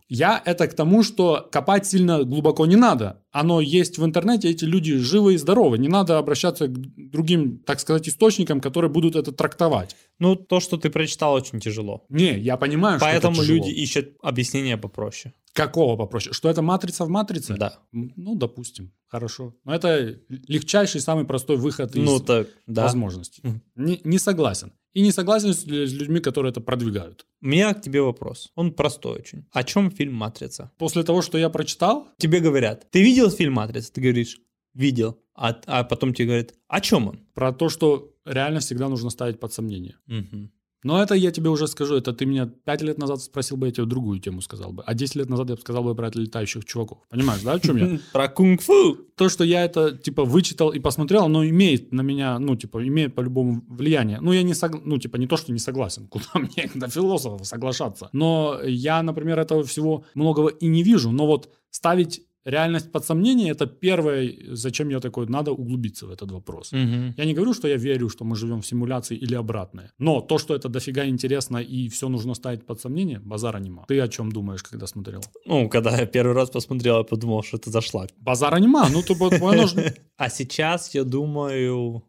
Я 0.09 0.41
это 0.45 0.67
к 0.67 0.73
тому, 0.73 1.03
что 1.03 1.47
копать 1.51 1.85
сильно 1.85 2.23
глубоко 2.23 2.65
не 2.65 2.75
надо. 2.77 3.23
Оно 3.31 3.59
есть 3.61 3.97
в 3.97 4.05
интернете, 4.05 4.49
эти 4.49 4.63
люди 4.65 4.95
живы 4.97 5.33
и 5.33 5.37
здоровы. 5.37 5.77
Не 5.77 5.89
надо 5.89 6.17
обращаться 6.17 6.67
к 6.67 6.73
другим, 7.11 7.59
так 7.59 7.79
сказать, 7.79 8.07
источникам, 8.07 8.61
которые 8.61 8.89
будут 8.89 9.15
это 9.15 9.31
трактовать. 9.31 9.95
Ну, 10.19 10.35
то, 10.35 10.59
что 10.59 10.77
ты 10.77 10.89
прочитал, 10.89 11.33
очень 11.33 11.59
тяжело. 11.59 12.05
Не, 12.09 12.39
я 12.39 12.57
понимаю, 12.57 12.99
что 12.99 13.05
Поэтому 13.05 13.33
это 13.35 13.41
тяжело. 13.41 13.57
люди 13.57 13.69
ищут 13.69 14.15
объяснения 14.23 14.77
попроще. 14.77 15.33
Какого 15.53 15.97
попроще? 15.97 16.33
Что 16.33 16.49
это 16.49 16.61
матрица 16.61 17.03
в 17.05 17.09
матрице? 17.09 17.55
Да. 17.57 17.79
Ну, 17.91 18.35
допустим. 18.35 18.91
хорошо. 19.07 19.55
Но 19.65 19.73
это 19.73 20.17
легчайший, 20.47 21.01
самый 21.01 21.25
простой 21.25 21.57
выход 21.57 21.95
из 21.95 22.03
Ну 22.03 22.19
так, 22.19 22.47
да. 22.67 22.83
возможностей. 22.83 23.41
Не, 23.75 23.99
не 24.03 24.19
согласен. 24.19 24.71
И 24.97 25.01
не 25.01 25.11
согласен 25.11 25.53
с, 25.53 25.67
людьми, 25.67 26.19
которые 26.19 26.49
это 26.49 26.59
продвигают. 26.59 27.27
У 27.41 27.47
меня 27.47 27.71
к 27.73 27.81
тебе 27.81 28.01
вопрос. 28.01 28.51
Он 28.55 28.71
простой 28.73 29.19
очень. 29.19 29.45
О 29.51 29.63
чем 29.63 29.91
фильм 29.91 30.15
«Матрица»? 30.15 30.71
После 30.77 31.03
того, 31.03 31.21
что 31.21 31.37
я 31.37 31.49
прочитал, 31.49 32.07
Тебе 32.17 32.39
говорят, 32.39 32.89
ты 32.89 33.03
видел 33.03 33.29
фильм 33.29 33.53
«Матрица»? 33.53 33.93
Ты 33.93 34.01
говоришь, 34.01 34.39
видел. 34.73 35.19
А, 35.35 35.55
а 35.67 35.83
потом 35.83 36.15
тебе 36.15 36.25
говорят, 36.25 36.55
о 36.67 36.81
чем 36.81 37.07
он? 37.09 37.19
про 37.35 37.53
то, 37.53 37.69
что 37.69 38.15
реально 38.25 38.59
всегда 38.59 38.89
нужно 38.89 39.11
ставить 39.11 39.39
под 39.39 39.53
сомнение. 39.53 39.97
Мгм. 40.07 40.51
Но 40.83 41.01
это 41.01 41.15
я 41.15 41.31
тебе 41.31 41.49
уже 41.49 41.67
скажу, 41.67 41.95
это 41.95 42.13
ты 42.13 42.25
меня 42.25 42.45
5 42.45 42.81
лет 42.83 42.97
назад 42.97 43.21
спросил 43.21 43.57
бы, 43.57 43.67
я 43.67 43.71
тебе 43.71 43.85
другую 43.85 44.19
тему 44.19 44.41
сказал 44.41 44.71
бы. 44.71 44.83
А 44.85 44.93
10 44.93 45.15
лет 45.15 45.29
назад 45.29 45.49
я 45.49 45.55
бы 45.55 45.61
сказал 45.61 45.83
бы 45.83 45.95
про 45.95 46.11
летающих 46.13 46.65
чуваков. 46.65 46.99
Понимаешь, 47.09 47.41
да, 47.41 47.53
о 47.53 47.59
чем 47.59 47.77
я? 47.77 47.99
Про 48.13 48.27
кунг-фу. 48.29 48.95
То, 49.15 49.29
что 49.29 49.43
я 49.43 49.65
это, 49.65 49.97
типа, 49.97 50.23
вычитал 50.23 50.69
и 50.69 50.79
посмотрел, 50.79 51.25
оно 51.25 51.43
имеет 51.45 51.91
на 51.91 52.01
меня, 52.01 52.37
ну, 52.39 52.55
типа, 52.55 52.87
имеет 52.87 53.15
по-любому 53.15 53.63
влияние. 53.67 54.19
Ну, 54.21 54.31
я 54.31 54.43
не 54.43 54.53
сог... 54.53 54.85
ну, 54.85 54.97
типа, 54.99 55.17
не 55.17 55.27
то, 55.27 55.37
что 55.37 55.51
не 55.51 55.59
согласен, 55.59 56.07
куда 56.09 56.25
мне 56.35 56.69
до 56.75 56.87
философов 56.87 57.45
соглашаться. 57.47 58.09
Но 58.13 58.59
я, 58.63 59.01
например, 59.01 59.39
этого 59.39 59.63
всего 59.63 60.05
многого 60.13 60.49
и 60.49 60.67
не 60.67 60.83
вижу. 60.83 61.11
Но 61.11 61.25
вот 61.25 61.49
ставить 61.71 62.21
реальность 62.47 62.91
под 62.91 63.05
сомнение, 63.05 63.51
это 63.51 63.67
первое, 63.67 64.33
зачем 64.55 64.89
я 64.89 64.99
такой, 64.99 65.27
надо 65.27 65.51
углубиться 65.51 66.07
в 66.07 66.11
этот 66.11 66.31
вопрос. 66.31 66.71
Мгм. 66.71 67.13
Я 67.17 67.25
не 67.25 67.33
говорю, 67.33 67.53
что 67.53 67.67
я 67.67 67.77
верю, 67.77 68.09
что 68.09 68.25
мы 68.25 68.35
живем 68.35 68.61
в 68.61 68.65
симуляции 68.65 69.17
или 69.17 69.35
обратное. 69.35 69.91
Но 69.99 70.21
то, 70.21 70.37
что 70.37 70.55
это 70.55 70.69
дофига 70.69 71.05
интересно 71.05 71.57
и 71.57 71.89
все 71.89 72.09
нужно 72.09 72.35
ставить 72.35 72.65
под 72.65 72.79
сомнение, 72.81 73.19
базара 73.19 73.59
нема. 73.59 73.83
Ты 73.87 73.99
о 73.99 74.07
чем 74.07 74.31
думаешь, 74.31 74.63
когда 74.63 74.87
смотрел? 74.87 75.21
Ну, 75.45 75.69
когда 75.69 75.97
я 75.99 76.05
первый 76.05 76.33
раз 76.35 76.49
посмотрел, 76.49 76.97
я 76.97 77.03
подумал, 77.03 77.43
что 77.43 77.57
это 77.57 77.69
зашлак. 77.71 78.09
Базара 78.17 78.59
нема, 78.59 78.89
ну, 78.89 79.03
оно 79.49 79.67
ж- 79.67 79.93
А 80.17 80.29
сейчас 80.29 80.95
я 80.95 81.03
думаю 81.03 82.03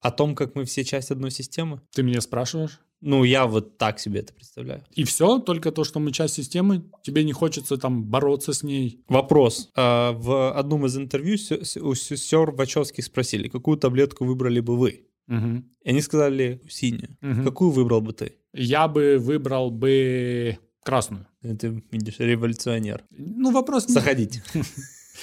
о 0.00 0.10
том, 0.10 0.34
как 0.34 0.54
мы 0.56 0.64
все 0.64 0.84
часть 0.84 1.10
одной 1.10 1.30
системы. 1.30 1.80
Ты 1.94 2.02
меня 2.02 2.20
спрашиваешь? 2.20 2.80
Ну, 3.04 3.24
я 3.24 3.46
вот 3.46 3.76
так 3.78 3.98
себе 3.98 4.20
это 4.20 4.32
представляю. 4.32 4.84
И 4.94 5.02
все, 5.04 5.38
только 5.40 5.72
то, 5.72 5.84
что 5.84 5.98
мы 6.00 6.12
часть 6.12 6.34
системы, 6.34 6.82
тебе 7.02 7.24
не 7.24 7.32
хочется 7.32 7.76
там 7.76 8.04
бороться 8.04 8.52
с 8.52 8.62
ней. 8.62 9.00
Вопрос. 9.08 9.70
А, 9.76 10.12
В 10.12 10.52
одном 10.56 10.86
из 10.86 10.96
интервью 10.96 11.34
у 11.82 11.94
сестер 11.94 12.52
Вачовских 12.52 13.04
спросили, 13.04 13.48
какую 13.48 13.76
таблетку 13.76 14.24
выбрали 14.24 14.60
бы 14.60 14.76
вы? 14.78 15.06
Мгм. 15.26 15.64
И 15.84 15.90
они 15.90 16.00
сказали 16.00 16.60
синюю. 16.68 17.16
Мгм. 17.20 17.44
Какую 17.44 17.70
выбрал 17.72 18.00
бы 18.00 18.12
ты? 18.12 18.32
Я 18.54 18.86
бы 18.88 19.18
выбрал 19.18 19.70
бы 19.70 20.58
красную. 20.84 21.26
Ты 21.42 21.82
видишь, 21.90 22.18
революционер. 22.18 23.04
Ну, 23.10 23.50
вопрос... 23.52 23.88
не- 23.88 23.94
Заходите. 23.94 24.42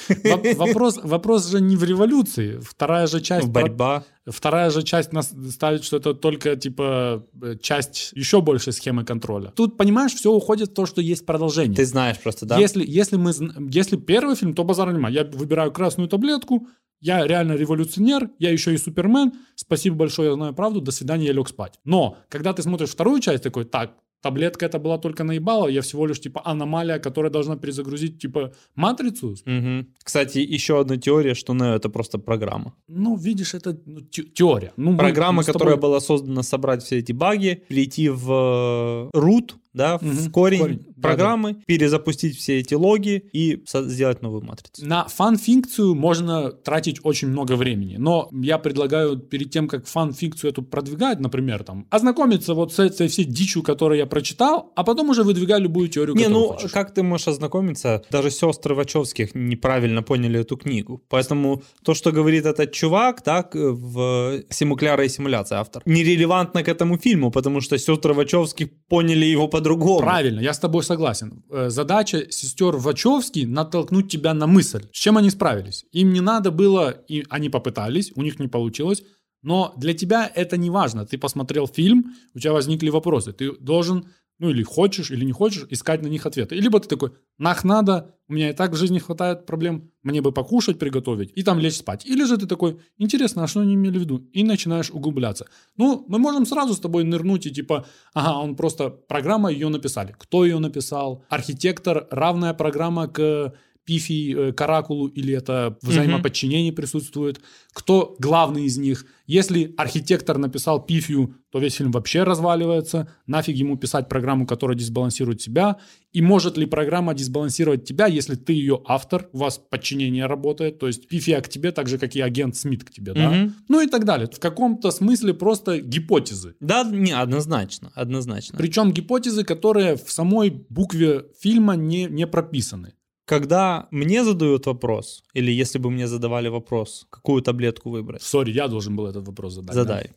Воп- 0.09 0.55
Вопрос, 0.55 0.99
вопрос 1.03 1.47
же 1.47 1.61
не 1.61 1.76
в 1.76 1.84
революции. 1.84 2.59
Вторая 2.61 3.07
же 3.07 3.21
часть... 3.21 3.51
про- 3.51 3.61
Борьба. 3.63 4.03
Вторая 4.27 4.69
же 4.69 4.84
часть 4.84 5.11
нас 5.11 5.34
ставит, 5.51 5.84
что 5.84 5.97
это 5.97 6.13
только, 6.13 6.55
типа, 6.55 7.26
э, 7.41 7.55
часть 7.61 8.11
еще 8.15 8.41
большей 8.41 8.73
схемы 8.73 9.03
контроля. 9.03 9.51
Тут, 9.55 9.77
понимаешь, 9.77 10.13
все 10.13 10.31
уходит 10.31 10.69
в 10.69 10.73
то, 10.73 10.85
что 10.85 11.01
есть 11.01 11.26
продолжение. 11.26 11.76
Ты 11.76 11.85
знаешь 11.85 12.19
просто, 12.19 12.45
да? 12.45 12.57
Если, 12.59 12.85
если, 12.88 13.17
мы, 13.17 13.31
если 13.71 13.97
первый 13.97 14.35
фильм, 14.35 14.53
то 14.53 14.63
базара 14.63 14.91
нема. 14.91 15.09
Я 15.09 15.23
выбираю 15.23 15.71
красную 15.71 16.07
таблетку, 16.09 16.67
я 17.01 17.26
реально 17.26 17.53
революционер, 17.53 18.30
я 18.39 18.51
еще 18.51 18.73
и 18.73 18.77
супермен, 18.77 19.31
спасибо 19.55 19.95
большое, 19.95 20.30
я 20.30 20.35
знаю 20.35 20.53
правду, 20.53 20.81
до 20.81 20.91
свидания, 20.91 21.27
я 21.27 21.34
лег 21.34 21.47
спать. 21.49 21.80
Но, 21.85 22.17
когда 22.27 22.51
ты 22.53 22.61
смотришь 22.61 22.89
вторую 22.89 23.21
часть, 23.21 23.41
такой, 23.43 23.63
так, 23.65 23.93
таблетка 24.22 24.66
это 24.66 24.80
была 24.80 24.98
только 24.98 25.24
наебала, 25.24 25.68
я 25.68 25.82
всего 25.82 26.08
лишь, 26.08 26.20
типа, 26.20 26.41
аномалия, 26.46 27.00
которая 27.00 27.32
должна 27.32 27.56
перезагрузить, 27.56 28.20
типа, 28.22 28.52
матрицу. 28.76 29.36
Мгм. 29.46 29.88
Кстати, 30.04 30.40
еще 30.40 30.80
одна 30.80 30.98
теория, 30.98 31.34
что 31.36 31.54
Нео 31.54 31.76
это 31.76 31.90
просто 31.90 32.18
программа. 32.20 32.74
Ну, 32.88 33.16
видишь, 33.18 33.54
это 33.54 33.78
ну, 33.86 34.02
те- 34.02 34.24
теория. 34.24 34.72
Ну, 34.78 34.91
мы- 34.91 34.98
Программа, 34.98 35.38
мы 35.38 35.44
с 35.44 35.46
тобой- 35.46 35.60
которая 35.60 35.78
была 35.78 36.00
создана 36.00 36.44
собрать 36.44 36.84
все 36.84 36.98
эти 37.00 37.12
баги, 37.14 37.64
перейти 37.70 38.10
в 38.10 38.32
э, 38.32 39.18
root, 39.18 39.52
да, 39.74 39.98
в 39.98 40.02
Мгм, 40.04 40.32
корень, 40.32 40.60
корень, 40.60 40.86
да, 40.96 41.02
программы, 41.02 41.56
перезапустить 41.66 42.38
все 42.38 42.60
эти 42.60 42.74
логи 42.74 43.24
и 43.34 43.64
сделать 43.74 44.22
новую 44.22 44.44
матрицу. 44.44 44.86
На 44.86 45.08
фан-фикцию 45.08 45.96
можно 45.96 46.52
тратить 46.52 47.00
очень 47.04 47.28
много 47.28 47.54
времени, 47.56 47.98
но 47.98 48.30
я 48.32 48.58
предлагаю 48.58 49.18
перед 49.18 49.52
тем, 49.52 49.68
как 49.68 49.86
фан-фикцию 49.88 50.52
эту 50.52 50.64
продвигать, 50.64 51.20
например, 51.20 51.64
там, 51.64 51.86
ознакомиться 51.90 52.54
вот 52.54 52.74
с 52.74 52.80
этой 52.80 53.08
всей 53.08 53.26
дичью, 53.26 53.64
которую 53.64 53.98
я 53.98 54.06
прочитал, 54.06 54.72
а 54.76 54.84
потом 54.84 55.10
уже 55.10 55.24
выдвигай 55.24 55.60
любую 55.60 55.88
теорию, 55.90 56.16
Не, 56.16 56.28
ну 56.28 56.48
хочешь. 56.48 56.72
как 56.72 56.94
ты 56.94 57.04
можешь 57.04 57.28
ознакомиться? 57.28 58.04
Даже 58.12 58.32
сестры 58.32 58.76
Вачовских 58.76 59.36
неправильно 59.36 60.02
поняли 60.02 60.40
эту 60.40 60.58
книгу. 60.58 61.04
Поэтому 61.10 61.62
то, 61.84 61.94
что 61.94 62.12
говорит 62.12 62.46
этот 62.46 62.72
чувак, 62.72 63.22
так, 63.22 63.54
в 63.54 64.44
«Симукляра 64.50 65.06
и 65.06 65.10
симуляция» 65.10 65.60
автор, 65.60 65.84
нерелевантно 65.86 66.64
к 66.64 66.68
этому 66.68 66.98
фильму, 66.98 67.32
потому 67.32 67.62
что 67.62 67.78
сестры 67.78 68.14
Вачовских 68.14 68.70
поняли 68.88 69.26
его 69.26 69.48
по-другому. 69.60 69.99
Правильно, 69.99 70.40
я 70.41 70.53
с 70.53 70.60
тобой 70.60 70.84
согласен. 70.84 71.44
Э, 71.49 71.69
Задача 71.69 72.31
сестер 72.31 72.76
Вачовски 72.76 73.45
натолкнуть 73.45 74.11
тебя 74.11 74.34
на 74.34 74.48
мысль. 74.48 74.88
С 74.91 74.98
чем 74.98 75.18
они 75.18 75.30
справились? 75.30 75.86
Им 75.91 76.14
не 76.14 76.22
надо 76.22 76.52
было, 76.52 76.90
и 76.90 77.26
они 77.30 77.49
попытались, 77.49 78.11
у 78.15 78.22
них 78.22 78.40
не 78.40 78.48
получилось. 78.48 79.03
Но 79.41 79.73
для 79.77 79.94
тебя 79.94 80.30
это 80.36 80.57
не 80.57 80.69
важно. 80.69 81.06
Ты 81.06 81.18
посмотрел 81.18 81.68
фильм, 81.68 82.14
у 82.36 82.40
тебя 82.40 82.53
возникли 82.53 82.90
вопросы. 82.90 83.31
Ты 83.31 83.53
должен, 83.60 84.06
ну 84.40 84.49
или 84.49 84.64
хочешь, 84.64 85.11
или 85.11 85.26
не 85.26 85.32
хочешь, 85.32 85.66
искать 85.70 86.02
на 86.02 86.07
них 86.07 86.26
ответы. 86.26 86.56
И 86.56 86.61
либо 86.61 86.80
ты 86.80 86.88
такой, 86.88 87.11
нах 87.38 87.64
надо, 87.64 88.16
у 88.28 88.34
меня 88.34 88.49
и 88.49 88.53
так 88.53 88.72
в 88.72 88.76
жизни 88.76 88.99
хватает 88.99 89.45
проблем, 89.45 89.91
мне 90.02 90.22
бы 90.22 90.32
покушать, 90.32 90.80
приготовить, 90.80 91.32
и 91.36 91.44
там 91.44 91.60
лечь 91.60 91.78
спать. 91.78 92.06
Или 92.06 92.24
же 92.26 92.38
ты 92.38 92.48
такой, 92.48 92.80
интересно, 92.98 93.44
а 93.44 93.48
что 93.48 93.60
они 93.60 93.76
имели 93.76 93.98
в 93.98 94.02
виду? 94.02 94.18
И 94.34 94.44
начинаешь 94.44 94.91
углубляться. 94.91 95.45
Ну, 95.78 96.06
мы 96.07 96.20
можем 96.20 96.45
сразу 96.45 96.74
с 96.74 96.80
тобой 96.80 97.03
нырнуть 97.03 97.45
и 97.45 97.52
типа, 97.52 97.86
ага, 98.14 98.40
он 98.40 98.56
просто, 98.56 98.90
программа 98.90 99.52
ее 99.52 99.70
написали. 99.70 100.16
Кто 100.18 100.45
ее 100.45 100.60
написал? 100.60 101.24
Архитектор, 101.30 102.07
равная 102.10 102.53
программа 102.53 103.07
к 103.07 103.53
Пифи, 103.90 104.36
э, 104.38 104.53
Каракулу, 104.53 105.07
или 105.07 105.34
это 105.34 105.76
взаимоподчинение 105.82 106.72
присутствует? 106.72 107.41
Кто 107.74 108.16
главный 108.20 108.66
из 108.66 108.78
них? 108.78 109.06
Если 109.26 109.74
архитектор 109.78 110.38
написал 110.38 110.86
Пифию, 110.86 111.36
то 111.52 111.57
весь 111.57 111.74
фильм 111.74 111.91
вообще 111.91 112.22
разваливается. 112.22 113.07
Нафиг 113.26 113.56
ему 113.56 113.78
писать 113.78 114.07
программу, 114.07 114.45
которая 114.45 114.78
дисбалансирует 114.78 115.41
себя? 115.41 115.78
И 116.14 116.22
может 116.22 116.56
ли 116.57 116.68
программа 116.68 117.16
дисбалансировать 117.16 117.84
тебя, 117.84 118.06
если 118.06 118.36
ты 118.36 118.53
ее 118.53 118.80
автор, 118.86 119.28
у 119.34 119.40
вас 119.40 119.57
подчинение 119.57 120.28
работает, 120.28 120.78
то 120.78 120.86
есть 120.86 121.07
Пифия 121.07 121.41
к 121.41 121.49
тебе, 121.49 121.72
так 121.72 121.88
же, 121.88 121.98
как 121.98 122.16
и 122.16 122.22
агент 122.22 122.56
Смит 122.56 122.84
к 122.84 122.91
тебе, 122.91 123.14
да? 123.14 123.32
Мгм. 123.32 123.56
Ну 123.70 123.82
и 123.82 123.88
так 123.88 124.06
далее. 124.06 124.28
В 124.32 124.40
каком-то 124.40 124.91
смысле 124.91 125.34
просто 125.34 125.80
гипотезы. 125.80 126.53
Да, 126.60 126.84
не, 126.84 127.11
однозначно, 127.11 127.91
однозначно. 127.95 128.56
Причем 128.56 128.91
гипотезы, 128.91 129.44
которые 129.44 129.95
в 129.95 130.11
самой 130.11 130.52
букве 130.70 131.26
фильма 131.41 131.76
не, 131.76 132.06
не 132.06 132.28
прописаны. 132.28 132.94
Когда 133.30 133.88
мне 133.91 134.23
задают 134.23 134.65
вопрос, 134.65 135.23
или 135.35 135.51
если 135.61 135.77
бы 135.80 135.91
мне 135.91 136.07
задавали 136.07 136.49
вопрос, 136.49 137.06
какую 137.11 137.41
таблетку 137.41 137.89
выбрать, 137.91 138.23
Сори, 138.23 138.51
я 138.51 138.68
должен 138.68 138.95
был 138.95 139.06
этот 139.06 139.27
вопрос 139.27 139.53
задать. 139.53 139.76
задай. 139.76 140.11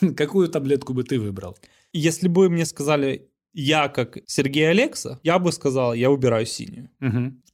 да? 0.00 0.12
Какую 0.16 0.48
таблетку 0.48 0.92
бы 0.92 1.02
ты 1.04 1.18
выбрал? 1.18 1.56
Если 1.94 2.28
бы 2.28 2.50
мне 2.50 2.66
сказали, 2.66 3.30
я 3.54 3.88
как 3.88 4.18
Сергей 4.26 4.68
Алекса, 4.70 5.18
я 5.22 5.38
бы 5.38 5.50
сказал, 5.52 5.94
я 5.94 6.10
убираю 6.10 6.44
синюю. 6.46 6.88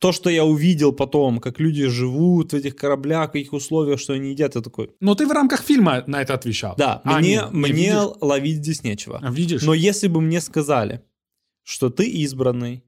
То, 0.00 0.10
что 0.12 0.30
я 0.30 0.44
увидел 0.44 0.92
потом, 0.92 1.38
как 1.38 1.60
люди 1.60 1.86
живут 1.86 2.52
в 2.52 2.56
этих 2.56 2.74
кораблях, 2.74 3.28
в 3.28 3.32
каких 3.32 3.52
условиях, 3.52 4.00
что 4.00 4.14
они 4.14 4.30
едят, 4.32 4.56
я 4.56 4.60
такой, 4.62 4.90
Но 5.00 5.14
ты 5.14 5.26
в 5.28 5.30
рамках 5.30 5.62
фильма 5.62 6.02
на 6.08 6.20
это 6.22 6.34
отвечал. 6.34 6.74
да, 6.76 7.00
А, 7.04 7.18
мне, 7.20 7.28
не- 7.36 7.36
не 7.52 7.72
мне 7.72 7.72
видишь? 7.72 8.16
ловить 8.20 8.56
здесь 8.56 8.82
нечего. 8.82 9.20
А, 9.22 9.30
Видишь? 9.30 9.62
Но 9.62 9.74
если 9.74 10.08
бы 10.08 10.20
мне 10.20 10.40
сказали, 10.40 11.00
что 11.62 11.88
ты 11.88 12.08
избранный, 12.24 12.82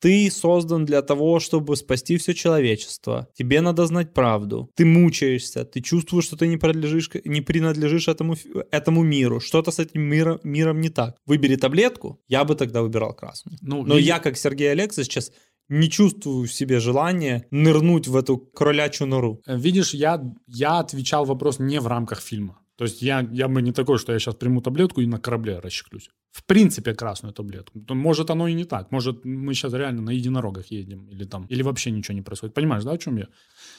ты 0.00 0.30
создан 0.30 0.84
для 0.86 1.02
того, 1.02 1.40
чтобы 1.40 1.76
спасти 1.76 2.16
все 2.16 2.34
человечество, 2.34 3.28
тебе 3.34 3.60
надо 3.60 3.86
знать 3.86 4.12
правду, 4.14 4.70
ты 4.74 4.84
мучаешься, 4.84 5.64
ты 5.64 5.80
чувствуешь, 5.80 6.24
что 6.24 6.36
ты 6.36 6.46
не 6.46 6.56
принадлежишь, 6.56 7.10
не 7.24 7.40
принадлежишь 7.42 8.08
этому, 8.08 8.36
этому 8.70 9.02
миру, 9.02 9.40
что-то 9.40 9.70
с 9.70 9.78
этим 9.78 10.02
миром, 10.02 10.40
миром 10.42 10.80
не 10.80 10.88
так. 10.88 11.16
Выбери 11.26 11.56
таблетку, 11.56 12.18
я 12.28 12.44
бы 12.44 12.54
тогда 12.54 12.82
выбирал 12.82 13.14
красную. 13.14 13.58
Ну, 13.60 13.84
Но 13.84 13.96
види- 13.96 14.06
я, 14.08 14.18
как 14.18 14.36
Сергей 14.36 14.72
Алекса, 14.72 15.04
сейчас 15.04 15.32
не 15.68 15.88
чувствую 15.88 16.48
в 16.48 16.52
себе 16.52 16.80
желания 16.80 17.46
нырнуть 17.50 18.08
в 18.08 18.16
эту 18.16 18.38
кролячью 18.38 19.06
нору. 19.06 19.40
Э, 19.46 19.56
Видишь, 19.56 19.94
я, 19.94 20.20
я 20.48 20.80
отвечал 20.80 21.24
вопрос 21.24 21.58
не 21.60 21.78
в 21.80 21.86
рамках 21.86 22.20
фильма. 22.20 22.58
То 22.76 22.84
есть 22.84 23.02
я, 23.02 23.28
я 23.30 23.46
бы 23.46 23.60
не 23.62 23.72
такой, 23.72 23.98
что 23.98 24.12
я 24.12 24.18
сейчас 24.18 24.34
приму 24.34 24.62
таблетку 24.62 25.00
и 25.02 25.06
на 25.06 25.18
корабле 25.20 25.58
расщеклюсь. 25.58 26.08
В 26.32 26.44
принципе, 26.44 26.94
красную 26.94 27.32
таблетку. 27.34 27.80
Может, 27.88 28.30
оно 28.30 28.46
и 28.46 28.54
не 28.54 28.64
так. 28.64 28.92
Может, 28.92 29.24
мы 29.24 29.52
сейчас 29.52 29.72
реально 29.72 30.02
на 30.02 30.10
единорогах 30.10 30.66
едем. 30.70 31.08
Или 31.10 31.24
там, 31.24 31.46
или 31.46 31.62
вообще 31.62 31.90
ничего 31.90 32.14
не 32.14 32.22
происходит. 32.22 32.54
Понимаешь, 32.54 32.84
да, 32.84 32.92
о 32.92 32.98
чем 32.98 33.16
я? 33.16 33.26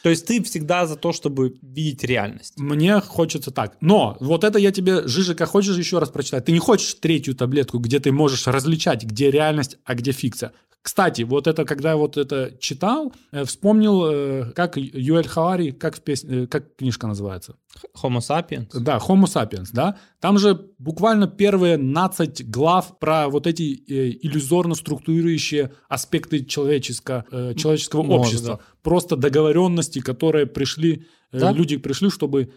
То 0.04 0.10
есть 0.10 0.28
ты 0.28 0.44
всегда 0.44 0.86
за 0.86 0.98
то, 0.98 1.14
чтобы 1.14 1.56
видеть 1.62 2.04
реальность. 2.04 2.60
Мне 2.60 3.00
хочется 3.00 3.52
так. 3.52 3.78
Но 3.80 4.18
вот 4.20 4.44
это 4.44 4.60
я 4.60 4.72
тебе, 4.72 5.08
Жижика, 5.08 5.46
хочешь 5.46 5.78
еще 5.78 6.00
раз 6.00 6.10
прочитать? 6.10 6.46
Ты 6.46 6.52
не 6.52 6.60
хочешь 6.60 6.94
третью 6.96 7.36
таблетку, 7.36 7.80
где 7.80 8.00
ты 8.00 8.12
можешь 8.12 8.48
различать, 8.48 9.06
где 9.06 9.32
реальность, 9.32 9.78
а 9.86 9.96
где 9.96 10.12
фикция. 10.12 10.52
Кстати, 10.82 11.22
вот 11.22 11.46
это, 11.46 11.64
когда 11.64 11.92
я 11.92 11.96
вот 11.96 12.18
это 12.18 12.58
читал, 12.60 13.14
э, 13.32 13.44
вспомнил, 13.46 14.06
э, 14.06 14.52
как 14.56 14.78
Юэль 14.78 15.28
Хавари, 15.28 15.72
как, 15.72 15.96
в 15.96 16.02
э, 16.10 16.48
как 16.48 16.76
книжка 16.76 17.06
называется? 17.06 17.56
Homo 18.02 18.18
sapiens. 18.18 18.68
Да, 18.74 18.98
Homo 18.98 19.26
sapiens, 19.26 19.70
да. 19.74 19.98
Там 20.20 20.40
же 20.40 20.60
буквально 20.80 21.28
первые 21.28 21.78
12 21.78 22.41
глав 22.44 23.00
про 23.00 23.28
вот 23.30 23.48
эти 23.48 23.84
э, 23.88 24.18
иллюзорно 24.22 24.76
структурирующие 24.76 25.72
аспекты 25.90 26.44
человеческого, 26.46 27.26
э, 27.32 27.54
человеческого 27.56 28.04
Может, 28.04 28.26
общества. 28.26 28.56
да. 28.58 28.66
Просто 28.82 29.16
договоренности, 29.16 30.00
которые 30.00 30.46
пришли, 30.46 31.06
э, 31.32 31.40
Да. 31.40 31.52
люди 31.52 31.78
пришли, 31.78 32.10
чтобы 32.10 32.52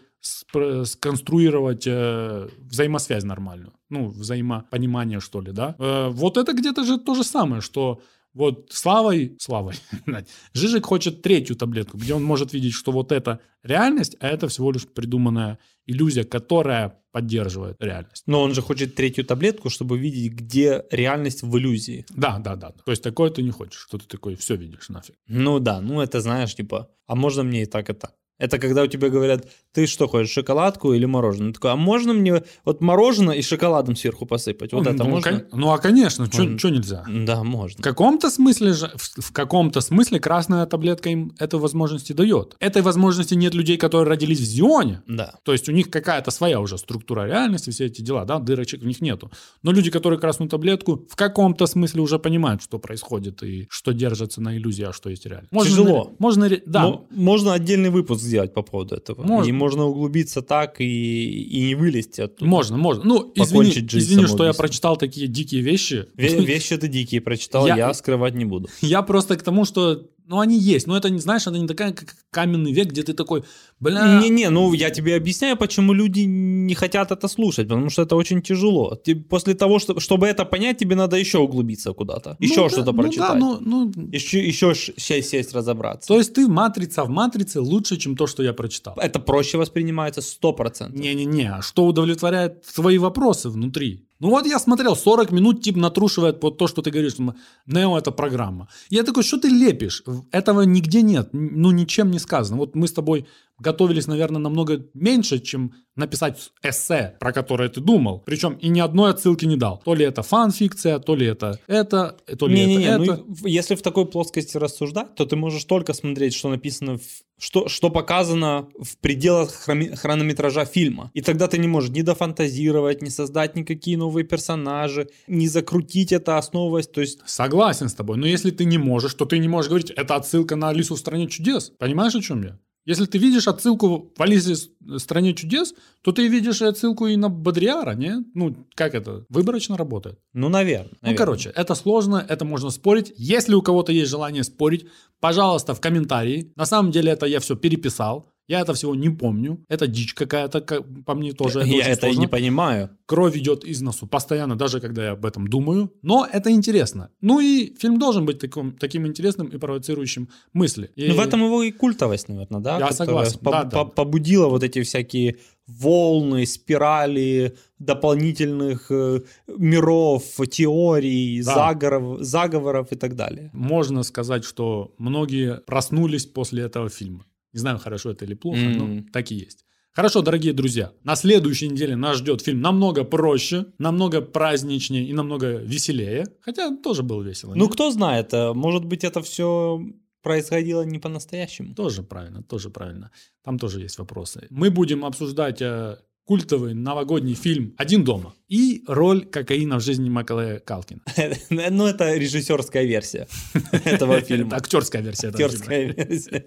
сконструировать 0.85 1.83
э, 1.87 2.47
взаимосвязь 2.59 3.23
нормальную. 3.23 3.73
Ну, 3.89 4.09
взаимопонимание, 4.09 5.19
что 5.19 5.41
ли, 5.41 5.51
да. 5.51 5.75
Э, 5.79 6.09
вот 6.09 6.37
это 6.37 6.53
где-то 6.53 6.83
же 6.83 6.97
то 6.97 7.15
же 7.15 7.23
самое, 7.23 7.61
что 7.61 8.01
вот 8.35 8.67
Славой, 8.69 9.35
Славой, 9.39 9.75
Жижик 10.53 10.85
хочет 10.85 11.21
третью 11.21 11.55
таблетку, 11.55 11.97
где 11.97 12.13
он 12.13 12.23
может 12.23 12.53
видеть, 12.53 12.73
что 12.73 12.91
вот 12.91 13.11
это 13.11 13.39
реальность, 13.63 14.17
а 14.19 14.27
это 14.27 14.47
всего 14.49 14.71
лишь 14.71 14.85
придуманная 14.87 15.57
иллюзия, 15.87 16.25
которая 16.25 16.99
поддерживает 17.11 17.77
реальность. 17.79 18.23
Но 18.27 18.41
он 18.41 18.53
же 18.53 18.61
хочет 18.61 18.93
третью 18.93 19.23
таблетку, 19.23 19.69
чтобы 19.69 19.97
видеть, 19.97 20.33
где 20.33 20.83
реальность 20.91 21.43
в 21.43 21.57
иллюзии. 21.57 22.05
Да, 22.09 22.39
да, 22.39 22.57
да. 22.57 22.71
То 22.71 22.91
есть 22.91 23.01
такое 23.01 23.29
ты 23.29 23.41
не 23.41 23.51
хочешь, 23.51 23.79
что 23.87 23.97
ты 23.97 24.05
такой 24.05 24.35
все 24.35 24.55
видишь 24.55 24.89
нафиг. 24.89 25.15
Ну 25.27 25.59
да, 25.59 25.79
ну 25.79 26.01
это 26.01 26.19
знаешь, 26.19 26.53
типа, 26.53 26.89
а 27.07 27.15
можно 27.15 27.43
мне 27.43 27.63
и 27.63 27.65
так, 27.65 27.89
и 27.89 27.93
так. 27.93 28.13
Это 28.37 28.59
когда 28.59 28.83
у 28.83 28.87
тебя 28.87 29.09
говорят, 29.09 29.47
ты 29.71 29.87
что 29.87 30.07
хочешь, 30.07 30.31
шоколадку 30.31 30.93
или 30.93 31.05
мороженое? 31.05 31.49
Ты 31.49 31.53
такой, 31.53 31.71
а 31.71 31.75
можно 31.75 32.13
мне 32.13 32.43
вот 32.65 32.81
мороженое 32.81 33.35
и 33.35 33.41
шоколадом 33.41 33.95
сверху 33.95 34.25
посыпать? 34.25 34.73
Вот 34.73 34.85
это 34.87 35.03
ну, 35.03 35.09
можно? 35.09 35.31
кон- 35.31 35.43
ну, 35.53 35.71
а 35.71 35.77
конечно, 35.77 36.25
что 36.25 36.43
Можно. 36.43 36.67
нельзя? 36.69 37.05
Да, 37.07 37.41
В 37.41 37.45
можно. 37.45 37.81
каком-то 37.81 38.29
смысле 38.29 38.73
же, 38.73 38.91
в, 38.95 39.21
в 39.21 39.31
каком-то 39.31 39.79
смысле 39.79 40.19
красная 40.19 40.65
таблетка 40.65 41.09
им 41.09 41.33
этой 41.39 41.59
возможности 41.59 42.11
дает. 42.11 42.55
Этой 42.59 42.81
возможности 42.81 43.35
нет 43.35 43.53
людей, 43.53 43.77
которые 43.77 44.09
родились 44.09 44.39
в 44.39 44.43
Зионе. 44.43 45.01
Да. 45.07 45.35
То 45.43 45.53
есть 45.53 45.69
у 45.69 45.71
них 45.71 45.89
какая-то 45.89 46.29
своя 46.31 46.59
уже 46.59 46.77
структура 46.77 47.25
реальности, 47.27 47.69
все 47.69 47.85
эти 47.85 48.01
дела, 48.01 48.25
да, 48.25 48.39
дырочек 48.39 48.81
в 48.81 48.85
них 48.85 48.99
нету. 48.99 49.31
Но 49.63 49.71
люди, 49.71 49.89
которые 49.89 50.19
красную 50.19 50.49
таблетку, 50.49 51.05
в 51.09 51.15
каком-то 51.15 51.67
смысле 51.67 52.01
уже 52.01 52.19
понимают, 52.19 52.61
что 52.61 52.79
происходит 52.79 53.43
и 53.43 53.67
что 53.69 53.93
держится 53.93 54.41
на 54.41 54.57
иллюзии, 54.57 54.83
а 54.83 54.91
что 54.91 55.09
есть 55.09 55.25
реально. 55.25 55.47
Тяжело. 55.63 56.03
ре- 56.09 56.15
Можно, 56.19 56.49
да, 56.65 56.83
Мо- 56.87 57.05
можно 57.11 57.53
отдельный 57.53 57.89
выпуск 57.89 58.24
сделать 58.25 58.53
по 58.53 58.61
поводу 58.63 58.95
этого. 58.95 59.23
Можно. 59.23 59.49
И 59.49 59.51
можно 59.51 59.85
углубиться 59.85 60.41
так 60.41 60.81
и, 60.81 60.85
и 60.85 61.61
не 61.67 61.75
вылезти 61.75 62.21
оттуда. 62.21 62.49
можно, 62.49 62.77
можно. 62.77 63.03
Ну, 63.05 63.31
извини, 63.35 63.71
извини 63.71 64.27
что 64.27 64.45
я 64.45 64.53
прочитал 64.53 64.97
такие 64.97 65.27
дикие 65.27 65.61
вещи. 65.61 66.05
Ве- 66.17 66.45
Вещи 66.45 66.75
ты 66.77 66.87
дикие 66.87 67.21
прочитал, 67.21 67.67
Я- 67.67 67.75
я, 67.77 67.93
скрывать 67.93 68.35
не 68.35 68.45
буду. 68.45 68.67
Я 68.81 69.01
просто 69.01 69.35
к 69.37 69.41
тому, 69.43 69.65
что, 69.65 70.03
ну, 70.27 70.39
они 70.39 70.57
есть. 70.57 70.87
Но 70.87 70.97
это, 70.97 71.09
не 71.09 71.19
знаешь, 71.19 71.47
это 71.47 71.57
не 71.57 71.67
такая, 71.67 71.91
как 71.93 72.15
каменный 72.31 72.71
век, 72.73 72.87
где 72.87 73.03
ты 73.03 73.13
такой, 73.13 73.43
бля... 73.79 74.19
Не-не, 74.21 74.49
ну 74.49 74.73
я 74.73 74.89
тебе 74.89 75.15
объясняю, 75.15 75.57
почему 75.57 75.93
люди 75.93 76.21
не 76.21 76.73
хотят 76.75 77.11
это 77.11 77.27
слушать, 77.27 77.67
потому 77.67 77.89
что 77.89 78.01
это 78.01 78.15
очень 78.15 78.41
тяжело. 78.41 78.95
Ты- 78.95 79.15
после 79.15 79.53
того, 79.53 79.79
что, 79.79 79.99
чтобы 79.99 80.27
это 80.27 80.45
понять, 80.45 80.77
тебе 80.77 80.95
надо 80.95 81.15
еще 81.17 81.37
углубиться 81.37 81.93
куда-то, 81.93 82.35
Ну 82.39 82.45
еще 82.47 82.63
да, 82.63 82.69
что-то 82.69 82.91
ну 82.91 83.01
прочитать. 83.01 83.29
да, 83.33 83.35
ну, 83.35 83.57
ну, 83.61 83.91
Еще, 84.11 84.45
еще 84.47 84.73
сесть, 84.75 85.29
сесть 85.29 85.53
разобраться. 85.53 86.07
то 86.07 86.17
есть 86.17 86.33
ты 86.33 86.47
матрица 86.47 87.03
в 87.03 87.09
матрице 87.09 87.59
лучше, 87.61 87.97
чем 87.97 88.15
то, 88.15 88.27
что 88.27 88.43
я 88.43 88.53
прочитал. 88.53 88.95
Это 88.97 89.19
проще 89.19 89.57
воспринимается 89.57 90.21
100%. 90.21 90.91
Не-не-не, 90.97 91.51
а 91.51 91.61
что 91.61 91.85
удовлетворяет 91.85 92.63
твои 92.75 92.97
вопросы 92.97 93.49
внутри? 93.49 94.05
Ну 94.19 94.29
вот 94.29 94.45
я 94.47 94.59
смотрел, 94.59 94.95
40 94.95 95.31
минут 95.31 95.61
тип 95.61 95.75
натрушивает 95.75 96.39
под 96.39 96.57
то, 96.57 96.67
что 96.67 96.81
ты 96.81 96.89
говоришь, 96.89 97.19
м, 97.19 97.35
Нео 97.65 97.97
это 97.97 98.11
программа. 98.11 98.67
Я 98.89 99.03
такой, 99.03 99.23
что 99.23 99.37
ты 99.37 99.49
лепишь? 99.49 100.03
Этого 100.31 100.61
нигде 100.61 101.01
нет, 101.01 101.29
ну 101.33 101.71
ничем 101.71 102.11
не 102.11 102.19
сказано. 102.19 102.57
Вот 102.57 102.75
мы 102.75 102.87
с 102.87 102.93
тобой 102.93 103.25
готовились, 103.59 104.07
наверное, 104.07 104.39
намного 104.39 104.85
меньше, 104.93 105.39
чем 105.39 105.73
написать 105.95 106.51
эссе, 106.61 107.15
про 107.19 107.31
которое 107.31 107.69
ты 107.69 107.79
думал. 107.79 108.21
Причем 108.25 108.53
и 108.55 108.67
ни 108.67 108.81
одной 108.81 109.11
отсылки 109.11 109.45
не 109.45 109.55
дал. 109.55 109.81
То 109.85 109.95
ли 109.95 110.03
это 110.05 110.23
фан-фикция, 110.23 110.99
то 110.99 111.15
ли 111.15 111.25
это 111.25 111.57
это, 111.67 112.17
то 112.37 112.47
ли 112.47 112.55
Не-не-не, 112.55 112.85
это 112.85 112.97
ну, 112.97 113.03
это. 113.13 113.23
в- 113.27 113.45
если 113.47 113.75
в 113.75 113.81
такой 113.81 114.05
плоскости 114.05 114.57
рассуждать, 114.57 115.15
то 115.15 115.25
ты 115.25 115.37
можешь 115.37 115.63
только 115.63 115.93
смотреть, 115.93 116.33
что 116.33 116.49
написано, 116.49 116.97
в- 116.97 117.01
что, 117.39 117.69
что 117.69 117.89
показано 117.89 118.67
в 118.77 118.97
пределах 118.97 119.51
хронометража 119.53 120.65
фильма. 120.65 121.11
И 121.13 121.21
тогда 121.21 121.47
ты 121.47 121.57
не 121.57 121.67
можешь 121.67 121.91
ни 121.91 122.01
дофантазировать, 122.01 123.01
ни 123.01 123.09
создать 123.09 123.55
никакие 123.55 123.97
новые 123.97 124.25
персонажи, 124.25 125.07
ни 125.27 125.47
закрутить 125.47 126.11
это, 126.11 126.37
основываясь. 126.37 126.87
То 126.87 127.01
есть 127.01 127.19
Согласен 127.25 127.87
с 127.89 127.93
тобой, 127.93 128.17
но 128.17 128.25
если 128.27 128.51
ты 128.51 128.65
не 128.65 128.77
можешь, 128.77 129.13
то 129.13 129.25
ты 129.25 129.37
не 129.39 129.47
можешь 129.47 129.69
говорить, 129.69 129.91
это 129.91 130.15
отсылка 130.15 130.55
на 130.55 130.69
Алису 130.69 130.95
в 130.95 130.99
стране 130.99 131.27
чудес. 131.27 131.71
Понимаешь, 131.79 132.15
о 132.15 132.21
чем 132.21 132.43
я? 132.43 132.59
Если 132.85 133.05
ты 133.05 133.17
видишь 133.17 133.47
отсылку 133.47 134.11
в 134.15 134.21
Алисе 134.21 134.53
в 134.79 134.99
стране 134.99 135.33
чудес, 135.33 135.73
то 136.03 136.11
ты 136.11 136.27
видишь 136.27 136.61
отсылку 136.61 137.07
и 137.07 137.15
на 137.15 137.29
Бодриара, 137.29 137.95
не? 137.95 138.23
Ну, 138.35 138.55
как 138.75 138.93
это? 138.93 139.25
Выборочно 139.29 139.75
работает. 139.75 140.19
Ну, 140.33 140.49
наверное. 140.49 140.91
Ну, 141.01 141.15
короче, 141.15 141.49
это 141.49 141.73
сложно, 141.73 142.23
это 142.27 142.45
можно 142.45 142.69
спорить. 142.69 143.11
Если 143.17 143.55
у 143.55 143.63
кого-то 143.63 143.91
есть 143.91 144.11
желание 144.11 144.43
спорить, 144.43 144.85
пожалуйста, 145.19 145.73
в 145.73 145.81
комментарии. 145.81 146.53
На 146.55 146.65
самом 146.65 146.91
деле 146.91 147.11
это 147.11 147.25
я 147.25 147.39
все 147.39 147.55
переписал. 147.55 148.31
Я 148.47 148.61
это 148.61 148.73
всего 148.73 148.93
не 148.95 149.09
помню. 149.09 149.57
Это 149.69 149.87
дичь 149.87 150.13
какая-то, 150.13 150.61
как- 150.61 150.83
по 151.05 151.15
мне 151.15 151.33
тоже. 151.33 151.63
Я 151.65 151.87
это 151.87 152.01
сложно. 152.01 152.19
не 152.21 152.27
понимаю. 152.27 152.89
Кровь 153.07 153.35
идет 153.37 153.63
из 153.63 153.81
носу 153.81 154.07
постоянно, 154.07 154.55
даже 154.55 154.79
когда 154.79 155.03
я 155.05 155.11
об 155.11 155.25
этом 155.25 155.47
думаю. 155.47 155.91
Но 156.03 156.27
это 156.31 156.51
интересно. 156.51 157.09
Ну 157.21 157.39
и 157.39 157.73
фильм 157.79 157.97
должен 157.99 158.25
быть 158.25 158.39
таким, 158.39 158.71
таким 158.71 159.05
интересным 159.07 159.47
и 159.47 159.57
провоцирующим 159.57 160.29
мысли. 160.53 160.91
И- 160.95 161.07
Ну, 161.07 161.15
в 161.15 161.19
этом 161.19 161.43
его 161.43 161.63
и 161.63 161.71
культовость, 161.71 162.29
наверное, 162.29 162.61
да? 162.61 162.77
Я 162.79 162.91
согласен, 162.91 163.39
по- 163.39 163.51
да, 163.51 163.63
по- 163.63 163.69
да. 163.69 163.85
Побудила 163.85 164.47
вот 164.47 164.63
эти 164.63 164.81
всякие 164.83 165.37
волны, 165.67 166.45
спирали 166.45 167.55
дополнительных 167.79 168.91
э, 168.91 169.21
миров, 169.57 170.23
теорий, 170.51 171.41
Да. 171.43 171.53
заговоров, 171.55 172.21
заговоров 172.23 172.87
и 172.91 172.95
так 172.95 173.15
далее. 173.15 173.49
Можно 173.53 174.03
сказать, 174.03 174.43
что 174.45 174.93
многие 174.99 175.61
проснулись 175.65 176.25
после 176.27 176.63
этого 176.63 176.89
фильма. 176.89 177.25
Не 177.55 177.59
знаю, 177.59 177.79
хорошо 177.79 178.11
это 178.11 178.25
или 178.25 178.33
плохо, 178.33 178.59
но 178.59 178.83
М. 178.83 179.03
так 179.13 179.31
и 179.31 179.35
есть. 179.35 179.65
Хорошо, 179.93 180.21
дорогие 180.21 180.51
друзья, 180.51 180.91
на 181.05 181.15
следующей 181.15 181.69
неделе 181.69 181.95
нас 181.95 182.17
ждет 182.17 182.41
фильм 182.41 182.59
намного 182.59 183.05
проще, 183.05 183.67
намного 183.77 184.21
праздничнее 184.21 185.07
и 185.07 185.13
намного 185.13 185.55
веселее. 185.55 186.25
Хотя 186.41 186.75
тоже 186.75 187.01
было 187.01 187.23
весело. 187.23 187.55
Ну, 187.55 187.63
нет? 187.63 187.73
кто 187.73 187.91
знает, 187.91 188.33
э, 188.33 188.51
может 188.53 188.83
быть, 188.83 189.05
это 189.05 189.21
все 189.21 189.79
происходило 190.21 190.81
не 190.81 190.99
по-настоящему. 190.99 191.73
Тоже 191.75 192.03
правильно, 192.03 192.43
тоже 192.43 192.69
правильно. 192.69 193.09
Там 193.41 193.57
тоже 193.57 193.79
есть 193.79 193.97
вопросы. 193.97 194.47
Мы 194.49 194.69
будем 194.69 195.05
обсуждать 195.05 195.61
э, 195.61 195.97
культовый 196.25 196.73
новогодний 196.73 197.35
фильм 197.35 197.73
«Один 197.77 198.03
дома» 198.03 198.33
и 198.47 198.83
роль 198.87 199.25
кокаина 199.25 199.77
в 199.77 199.81
жизни 199.81 200.09
Макалея 200.09 200.59
Калкина. 200.59 201.01
Ну, 201.49 201.85
это 201.85 202.15
режиссерская 202.15 202.83
версия 202.83 203.27
этого 203.85 204.19
фильма. 204.21 204.47
Это 204.47 204.57
актерская 204.57 205.01
версия. 205.01 205.29
Актерская 205.29 205.93
версия. 205.93 206.45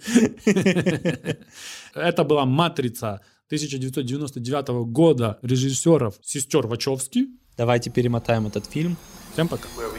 Это 1.95 2.25
была 2.25 2.45
«Матрица» 2.45 3.21
1999 3.47 4.69
года 4.91 5.39
режиссеров 5.43 6.15
сестер 6.23 6.67
Вачовски. 6.67 7.29
Давайте 7.57 7.91
перемотаем 7.91 8.47
этот 8.47 8.67
фильм. 8.67 8.97
Всем 9.33 9.49
пока. 9.49 9.69
Where 9.77 9.93